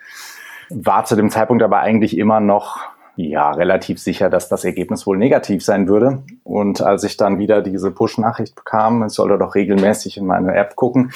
War 0.69 1.05
zu 1.05 1.15
dem 1.15 1.29
Zeitpunkt 1.29 1.63
aber 1.63 1.79
eigentlich 1.79 2.17
immer 2.17 2.39
noch 2.39 2.79
ja, 3.17 3.51
relativ 3.51 3.99
sicher, 3.99 4.29
dass 4.29 4.49
das 4.49 4.65
Ergebnis 4.65 5.07
wohl 5.07 5.17
negativ 5.17 5.63
sein 5.63 5.87
würde. 5.87 6.23
Und 6.43 6.81
als 6.81 7.03
ich 7.03 7.17
dann 7.17 7.39
wieder 7.39 7.61
diese 7.61 7.91
Push-Nachricht 7.91 8.55
bekam, 8.55 9.05
ich 9.05 9.13
solle 9.13 9.37
doch 9.37 9.55
regelmäßig 9.55 10.17
in 10.17 10.25
meine 10.25 10.53
App 10.53 10.75
gucken, 10.75 11.13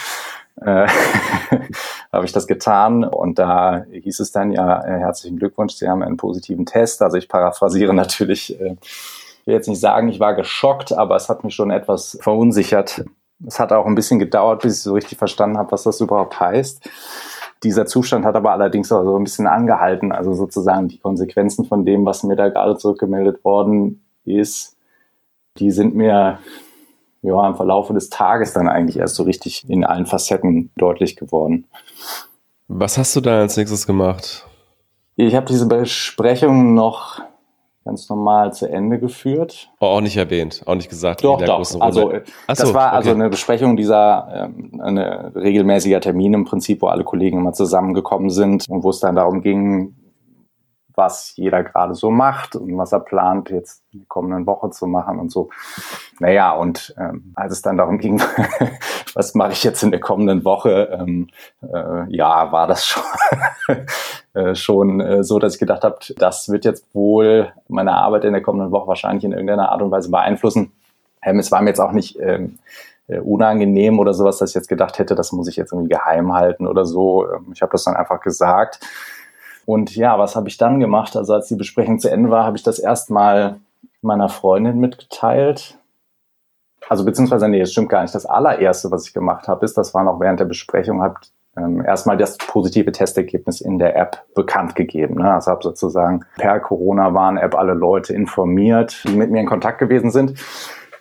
äh, 0.62 0.88
habe 2.12 2.26
ich 2.26 2.32
das 2.32 2.48
getan. 2.48 3.04
Und 3.04 3.38
da 3.38 3.86
hieß 3.92 4.20
es 4.22 4.32
dann 4.32 4.52
ja, 4.52 4.84
äh, 4.84 5.00
herzlichen 5.00 5.38
Glückwunsch, 5.38 5.74
Sie 5.74 5.90
haben 5.90 6.02
einen 6.02 6.18
positiven 6.18 6.66
Test. 6.66 7.02
Also 7.02 7.18
ich 7.18 7.28
paraphrasiere 7.28 7.94
natürlich, 7.96 8.60
äh, 8.60 8.78
will 9.46 9.56
jetzt 9.56 9.68
nicht 9.68 9.82
sagen, 9.82 10.08
ich 10.08 10.20
war 10.20 10.36
geschockt, 10.36 10.94
aber 10.94 11.16
es 11.16 11.28
hat 11.28 11.44
mich 11.44 11.56
schon 11.56 11.72
etwas 11.72 12.18
verunsichert. 12.22 13.04
Es 13.46 13.60
hat 13.60 13.72
auch 13.72 13.86
ein 13.86 13.96
bisschen 13.96 14.20
gedauert, 14.20 14.62
bis 14.62 14.78
ich 14.78 14.84
so 14.84 14.94
richtig 14.94 15.18
verstanden 15.18 15.58
habe, 15.58 15.72
was 15.72 15.84
das 15.84 16.02
überhaupt 16.02 16.40
heißt. 16.40 16.90
Dieser 17.64 17.86
Zustand 17.86 18.26
hat 18.26 18.36
aber 18.36 18.52
allerdings 18.52 18.92
auch 18.92 19.04
so 19.04 19.18
ein 19.18 19.24
bisschen 19.24 19.48
angehalten. 19.48 20.12
Also 20.12 20.34
sozusagen 20.34 20.88
die 20.88 20.98
Konsequenzen 20.98 21.66
von 21.66 21.86
dem, 21.86 22.06
was 22.06 22.24
mir 22.24 22.36
da 22.36 22.50
gerade 22.50 22.78
zurückgemeldet 22.78 23.44
worden 23.44 24.04
ist, 24.24 24.78
die 25.58 25.72
sind 25.72 25.96
mir 25.96 26.40
ja 27.22 27.48
im 27.48 27.56
Verlaufe 27.56 27.94
des 27.94 28.10
Tages 28.10 28.54
dann 28.54 28.70
eigentlich 28.70 28.98
erst 28.98 29.16
so 29.16 29.24
richtig 29.24 29.70
in 29.70 29.84
allen 29.84 30.06
Facetten 30.06 30.72
deutlich 30.78 31.18
geworden. 31.18 31.66
Was 32.68 32.98
hast 32.98 33.16
du 33.16 33.22
da 33.22 33.40
als 33.40 33.58
nächstes 33.58 33.86
gemacht? 33.86 34.48
Ich 35.16 35.36
habe 35.36 35.48
diese 35.48 35.68
Besprechung 35.68 36.76
noch 36.76 37.22
ganz 37.90 38.08
normal 38.08 38.54
zu 38.54 38.70
Ende 38.70 39.00
geführt. 39.00 39.72
Oh, 39.80 39.88
auch 39.88 40.02
nicht 40.02 40.16
erwähnt, 40.16 40.62
auch 40.68 40.76
nicht 40.76 40.90
gesagt. 40.90 41.24
Doch, 41.24 41.42
doch. 41.42 41.58
Also 41.80 42.14
das 42.48 42.60
so, 42.60 42.74
war 42.76 42.94
also 42.94 43.10
eine 43.10 43.30
Besprechung 43.30 43.76
dieser, 43.76 44.52
ähm, 44.56 44.80
eine 44.80 45.32
regelmäßiger 45.34 46.00
Termin 46.00 46.36
im 46.36 46.46
Prinzip, 46.46 46.84
wo 46.84 46.88
alle 46.88 47.04
Kollegen 47.04 47.40
immer 47.40 47.54
zusammengekommen 47.54 48.30
sind 48.30 48.70
und 48.70 48.84
wo 48.84 48.92
es 48.92 49.00
dann 49.00 49.16
darum 49.16 49.42
ging, 49.42 49.96
was 51.00 51.36
jeder 51.38 51.64
gerade 51.64 51.96
so 51.96 52.12
macht 52.12 52.56
und 52.56 52.78
was 52.78 52.92
er 52.92 53.00
plant, 53.00 53.50
jetzt 53.50 53.82
in 53.92 54.02
der 54.02 54.08
kommenden 54.08 54.46
Woche 54.46 54.70
zu 54.70 54.86
machen 54.86 55.18
und 55.18 55.32
so. 55.32 55.50
Naja, 56.20 56.52
und 56.52 56.94
ähm, 57.00 57.32
als 57.36 57.54
es 57.54 57.62
dann 57.64 57.78
darum 57.78 57.98
ging, 57.98 58.22
was 59.16 59.34
mache 59.34 59.54
ich 59.54 59.64
jetzt 59.64 59.82
in 59.82 59.92
der 59.92 60.02
kommenden 60.02 60.46
Woche, 60.46 61.00
ähm, 61.00 61.30
äh, 61.64 62.16
ja, 62.16 62.52
war 62.52 62.68
das 62.68 62.86
schon, 62.86 63.04
äh, 64.34 64.54
schon 64.54 65.00
äh, 65.00 65.24
so, 65.24 65.40
dass 65.40 65.56
ich 65.56 65.60
gedacht 65.60 65.84
habe, 65.84 65.98
das 66.18 66.50
wird 66.50 66.66
jetzt 66.66 66.86
wohl 66.94 67.52
meine 67.68 67.94
Arbeit 67.94 68.26
in 68.26 68.34
der 68.34 68.44
kommenden 68.44 68.72
Woche 68.72 68.88
wahrscheinlich 68.88 69.24
in 69.24 69.32
irgendeiner 69.32 69.72
Art 69.72 69.82
und 69.82 69.90
Weise 69.90 70.12
beeinflussen. 70.12 70.72
Ähm, 71.24 71.40
es 71.40 71.52
war 71.52 71.62
mir 71.62 71.70
jetzt 71.70 71.80
auch 71.80 71.94
nicht 71.94 72.20
ähm, 72.20 72.60
äh, 73.08 73.20
unangenehm 73.20 74.00
oder 74.00 74.14
sowas, 74.14 74.38
dass 74.38 74.52
ich 74.52 74.56
jetzt 74.56 74.70
gedacht 74.70 75.00
hätte, 75.00 75.16
das 75.16 75.32
muss 75.32 75.48
ich 75.48 75.56
jetzt 75.56 75.72
irgendwie 75.72 75.90
geheim 75.90 76.34
halten 76.34 76.68
oder 76.68 76.86
so. 76.86 77.26
Ähm, 77.32 77.52
ich 77.54 77.62
habe 77.62 77.72
das 77.72 77.86
dann 77.86 77.96
einfach 77.96 78.22
gesagt. 78.22 78.80
Und 79.70 79.96
ja, 79.96 80.18
was 80.18 80.36
habe 80.36 80.50
ich 80.50 80.58
dann 80.58 80.80
gemacht? 80.80 81.16
Also 81.16 81.36
als 81.36 81.48
die 81.48 81.56
Besprechung 81.56 82.00
zu 82.00 82.10
Ende 82.10 82.32
war, 82.32 82.44
habe 82.44 82.58
ich 82.58 82.64
das 82.64 82.80
erstmal 82.80 83.60
meiner 84.02 84.28
Freundin 84.28 84.80
mitgeteilt. 84.80 85.78
Also 86.88 87.06
beziehungsweise, 87.06 87.48
nee, 87.48 87.60
das 87.60 87.72
stimmt 87.72 87.90
gar 87.90 88.02
nicht. 88.02 88.16
Das 88.16 88.26
allererste, 88.26 88.90
was 88.90 89.06
ich 89.06 89.14
gemacht 89.14 89.48
habe, 89.48 89.64
ist, 89.64 89.78
das 89.78 89.94
war 89.94 90.04
noch 90.04 90.20
während 90.20 90.40
der 90.40 90.46
Besprechung, 90.46 91.04
habe 91.04 91.20
ähm, 91.56 91.86
erstmal 91.86 92.18
das 92.18 92.40
positive 92.40 92.92
Testergebnis 92.92 93.62
in 93.62 93.78
der 93.78 93.96
App 93.96 94.24
bekannt 94.34 94.76
gegeben. 94.76 95.22
Ne? 95.22 95.32
Also 95.32 95.52
habe 95.52 95.62
sozusagen 95.62 96.26
per 96.36 96.60
Corona-Warn-App 96.62 97.54
alle 97.54 97.76
Leute 97.76 98.16
informiert, 98.16 99.04
die 99.08 99.16
mit 99.16 99.30
mir 99.30 99.42
in 99.42 99.46
Kontakt 99.46 99.78
gewesen 99.78 100.10
sind. 100.10 100.32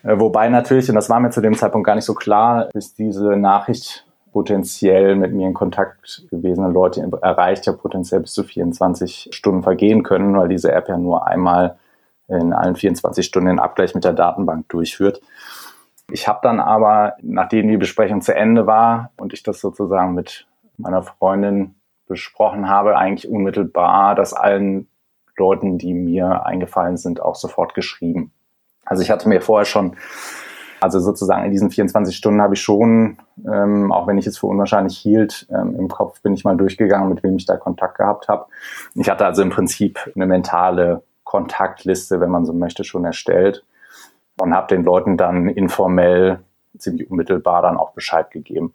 Äh, 0.02 0.20
wobei 0.20 0.50
natürlich, 0.50 0.90
und 0.90 0.94
das 0.94 1.08
war 1.08 1.20
mir 1.20 1.30
zu 1.30 1.40
dem 1.40 1.54
Zeitpunkt 1.54 1.86
gar 1.86 1.94
nicht 1.94 2.04
so 2.04 2.12
klar, 2.12 2.68
ist 2.74 2.98
diese 2.98 3.34
Nachricht 3.38 4.04
potenziell 4.38 5.16
mit 5.16 5.32
mir 5.32 5.48
in 5.48 5.52
Kontakt 5.52 6.24
gewesene 6.30 6.68
Leute 6.68 7.04
erreicht 7.22 7.66
ja 7.66 7.72
potenziell 7.72 8.20
bis 8.20 8.34
zu 8.34 8.44
24 8.44 9.30
Stunden 9.32 9.64
vergehen 9.64 10.04
können, 10.04 10.36
weil 10.36 10.48
diese 10.48 10.70
App 10.70 10.88
ja 10.88 10.96
nur 10.96 11.26
einmal 11.26 11.76
in 12.28 12.52
allen 12.52 12.76
24 12.76 13.26
Stunden 13.26 13.48
den 13.48 13.58
Abgleich 13.58 13.96
mit 13.96 14.04
der 14.04 14.12
Datenbank 14.12 14.68
durchführt. 14.68 15.20
Ich 16.12 16.28
habe 16.28 16.38
dann 16.44 16.60
aber, 16.60 17.14
nachdem 17.20 17.66
die 17.66 17.78
Besprechung 17.78 18.20
zu 18.20 18.32
Ende 18.32 18.68
war 18.68 19.10
und 19.16 19.32
ich 19.32 19.42
das 19.42 19.60
sozusagen 19.60 20.14
mit 20.14 20.46
meiner 20.76 21.02
Freundin 21.02 21.74
besprochen 22.06 22.68
habe, 22.68 22.96
eigentlich 22.96 23.28
unmittelbar 23.28 24.14
das 24.14 24.34
allen 24.34 24.86
Leuten, 25.36 25.78
die 25.78 25.94
mir 25.94 26.46
eingefallen 26.46 26.96
sind, 26.96 27.20
auch 27.20 27.34
sofort 27.34 27.74
geschrieben. 27.74 28.30
Also 28.84 29.02
ich 29.02 29.10
hatte 29.10 29.28
mir 29.28 29.40
vorher 29.40 29.64
schon 29.64 29.96
also 30.80 31.00
sozusagen 31.00 31.44
in 31.44 31.50
diesen 31.50 31.70
24 31.70 32.16
Stunden 32.16 32.40
habe 32.40 32.54
ich 32.54 32.62
schon, 32.62 33.18
ähm, 33.46 33.92
auch 33.92 34.06
wenn 34.06 34.18
ich 34.18 34.26
es 34.26 34.38
für 34.38 34.46
unwahrscheinlich 34.46 34.98
hielt, 34.98 35.46
ähm, 35.50 35.74
im 35.78 35.88
Kopf 35.88 36.22
bin 36.22 36.34
ich 36.34 36.44
mal 36.44 36.56
durchgegangen, 36.56 37.08
mit 37.08 37.22
wem 37.22 37.36
ich 37.36 37.46
da 37.46 37.56
Kontakt 37.56 37.98
gehabt 37.98 38.28
habe. 38.28 38.46
Ich 38.94 39.08
hatte 39.08 39.26
also 39.26 39.42
im 39.42 39.50
Prinzip 39.50 39.98
eine 40.14 40.26
mentale 40.26 41.02
Kontaktliste, 41.24 42.20
wenn 42.20 42.30
man 42.30 42.46
so 42.46 42.52
möchte, 42.52 42.84
schon 42.84 43.04
erstellt 43.04 43.64
und 44.40 44.54
habe 44.54 44.68
den 44.68 44.84
Leuten 44.84 45.16
dann 45.16 45.48
informell, 45.48 46.40
ziemlich 46.76 47.10
unmittelbar 47.10 47.62
dann 47.62 47.76
auch 47.76 47.92
Bescheid 47.92 48.30
gegeben. 48.30 48.72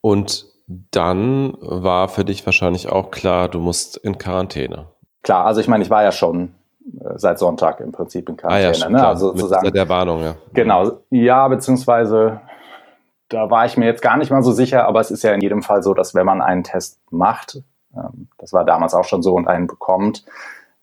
Und 0.00 0.46
dann 0.90 1.56
war 1.60 2.08
für 2.08 2.24
dich 2.24 2.44
wahrscheinlich 2.44 2.90
auch 2.90 3.10
klar, 3.10 3.48
du 3.48 3.60
musst 3.60 3.96
in 3.96 4.18
Quarantäne. 4.18 4.86
Klar, 5.22 5.46
also 5.46 5.60
ich 5.60 5.68
meine, 5.68 5.84
ich 5.84 5.90
war 5.90 6.02
ja 6.02 6.12
schon 6.12 6.54
seit 7.16 7.38
Sonntag 7.38 7.80
im 7.80 7.92
Prinzip 7.92 8.28
in 8.28 8.36
Quarantäne. 8.36 8.72
Ah, 8.74 8.78
ja, 8.78 8.88
ne? 8.88 9.06
Also 9.06 9.28
sozusagen, 9.28 9.66
Mit 9.66 9.74
der 9.74 9.88
Warnung, 9.88 10.22
ja. 10.22 10.34
Genau, 10.52 11.00
ja, 11.10 11.48
beziehungsweise 11.48 12.40
da 13.28 13.50
war 13.50 13.64
ich 13.64 13.76
mir 13.76 13.86
jetzt 13.86 14.02
gar 14.02 14.16
nicht 14.16 14.30
mal 14.30 14.42
so 14.42 14.52
sicher, 14.52 14.86
aber 14.86 15.00
es 15.00 15.10
ist 15.10 15.22
ja 15.22 15.32
in 15.32 15.40
jedem 15.40 15.62
Fall 15.62 15.82
so, 15.82 15.94
dass 15.94 16.14
wenn 16.14 16.26
man 16.26 16.42
einen 16.42 16.64
Test 16.64 17.00
macht, 17.10 17.62
ähm, 17.94 18.28
das 18.38 18.52
war 18.52 18.64
damals 18.64 18.94
auch 18.94 19.04
schon 19.04 19.22
so 19.22 19.34
und 19.34 19.48
einen 19.48 19.66
bekommt, 19.66 20.24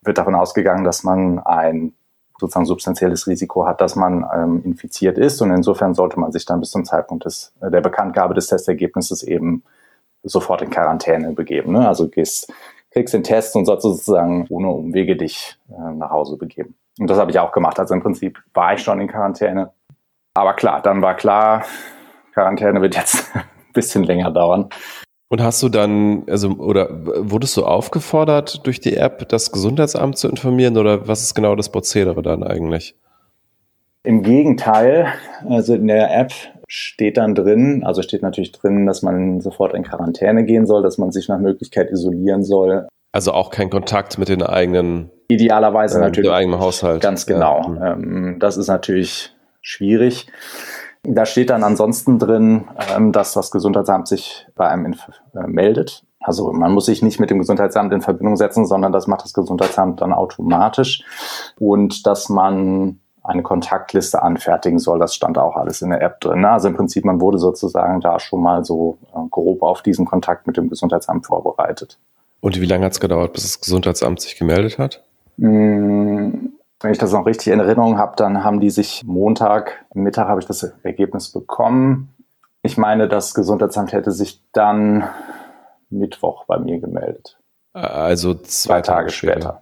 wird 0.02 0.18
davon 0.18 0.34
ausgegangen, 0.34 0.84
dass 0.84 1.04
man 1.04 1.38
ein 1.38 1.92
sozusagen 2.38 2.66
substanzielles 2.66 3.26
Risiko 3.26 3.66
hat, 3.66 3.80
dass 3.80 3.96
man 3.96 4.26
ähm, 4.34 4.62
infiziert 4.64 5.18
ist 5.18 5.40
und 5.42 5.50
insofern 5.50 5.94
sollte 5.94 6.18
man 6.18 6.32
sich 6.32 6.46
dann 6.46 6.60
bis 6.60 6.70
zum 6.70 6.84
Zeitpunkt 6.84 7.26
des, 7.26 7.52
äh, 7.60 7.70
der 7.70 7.82
Bekanntgabe 7.82 8.34
des 8.34 8.46
Testergebnisses 8.46 9.22
eben 9.22 9.62
sofort 10.22 10.62
in 10.62 10.70
Quarantäne 10.70 11.32
begeben. 11.32 11.72
Ne? 11.72 11.86
Also 11.86 12.08
gehst 12.08 12.52
kriegst 12.90 13.14
den 13.14 13.22
Test 13.22 13.56
und 13.56 13.66
sollst 13.66 13.82
sozusagen 13.82 14.46
ohne 14.50 14.68
Umwege 14.68 15.16
dich 15.16 15.56
äh, 15.68 15.94
nach 15.94 16.10
Hause 16.10 16.36
begeben. 16.36 16.74
Und 16.98 17.08
das 17.08 17.18
habe 17.18 17.30
ich 17.30 17.38
auch 17.38 17.52
gemacht. 17.52 17.78
Also 17.78 17.94
im 17.94 18.02
Prinzip 18.02 18.38
war 18.52 18.74
ich 18.74 18.82
schon 18.82 19.00
in 19.00 19.08
Quarantäne. 19.08 19.72
Aber 20.34 20.54
klar, 20.54 20.82
dann 20.82 21.02
war 21.02 21.14
klar, 21.14 21.64
Quarantäne 22.34 22.80
wird 22.80 22.96
jetzt 22.96 23.30
ein 23.34 23.42
bisschen 23.72 24.04
länger 24.04 24.30
dauern. 24.30 24.68
Und 25.28 25.40
hast 25.40 25.62
du 25.62 25.68
dann, 25.68 26.24
also, 26.28 26.50
oder 26.50 26.88
wurdest 26.90 27.56
du 27.56 27.64
aufgefordert, 27.64 28.66
durch 28.66 28.80
die 28.80 28.96
App 28.96 29.28
das 29.28 29.52
Gesundheitsamt 29.52 30.18
zu 30.18 30.28
informieren 30.28 30.76
oder 30.76 31.06
was 31.06 31.22
ist 31.22 31.34
genau 31.34 31.54
das 31.54 31.70
Prozedere 31.70 32.20
dann 32.20 32.42
eigentlich? 32.42 32.96
Im 34.02 34.22
Gegenteil, 34.22 35.12
also 35.48 35.74
in 35.74 35.86
der 35.86 36.12
App 36.18 36.32
steht 36.72 37.16
dann 37.16 37.34
drin, 37.34 37.82
also 37.84 38.00
steht 38.00 38.22
natürlich 38.22 38.52
drin, 38.52 38.86
dass 38.86 39.02
man 39.02 39.40
sofort 39.40 39.74
in 39.74 39.82
Quarantäne 39.82 40.44
gehen 40.44 40.66
soll, 40.66 40.84
dass 40.84 40.98
man 40.98 41.10
sich 41.10 41.28
nach 41.28 41.40
Möglichkeit 41.40 41.90
isolieren 41.90 42.44
soll. 42.44 42.86
Also 43.10 43.32
auch 43.32 43.50
kein 43.50 43.70
Kontakt 43.70 44.18
mit 44.18 44.28
den 44.28 44.40
eigenen. 44.40 45.10
Idealerweise 45.26 45.98
äh, 45.98 46.02
natürlich. 46.02 46.30
Mit 46.30 46.38
eigenen 46.38 46.60
Haushalt. 46.60 47.02
Ganz 47.02 47.26
genau. 47.26 47.74
Ja. 47.74 47.94
Ähm, 47.94 48.36
das 48.38 48.56
ist 48.56 48.68
natürlich 48.68 49.34
schwierig. 49.60 50.28
Da 51.02 51.26
steht 51.26 51.50
dann 51.50 51.64
ansonsten 51.64 52.20
drin, 52.20 52.68
ähm, 52.96 53.10
dass 53.10 53.32
das 53.32 53.50
Gesundheitsamt 53.50 54.06
sich 54.06 54.46
bei 54.54 54.68
einem 54.68 54.94
äh, 55.34 55.48
meldet. 55.48 56.04
Also 56.20 56.52
man 56.52 56.70
muss 56.70 56.86
sich 56.86 57.02
nicht 57.02 57.18
mit 57.18 57.30
dem 57.30 57.40
Gesundheitsamt 57.40 57.92
in 57.92 58.00
Verbindung 58.00 58.36
setzen, 58.36 58.64
sondern 58.64 58.92
das 58.92 59.08
macht 59.08 59.24
das 59.24 59.32
Gesundheitsamt 59.32 60.02
dann 60.02 60.12
automatisch. 60.12 61.02
Und 61.58 62.06
dass 62.06 62.28
man 62.28 63.00
eine 63.30 63.42
Kontaktliste 63.42 64.22
anfertigen 64.22 64.78
soll. 64.78 64.98
Das 64.98 65.14
stand 65.14 65.38
auch 65.38 65.56
alles 65.56 65.82
in 65.82 65.90
der 65.90 66.02
App 66.02 66.20
drin. 66.20 66.44
Also 66.44 66.68
im 66.68 66.76
Prinzip, 66.76 67.04
man 67.04 67.20
wurde 67.20 67.38
sozusagen 67.38 68.00
da 68.00 68.18
schon 68.20 68.42
mal 68.42 68.64
so 68.64 68.98
äh, 69.14 69.18
grob 69.30 69.62
auf 69.62 69.82
diesen 69.82 70.06
Kontakt 70.06 70.46
mit 70.46 70.56
dem 70.56 70.68
Gesundheitsamt 70.68 71.26
vorbereitet. 71.26 71.98
Und 72.40 72.60
wie 72.60 72.66
lange 72.66 72.84
hat 72.84 72.92
es 72.92 73.00
gedauert, 73.00 73.32
bis 73.32 73.42
das 73.42 73.60
Gesundheitsamt 73.60 74.20
sich 74.20 74.36
gemeldet 74.36 74.78
hat? 74.78 75.02
Hm, 75.38 76.52
wenn 76.80 76.92
ich 76.92 76.98
das 76.98 77.12
noch 77.12 77.26
richtig 77.26 77.52
in 77.52 77.60
Erinnerung 77.60 77.98
habe, 77.98 78.14
dann 78.16 78.42
haben 78.42 78.60
die 78.60 78.70
sich 78.70 79.02
Montag 79.04 79.84
Mittag 79.94 80.28
habe 80.28 80.40
ich 80.40 80.46
das 80.46 80.62
Ergebnis 80.82 81.30
bekommen. 81.30 82.14
Ich 82.62 82.78
meine, 82.78 83.08
das 83.08 83.34
Gesundheitsamt 83.34 83.92
hätte 83.92 84.12
sich 84.12 84.42
dann 84.52 85.04
Mittwoch 85.90 86.44
bei 86.46 86.58
mir 86.58 86.78
gemeldet. 86.80 87.38
Also 87.72 88.34
zwei, 88.34 88.42
zwei 88.42 88.80
Tage, 88.80 88.82
Tage 88.82 89.10
später. 89.10 89.32
später. 89.32 89.59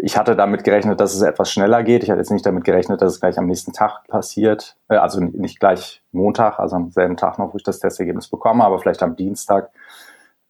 Ich 0.00 0.16
hatte 0.16 0.36
damit 0.36 0.64
gerechnet, 0.64 1.00
dass 1.00 1.14
es 1.14 1.22
etwas 1.22 1.50
schneller 1.50 1.82
geht. 1.82 2.02
Ich 2.02 2.10
hatte 2.10 2.20
jetzt 2.20 2.30
nicht 2.30 2.46
damit 2.46 2.64
gerechnet, 2.64 3.02
dass 3.02 3.14
es 3.14 3.20
gleich 3.20 3.38
am 3.38 3.46
nächsten 3.46 3.72
Tag 3.72 4.06
passiert. 4.08 4.76
Äh, 4.88 4.96
also 4.96 5.20
nicht 5.20 5.60
gleich 5.60 6.02
Montag, 6.12 6.58
also 6.58 6.76
am 6.76 6.90
selben 6.90 7.16
Tag 7.16 7.38
noch, 7.38 7.52
wo 7.52 7.56
ich 7.56 7.64
das 7.64 7.80
Testergebnis 7.80 8.28
bekomme, 8.28 8.64
aber 8.64 8.78
vielleicht 8.78 9.02
am 9.02 9.16
Dienstag. 9.16 9.70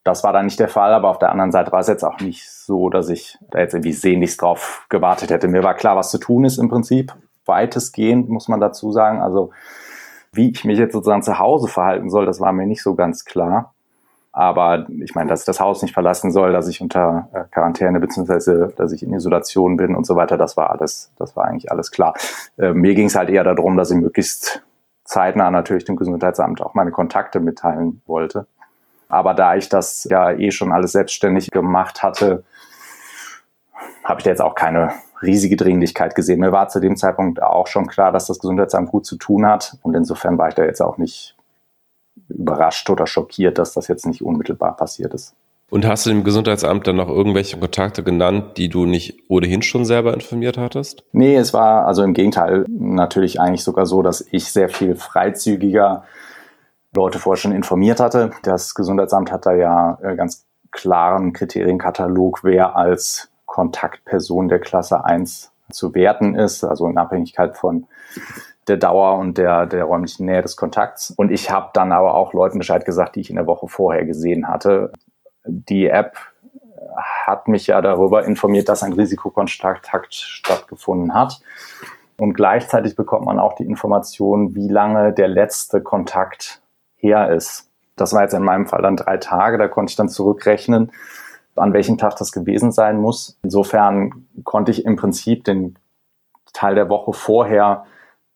Das 0.05 0.25
war 0.25 0.33
dann 0.33 0.47
nicht 0.47 0.61
der 0.61 0.69
Fall, 0.69 0.95
aber 0.95 1.11
auf 1.11 1.19
der 1.19 1.31
anderen 1.31 1.53
Seite 1.53 1.73
war 1.73 1.81
es 1.81 1.89
jetzt 1.89 2.05
auch 2.05 2.21
nicht 2.21 2.51
so, 2.51 2.89
dass 2.89 3.09
ich 3.09 3.37
da 3.51 3.59
jetzt 3.59 3.75
irgendwie 3.75 3.93
sehnlichst 3.93 4.41
drauf 4.41 4.87
gewartet 4.89 5.31
hätte. 5.31 5.49
Mir 5.49 5.63
war 5.63 5.75
klar, 5.75 5.97
was 5.97 6.11
zu 6.11 6.19
tun 6.19 6.45
ist 6.45 6.59
im 6.59 6.69
Prinzip. 6.69 7.15
Weitestgehend 7.45 8.29
muss 8.29 8.49
man 8.49 8.61
dazu 8.61 8.93
sagen. 8.93 9.21
Also 9.21 9.51
wie 10.33 10.51
ich 10.51 10.65
mich 10.65 10.79
jetzt 10.79 10.93
sozusagen 10.93 11.23
zu 11.23 11.39
Hause 11.39 11.69
verhalten 11.69 12.11
soll, 12.11 12.27
das 12.27 12.41
war 12.41 12.53
mir 12.53 12.67
nicht 12.67 12.83
so 12.83 12.95
ganz 12.95 13.25
klar. 13.25 13.75
Aber 14.39 14.87
ich 14.89 15.17
meine, 15.17 15.29
dass 15.29 15.41
ich 15.41 15.47
das 15.47 15.59
Haus 15.59 15.83
nicht 15.83 15.95
verlassen 15.95 16.31
soll, 16.31 16.53
dass 16.53 16.69
ich 16.69 16.81
unter 16.81 17.29
äh, 17.33 17.43
Quarantäne 17.51 17.99
beziehungsweise 17.99 18.73
dass 18.77 18.93
ich 18.93 19.03
in 19.03 19.13
Isolation 19.13 19.77
bin 19.77 19.97
und 19.97 20.07
so 20.07 20.15
weiter, 20.15 20.39
das 20.39 20.57
war 20.57 20.71
alles, 20.71 21.11
das 21.19 21.35
war 21.35 21.47
eigentlich 21.47 21.73
alles 21.73 21.91
klar. 21.91 22.15
Äh, 22.57 22.73
mir 22.73 22.95
ging 22.95 23.07
es 23.07 23.17
halt 23.17 23.31
eher 23.31 23.43
darum, 23.43 23.77
dass 23.77 23.91
ich 23.91 23.97
möglichst 23.97 24.63
zeitnah 25.03 25.51
natürlich 25.51 25.87
dem 25.87 25.97
Gesundheitsamt 25.97 26.63
auch 26.63 26.75
meine 26.75 26.93
Kontakte 26.93 27.41
mitteilen 27.41 28.01
wollte. 28.07 28.47
Aber 29.09 29.35
da 29.35 29.57
ich 29.57 29.71
das 29.71 30.05
ja 30.05 30.31
eh 30.31 30.53
schon 30.53 30.71
alles 30.71 30.93
selbstständig 30.93 31.51
gemacht 31.51 32.05
hatte, 32.05 32.45
habe 34.05 34.21
ich 34.21 34.25
da 34.25 34.31
jetzt 34.31 34.43
auch 34.43 34.55
keine 34.55 34.93
riesige 35.21 35.57
Dringlichkeit 35.57 36.15
gesehen. 36.15 36.39
Mir 36.39 36.53
war 36.53 36.69
zu 36.69 36.79
dem 36.79 36.95
Zeitpunkt 36.95 37.43
auch 37.43 37.67
schon 37.67 37.89
klar, 37.89 38.13
dass 38.13 38.29
das 38.29 38.39
Gesundheitsamt 38.39 38.89
gut 38.89 39.05
zu 39.05 39.17
tun 39.17 39.47
hat. 39.47 39.79
Und 39.83 39.97
insofern 39.97 40.39
war 40.39 40.49
ich 40.49 40.55
da 40.55 40.63
jetzt 40.63 40.81
auch 40.81 40.97
nicht 40.97 41.35
überrascht 42.29 42.89
oder 42.91 43.07
schockiert, 43.07 43.59
dass 43.59 43.73
das 43.73 43.89
jetzt 43.89 44.07
nicht 44.07 44.23
unmittelbar 44.23 44.77
passiert 44.77 45.15
ist. 45.15 45.35
Und 45.71 45.87
hast 45.87 46.07
du 46.07 46.11
dem 46.11 46.25
Gesundheitsamt 46.25 46.87
dann 46.87 46.97
noch 46.97 47.09
irgendwelche 47.09 47.59
Kontakte 47.59 48.03
genannt, 48.03 48.57
die 48.57 48.71
du 48.71 48.87
nicht 48.87 49.19
ohnehin 49.29 49.61
schon 49.61 49.85
selber 49.85 50.15
informiert 50.15 50.57
hattest? 50.57 51.05
Nee, 51.13 51.37
es 51.37 51.53
war 51.53 51.87
also 51.87 52.03
im 52.03 52.15
Gegenteil 52.15 52.65
natürlich 52.69 53.39
eigentlich 53.39 53.65
sogar 53.65 53.85
so, 53.85 54.01
dass 54.01 54.27
ich 54.31 54.51
sehr 54.51 54.71
viel 54.71 54.95
freizügiger 54.95 56.05
Leute 56.95 57.19
vorher 57.19 57.39
schon 57.39 57.53
informiert 57.53 58.01
hatte. 58.01 58.31
Das 58.43 58.75
Gesundheitsamt 58.75 59.31
hat 59.31 59.45
da 59.45 59.53
ja 59.53 59.99
äh, 60.03 60.17
ganz 60.17 60.47
klaren 60.71 61.35
Kriterienkatalog, 61.35 62.45
wer 62.45 62.75
als 62.77 63.31
Kontaktperson 63.45 64.49
der 64.49 64.61
Klasse 64.61 65.05
1 65.05 65.53
zu 65.71 65.95
werten 65.95 66.35
ist, 66.35 66.65
also 66.65 66.87
in 66.87 66.97
Abhängigkeit 66.97 67.57
von 67.57 67.87
der 68.69 68.77
Dauer 68.77 69.19
und 69.19 69.39
der, 69.39 69.67
der 69.67 69.85
räumlichen 69.85 70.27
Nähe 70.27 70.43
des 70.43 70.57
Kontakts. 70.57 71.13
Und 71.17 71.31
ich 71.31 71.51
habe 71.51 71.71
dann 71.75 71.93
aber 71.93 72.15
auch 72.15 72.33
Leuten 72.33 72.59
Bescheid 72.59 72.85
gesagt, 72.85 73.17
die 73.17 73.21
ich 73.21 73.31
in 73.31 73.37
der 73.37 73.47
Woche 73.47 73.69
vorher 73.69 74.05
gesehen 74.05 74.49
hatte. 74.49 74.93
Die 75.45 75.87
App 75.87 76.17
hat 77.27 77.49
mich 77.49 77.67
ja 77.67 77.81
darüber 77.81 78.25
informiert, 78.25 78.69
dass 78.69 78.83
ein 78.83 78.93
Risikokontakt 78.93 80.15
stattgefunden 80.15 81.15
hat. 81.15 81.41
Und 82.19 82.35
gleichzeitig 82.35 82.97
bekommt 82.97 83.27
man 83.27 83.39
auch 83.39 83.55
die 83.55 83.65
Information, 83.65 84.55
wie 84.55 84.69
lange 84.69 85.13
der 85.13 85.29
letzte 85.29 85.81
Kontakt 85.81 86.61
her 86.97 87.31
ist. 87.31 87.71
Das 87.97 88.13
war 88.13 88.23
jetzt 88.23 88.35
in 88.35 88.43
meinem 88.43 88.67
Fall 88.67 88.83
dann 88.83 88.97
drei 88.97 89.17
Tage, 89.17 89.59
da 89.59 89.69
konnte 89.69 89.91
ich 89.91 89.97
dann 89.97 90.09
zurückrechnen 90.09 90.91
an 91.59 91.73
welchem 91.73 91.99
Tag 91.99 92.17
das 92.17 92.33
gewesen 92.33 92.73
sein 92.73 93.01
muss. 93.01 93.39
Insofern 93.43 94.27
konnte 94.45 94.71
ich 94.71 94.85
im 94.85 94.97
Prinzip 94.97 95.45
den 95.45 95.79
Teil 96.53 96.75
der 96.75 96.89
Woche 96.89 97.13
vorher, 97.13 97.85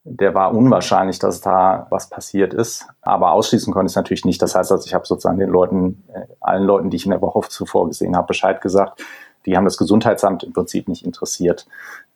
der 0.05 0.33
war 0.33 0.53
unwahrscheinlich, 0.53 1.19
dass 1.19 1.41
da 1.41 1.87
was 1.89 2.09
passiert 2.09 2.53
ist. 2.53 2.87
Aber 3.01 3.31
ausschließen 3.31 3.73
konnte 3.73 3.87
ich 3.87 3.93
es 3.93 3.95
natürlich 3.95 4.25
nicht. 4.25 4.41
Das 4.41 4.55
heißt, 4.55 4.71
also 4.71 4.85
ich 4.85 4.93
habe 4.93 5.05
sozusagen 5.05 5.39
den 5.39 5.49
Leuten, 5.49 6.03
äh, 6.13 6.25
allen 6.41 6.63
Leuten, 6.63 6.89
die 6.89 6.97
ich 6.97 7.05
in 7.05 7.11
der 7.11 7.21
Woche 7.21 7.47
zuvor 7.49 7.87
gesehen 7.87 8.15
habe, 8.15 8.27
Bescheid 8.27 8.59
gesagt. 8.61 9.01
Die 9.45 9.55
haben 9.55 9.65
das 9.65 9.77
Gesundheitsamt 9.77 10.43
im 10.43 10.53
Prinzip 10.53 10.87
nicht 10.87 11.05
interessiert. 11.05 11.67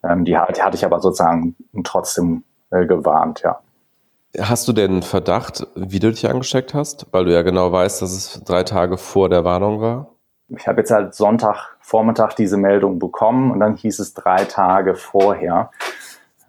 Ähm, 0.04 0.26
die, 0.26 0.38
hatte 0.38 0.76
ich 0.76 0.86
aber 0.86 1.00
sozusagen 1.00 1.56
trotzdem 1.84 2.44
äh, 2.72 2.86
gewarnt, 2.86 3.42
ja. 3.44 3.60
Hast 4.40 4.68
du 4.68 4.74
denn 4.74 5.02
Verdacht, 5.02 5.66
wie 5.76 6.00
du 6.00 6.12
dich 6.12 6.30
angesteckt 6.30 6.74
hast? 6.74 7.08
Weil 7.12 7.26
du 7.26 7.34
ja 7.34 7.42
genau 7.42 7.72
weißt, 7.72 8.02
dass 8.02 8.12
es 8.12 8.44
drei 8.44 8.64
Tage 8.64 8.98
vor 8.98 9.30
der 9.30 9.46
Warnung 9.46 9.82
war? 9.82 10.08
ich 10.50 10.68
habe 10.68 10.80
jetzt 10.80 10.92
halt 10.92 11.14
Sonntagvormittag 11.14 12.34
diese 12.34 12.58
Meldung 12.58 13.00
bekommen 13.00 13.52
und 13.52 13.60
dann 13.60 13.76
hieß 13.76 14.00
es 14.00 14.14
drei 14.14 14.46
Tage 14.46 14.96
vorher. 14.96 15.72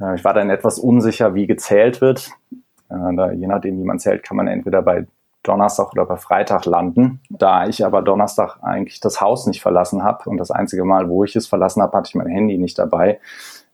Äh, 0.00 0.14
ich 0.14 0.24
war 0.24 0.34
dann 0.34 0.50
etwas 0.50 0.78
unsicher, 0.78 1.34
wie 1.34 1.46
gezählt 1.46 2.00
wird. 2.00 2.30
Äh, 2.90 3.34
je 3.34 3.46
nachdem, 3.46 3.78
wie 3.78 3.84
man 3.84 3.98
zählt, 3.98 4.22
kann 4.22 4.36
man 4.36 4.48
entweder 4.48 4.82
bei 4.82 5.06
Donnerstag 5.42 5.92
oder 5.92 6.04
bei 6.04 6.16
Freitag 6.16 6.66
landen. 6.66 7.20
Da 7.30 7.66
ich 7.66 7.84
aber 7.84 8.02
Donnerstag 8.02 8.58
eigentlich 8.62 9.00
das 9.00 9.20
Haus 9.20 9.46
nicht 9.46 9.62
verlassen 9.62 10.02
habe 10.02 10.28
und 10.28 10.36
das 10.36 10.50
einzige 10.50 10.84
Mal, 10.84 11.08
wo 11.08 11.24
ich 11.24 11.36
es 11.36 11.46
verlassen 11.46 11.82
habe, 11.82 11.96
hatte 11.96 12.08
ich 12.08 12.14
mein 12.14 12.26
Handy 12.26 12.58
nicht 12.58 12.78
dabei, 12.78 13.20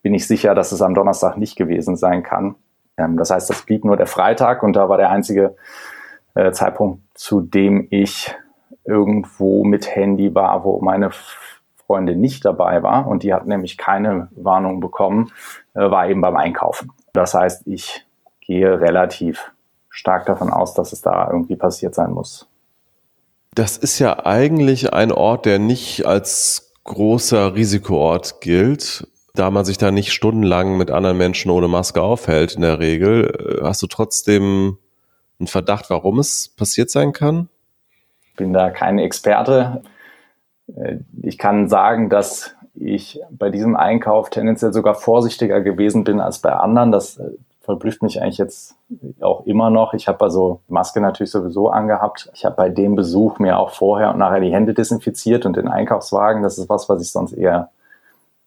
bin 0.02 0.14
ich 0.14 0.26
sicher, 0.26 0.54
dass 0.54 0.72
es 0.72 0.82
am 0.82 0.94
Donnerstag 0.94 1.36
nicht 1.36 1.56
gewesen 1.56 1.96
sein 1.96 2.22
kann. 2.22 2.56
Ähm, 2.96 3.16
das 3.16 3.30
heißt, 3.30 3.48
das 3.50 3.62
blieb 3.62 3.84
nur 3.84 3.96
der 3.96 4.06
Freitag 4.06 4.62
und 4.62 4.74
da 4.76 4.88
war 4.88 4.98
der 4.98 5.10
einzige 5.10 5.56
äh, 6.34 6.52
Zeitpunkt, 6.52 7.02
zu 7.14 7.40
dem 7.40 7.86
ich 7.90 8.34
irgendwo 8.84 9.64
mit 9.64 9.94
Handy 9.94 10.34
war, 10.34 10.64
wo 10.64 10.80
meine 10.80 11.10
Freundin 11.86 12.20
nicht 12.20 12.44
dabei 12.44 12.82
war 12.82 13.06
und 13.06 13.22
die 13.22 13.34
hat 13.34 13.46
nämlich 13.46 13.76
keine 13.76 14.28
Warnung 14.36 14.80
bekommen, 14.80 15.32
äh, 15.74 15.90
war 15.90 16.08
eben 16.08 16.20
beim 16.20 16.36
Einkaufen. 16.36 16.92
Das 17.12 17.34
heißt, 17.34 17.66
ich 17.66 18.04
gehe 18.40 18.80
relativ 18.80 19.52
stark 19.88 20.26
davon 20.26 20.50
aus, 20.50 20.74
dass 20.74 20.92
es 20.92 21.02
da 21.02 21.28
irgendwie 21.30 21.56
passiert 21.56 21.94
sein 21.94 22.10
muss. 22.10 22.48
Das 23.54 23.76
ist 23.76 23.98
ja 23.98 24.26
eigentlich 24.26 24.92
ein 24.92 25.12
Ort, 25.12 25.46
der 25.46 25.58
nicht 25.58 26.06
als 26.06 26.72
großer 26.82 27.54
Risikoort 27.54 28.40
gilt, 28.40 29.06
da 29.34 29.50
man 29.50 29.64
sich 29.64 29.78
da 29.78 29.90
nicht 29.90 30.12
stundenlang 30.12 30.76
mit 30.76 30.90
anderen 30.90 31.16
Menschen 31.16 31.50
ohne 31.50 31.68
Maske 31.68 32.02
aufhält 32.02 32.54
in 32.54 32.62
der 32.62 32.80
Regel. 32.80 33.60
Hast 33.62 33.82
du 33.82 33.86
trotzdem 33.86 34.78
einen 35.38 35.46
Verdacht, 35.46 35.90
warum 35.90 36.18
es 36.18 36.48
passiert 36.48 36.90
sein 36.90 37.12
kann? 37.12 37.48
bin 38.36 38.52
da 38.52 38.70
kein 38.70 38.98
Experte. 38.98 39.82
Äh, 40.68 40.98
ich 41.22 41.38
kann 41.38 41.68
sagen, 41.68 42.10
dass 42.10 42.54
ich 42.74 43.20
bei 43.30 43.50
diesem 43.50 43.76
Einkauf 43.76 44.30
tendenziell 44.30 44.72
sogar 44.72 44.94
vorsichtiger 44.94 45.60
gewesen 45.60 46.04
bin 46.04 46.20
als 46.20 46.38
bei 46.38 46.52
anderen. 46.52 46.92
Das 46.92 47.18
äh, 47.18 47.30
verblüfft 47.60 48.02
mich 48.02 48.20
eigentlich 48.20 48.38
jetzt 48.38 48.76
auch 49.20 49.46
immer 49.46 49.70
noch. 49.70 49.94
Ich 49.94 50.06
habe 50.08 50.22
also 50.22 50.60
Maske 50.68 51.00
natürlich 51.00 51.30
sowieso 51.30 51.70
angehabt. 51.70 52.30
Ich 52.34 52.44
habe 52.44 52.56
bei 52.56 52.68
dem 52.68 52.94
Besuch 52.94 53.38
mir 53.38 53.58
auch 53.58 53.70
vorher 53.70 54.10
und 54.10 54.18
nachher 54.18 54.40
die 54.40 54.52
Hände 54.52 54.74
desinfiziert 54.74 55.46
und 55.46 55.56
den 55.56 55.68
Einkaufswagen. 55.68 56.42
Das 56.42 56.58
ist 56.58 56.68
was, 56.68 56.88
was 56.88 57.00
ich 57.00 57.10
sonst 57.10 57.32
eher 57.32 57.70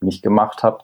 nicht 0.02 0.22
gemacht 0.22 0.62
habe. 0.62 0.80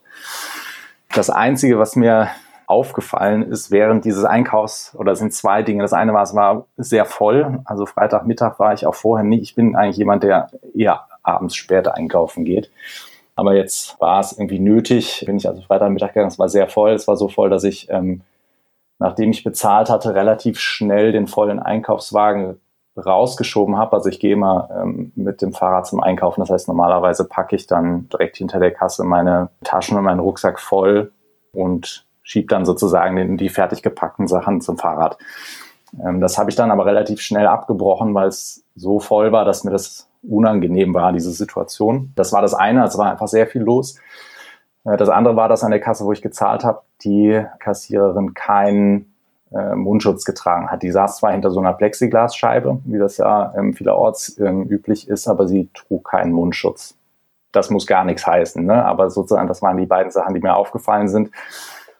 Das 1.14 1.30
Einzige, 1.30 1.78
was 1.78 1.96
mir 1.96 2.30
aufgefallen 2.66 3.44
ist 3.44 3.70
während 3.70 4.06
dieses 4.06 4.24
Einkaufs, 4.24 4.96
oder 4.98 5.16
sind 5.16 5.34
zwei 5.34 5.62
Dinge. 5.62 5.84
Das 5.84 5.94
eine 5.94 6.14
war, 6.14 6.24
es 6.24 6.34
war 6.34 6.66
sehr 6.78 7.06
voll. 7.06 7.60
Also 7.66 7.86
Freitagmittag 7.86 8.58
war 8.58 8.74
ich 8.74 8.88
auch 8.88 8.96
vorher 8.96 9.24
nicht. 9.24 9.44
Ich 9.44 9.54
bin 9.54 9.76
eigentlich 9.76 9.98
jemand, 9.98 10.24
der 10.24 10.50
eher 10.74 11.02
abends 11.24 11.56
später 11.56 11.95
einkaufen 11.95 12.45
geht. 12.45 12.70
Aber 13.36 13.56
jetzt 13.56 14.00
war 14.00 14.20
es 14.20 14.34
irgendwie 14.34 14.60
nötig. 14.60 15.24
Bin 15.26 15.38
ich 15.38 15.48
also 15.48 15.62
Freitagmittag 15.62 16.10
gegangen. 16.10 16.28
Es 16.28 16.40
war 16.40 16.50
sehr 16.50 16.68
voll. 16.68 16.91
Es 16.91 17.08
war 17.08 17.18
so 17.18 17.30
voll, 17.30 17.50
dass 17.50 17.64
ich, 17.64 17.90
ähm, 17.90 18.22
nachdem 19.00 19.32
ich 19.32 19.44
bezahlt 19.44 19.90
hatte, 19.90 20.14
relativ 20.14 20.60
schnell 20.60 21.12
den 21.12 21.28
vollen 21.28 21.60
Einkaufswagen 21.60 22.60
rausgeschoben 22.95 23.78
habe. 23.78 23.94
Also 23.94 24.10
ich 24.10 24.20
gehe 24.20 24.34
immer 24.34 24.70
ähm, 24.72 25.12
mit 25.16 25.41
dem 25.41 25.54
Fahrrad 25.54 25.88
zum 25.88 26.02
Einkaufen. 26.02 26.41
Das 26.41 26.52
heißt, 26.52 26.68
normalerweise 26.68 27.28
packe 27.28 27.56
ich 27.56 27.66
dann 27.66 28.08
direkt 28.10 28.38
hinter 28.38 28.60
der 28.60 28.72
Kasse 28.72 29.04
meine 29.04 29.50
Taschen 29.64 29.98
und 29.98 30.04
meinen 30.04 30.20
Rucksack 30.20 30.60
voll 30.60 31.12
und 31.54 32.06
schiebt 32.22 32.52
dann 32.52 32.66
sozusagen 32.66 33.38
die 33.38 33.50
fertig 33.50 33.82
gepackten 33.82 34.28
Sachen 34.28 34.62
zum 34.62 34.78
Fahrrad. 34.78 35.18
Ähm, 36.02 36.22
das 36.22 36.38
habe 36.38 36.49
ich 36.49 36.56
dann 36.56 36.72
aber 36.72 36.86
relativ 36.86 37.22
schnell 37.22 37.48
abgebrochen, 37.48 38.14
weil 38.14 38.28
es 38.28 38.64
so 38.76 38.99
voll 38.99 39.32
war, 39.32 39.45
dass 39.45 39.64
mir 39.64 39.72
das 39.72 40.10
unangenehm 40.24 40.94
war, 40.94 41.11
diese 41.11 41.32
Situation. 41.32 42.14
Das 42.15 42.32
war 42.32 42.41
das 42.41 42.53
eine, 42.53 42.84
es 42.86 42.98
war 42.98 43.11
einfach 43.11 43.28
sehr 43.28 43.48
viel 43.48 43.61
los. 43.61 43.99
Äh, 44.86 44.98
das 44.98 45.10
andere 45.10 45.36
war, 45.36 45.49
dass 45.49 45.64
an 45.64 45.72
der 45.72 45.80
Kasse, 45.80 46.06
wo 46.06 46.11
ich 46.11 46.22
gezahlt 46.22 46.64
habe, 46.64 46.82
die 47.03 47.44
Kassiererin 47.60 48.34
keinen 48.34 49.14
äh, 49.53 49.76
Mundschutz 49.76 50.26
getragen 50.26 50.72
hat. 50.72 50.84
Die 50.84 50.91
saß 50.91 51.18
zwar 51.18 51.32
hinter 51.32 51.52
so 51.52 51.60
einer 51.60 51.74
Plexiglasscheibe, 51.74 52.80
wie 52.86 52.98
das 52.98 53.18
ja 53.18 53.53
ähm, 53.57 53.74
vielerorts 53.74 54.40
ähm, 54.40 54.64
üblich 54.64 55.07
ist, 55.07 55.28
aber 55.28 55.48
sie 55.48 55.70
trug 55.74 56.10
keinen 56.10 56.32
Mundschutz. 56.32 56.95
Das 57.52 57.70
muss 57.70 57.86
gar 57.86 58.03
nichts 58.03 58.26
heißen, 58.26 58.65
ne? 58.65 58.84
aber 58.84 59.11
sozusagen, 59.11 59.48
das 59.48 59.61
waren 59.61 59.78
die 59.78 59.86
beiden 59.86 60.11
Sachen, 60.11 60.34
die 60.34 60.40
mir 60.40 60.56
aufgefallen 60.56 61.07
sind. 61.07 61.30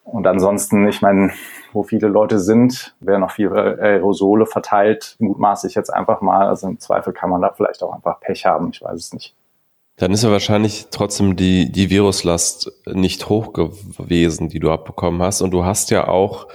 Und 0.04 0.28
ansonsten, 0.28 0.88
ich 0.88 1.02
meine, 1.02 1.32
wo 1.72 1.84
viele 1.84 2.08
Leute 2.08 2.40
sind, 2.40 2.96
werden 3.00 3.22
noch 3.22 3.32
viele 3.32 3.80
Aerosole 3.80 4.46
verteilt, 4.46 5.16
mutmaße 5.20 5.68
ich 5.68 5.76
jetzt 5.76 5.90
einfach 5.90 6.22
mal. 6.22 6.48
Also 6.48 6.68
im 6.68 6.80
Zweifel 6.80 7.14
kann 7.14 7.30
man 7.30 7.42
da 7.42 7.52
vielleicht 7.54 7.82
auch 7.84 7.94
einfach 7.94 8.20
Pech 8.20 8.46
haben, 8.46 8.70
ich 8.72 8.82
weiß 8.82 9.00
es 9.00 9.14
nicht. 9.14 9.36
Dann 9.98 10.12
ist 10.12 10.24
ja 10.24 10.32
wahrscheinlich 10.32 10.88
trotzdem 10.90 11.36
die, 11.36 11.72
die 11.72 11.90
Viruslast 11.90 12.72
nicht 12.88 13.30
hoch 13.30 13.54
gewesen, 13.54 14.50
die 14.50 14.60
du 14.60 14.72
abbekommen 14.72 15.22
hast. 15.22 15.42
Und 15.42 15.52
du 15.52 15.66
hast 15.66 15.92
ja 15.92 16.08
auch 16.08 16.48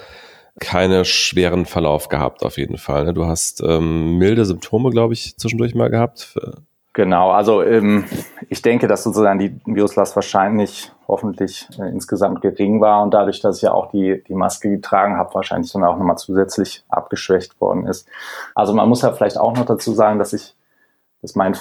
keine 0.60 1.04
schweren 1.04 1.64
Verlauf 1.64 2.08
gehabt, 2.08 2.42
auf 2.42 2.58
jeden 2.58 2.78
Fall. 2.78 3.04
Ne? 3.04 3.14
Du 3.14 3.26
hast 3.26 3.62
ähm, 3.62 4.18
milde 4.18 4.44
Symptome, 4.44 4.90
glaube 4.90 5.14
ich, 5.14 5.36
zwischendurch 5.36 5.74
mal 5.74 5.88
gehabt. 5.88 6.36
Genau, 6.98 7.30
also 7.30 7.62
ähm, 7.62 8.06
ich 8.48 8.60
denke, 8.60 8.88
dass 8.88 9.04
sozusagen 9.04 9.38
die 9.38 9.60
Viruslast 9.66 10.16
wahrscheinlich 10.16 10.90
hoffentlich 11.06 11.68
äh, 11.78 11.88
insgesamt 11.90 12.40
gering 12.40 12.80
war 12.80 13.04
und 13.04 13.14
dadurch, 13.14 13.40
dass 13.40 13.58
ich 13.58 13.62
ja 13.62 13.70
auch 13.70 13.92
die, 13.92 14.24
die 14.26 14.34
Maske 14.34 14.68
getragen 14.68 15.16
habe, 15.16 15.32
wahrscheinlich 15.32 15.70
dann 15.70 15.84
auch 15.84 15.96
nochmal 15.96 16.18
zusätzlich 16.18 16.82
abgeschwächt 16.88 17.60
worden 17.60 17.86
ist. 17.86 18.08
Also 18.52 18.74
man 18.74 18.88
muss 18.88 19.02
ja 19.02 19.12
vielleicht 19.12 19.38
auch 19.38 19.56
noch 19.56 19.64
dazu 19.64 19.92
sagen, 19.92 20.18
dass 20.18 20.32
ich, 20.32 20.56
dass 21.22 21.36
mein 21.36 21.54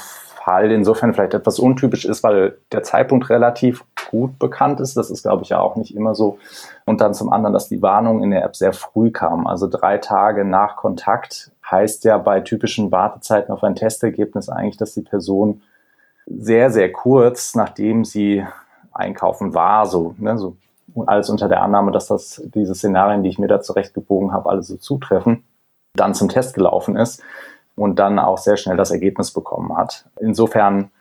Fall 0.47 0.71
insofern 0.71 1.13
vielleicht 1.13 1.33
etwas 1.33 1.59
untypisch 1.59 2.05
ist, 2.05 2.23
weil 2.23 2.57
der 2.71 2.81
Zeitpunkt 2.81 3.29
relativ 3.29 3.83
gut 4.09 4.39
bekannt 4.39 4.79
ist. 4.79 4.95
Das 4.95 5.09
ist, 5.09 5.23
glaube 5.23 5.43
ich, 5.43 5.49
ja 5.49 5.59
auch 5.59 5.75
nicht 5.75 5.93
immer 5.93 6.15
so. 6.15 6.39
Und 6.85 7.01
dann 7.01 7.13
zum 7.13 7.33
anderen, 7.33 7.51
dass 7.51 7.67
die 7.67 7.81
Warnung 7.81 8.23
in 8.23 8.31
der 8.31 8.45
App 8.45 8.55
sehr 8.55 8.71
früh 8.71 9.11
kam. 9.11 9.45
Also 9.45 9.67
drei 9.67 9.97
Tage 9.97 10.45
nach 10.45 10.77
Kontakt 10.77 11.51
heißt 11.69 12.05
ja 12.05 12.17
bei 12.17 12.39
typischen 12.39 12.93
Wartezeiten 12.93 13.53
auf 13.53 13.61
ein 13.61 13.75
Testergebnis 13.75 14.47
eigentlich, 14.47 14.77
dass 14.77 14.93
die 14.93 15.01
Person 15.01 15.63
sehr, 16.25 16.71
sehr 16.71 16.93
kurz, 16.93 17.53
nachdem 17.53 18.05
sie 18.05 18.45
einkaufen 18.93 19.53
war, 19.53 19.85
so, 19.85 20.15
ne, 20.17 20.37
so 20.37 20.55
alles 21.07 21.29
unter 21.29 21.49
der 21.49 21.61
Annahme, 21.61 21.91
dass 21.91 22.07
das 22.07 22.41
diese 22.55 22.73
Szenarien, 22.73 23.21
die 23.21 23.29
ich 23.29 23.37
mir 23.37 23.49
da 23.49 23.59
zurechtgebogen 23.59 24.31
habe, 24.31 24.49
alle 24.49 24.63
so 24.63 24.77
zutreffen, 24.77 25.43
dann 25.93 26.13
zum 26.13 26.29
Test 26.29 26.53
gelaufen 26.55 26.95
ist 26.95 27.21
und 27.77 27.99
dann 27.99 28.19
auch 28.19 28.39
sehr 28.39 28.57
schnell 28.57 28.75
das 28.75 28.91
Ergebnis 28.91 29.31
bekommen 29.31 29.77
hat. 29.77 30.09
Insofern, 30.19 30.91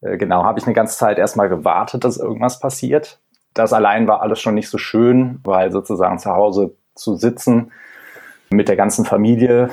äh, 0.00 0.18
genau, 0.18 0.44
habe 0.44 0.58
ich 0.58 0.66
eine 0.66 0.74
ganze 0.74 0.98
Zeit 0.98 1.16
erstmal 1.16 1.48
gewartet, 1.48 2.04
dass 2.04 2.18
irgendwas 2.18 2.58
passiert. 2.58 3.20
Das 3.54 3.72
allein 3.72 4.08
war 4.08 4.20
alles 4.20 4.40
schon 4.40 4.54
nicht 4.54 4.68
so 4.68 4.78
schön, 4.78 5.40
weil 5.44 5.70
sozusagen 5.70 6.18
zu 6.18 6.32
Hause 6.32 6.74
zu 6.94 7.14
sitzen 7.14 7.72
mit 8.50 8.68
der 8.68 8.76
ganzen 8.76 9.04
Familie. 9.04 9.70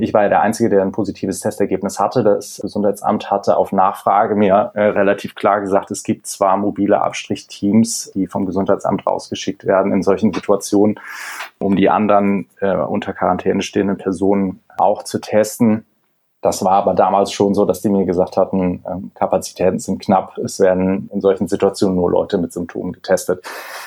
Ich 0.00 0.14
war 0.14 0.22
ja 0.22 0.28
der 0.28 0.42
Einzige, 0.42 0.70
der 0.70 0.82
ein 0.82 0.92
positives 0.92 1.40
Testergebnis 1.40 1.98
hatte. 1.98 2.22
Das 2.22 2.60
Gesundheitsamt 2.62 3.30
hatte 3.30 3.56
auf 3.56 3.72
Nachfrage 3.72 4.36
mir 4.36 4.70
äh, 4.74 4.82
relativ 4.82 5.34
klar 5.34 5.60
gesagt, 5.60 5.90
es 5.90 6.04
gibt 6.04 6.26
zwar 6.26 6.56
mobile 6.56 7.02
Abstrichteams, 7.02 8.12
die 8.14 8.28
vom 8.28 8.46
Gesundheitsamt 8.46 9.06
rausgeschickt 9.06 9.66
werden 9.66 9.92
in 9.92 10.02
solchen 10.02 10.32
Situationen, 10.32 11.00
um 11.58 11.74
die 11.74 11.90
anderen 11.90 12.48
äh, 12.60 12.76
unter 12.76 13.12
Quarantäne 13.12 13.62
stehenden 13.62 13.98
Personen 13.98 14.60
auch 14.76 15.02
zu 15.02 15.20
testen. 15.20 15.84
Das 16.40 16.64
war 16.64 16.74
aber 16.74 16.94
damals 16.94 17.32
schon 17.32 17.54
so, 17.54 17.64
dass 17.64 17.80
die 17.80 17.88
mir 17.88 18.04
gesagt 18.04 18.36
hatten, 18.36 18.84
ähm, 18.88 19.10
Kapazitäten 19.14 19.80
sind 19.80 20.00
knapp. 20.00 20.38
Es 20.38 20.60
werden 20.60 21.10
in 21.12 21.20
solchen 21.20 21.48
Situationen 21.48 21.96
nur 21.96 22.12
Leute 22.12 22.38
mit 22.38 22.52
Symptomen 22.52 22.92
getestet. 22.92 23.44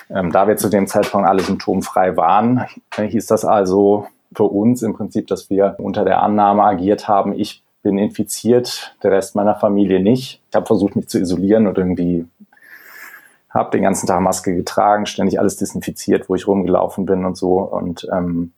Ähm, 0.09 0.33
da 0.33 0.47
wir 0.49 0.57
zu 0.57 0.67
dem 0.67 0.88
Zeitpunkt 0.88 1.29
alle 1.29 1.41
symptomfrei 1.41 2.17
waren, 2.17 2.65
äh, 2.97 3.07
hieß 3.07 3.27
das 3.27 3.45
also 3.45 4.07
für 4.34 4.44
uns 4.44 4.82
im 4.82 4.94
Prinzip, 4.94 5.28
dass 5.28 5.49
wir 5.49 5.76
unter 5.80 6.06
der 6.06 6.22
Annahme 6.22 6.64
agiert 6.64 7.08
haben, 7.08 7.34
ich 7.34 7.64
bin 7.84 7.98
infiziert, 7.98 8.95
der 9.03 9.12
Rest 9.12 9.36
meiner 9.36 9.56
Familie 9.56 9.99
nicht. 9.99 10.41
Ich 10.49 10.56
habe 10.56 10.66
versucht, 10.66 10.95
mich 10.95 11.10
zu 11.10 11.20
isolieren 11.20 11.68
und 11.68 11.78
irgendwie 11.78 12.28
habe 13.49 13.72
den 13.72 13.84
ganzen 13.84 14.08
Tag 14.08 14.22
Maske 14.22 14.56
getragen, 14.56 15.06
ständig 15.06 15.40
alles 15.40 15.58
desinfiziert, 15.58 16.30
wo 16.30 16.36
ich 16.36 16.48
rumgelaufen 16.48 17.06
bin 17.06 17.26
und 17.26 17.36
so. 17.36 17.60
Und 17.60 18.08
ähm, 18.12 18.53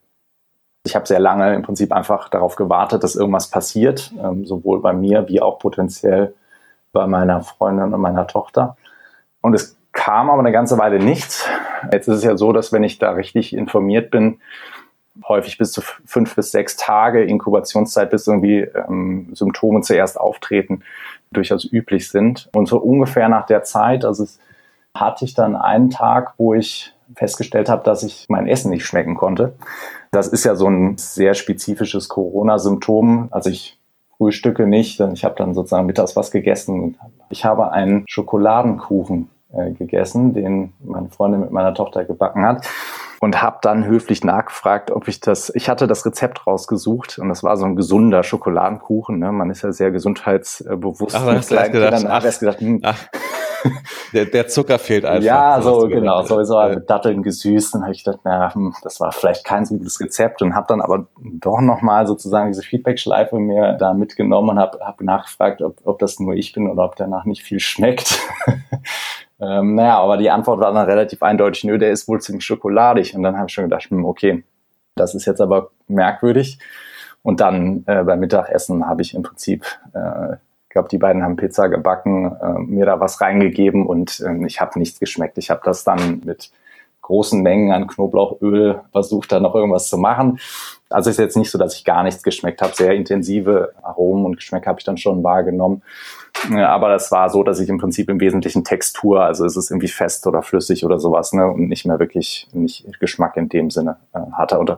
ich 0.85 0.95
habe 0.95 1.07
sehr 1.07 1.19
lange 1.19 1.55
im 1.55 1.63
Prinzip 1.63 1.91
einfach 1.91 2.29
darauf 2.29 2.55
gewartet, 2.55 3.03
dass 3.03 3.15
irgendwas 3.15 3.49
passiert, 3.49 4.13
ähm, 4.21 4.45
sowohl 4.45 4.81
bei 4.81 4.93
mir 4.93 5.27
wie 5.29 5.41
auch 5.41 5.57
potenziell 5.57 6.35
bei 6.91 7.07
meiner 7.07 7.41
Freundin 7.41 7.93
und 7.93 8.01
meiner 8.01 8.27
Tochter. 8.27 8.77
Und 9.41 9.55
es 9.55 9.77
kam 9.93 10.29
aber 10.29 10.39
eine 10.39 10.51
ganze 10.51 10.77
Weile 10.77 10.99
nichts. 10.99 11.47
Jetzt 11.91 12.07
ist 12.07 12.17
es 12.17 12.23
ja 12.23 12.37
so, 12.37 12.51
dass 12.51 12.71
wenn 12.71 12.83
ich 12.83 12.99
da 12.99 13.11
richtig 13.11 13.55
informiert 13.55 14.11
bin, 14.11 14.39
häufig 15.27 15.57
bis 15.57 15.71
zu 15.71 15.81
fünf 15.81 16.35
bis 16.35 16.51
sechs 16.51 16.75
Tage 16.75 17.23
Inkubationszeit, 17.23 18.09
bis 18.09 18.27
irgendwie 18.27 18.61
ähm, 18.61 19.29
Symptome 19.33 19.81
zuerst 19.81 20.19
auftreten, 20.19 20.83
durchaus 21.31 21.65
üblich 21.65 22.09
sind. 22.09 22.49
Und 22.53 22.67
so 22.67 22.77
ungefähr 22.79 23.29
nach 23.29 23.45
der 23.45 23.63
Zeit, 23.63 24.05
also 24.05 24.23
es 24.23 24.39
hatte 24.95 25.25
ich 25.25 25.33
dann 25.33 25.55
einen 25.55 25.89
Tag, 25.89 26.33
wo 26.37 26.53
ich 26.53 26.93
festgestellt 27.15 27.69
habe, 27.69 27.83
dass 27.83 28.03
ich 28.03 28.25
mein 28.29 28.47
Essen 28.47 28.69
nicht 28.69 28.85
schmecken 28.85 29.15
konnte. 29.15 29.53
Das 30.11 30.27
ist 30.27 30.45
ja 30.45 30.55
so 30.55 30.67
ein 30.67 30.97
sehr 30.97 31.33
spezifisches 31.33 32.09
Corona-Symptom. 32.09 33.27
Also 33.31 33.49
ich 33.49 33.79
frühstücke 34.17 34.67
nicht, 34.67 34.99
denn 34.99 35.13
ich 35.13 35.25
habe 35.25 35.35
dann 35.37 35.53
sozusagen 35.53 35.85
mittags 35.85 36.15
was 36.15 36.31
gegessen. 36.31 36.97
Ich 37.29 37.45
habe 37.45 37.71
einen 37.71 38.03
Schokoladenkuchen 38.07 39.29
äh, 39.51 39.71
gegessen, 39.71 40.33
den 40.33 40.73
meine 40.83 41.09
Freundin 41.09 41.41
mit 41.41 41.51
meiner 41.51 41.73
Tochter 41.73 42.05
gebacken 42.05 42.45
hat 42.45 42.67
und 43.23 43.41
habe 43.41 43.59
dann 43.61 43.85
höflich 43.85 44.25
nachgefragt, 44.25 44.91
ob 44.91 45.07
ich 45.07 45.21
das, 45.21 45.49
ich 45.55 45.69
hatte 45.69 45.87
das 45.87 46.05
Rezept 46.05 46.45
rausgesucht 46.45 47.19
und 47.19 47.29
das 47.29 47.41
war 47.41 47.55
so 47.55 47.63
ein 47.63 47.77
gesunder 47.77 48.21
Schokoladenkuchen. 48.21 49.17
Ne? 49.17 49.31
Man 49.31 49.49
ist 49.49 49.61
ja 49.61 49.71
sehr 49.71 49.91
gesundheitsbewusst. 49.91 51.15
Ach, 51.15 51.25
hast 51.27 51.49
du 51.49 51.55
gedacht, 51.55 52.05
ach, 52.05 52.37
gedacht, 52.37 52.59
hm. 52.59 52.81
ach, 52.83 53.07
der, 54.13 54.25
der 54.25 54.49
Zucker 54.49 54.77
fehlt 54.77 55.05
einfach. 55.05 55.23
Ja, 55.23 55.61
so 55.61 55.87
genau, 55.87 56.21
sowieso 56.23 56.59
ja. 56.59 56.75
mit 56.75 56.89
Datteln 56.89 57.23
gesüßt. 57.23 57.73
Dann 57.73 57.83
habe 57.83 57.93
ich 57.93 58.03
gedacht, 58.03 58.25
naja, 58.25 58.53
hm, 58.53 58.73
das 58.83 58.99
war 58.99 59.13
vielleicht 59.13 59.45
kein 59.45 59.65
so 59.65 59.77
gutes 59.77 60.01
Rezept 60.01 60.41
und 60.41 60.53
habe 60.53 60.67
dann 60.67 60.81
aber 60.81 61.07
doch 61.21 61.61
nochmal 61.61 62.05
sozusagen 62.05 62.51
diese 62.51 62.63
Feedback-Schleife 62.63 63.39
mir 63.39 63.77
da 63.79 63.93
mitgenommen 63.93 64.49
und 64.49 64.59
habe 64.59 64.79
hab 64.81 64.99
nachgefragt, 64.99 65.61
ob, 65.61 65.77
ob 65.85 65.97
das 65.99 66.19
nur 66.19 66.33
ich 66.33 66.51
bin 66.51 66.69
oder 66.69 66.83
ob 66.83 66.97
danach 66.97 67.23
nicht 67.23 67.43
viel 67.43 67.61
schmeckt. 67.61 68.19
Ähm, 69.43 69.75
naja, 69.75 69.99
aber 69.99 70.17
die 70.17 70.29
Antwort 70.29 70.59
war 70.59 70.71
dann 70.71 70.85
relativ 70.85 71.21
eindeutig, 71.21 71.63
nö, 71.63 71.77
der 71.77 71.91
ist 71.91 72.07
wohl 72.07 72.21
ziemlich 72.21 72.45
schokoladig. 72.45 73.15
Und 73.15 73.23
dann 73.23 73.37
habe 73.37 73.47
ich 73.47 73.53
schon 73.53 73.65
gedacht, 73.65 73.89
hm, 73.89 74.05
okay, 74.05 74.43
das 74.95 75.15
ist 75.15 75.25
jetzt 75.25 75.41
aber 75.41 75.71
merkwürdig. 75.87 76.59
Und 77.23 77.39
dann 77.39 77.83
äh, 77.87 78.03
beim 78.03 78.19
Mittagessen 78.19 78.87
habe 78.87 79.01
ich 79.01 79.13
im 79.13 79.23
Prinzip, 79.23 79.65
äh, 79.93 80.37
glaube, 80.73 80.89
die 80.89 80.97
beiden 80.97 81.23
haben 81.23 81.35
Pizza 81.35 81.69
gebacken, 81.69 82.35
äh, 82.41 82.59
mir 82.59 82.85
da 82.85 82.99
was 82.99 83.21
reingegeben 83.21 83.85
und 83.85 84.19
äh, 84.19 84.45
ich 84.45 84.59
habe 84.59 84.77
nichts 84.79 84.99
geschmeckt. 84.99 85.37
Ich 85.37 85.49
habe 85.49 85.61
das 85.63 85.83
dann 85.83 86.21
mit 86.25 86.51
großen 87.01 87.41
Mengen 87.41 87.71
an 87.71 87.87
Knoblauchöl 87.87 88.81
versucht, 88.91 89.31
da 89.31 89.39
noch 89.39 89.55
irgendwas 89.55 89.87
zu 89.87 89.97
machen. 89.97 90.39
Also 90.93 91.09
ist 91.09 91.17
jetzt 91.17 91.37
nicht 91.37 91.49
so, 91.49 91.57
dass 91.57 91.75
ich 91.75 91.85
gar 91.85 92.03
nichts 92.03 92.21
geschmeckt 92.21 92.61
habe. 92.61 92.73
Sehr 92.75 92.91
intensive 92.93 93.73
Aromen 93.81 94.25
und 94.25 94.35
Geschmäcker 94.35 94.67
habe 94.67 94.79
ich 94.79 94.85
dann 94.85 94.97
schon 94.97 95.23
wahrgenommen. 95.23 95.81
Aber 96.51 96.89
das 96.89 97.11
war 97.11 97.29
so, 97.29 97.43
dass 97.43 97.59
ich 97.59 97.69
im 97.69 97.79
Prinzip 97.79 98.09
im 98.09 98.19
Wesentlichen 98.19 98.63
Textur, 98.63 99.23
also 99.23 99.45
ist 99.45 99.55
es 99.55 99.71
irgendwie 99.71 99.87
fest 99.87 100.27
oder 100.27 100.41
flüssig 100.41 100.85
oder 100.85 100.99
sowas, 100.99 101.33
ne, 101.33 101.47
und 101.47 101.67
nicht 101.67 101.85
mehr 101.85 101.99
wirklich 101.99 102.47
nicht 102.53 102.99
Geschmack 102.99 103.37
in 103.37 103.49
dem 103.49 103.71
Sinne 103.71 103.97
äh, 104.13 104.19
hatte. 104.33 104.59
Und 104.59 104.77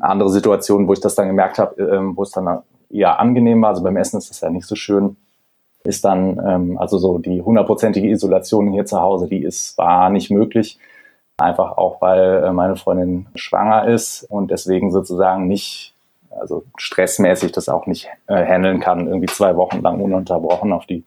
andere 0.00 0.30
Situationen, 0.30 0.88
wo 0.88 0.92
ich 0.92 1.00
das 1.00 1.14
dann 1.14 1.28
gemerkt 1.28 1.58
habe, 1.58 1.80
äh, 1.80 2.16
wo 2.16 2.22
es 2.22 2.30
dann 2.30 2.62
eher 2.90 3.18
angenehm 3.20 3.62
war, 3.62 3.70
also 3.70 3.82
beim 3.82 3.96
Essen 3.96 4.18
ist 4.18 4.30
das 4.30 4.40
ja 4.40 4.50
nicht 4.50 4.66
so 4.66 4.74
schön, 4.74 5.16
ist 5.84 6.04
dann, 6.04 6.40
ähm, 6.44 6.78
also 6.78 6.98
so 6.98 7.18
die 7.18 7.40
hundertprozentige 7.40 8.08
Isolation 8.08 8.72
hier 8.72 8.84
zu 8.84 9.00
Hause, 9.00 9.28
die 9.28 9.42
ist, 9.42 9.78
war 9.78 10.10
nicht 10.10 10.30
möglich. 10.30 10.78
Einfach 11.38 11.76
auch, 11.76 12.00
weil 12.00 12.44
äh, 12.44 12.52
meine 12.52 12.76
Freundin 12.76 13.26
schwanger 13.34 13.86
ist 13.88 14.24
und 14.24 14.50
deswegen 14.50 14.90
sozusagen 14.90 15.46
nicht 15.46 15.94
also 16.30 16.64
stressmäßig 16.76 17.52
das 17.52 17.68
auch 17.68 17.86
nicht 17.86 18.08
äh, 18.26 18.44
handeln 18.44 18.80
kann, 18.80 19.06
irgendwie 19.06 19.26
zwei 19.26 19.56
Wochen 19.56 19.80
lang 19.82 20.00
ununterbrochen 20.00 20.72
auf 20.72 20.86
die 20.86 21.04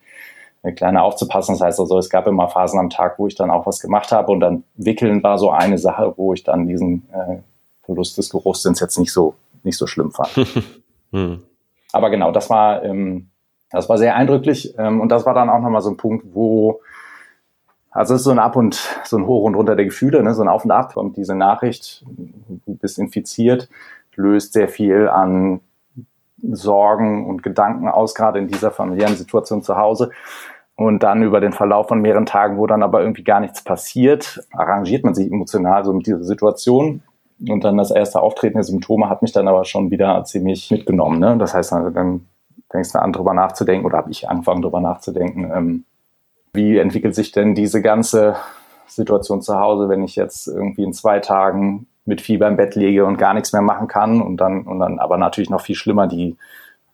äh, 0.64 0.72
Kleine 0.72 1.02
aufzupassen. 1.02 1.56
Das 1.56 1.62
heißt 1.62 1.80
also, 1.80 1.98
es 1.98 2.10
gab 2.10 2.28
immer 2.28 2.48
Phasen 2.48 2.80
am 2.80 2.90
Tag, 2.90 3.18
wo 3.18 3.28
ich 3.28 3.36
dann 3.36 3.52
auch 3.52 3.66
was 3.66 3.80
gemacht 3.80 4.12
habe 4.12 4.32
und 4.32 4.40
dann 4.40 4.64
wickeln 4.76 5.24
war 5.24 5.38
so 5.38 5.52
eine 5.52 5.78
Sache, 5.78 6.14
wo 6.18 6.34
ich 6.34 6.44
dann 6.44 6.68
diesen 6.68 7.08
äh, 7.12 7.38
Verlust 7.84 8.18
des 8.18 8.30
Geruchssinns 8.30 8.80
jetzt 8.80 8.98
nicht 8.98 9.12
so 9.12 9.36
nicht 9.64 9.78
so 9.78 9.88
schlimm 9.88 10.12
fand. 10.12 10.30
hm. 11.12 11.44
Aber 11.92 12.10
genau, 12.10 12.32
das 12.32 12.50
war 12.50 12.84
ähm, 12.84 13.30
das 13.72 13.90
war 13.90 13.98
sehr 13.98 14.16
eindrücklich 14.16 14.76
ähm, 14.78 15.02
und 15.02 15.10
das 15.10 15.26
war 15.26 15.34
dann 15.34 15.50
auch 15.50 15.60
nochmal 15.60 15.82
so 15.82 15.90
ein 15.90 15.98
Punkt, 15.98 16.26
wo 16.34 16.82
also 17.92 18.14
es 18.14 18.22
ist 18.22 18.26
so 18.26 18.32
ein 18.32 18.40
Ab 18.40 18.56
und 18.56 18.76
so 19.04 19.18
ein 19.18 19.26
Hoch 19.26 19.44
und 19.44 19.56
runter 19.56 19.76
der 19.76 19.86
Gefühle, 19.86 20.22
ne? 20.24 20.34
so 20.34 20.42
ein 20.42 20.48
Auf 20.48 20.66
und 20.66 20.72
Ab 20.72 20.94
kommt 20.94 21.18
diese 21.18 21.36
Nachricht, 21.36 22.06
du 22.08 22.76
bist 22.76 23.00
infiziert, 23.00 23.70
löst 24.20 24.54
sehr 24.54 24.68
viel 24.68 25.08
an 25.08 25.62
Sorgen 26.42 27.26
und 27.26 27.42
Gedanken 27.42 27.88
aus, 27.88 28.14
gerade 28.14 28.40
in 28.40 28.48
dieser 28.48 28.72
familiären 28.72 29.16
Situation 29.16 29.64
zu 29.64 29.78
Hause. 29.78 30.12
Und 30.76 31.04
dann 31.04 31.24
über 31.24 31.42
den 31.42 31.52
Verlauf 31.52 31.90
von 31.90 32.02
mehreren 32.02 32.26
Tagen, 32.26 32.58
wo 32.58 32.66
dann 32.66 32.84
aber 32.84 33.02
irgendwie 33.02 33.24
gar 33.24 33.42
nichts 33.42 33.64
passiert, 33.64 34.40
arrangiert 34.54 35.04
man 35.04 35.14
sich 35.14 35.30
emotional 35.30 35.84
so 35.84 35.92
mit 35.92 36.08
dieser 36.08 36.24
Situation. 36.24 37.02
Und 37.50 37.64
dann 37.64 37.78
das 37.78 37.92
erste 37.92 38.22
Auftreten 38.22 38.56
der 38.56 38.64
Symptome 38.64 39.10
hat 39.10 39.22
mich 39.22 39.34
dann 39.34 39.48
aber 39.48 39.66
schon 39.66 39.92
wieder 39.92 40.24
ziemlich 40.24 40.72
mitgenommen. 40.72 41.20
Ne? 41.20 41.38
Das 41.38 41.54
heißt, 41.54 41.72
dann 41.72 42.28
fängst 42.70 42.96
du 42.96 43.02
an, 43.02 43.12
drüber 43.12 43.34
nachzudenken, 43.34 43.86
oder 43.86 43.98
habe 43.98 44.12
ich 44.12 44.30
angefangen, 44.30 44.62
drüber 44.62 44.80
nachzudenken, 44.80 45.52
ähm, 45.54 45.86
wie 46.54 46.78
entwickelt 46.78 47.16
sich 47.16 47.32
denn 47.32 47.56
diese 47.56 47.82
ganze 47.82 48.36
Situation 48.88 49.42
zu 49.42 49.60
Hause, 49.60 49.90
wenn 49.90 50.04
ich 50.04 50.16
jetzt 50.16 50.48
irgendwie 50.48 50.84
in 50.84 50.94
zwei 50.94 51.20
Tagen 51.20 51.88
mit 52.06 52.22
Fieber 52.22 52.48
im 52.48 52.58
Bett 52.58 52.76
lege 52.76 53.06
und 53.06 53.18
gar 53.18 53.34
nichts 53.34 53.54
mehr 53.54 53.62
machen 53.62 53.88
kann 53.88 54.22
und 54.22 54.38
dann, 54.38 54.64
und 54.64 54.80
dann 54.80 55.00
aber 55.00 55.18
natürlich 55.18 55.50
noch 55.50 55.62
viel 55.62 55.76
schlimmer 55.76 56.08
die, 56.08 56.36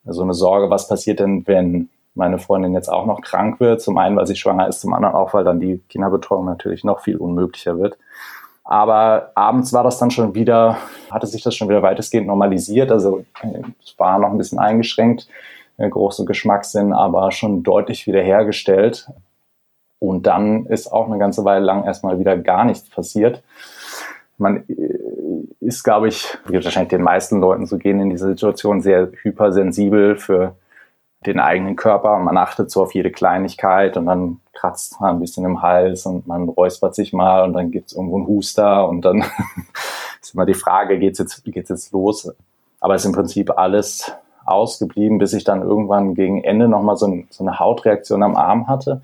so 0.06 0.22
eine 0.22 0.34
Sorge, 0.34 0.69
was 0.69 0.88
passiert 0.88 1.19
denn, 1.19 1.48
wenn 1.48 1.90
meine 2.14 2.38
Freundin 2.38 2.73
jetzt 2.73 2.90
auch 2.90 3.06
noch 3.06 3.22
krank 3.22 3.60
wird? 3.60 3.82
Zum 3.82 3.98
einen, 3.98 4.15
weil 4.15 4.27
sie 4.27 4.36
schwanger 4.36 4.68
ist, 4.68 4.82
zum 4.82 4.94
anderen 4.94 5.15
auch, 5.15 5.34
weil 5.34 5.44
dann 5.44 5.60
die 5.60 5.82
Kinderbetreuung 5.90 6.45
natürlich 6.45 6.84
noch 6.84 7.02
viel 7.02 7.18
unmöglicher 7.18 7.80
wird. 7.80 7.98
Aber 8.64 9.32
abends 9.36 9.73
war 9.73 9.84
das 9.84 9.99
dann 9.99 10.11
schon 10.11 10.34
wieder, 10.34 10.77
hatte 11.11 11.27
sich 11.27 11.44
das 11.44 11.56
schon 11.56 11.69
wieder 11.69 11.84
weitestgehend 11.84 12.27
normalisiert. 12.27 12.91
Also 12.91 13.23
es 13.84 13.98
war 13.98 14.18
noch 14.18 14.32
ein 14.32 14.38
bisschen 14.38 14.60
eingeschränkt, 14.60 15.27
Geruchs- 15.77 16.19
und 16.19 16.26
Geschmackssinn, 16.26 16.94
aber 16.94 17.32
schon 17.32 17.64
deutlich 17.64 18.07
wiederhergestellt. 18.07 19.07
Und 20.00 20.28
dann 20.28 20.66
ist 20.66 20.92
auch 20.92 21.08
eine 21.08 21.18
ganze 21.18 21.46
Weile 21.46 21.66
lang 21.66 21.84
erstmal 21.84 22.20
wieder 22.20 22.38
gar 22.38 22.66
nichts 22.66 22.90
passiert. 22.90 23.44
Man 24.38 24.66
äh, 24.68 25.66
ist, 25.66 25.84
glaube 25.84 26.08
ich, 26.08 26.38
wird 26.46 26.66
wahrscheinlich 26.66 26.90
den 26.90 27.02
meisten 27.02 27.40
Leuten 27.40 27.66
so 27.66 27.78
gehen 27.78 28.00
in 28.00 28.10
dieser 28.10 28.28
Situation, 28.28 28.82
sehr 28.82 29.10
hypersensibel 29.24 30.18
für 30.18 30.56
den 31.26 31.40
eigenen 31.40 31.76
Körper. 31.76 32.20
Man 32.20 32.38
achtet 32.38 32.70
so 32.70 32.84
auf 32.84 32.94
jede 32.94 33.12
Kleinigkeit 33.12 33.98
und 33.98 34.06
dann 34.06 34.42
kratzt 34.54 35.00
man 35.02 35.16
ein 35.16 35.20
bisschen 35.20 35.46
im 35.46 35.62
Hals 35.62 36.06
und 36.06 36.28
man 36.28 36.50
räuspert 36.50 36.96
sich 36.96 37.14
mal 37.14 37.44
und 37.44 37.54
dann 37.54 37.72
gibt 37.72 37.88
es 37.88 37.96
irgendwo 37.96 38.18
einen 38.18 38.28
Huster 38.28 38.88
und 38.88 39.04
dann 39.04 39.26
ist 40.22 40.34
immer 40.34 40.46
die 40.46 40.54
Frage, 40.54 41.00
geht's 41.00 41.20
jetzt, 41.20 41.44
geht's 41.46 41.70
jetzt 41.70 41.92
los? 41.92 42.32
Aber 42.80 42.96
es 42.96 43.02
ist 43.02 43.08
im 43.08 43.14
Prinzip 43.14 43.58
alles 43.58 44.12
ausgeblieben, 44.46 45.18
bis 45.18 45.34
ich 45.34 45.44
dann 45.44 45.62
irgendwann 45.62 46.14
gegen 46.14 46.44
Ende 46.44 46.68
nochmal 46.68 46.98
so, 46.98 47.08
ein, 47.08 47.28
so 47.32 47.44
eine 47.44 47.60
Hautreaktion 47.60 48.22
am 48.22 48.36
Arm 48.36 48.68
hatte. 48.68 49.02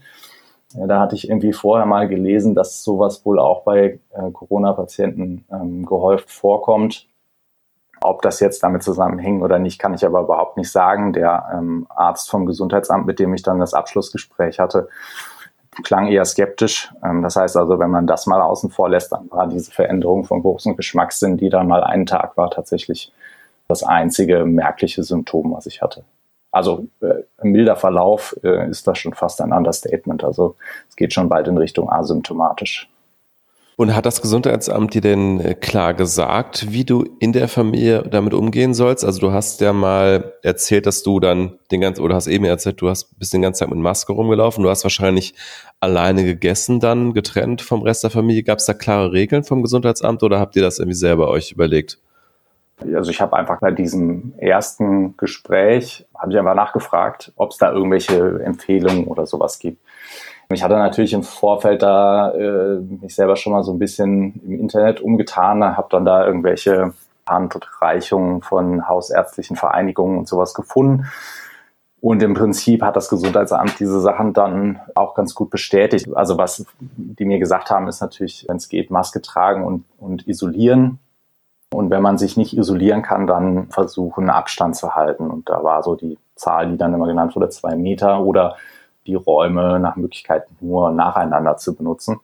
Da 0.74 1.00
hatte 1.00 1.16
ich 1.16 1.30
irgendwie 1.30 1.54
vorher 1.54 1.86
mal 1.86 2.08
gelesen, 2.08 2.56
dass 2.56 2.84
sowas 2.84 3.26
wohl 3.26 3.40
auch 3.40 3.64
bei 3.64 4.00
äh, 4.12 4.32
Corona-Patienten 4.32 5.46
ähm, 5.52 5.86
gehäuft 5.86 6.32
vorkommt 6.32 7.08
ob 8.02 8.24
das 8.24 8.40
jetzt 8.40 8.64
damit 8.64 8.84
zusammenhängt 8.84 9.44
oder 9.44 9.60
nicht, 9.60 9.80
kann 9.80 9.94
ich 9.94 10.06
aber 10.06 10.22
überhaupt 10.22 10.58
nicht 10.58 10.72
sagen. 10.72 11.14
Der 11.14 11.52
ähm, 11.54 11.86
Arzt 11.90 12.30
vom 12.30 12.46
Gesundheitsamt, 12.48 13.06
mit 13.06 13.20
dem 13.20 13.34
ich 13.34 13.44
dann 13.44 13.60
das 13.60 13.76
Abschlussgespräch 13.76 14.60
hatte, 14.60 14.90
klang 15.84 16.08
eher 16.08 16.26
skeptisch. 16.26 16.92
Ähm, 17.04 17.22
das 17.22 17.36
heißt 17.36 17.56
also, 17.56 17.80
wenn 17.80 17.92
man 17.92 18.08
das 18.08 18.26
mal 18.26 18.42
außen 18.42 18.72
vor 18.72 18.90
lässt, 18.90 19.12
dann 19.12 19.30
war 19.30 19.48
diese 19.48 19.72
Veränderung 19.72 20.26
von 20.26 20.42
Geruchs- 20.42 20.66
und 20.66 20.78
Geschmackssinn, 20.78 21.38
die 21.38 21.50
dann 21.50 21.68
mal 21.68 21.84
einen 21.84 22.08
Tag 22.08 22.36
war, 22.38 22.50
tatsächlich 22.50 23.14
das 23.68 23.84
einzige 23.84 24.46
merkliche 24.46 25.04
Symptom, 25.04 25.54
was 25.54 25.68
ich 25.68 25.82
hatte. 25.82 26.04
Also 26.52 26.88
äh, 27.02 27.24
milder 27.44 27.78
Verlauf 27.78 28.36
äh, 28.44 28.70
ist 28.70 28.86
das 28.88 29.00
schon 29.00 29.14
fast 29.14 29.42
ein 29.42 29.54
Understatement. 29.54 30.24
Also 30.24 30.56
es 30.90 30.96
geht 30.96 31.14
schon 31.14 31.30
bald 31.30 31.48
in 31.48 31.58
Richtung 31.58 31.90
asymptomatisch. 31.90 32.90
Und 33.78 33.96
hat 33.96 34.06
das 34.06 34.22
Gesundheitsamt 34.22 34.94
dir 34.94 35.02
denn 35.02 35.40
äh, 35.40 35.56
klar 35.56 35.94
gesagt, 35.94 36.72
wie 36.72 36.84
du 36.84 37.04
in 37.20 37.34
der 37.34 37.48
Familie 37.48 38.04
damit 38.04 38.34
umgehen 38.34 38.74
sollst? 38.74 39.04
Also 39.04 39.20
du 39.20 39.32
hast 39.32 39.60
ja 39.62 39.74
mal 39.74 40.34
erzählt, 40.44 40.86
dass 40.86 41.02
du 41.02 41.20
dann 41.20 41.58
den 41.72 41.82
ganzen, 41.82 42.04
oder 42.04 42.14
hast 42.14 42.28
eben 42.28 42.46
erzählt, 42.46 42.80
du 42.82 42.90
hast 42.90 43.18
bis 43.18 43.32
den 43.32 43.42
ganzen 43.42 43.62
Tag 43.62 43.70
mit 43.70 43.80
Maske 43.80 44.14
rumgelaufen. 44.14 44.64
Du 44.64 44.70
hast 44.70 44.84
wahrscheinlich 44.84 45.34
alleine 45.80 46.24
gegessen 46.24 46.80
dann, 46.80 47.14
getrennt 47.14 47.62
vom 47.64 47.82
Rest 47.82 48.04
der 48.04 48.12
Familie. 48.12 48.44
Gab 48.44 48.60
es 48.60 48.66
da 48.66 48.74
klare 48.76 49.14
Regeln 49.14 49.44
vom 49.44 49.64
Gesundheitsamt 49.64 50.22
oder 50.22 50.40
habt 50.40 50.56
ihr 50.56 50.62
das 50.62 50.78
irgendwie 50.78 50.98
selber 50.98 51.30
euch 51.30 51.52
überlegt? 51.52 51.98
Also 52.96 53.12
ich 53.12 53.22
habe 53.22 53.36
einfach 53.38 53.60
bei 53.60 53.72
diesem 53.72 54.34
ersten 54.38 55.16
Gespräch, 55.18 56.06
habe 56.18 56.32
ich 56.32 56.40
einfach 56.40 56.56
nachgefragt, 56.56 57.32
ob 57.36 57.52
es 57.52 57.58
da 57.58 57.72
irgendwelche 57.72 58.42
Empfehlungen 58.44 59.06
oder 59.06 59.26
sowas 59.26 59.60
gibt. 59.60 59.82
Ich 60.54 60.64
hatte 60.64 60.76
natürlich 60.76 61.14
im 61.14 61.24
Vorfeld 61.24 61.82
da 61.82 62.32
äh, 62.32 62.80
mich 62.80 63.16
selber 63.16 63.36
schon 63.36 63.54
mal 63.54 63.64
so 63.64 63.72
ein 63.72 63.80
bisschen 63.80 64.42
im 64.44 64.60
Internet 64.60 65.00
umgetan, 65.00 65.64
habe 65.78 65.88
dann 65.90 66.06
da 66.06 66.26
irgendwelche 66.26 66.94
Handreichungen 67.28 68.42
von 68.42 68.88
hausärztlichen 68.88 69.56
Vereinigungen 69.56 70.18
und 70.18 70.28
sowas 70.28 70.54
gefunden. 70.54 71.06
Und 72.02 72.24
im 72.24 72.34
Prinzip 72.34 72.82
hat 72.82 72.96
das 72.96 73.10
Gesundheitsamt 73.10 73.80
diese 73.80 74.02
Sachen 74.02 74.34
dann 74.34 74.80
auch 74.96 75.14
ganz 75.14 75.36
gut 75.36 75.52
bestätigt. 75.52 76.08
Also 76.16 76.38
was 76.38 76.66
die 76.80 77.26
mir 77.26 77.38
gesagt 77.38 77.70
haben, 77.70 77.88
ist 77.88 78.02
natürlich, 78.02 78.46
wenn 78.48 78.58
es 78.58 78.70
geht, 78.70 78.90
Maske 78.90 79.22
tragen 79.22 79.64
und, 79.64 79.86
und 80.00 80.28
isolieren. 80.28 81.00
Und 81.74 81.90
wenn 81.90 82.02
man 82.02 82.18
sich 82.18 82.36
nicht 82.36 82.58
isolieren 82.58 83.02
kann, 83.02 83.28
dann 83.28 83.70
versuchen, 83.70 84.30
Abstand 84.30 84.76
zu 84.76 84.94
halten. 84.96 85.30
Und 85.30 85.50
da 85.50 85.64
war 85.64 85.84
so 85.84 85.96
die 85.96 86.18
Zahl, 86.36 86.70
die 86.70 86.78
dann 86.78 86.94
immer 86.94 87.08
genannt 87.08 87.36
wurde, 87.36 87.50
zwei 87.50 87.76
Meter 87.76 88.22
oder 88.22 88.58
die 89.08 89.16
Räume 89.16 89.80
nach 89.80 89.96
Möglichkeit 89.96 90.46
nur 90.60 90.92
nacheinander 90.92 91.58
zu 91.58 91.76
benutzen. 91.76 92.20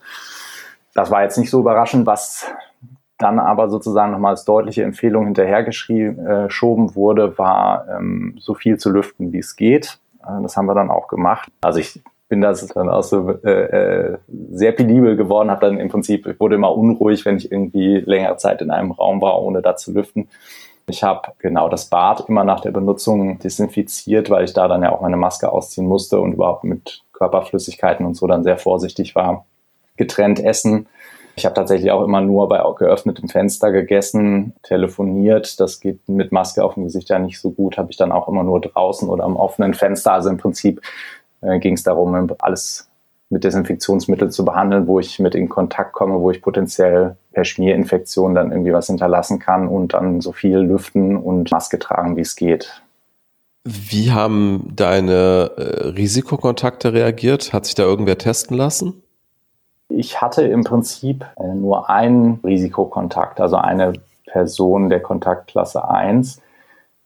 Das 0.93 1.11
war 1.11 1.23
jetzt 1.23 1.37
nicht 1.37 1.49
so 1.49 1.59
überraschend, 1.59 2.05
was 2.05 2.45
dann 3.17 3.39
aber 3.39 3.69
sozusagen 3.69 4.11
nochmal 4.11 4.31
als 4.31 4.45
deutliche 4.45 4.83
Empfehlung 4.83 5.25
hinterhergeschoben 5.25 6.95
wurde, 6.95 7.37
war 7.37 7.87
ähm, 7.89 8.35
so 8.39 8.53
viel 8.53 8.77
zu 8.77 8.91
lüften, 8.91 9.33
wie 9.33 9.39
es 9.39 9.55
geht. 9.55 9.99
Äh, 10.21 10.41
das 10.43 10.55
haben 10.55 10.67
wir 10.67 10.75
dann 10.75 10.91
auch 10.91 11.07
gemacht. 11.07 11.51
Also 11.61 11.79
ich 11.79 12.01
bin 12.29 12.41
da 12.41 12.53
dann 12.53 12.89
auch 12.89 13.03
so 13.03 13.31
äh, 13.43 13.49
äh, 13.49 14.17
sehr 14.51 14.73
penibel 14.73 15.15
geworden, 15.15 15.49
habe 15.49 15.65
dann 15.65 15.79
im 15.79 15.89
Prinzip, 15.89 16.27
ich 16.27 16.39
wurde 16.39 16.55
immer 16.55 16.75
unruhig, 16.75 17.25
wenn 17.25 17.37
ich 17.37 17.51
irgendwie 17.51 17.97
längere 18.05 18.37
Zeit 18.37 18.61
in 18.61 18.71
einem 18.71 18.91
Raum 18.91 19.21
war, 19.21 19.41
ohne 19.41 19.61
da 19.61 19.75
zu 19.75 19.93
lüften. 19.93 20.27
Ich 20.89 21.03
habe 21.03 21.33
genau 21.39 21.67
das 21.67 21.85
Bad 21.89 22.29
immer 22.29 22.43
nach 22.43 22.61
der 22.61 22.71
Benutzung 22.71 23.39
desinfiziert, 23.39 24.29
weil 24.29 24.45
ich 24.45 24.53
da 24.53 24.67
dann 24.67 24.83
ja 24.83 24.93
auch 24.93 25.01
meine 25.01 25.17
Maske 25.17 25.51
ausziehen 25.51 25.87
musste 25.87 26.19
und 26.19 26.33
überhaupt 26.33 26.63
mit 26.63 27.03
Körperflüssigkeiten 27.13 28.05
und 28.05 28.15
so 28.15 28.27
dann 28.27 28.43
sehr 28.43 28.57
vorsichtig 28.57 29.15
war. 29.15 29.45
Getrennt 29.97 30.39
essen. 30.39 30.87
Ich 31.35 31.45
habe 31.45 31.53
tatsächlich 31.53 31.91
auch 31.91 32.03
immer 32.03 32.21
nur 32.21 32.47
bei 32.49 32.63
geöffnetem 32.77 33.29
Fenster 33.29 33.71
gegessen, 33.71 34.53
telefoniert. 34.63 35.59
Das 35.59 35.79
geht 35.79 36.07
mit 36.09 36.31
Maske 36.31 36.63
auf 36.63 36.73
dem 36.73 36.85
Gesicht 36.85 37.09
ja 37.09 37.19
nicht 37.19 37.39
so 37.39 37.51
gut. 37.51 37.77
Habe 37.77 37.91
ich 37.91 37.97
dann 37.97 38.11
auch 38.11 38.27
immer 38.27 38.43
nur 38.43 38.59
draußen 38.59 39.07
oder 39.07 39.23
am 39.23 39.35
offenen 39.35 39.75
Fenster. 39.75 40.13
Also 40.13 40.29
im 40.29 40.37
Prinzip 40.37 40.81
äh, 41.41 41.59
ging 41.59 41.73
es 41.73 41.83
darum, 41.83 42.29
alles 42.39 42.89
mit 43.29 43.43
Desinfektionsmitteln 43.43 44.31
zu 44.31 44.45
behandeln, 44.45 44.87
wo 44.87 44.99
ich 44.99 45.19
mit 45.19 45.35
in 45.35 45.49
Kontakt 45.49 45.93
komme, 45.93 46.19
wo 46.19 46.31
ich 46.31 46.41
potenziell 46.41 47.17
per 47.33 47.43
Schmierinfektion 47.43 48.35
dann 48.35 48.51
irgendwie 48.51 48.73
was 48.73 48.87
hinterlassen 48.87 49.39
kann 49.39 49.67
und 49.67 49.93
dann 49.93 50.21
so 50.21 50.31
viel 50.31 50.59
lüften 50.59 51.17
und 51.17 51.51
Maske 51.51 51.77
tragen, 51.77 52.15
wie 52.15 52.21
es 52.21 52.35
geht. 52.35 52.81
Wie 53.65 54.11
haben 54.11 54.71
deine 54.73 55.51
äh, 55.57 55.87
Risikokontakte 55.89 56.93
reagiert? 56.93 57.51
Hat 57.51 57.65
sich 57.65 57.75
da 57.75 57.83
irgendwer 57.83 58.17
testen 58.17 58.55
lassen? 58.55 59.03
Ich 59.89 60.21
hatte 60.21 60.43
im 60.43 60.63
Prinzip 60.63 61.25
äh, 61.37 61.53
nur 61.53 61.89
einen 61.89 62.39
Risikokontakt, 62.45 63.41
also 63.41 63.57
eine 63.57 63.93
Person 64.25 64.87
der 64.87 65.01
Kontaktklasse 65.01 65.89
1. 65.89 66.41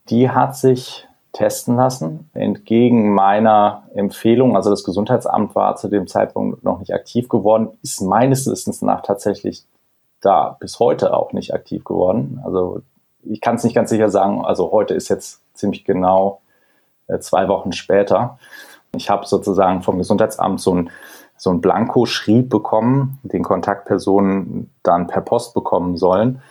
Die 0.09 0.29
hat 0.29 0.55
sich 0.55 1.07
testen 1.33 1.75
lassen. 1.75 2.29
Entgegen 2.33 3.13
meiner 3.13 3.83
Empfehlung, 3.95 4.55
also 4.55 4.69
das 4.69 4.83
Gesundheitsamt 4.83 5.55
war 5.55 5.75
zu 5.75 5.87
dem 5.87 6.07
Zeitpunkt 6.07 6.63
noch 6.63 6.79
nicht 6.79 6.93
aktiv 6.93 7.29
geworden, 7.29 7.69
ist 7.81 8.01
meines 8.01 8.47
Wissens 8.47 8.81
nach 8.81 9.01
tatsächlich 9.01 9.65
da 10.19 10.57
bis 10.59 10.79
heute 10.79 11.13
auch 11.13 11.33
nicht 11.33 11.53
aktiv 11.53 11.83
geworden. 11.83 12.41
Also 12.43 12.81
ich 13.23 13.41
kann 13.41 13.55
es 13.55 13.63
nicht 13.63 13.75
ganz 13.75 13.89
sicher 13.89 14.09
sagen. 14.09 14.43
Also 14.43 14.71
heute 14.71 14.93
ist 14.93 15.09
jetzt 15.09 15.41
ziemlich 15.53 15.85
genau 15.85 16.41
äh, 17.07 17.19
zwei 17.19 17.47
Wochen 17.47 17.71
später. 17.71 18.37
Ich 18.95 19.09
habe 19.09 19.25
sozusagen 19.25 19.81
vom 19.83 19.97
Gesundheitsamt 19.97 20.59
so 20.59 20.75
ein 20.75 20.89
so 21.41 21.49
ein 21.49 21.59
Blankoschrieb 21.59 22.49
bekommen, 22.49 23.17
den 23.23 23.41
Kontaktpersonen 23.41 24.69
dann 24.83 25.07
per 25.07 25.21
Post 25.21 25.55
bekommen 25.55 25.97
sollen. 25.97 26.43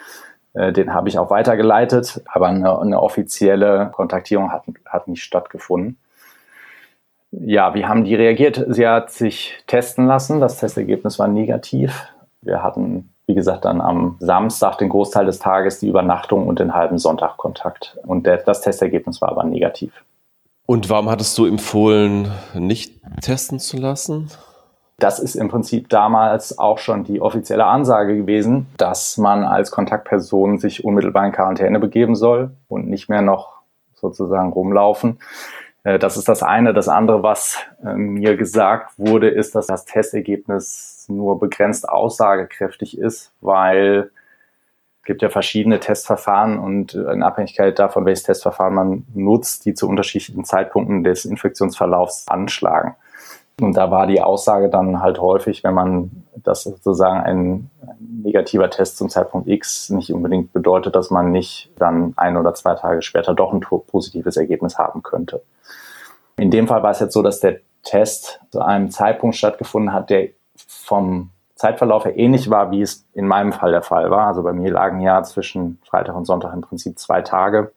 Äh, 0.55 0.73
den 0.73 0.95
habe 0.95 1.09
ich 1.09 1.19
auch 1.19 1.31
weitergeleitet, 1.31 2.23
aber 2.27 2.49
eine, 2.49 2.79
eine 2.79 3.03
offizielle 3.03 3.91
Kontaktierung 3.93 4.53
hat, 4.53 4.65
hat 4.87 5.09
nicht 5.09 5.23
stattgefunden. 5.23 5.99
Ja, 7.33 7.75
wie 7.75 7.87
haben 7.87 8.05
die 8.05 8.15
reagiert? 8.17 8.65
Sie 8.69 8.87
hat 8.87 9.13
sich 9.13 9.63
testen 9.67 10.07
lassen. 10.07 10.41
Das 10.41 10.59
Testergebnis 10.59 11.19
war 11.19 11.29
negativ. 11.29 12.09
Wir 12.43 12.63
hatten, 12.63 13.13
wie 13.27 13.35
gesagt, 13.35 13.65
dann 13.65 13.81
am 13.81 14.17
Samstag 14.19 14.79
den 14.79 14.89
Großteil 14.89 15.27
des 15.27 15.39
Tages 15.39 15.79
die 15.79 15.89
Übernachtung 15.89 16.49
und 16.49 16.59
den 16.59 16.75
halben 16.75 16.99
Sonntag 16.99 17.37
Kontakt. 17.37 17.99
Und 18.05 18.27
der, 18.27 18.39
das 18.39 18.63
Testergebnis 18.63 19.21
war 19.21 19.29
aber 19.29 19.45
negativ. 19.45 19.93
Und 20.67 20.91
warum 20.91 21.09
hattest 21.09 21.39
du 21.39 21.47
empfohlen, 21.47 22.33
nicht 22.55 23.01
testen 23.23 23.61
zu 23.61 23.77
lassen? 23.77 24.31
Das 25.01 25.19
ist 25.19 25.35
im 25.35 25.49
Prinzip 25.49 25.89
damals 25.89 26.59
auch 26.59 26.77
schon 26.77 27.05
die 27.05 27.23
offizielle 27.23 27.65
Ansage 27.65 28.17
gewesen, 28.17 28.67
dass 28.77 29.17
man 29.17 29.45
als 29.45 29.71
Kontaktperson 29.71 30.59
sich 30.59 30.85
unmittelbar 30.85 31.25
in 31.25 31.33
Quarantäne 31.33 31.81
begeben 31.81 32.15
soll 32.15 32.51
und 32.69 32.87
nicht 32.87 33.09
mehr 33.09 33.23
noch 33.23 33.63
sozusagen 33.95 34.53
rumlaufen. 34.53 35.19
Äh, 35.85 35.99
das 35.99 36.19
ist 36.19 36.29
das 36.29 36.43
eine. 36.43 36.75
Das 36.75 36.89
andere, 36.89 37.23
was 37.23 37.59
äh, 37.83 37.95
mir 37.95 38.37
gesagt 38.37 38.99
wurde, 38.99 39.31
ist, 39.31 39.55
dass 39.55 39.69
das 39.69 39.87
Testergebnis 39.87 41.07
nur 41.09 41.41
begrenzt 41.41 41.89
aussagekräftig 41.89 42.99
ist, 42.99 43.33
weil 43.41 44.11
es 45.01 45.07
gibt 45.07 45.23
ja 45.23 45.31
verschiedene 45.31 45.81
Testverfahren 45.81 46.59
und 46.59 46.93
in 46.93 47.23
Abhängigkeit 47.23 47.79
davon, 47.79 48.05
welches 48.05 48.25
Testverfahren 48.25 48.75
man 48.75 49.07
nutzt, 49.15 49.65
die 49.65 49.73
zu 49.73 49.89
unterschiedlichen 49.89 50.45
Zeitpunkten 50.45 51.05
des 51.05 51.25
Infektionsverlaufs 51.25 52.29
anschlagen. 52.29 52.97
Und 53.63 53.77
da 53.77 53.91
war 53.91 54.07
die 54.07 54.21
Aussage 54.21 54.69
dann 54.69 55.01
halt 55.01 55.21
häufig, 55.21 55.65
wenn 55.65 55.75
man 55.75 56.25
das 56.37 56.65
sozusagen 56.65 57.21
ein 57.21 57.71
negativer 58.23 58.71
Test 58.71 58.97
zum 58.97 59.09
Zeitpunkt 59.09 59.49
X 59.49 59.91
nicht 59.91 60.13
unbedingt 60.13 60.53
bedeutet, 60.53 60.95
dass 60.97 61.11
man 61.11 61.31
nicht 61.31 61.71
dann 61.79 62.15
ein 62.17 62.37
oder 62.37 62.55
zwei 62.55 62.75
Tage 62.75 63.03
später 63.03 63.35
doch 63.35 63.53
ein 63.53 63.61
positives 63.61 64.37
Ergebnis 64.37 64.79
haben 64.79 65.03
könnte. 65.03 65.43
In 66.37 66.51
dem 66.51 66.69
Fall 66.69 66.83
war 66.83 66.91
es 66.91 67.01
jetzt 67.01 67.13
so, 67.13 67.23
dass 67.23 67.41
der 67.41 67.59
Test 67.83 68.41
zu 68.51 68.61
einem 68.61 68.91
Zeitpunkt 68.91 69.37
stattgefunden 69.37 69.93
hat, 69.93 70.11
der 70.11 70.29
vom 70.67 71.31
Zeitverlauf 71.55 72.07
ja 72.07 72.13
ähnlich 72.13 72.49
war, 72.49 72.71
wie 72.71 72.81
es 72.81 73.07
in 73.13 73.27
meinem 73.27 73.53
Fall 73.53 73.71
der 73.71 73.83
Fall 73.83 74.11
war. 74.11 74.29
Also 74.29 74.43
bei 74.43 74.53
mir 74.53 74.71
lagen 74.73 75.01
ja 75.01 75.23
zwischen 75.23 75.79
Freitag 75.85 76.17
und 76.17 76.25
Sonntag 76.25 76.55
im 76.55 76.63
Prinzip 76.63 76.99
zwei 76.99 77.21
Tage. 77.21 77.73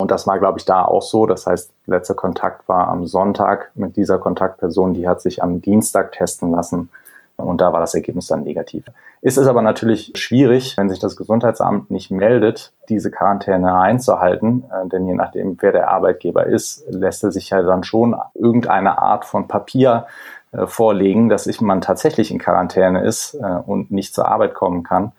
Und 0.00 0.10
das 0.10 0.26
war, 0.26 0.38
glaube 0.38 0.58
ich, 0.58 0.64
da 0.64 0.84
auch 0.84 1.02
so. 1.02 1.26
Das 1.26 1.46
heißt, 1.46 1.70
letzter 1.86 2.14
Kontakt 2.14 2.68
war 2.68 2.88
am 2.88 3.06
Sonntag 3.06 3.70
mit 3.74 3.96
dieser 3.96 4.18
Kontaktperson, 4.18 4.94
die 4.94 5.06
hat 5.06 5.20
sich 5.20 5.42
am 5.42 5.60
Dienstag 5.60 6.12
testen 6.12 6.50
lassen. 6.50 6.88
Und 7.36 7.60
da 7.60 7.72
war 7.72 7.80
das 7.80 7.94
Ergebnis 7.94 8.26
dann 8.26 8.42
negativ. 8.42 8.84
Ist 9.22 9.38
es 9.38 9.46
aber 9.46 9.62
natürlich 9.62 10.12
schwierig, 10.14 10.76
wenn 10.76 10.88
sich 10.88 10.98
das 10.98 11.16
Gesundheitsamt 11.16 11.90
nicht 11.90 12.10
meldet, 12.10 12.72
diese 12.88 13.10
Quarantäne 13.10 13.78
einzuhalten. 13.78 14.64
Äh, 14.70 14.88
denn 14.88 15.06
je 15.06 15.14
nachdem, 15.14 15.56
wer 15.60 15.72
der 15.72 15.90
Arbeitgeber 15.90 16.46
ist, 16.46 16.84
lässt 16.88 17.22
er 17.24 17.32
sich 17.32 17.50
ja 17.50 17.62
dann 17.62 17.84
schon 17.84 18.16
irgendeine 18.34 18.98
Art 18.98 19.24
von 19.24 19.48
Papier 19.48 20.06
äh, 20.52 20.66
vorlegen, 20.66 21.28
dass 21.28 21.60
man 21.60 21.80
tatsächlich 21.80 22.30
in 22.30 22.38
Quarantäne 22.38 23.04
ist 23.04 23.34
äh, 23.34 23.58
und 23.66 23.90
nicht 23.90 24.14
zur 24.14 24.28
Arbeit 24.28 24.54
kommen 24.54 24.82
kann. 24.82 25.12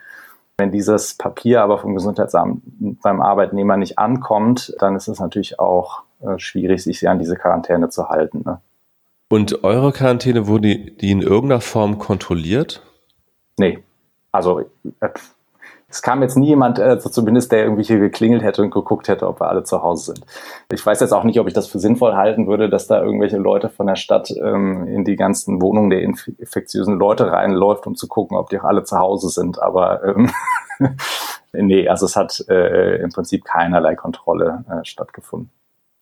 Wenn 0.62 0.72
dieses 0.72 1.16
Papier 1.16 1.64
aber 1.64 1.80
vom 1.80 1.96
Gesundheitsamt 1.96 2.62
beim 3.02 3.20
Arbeitnehmer 3.20 3.78
nicht 3.78 3.98
ankommt, 3.98 4.76
dann 4.78 4.96
ist 4.96 5.08
es 5.08 5.20
natürlich 5.20 5.60
auch 5.60 6.04
äh, 6.22 6.38
schwierig, 6.38 6.84
sich 6.84 7.10
an 7.10 7.18
diese 7.18 7.36
Quarantäne 7.36 7.90
zu 7.90 8.10
halten. 8.10 8.44
Ne? 8.46 8.62
Und 9.28 9.64
eure 9.64 9.92
Quarantäne 9.92 10.46
wurde 10.46 10.76
die 10.78 11.10
in 11.10 11.24
irgendeiner 11.24 11.62
Form 11.62 11.98
kontrolliert? 11.98 12.84
Nee. 13.58 13.80
Also 14.32 14.60
äh, 15.00 15.10
es 15.92 16.02
kam 16.02 16.22
jetzt 16.22 16.38
nie 16.38 16.48
jemand, 16.48 16.80
also 16.80 17.10
zumindest 17.10 17.52
der 17.52 17.64
irgendwie 17.64 17.84
hier 17.84 18.00
geklingelt 18.00 18.44
hätte 18.44 18.62
und 18.62 18.72
geguckt 18.72 19.08
hätte, 19.10 19.28
ob 19.28 19.42
wir 19.42 19.50
alle 19.50 19.64
zu 19.64 19.84
Hause 19.84 20.14
sind. 20.14 20.26
Ich 20.72 20.86
weiß 20.86 21.00
jetzt 21.02 21.12
auch 21.12 21.24
nicht, 21.24 21.40
ob 21.40 21.48
ich 21.48 21.54
das 21.54 21.68
für 21.68 21.80
sinnvoll 21.80 22.16
halten 22.16 22.48
würde, 22.48 22.70
dass 22.70 22.88
da 22.88 23.04
irgendwelche 23.04 23.38
Leute 23.38 23.70
von 23.70 23.88
der 23.88 23.96
Stadt 23.96 24.32
ähm, 24.42 24.88
in 24.88 25.04
die 25.04 25.18
ganzen 25.18 25.62
Wohnungen 25.62 25.90
der 25.90 26.02
infektiösen 26.02 26.98
Leute 26.98 27.32
reinläuft, 27.32 27.86
um 27.86 27.96
zu 27.96 28.08
gucken, 28.08 28.38
ob 28.38 28.50
die 28.50 28.60
auch 28.60 28.64
alle 28.64 28.84
zu 28.84 28.98
Hause 28.98 29.30
sind. 29.30 29.62
Aber 29.62 30.04
ähm, 30.04 30.32
nee, 31.54 31.88
also 31.88 32.06
es 32.06 32.16
hat 32.16 32.44
äh, 32.48 33.02
im 33.02 33.10
Prinzip 33.10 33.44
keinerlei 33.44 33.96
Kontrolle 33.96 34.64
äh, 34.70 34.86
stattgefunden. 34.86 35.52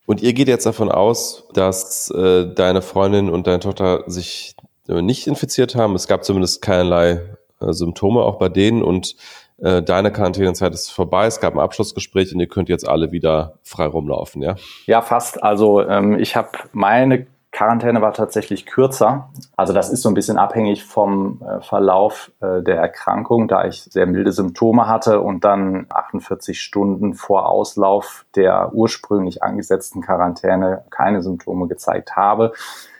Und 0.05 0.21
ihr 0.21 0.33
geht 0.33 0.47
jetzt 0.47 0.65
davon 0.65 0.91
aus, 0.91 1.47
dass 1.53 2.09
äh, 2.11 2.47
deine 2.53 2.81
Freundin 2.81 3.29
und 3.29 3.47
deine 3.47 3.59
Tochter 3.59 4.03
sich 4.07 4.55
äh, 4.87 5.01
nicht 5.01 5.27
infiziert 5.27 5.75
haben. 5.75 5.95
Es 5.95 6.07
gab 6.07 6.23
zumindest 6.23 6.61
keinerlei 6.61 7.21
äh, 7.61 7.73
Symptome 7.73 8.21
auch 8.21 8.39
bei 8.39 8.49
denen 8.49 8.81
und 8.81 9.15
äh, 9.61 9.81
deine 9.83 10.11
Quarantänezeit 10.11 10.73
ist 10.73 10.89
vorbei, 10.89 11.25
es 11.25 11.39
gab 11.39 11.53
ein 11.53 11.59
Abschlussgespräch 11.59 12.33
und 12.33 12.39
ihr 12.39 12.47
könnt 12.47 12.69
jetzt 12.69 12.87
alle 12.87 13.11
wieder 13.11 13.59
frei 13.63 13.85
rumlaufen, 13.85 14.41
ja? 14.41 14.55
Ja, 14.85 15.01
fast. 15.01 15.41
Also 15.43 15.81
ähm, 15.81 16.17
ich 16.19 16.35
habe 16.35 16.49
meine 16.71 17.27
Quarantäne 17.51 18.01
war 18.01 18.13
tatsächlich 18.13 18.67
kürzer. 18.67 19.29
Also 19.57 19.73
das 19.73 19.89
ist 19.89 20.03
so 20.03 20.09
ein 20.09 20.13
bisschen 20.13 20.37
abhängig 20.37 20.83
vom 20.83 21.41
äh, 21.41 21.61
Verlauf 21.61 22.31
äh, 22.41 22.61
der 22.61 22.77
Erkrankung, 22.77 23.47
da 23.47 23.65
ich 23.65 23.83
sehr 23.83 24.05
milde 24.05 24.31
Symptome 24.31 24.87
hatte 24.87 25.19
und 25.19 25.43
dann 25.43 25.87
48 25.89 26.61
Stunden 26.61 27.15
vor 27.15 27.49
Auslauf 27.49 28.25
der 28.35 28.71
ursprünglich 28.73 29.41
angesetzten 29.41 30.01
Quarantäne 30.01 30.85
keine 30.91 31.23
Symptome 31.23 31.67
gezeigt 31.67 32.15
habe, 32.15 32.53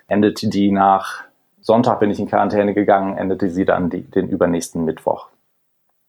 endete 0.07 0.49
die 0.49 0.72
nach 0.72 1.23
Sonntag 1.61 1.99
bin 1.99 2.10
ich 2.10 2.19
in 2.19 2.27
Quarantäne 2.27 2.73
gegangen, 2.73 3.18
endete 3.18 3.49
sie 3.49 3.65
dann 3.65 3.91
die, 3.91 4.02
den 4.02 4.27
übernächsten 4.27 4.84
Mittwoch. 4.86 5.29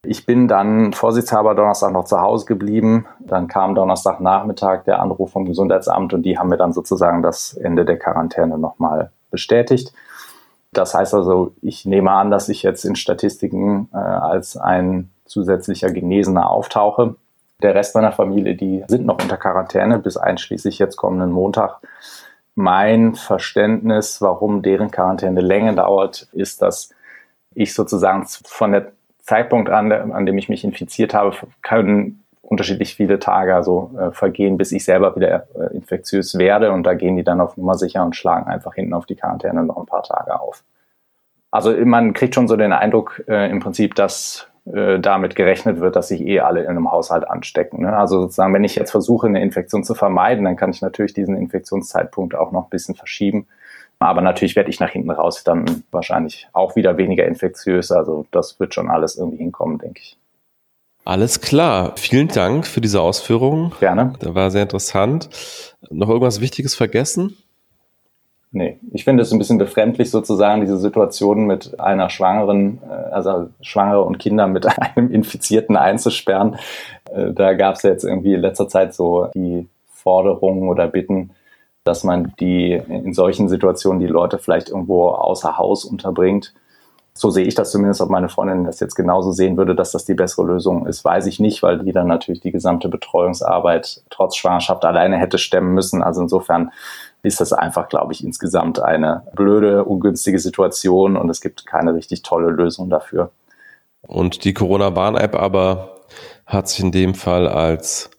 Ich 0.02 0.24
bin 0.24 0.48
dann 0.48 0.94
vorsichtshalber 0.94 1.54
Donnerstag 1.54 1.92
noch 1.92 2.04
zu 2.04 2.20
Hause 2.20 2.46
geblieben. 2.46 3.06
Dann 3.18 3.48
kam 3.48 3.74
Donnerstagnachmittag 3.74 4.84
der 4.84 5.00
Anruf 5.00 5.32
vom 5.32 5.44
Gesundheitsamt 5.44 6.14
und 6.14 6.22
die 6.22 6.38
haben 6.38 6.48
mir 6.48 6.56
dann 6.56 6.72
sozusagen 6.72 7.22
das 7.22 7.52
Ende 7.52 7.84
der 7.84 7.98
Quarantäne 7.98 8.56
nochmal 8.56 9.10
bestätigt. 9.30 9.92
Das 10.72 10.94
heißt 10.94 11.12
also, 11.14 11.52
ich 11.60 11.84
nehme 11.84 12.12
an, 12.12 12.30
dass 12.30 12.48
ich 12.48 12.62
jetzt 12.62 12.84
in 12.84 12.96
Statistiken 12.96 13.88
äh, 13.92 13.98
als 13.98 14.56
ein 14.56 15.10
zusätzlicher 15.26 15.90
Genesener 15.90 16.48
auftauche. 16.48 17.16
Der 17.62 17.74
Rest 17.74 17.94
meiner 17.94 18.12
Familie, 18.12 18.54
die 18.54 18.84
sind 18.88 19.04
noch 19.04 19.20
unter 19.20 19.36
Quarantäne 19.36 19.98
bis 19.98 20.16
einschließlich 20.16 20.78
jetzt 20.78 20.96
kommenden 20.96 21.30
Montag. 21.30 21.80
Mein 22.54 23.14
Verständnis, 23.14 24.22
warum 24.22 24.62
deren 24.62 24.90
Quarantäne 24.90 25.42
länger 25.42 25.74
dauert, 25.74 26.28
ist, 26.32 26.62
dass 26.62 26.90
ich 27.54 27.74
sozusagen 27.74 28.26
von 28.26 28.72
der 28.72 28.92
Zeitpunkt 29.30 29.70
an, 29.70 29.92
an 29.92 30.26
dem 30.26 30.36
ich 30.38 30.48
mich 30.48 30.64
infiziert 30.64 31.14
habe, 31.14 31.36
können 31.62 32.24
unterschiedlich 32.42 32.96
viele 32.96 33.20
Tage 33.20 33.54
also 33.54 33.92
äh, 33.96 34.10
vergehen, 34.10 34.58
bis 34.58 34.72
ich 34.72 34.84
selber 34.84 35.14
wieder 35.14 35.46
äh, 35.54 35.72
infektiös 35.72 36.36
werde 36.36 36.72
und 36.72 36.82
da 36.82 36.94
gehen 36.94 37.16
die 37.16 37.22
dann 37.22 37.40
auf 37.40 37.56
Nummer 37.56 37.76
sicher 37.76 38.02
und 38.02 38.16
schlagen 38.16 38.50
einfach 38.50 38.74
hinten 38.74 38.92
auf 38.92 39.06
die 39.06 39.14
Quarantäne 39.14 39.62
noch 39.62 39.76
ein 39.76 39.86
paar 39.86 40.02
Tage 40.02 40.40
auf. 40.40 40.64
Also 41.52 41.72
man 41.84 42.12
kriegt 42.12 42.34
schon 42.34 42.48
so 42.48 42.56
den 42.56 42.72
Eindruck 42.72 43.22
äh, 43.28 43.48
im 43.48 43.60
Prinzip, 43.60 43.94
dass 43.94 44.48
äh, 44.64 44.98
damit 44.98 45.36
gerechnet 45.36 45.78
wird, 45.78 45.94
dass 45.94 46.08
sich 46.08 46.22
eh 46.22 46.40
alle 46.40 46.62
in 46.62 46.70
einem 46.70 46.90
Haushalt 46.90 47.28
anstecken. 47.30 47.82
Ne? 47.82 47.96
Also 47.96 48.22
sozusagen, 48.22 48.52
wenn 48.52 48.64
ich 48.64 48.74
jetzt 48.74 48.90
versuche, 48.90 49.28
eine 49.28 49.42
Infektion 49.42 49.84
zu 49.84 49.94
vermeiden, 49.94 50.44
dann 50.44 50.56
kann 50.56 50.70
ich 50.70 50.82
natürlich 50.82 51.14
diesen 51.14 51.36
Infektionszeitpunkt 51.36 52.34
auch 52.34 52.50
noch 52.50 52.64
ein 52.64 52.70
bisschen 52.70 52.96
verschieben. 52.96 53.46
Aber 54.00 54.22
natürlich 54.22 54.56
werde 54.56 54.70
ich 54.70 54.80
nach 54.80 54.90
hinten 54.90 55.10
raus 55.10 55.44
dann 55.44 55.84
wahrscheinlich 55.90 56.48
auch 56.52 56.74
wieder 56.74 56.96
weniger 56.96 57.26
infektiös. 57.26 57.92
Also 57.92 58.26
das 58.30 58.58
wird 58.58 58.74
schon 58.74 58.88
alles 58.88 59.16
irgendwie 59.16 59.36
hinkommen, 59.36 59.78
denke 59.78 60.00
ich. 60.00 60.16
Alles 61.04 61.42
klar. 61.42 61.92
Vielen 61.96 62.28
Dank 62.28 62.66
für 62.66 62.80
diese 62.80 63.02
Ausführungen. 63.02 63.72
Gerne. 63.78 64.14
Das 64.18 64.34
war 64.34 64.50
sehr 64.50 64.62
interessant. 64.62 65.28
Noch 65.90 66.08
irgendwas 66.08 66.40
Wichtiges 66.40 66.74
vergessen? 66.74 67.36
Nee, 68.52 68.80
ich 68.92 69.04
finde 69.04 69.22
es 69.22 69.32
ein 69.32 69.38
bisschen 69.38 69.58
befremdlich 69.58 70.10
sozusagen, 70.10 70.62
diese 70.62 70.78
Situation 70.78 71.46
mit 71.46 71.78
einer 71.78 72.10
Schwangeren, 72.10 72.80
äh, 72.82 73.12
also 73.12 73.50
Schwangere 73.60 74.02
und 74.02 74.18
Kinder 74.18 74.48
mit 74.48 74.66
einem 74.96 75.10
Infizierten 75.10 75.76
einzusperren. 75.76 76.56
Äh, 77.12 77.32
da 77.32 77.52
gab 77.52 77.76
es 77.76 77.82
jetzt 77.82 78.04
irgendwie 78.04 78.34
in 78.34 78.40
letzter 78.40 78.68
Zeit 78.68 78.94
so 78.94 79.28
die 79.34 79.68
Forderungen 79.92 80.68
oder 80.68 80.88
Bitten, 80.88 81.30
dass 81.84 82.04
man 82.04 82.34
die 82.40 82.72
in 82.72 83.14
solchen 83.14 83.48
Situationen 83.48 84.00
die 84.00 84.06
Leute 84.06 84.38
vielleicht 84.38 84.68
irgendwo 84.68 85.08
außer 85.08 85.56
Haus 85.56 85.84
unterbringt. 85.84 86.54
So 87.12 87.30
sehe 87.30 87.44
ich 87.44 87.54
das 87.54 87.72
zumindest, 87.72 88.00
ob 88.00 88.08
meine 88.08 88.28
Freundin 88.28 88.64
das 88.64 88.80
jetzt 88.80 88.94
genauso 88.94 89.32
sehen 89.32 89.56
würde, 89.56 89.74
dass 89.74 89.90
das 89.90 90.04
die 90.04 90.14
bessere 90.14 90.46
Lösung 90.46 90.86
ist, 90.86 91.04
weiß 91.04 91.26
ich 91.26 91.40
nicht, 91.40 91.62
weil 91.62 91.80
die 91.80 91.92
dann 91.92 92.06
natürlich 92.06 92.40
die 92.40 92.52
gesamte 92.52 92.88
Betreuungsarbeit 92.88 94.02
trotz 94.10 94.36
Schwangerschaft 94.36 94.84
alleine 94.84 95.18
hätte 95.18 95.38
stemmen 95.38 95.74
müssen. 95.74 96.02
Also 96.02 96.22
insofern 96.22 96.70
ist 97.22 97.40
das 97.40 97.52
einfach, 97.52 97.88
glaube 97.88 98.12
ich, 98.12 98.22
insgesamt 98.24 98.80
eine 98.80 99.24
blöde, 99.34 99.84
ungünstige 99.84 100.38
Situation 100.38 101.16
und 101.16 101.28
es 101.28 101.40
gibt 101.40 101.66
keine 101.66 101.94
richtig 101.94 102.22
tolle 102.22 102.50
Lösung 102.50 102.88
dafür. 102.88 103.30
Und 104.02 104.44
die 104.44 104.54
Corona-Warn-App 104.54 105.34
aber 105.34 105.96
hat 106.46 106.68
sich 106.68 106.80
in 106.80 106.92
dem 106.92 107.14
Fall 107.14 107.48
als 107.48 108.10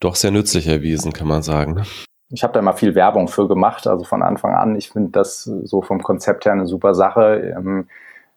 doch 0.00 0.14
sehr 0.14 0.30
nützlich 0.30 0.68
erwiesen, 0.68 1.12
kann 1.12 1.28
man 1.28 1.42
sagen. 1.42 1.84
Ich 2.30 2.42
habe 2.42 2.52
da 2.52 2.60
mal 2.60 2.74
viel 2.74 2.94
Werbung 2.94 3.28
für 3.28 3.48
gemacht, 3.48 3.86
also 3.86 4.04
von 4.04 4.22
Anfang 4.22 4.54
an. 4.54 4.76
Ich 4.76 4.90
finde 4.90 5.10
das 5.10 5.44
so 5.44 5.82
vom 5.82 6.02
Konzept 6.02 6.44
her 6.44 6.52
eine 6.52 6.66
super 6.66 6.94
Sache. 6.94 7.54
Ähm, 7.56 7.88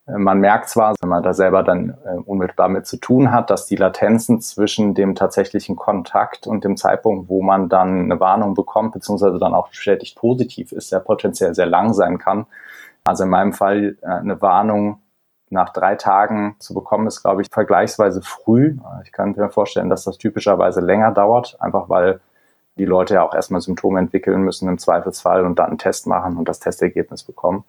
man 0.07 0.39
merkt 0.39 0.69
zwar, 0.69 0.95
wenn 0.99 1.09
man 1.09 1.23
da 1.23 1.33
selber 1.33 1.63
dann 1.63 1.97
äh, 2.05 2.15
unmittelbar 2.25 2.69
mit 2.69 2.85
zu 2.85 2.97
tun 2.97 3.31
hat, 3.31 3.49
dass 3.49 3.67
die 3.67 3.75
Latenzen 3.75 4.41
zwischen 4.41 4.93
dem 4.95 5.15
tatsächlichen 5.15 5.75
Kontakt 5.75 6.47
und 6.47 6.63
dem 6.63 6.75
Zeitpunkt, 6.75 7.29
wo 7.29 7.41
man 7.41 7.69
dann 7.69 8.05
eine 8.05 8.19
Warnung 8.19 8.53
bekommt, 8.55 8.93
beziehungsweise 8.93 9.37
dann 9.39 9.53
auch 9.53 9.69
bestätigt 9.69 10.17
positiv 10.17 10.71
ist, 10.71 10.91
ja 10.91 10.99
potenziell 10.99 11.53
sehr 11.53 11.67
lang 11.67 11.93
sein 11.93 12.17
kann. 12.17 12.47
Also 13.03 13.23
in 13.23 13.29
meinem 13.29 13.53
Fall 13.53 13.97
äh, 14.01 14.07
eine 14.07 14.41
Warnung 14.41 15.01
nach 15.49 15.71
drei 15.71 15.95
Tagen 15.95 16.55
zu 16.59 16.73
bekommen, 16.73 17.07
ist, 17.07 17.21
glaube 17.21 17.41
ich, 17.41 17.49
vergleichsweise 17.51 18.21
früh. 18.21 18.77
Ich 19.03 19.11
kann 19.11 19.33
mir 19.35 19.49
vorstellen, 19.49 19.89
dass 19.89 20.05
das 20.05 20.17
typischerweise 20.17 20.79
länger 20.79 21.11
dauert, 21.11 21.57
einfach 21.59 21.89
weil 21.89 22.21
die 22.81 22.85
Leute 22.85 23.13
ja 23.13 23.23
auch 23.23 23.35
erstmal 23.35 23.61
Symptome 23.61 23.99
entwickeln 23.99 24.41
müssen 24.41 24.67
im 24.67 24.79
Zweifelsfall 24.79 25.45
und 25.45 25.59
dann 25.59 25.67
einen 25.67 25.77
Test 25.77 26.07
machen 26.07 26.37
und 26.37 26.49
das 26.49 26.59
Testergebnis 26.59 27.23
bekommen. 27.23 27.63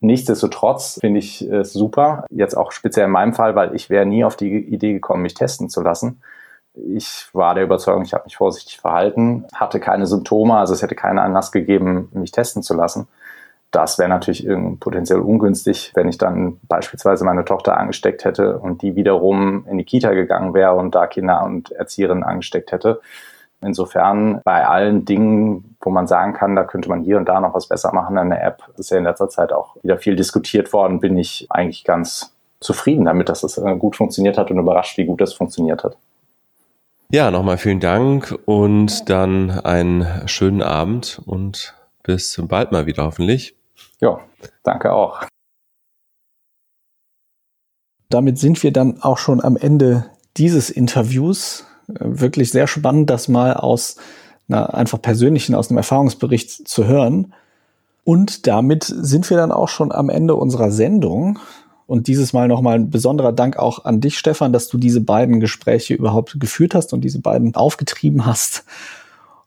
Nichtsdestotrotz 0.00 0.98
finde 1.00 1.18
ich 1.18 1.42
es 1.42 1.72
super, 1.72 2.24
jetzt 2.30 2.56
auch 2.56 2.70
speziell 2.70 3.06
in 3.06 3.10
meinem 3.10 3.34
Fall, 3.34 3.56
weil 3.56 3.74
ich 3.74 3.90
wäre 3.90 4.06
nie 4.06 4.24
auf 4.24 4.36
die 4.36 4.56
Idee 4.56 4.92
gekommen, 4.92 5.22
mich 5.22 5.34
testen 5.34 5.68
zu 5.68 5.82
lassen. 5.82 6.22
Ich 6.74 7.26
war 7.32 7.56
der 7.56 7.64
Überzeugung, 7.64 8.04
ich 8.04 8.14
habe 8.14 8.22
mich 8.24 8.36
vorsichtig 8.36 8.78
verhalten, 8.78 9.44
hatte 9.52 9.80
keine 9.80 10.06
Symptome, 10.06 10.56
also 10.56 10.72
es 10.72 10.82
hätte 10.82 10.94
keinen 10.94 11.18
Anlass 11.18 11.50
gegeben, 11.50 12.10
mich 12.12 12.30
testen 12.30 12.62
zu 12.62 12.74
lassen. 12.74 13.08
Das 13.72 13.98
wäre 13.98 14.08
natürlich 14.08 14.48
potenziell 14.78 15.18
ungünstig, 15.18 15.90
wenn 15.94 16.08
ich 16.08 16.16
dann 16.16 16.60
beispielsweise 16.68 17.24
meine 17.24 17.44
Tochter 17.44 17.76
angesteckt 17.76 18.24
hätte 18.24 18.60
und 18.60 18.82
die 18.82 18.94
wiederum 18.94 19.66
in 19.68 19.78
die 19.78 19.84
Kita 19.84 20.14
gegangen 20.14 20.54
wäre 20.54 20.74
und 20.74 20.94
da 20.94 21.08
Kinder 21.08 21.42
und 21.44 21.72
Erzieherinnen 21.72 22.22
angesteckt 22.22 22.70
hätte. 22.70 23.00
Insofern 23.60 24.40
bei 24.44 24.66
allen 24.66 25.04
Dingen, 25.04 25.76
wo 25.80 25.90
man 25.90 26.06
sagen 26.06 26.32
kann, 26.32 26.54
da 26.54 26.64
könnte 26.64 26.88
man 26.88 27.02
hier 27.02 27.16
und 27.16 27.28
da 27.28 27.40
noch 27.40 27.54
was 27.54 27.68
besser 27.68 27.92
machen 27.92 28.16
an 28.16 28.30
der 28.30 28.44
App, 28.44 28.62
ist 28.76 28.90
ja 28.90 28.98
in 28.98 29.04
letzter 29.04 29.28
Zeit 29.28 29.52
auch 29.52 29.76
wieder 29.82 29.98
viel 29.98 30.14
diskutiert 30.14 30.72
worden, 30.72 31.00
bin 31.00 31.16
ich 31.16 31.46
eigentlich 31.50 31.84
ganz 31.84 32.34
zufrieden 32.60 33.04
damit, 33.04 33.28
dass 33.28 33.42
es 33.42 33.58
äh, 33.58 33.76
gut 33.76 33.96
funktioniert 33.96 34.38
hat 34.38 34.50
und 34.50 34.58
überrascht, 34.58 34.96
wie 34.98 35.06
gut 35.06 35.20
das 35.20 35.32
funktioniert 35.32 35.82
hat. 35.84 35.96
Ja, 37.10 37.30
nochmal 37.30 37.56
vielen 37.56 37.80
Dank 37.80 38.38
und 38.44 39.08
dann 39.08 39.50
einen 39.50 40.28
schönen 40.28 40.62
Abend 40.62 41.20
und 41.24 41.74
bis 42.02 42.40
bald 42.48 42.70
mal 42.70 42.86
wieder 42.86 43.04
hoffentlich. 43.04 43.56
Ja, 44.00 44.20
danke 44.62 44.92
auch. 44.92 45.22
Damit 48.10 48.38
sind 48.38 48.62
wir 48.62 48.72
dann 48.72 49.02
auch 49.02 49.18
schon 49.18 49.42
am 49.42 49.56
Ende 49.56 50.06
dieses 50.36 50.70
Interviews. 50.70 51.66
Wirklich 51.88 52.50
sehr 52.50 52.66
spannend, 52.66 53.10
das 53.10 53.28
mal 53.28 53.54
aus 53.54 53.96
einer 54.48 54.74
einfach 54.74 55.00
persönlichen, 55.00 55.54
aus 55.54 55.70
einem 55.70 55.78
Erfahrungsbericht 55.78 56.68
zu 56.68 56.86
hören. 56.86 57.32
Und 58.04 58.46
damit 58.46 58.84
sind 58.84 59.28
wir 59.28 59.36
dann 59.36 59.52
auch 59.52 59.68
schon 59.68 59.92
am 59.92 60.08
Ende 60.08 60.34
unserer 60.34 60.70
Sendung. 60.70 61.38
Und 61.86 62.06
dieses 62.06 62.32
Mal 62.34 62.48
nochmal 62.48 62.74
ein 62.76 62.90
besonderer 62.90 63.32
Dank 63.32 63.56
auch 63.56 63.84
an 63.84 64.00
dich, 64.00 64.18
Stefan, 64.18 64.52
dass 64.52 64.68
du 64.68 64.76
diese 64.76 65.00
beiden 65.00 65.40
Gespräche 65.40 65.94
überhaupt 65.94 66.38
geführt 66.38 66.74
hast 66.74 66.92
und 66.92 67.02
diese 67.02 67.20
beiden 67.20 67.54
aufgetrieben 67.54 68.26
hast. 68.26 68.64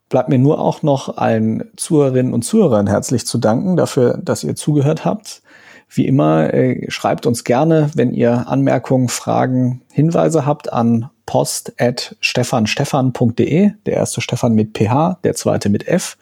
Bleibt 0.09 0.29
mir 0.29 0.39
nur 0.39 0.59
auch 0.59 0.83
noch 0.83 1.17
allen 1.17 1.63
Zuhörerinnen 1.77 2.33
und 2.33 2.43
Zuhörern 2.43 2.87
herzlich 2.87 3.25
zu 3.25 3.37
danken 3.37 3.77
dafür, 3.77 4.19
dass 4.21 4.43
ihr 4.43 4.55
zugehört 4.55 5.05
habt. 5.05 5.41
Wie 5.87 6.07
immer, 6.07 6.53
äh, 6.53 6.89
schreibt 6.89 7.25
uns 7.25 7.43
gerne, 7.43 7.91
wenn 7.95 8.13
ihr 8.13 8.47
Anmerkungen, 8.47 9.09
Fragen, 9.09 9.81
Hinweise 9.91 10.45
habt 10.45 10.71
an 10.73 11.09
post 11.31 11.71
at 11.79 12.13
stefanstefan.de. 12.19 13.71
Der 13.85 13.93
erste 13.93 14.19
Stefan 14.19 14.53
mit 14.53 14.77
PH, 14.77 15.19
der 15.23 15.33
zweite 15.33 15.69
mit 15.69 15.87
F. 15.87 16.17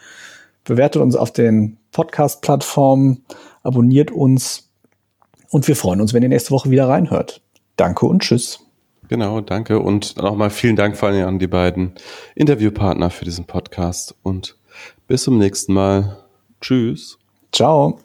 Bewertet 0.65 1.01
uns 1.01 1.15
auf 1.15 1.33
den 1.33 1.77
Podcast-Plattformen, 1.93 3.25
abonniert 3.63 4.11
uns 4.11 4.69
und 5.49 5.67
wir 5.67 5.75
freuen 5.75 5.99
uns, 5.99 6.13
wenn 6.13 6.21
ihr 6.21 6.29
nächste 6.29 6.51
Woche 6.51 6.69
wieder 6.69 6.87
reinhört. 6.87 7.41
Danke 7.75 8.05
und 8.05 8.21
tschüss. 8.21 8.59
Genau, 9.07 9.41
danke. 9.41 9.79
Und 9.79 10.15
nochmal 10.17 10.51
vielen 10.51 10.75
Dank 10.75 10.95
vor 10.95 11.09
allem 11.09 11.27
an 11.27 11.39
die 11.39 11.47
beiden 11.47 11.93
Interviewpartner 12.35 13.09
für 13.09 13.25
diesen 13.25 13.45
Podcast. 13.45 14.13
Und 14.21 14.57
bis 15.07 15.23
zum 15.23 15.39
nächsten 15.39 15.73
Mal. 15.73 16.23
Tschüss. 16.61 17.17
Ciao. 17.51 17.97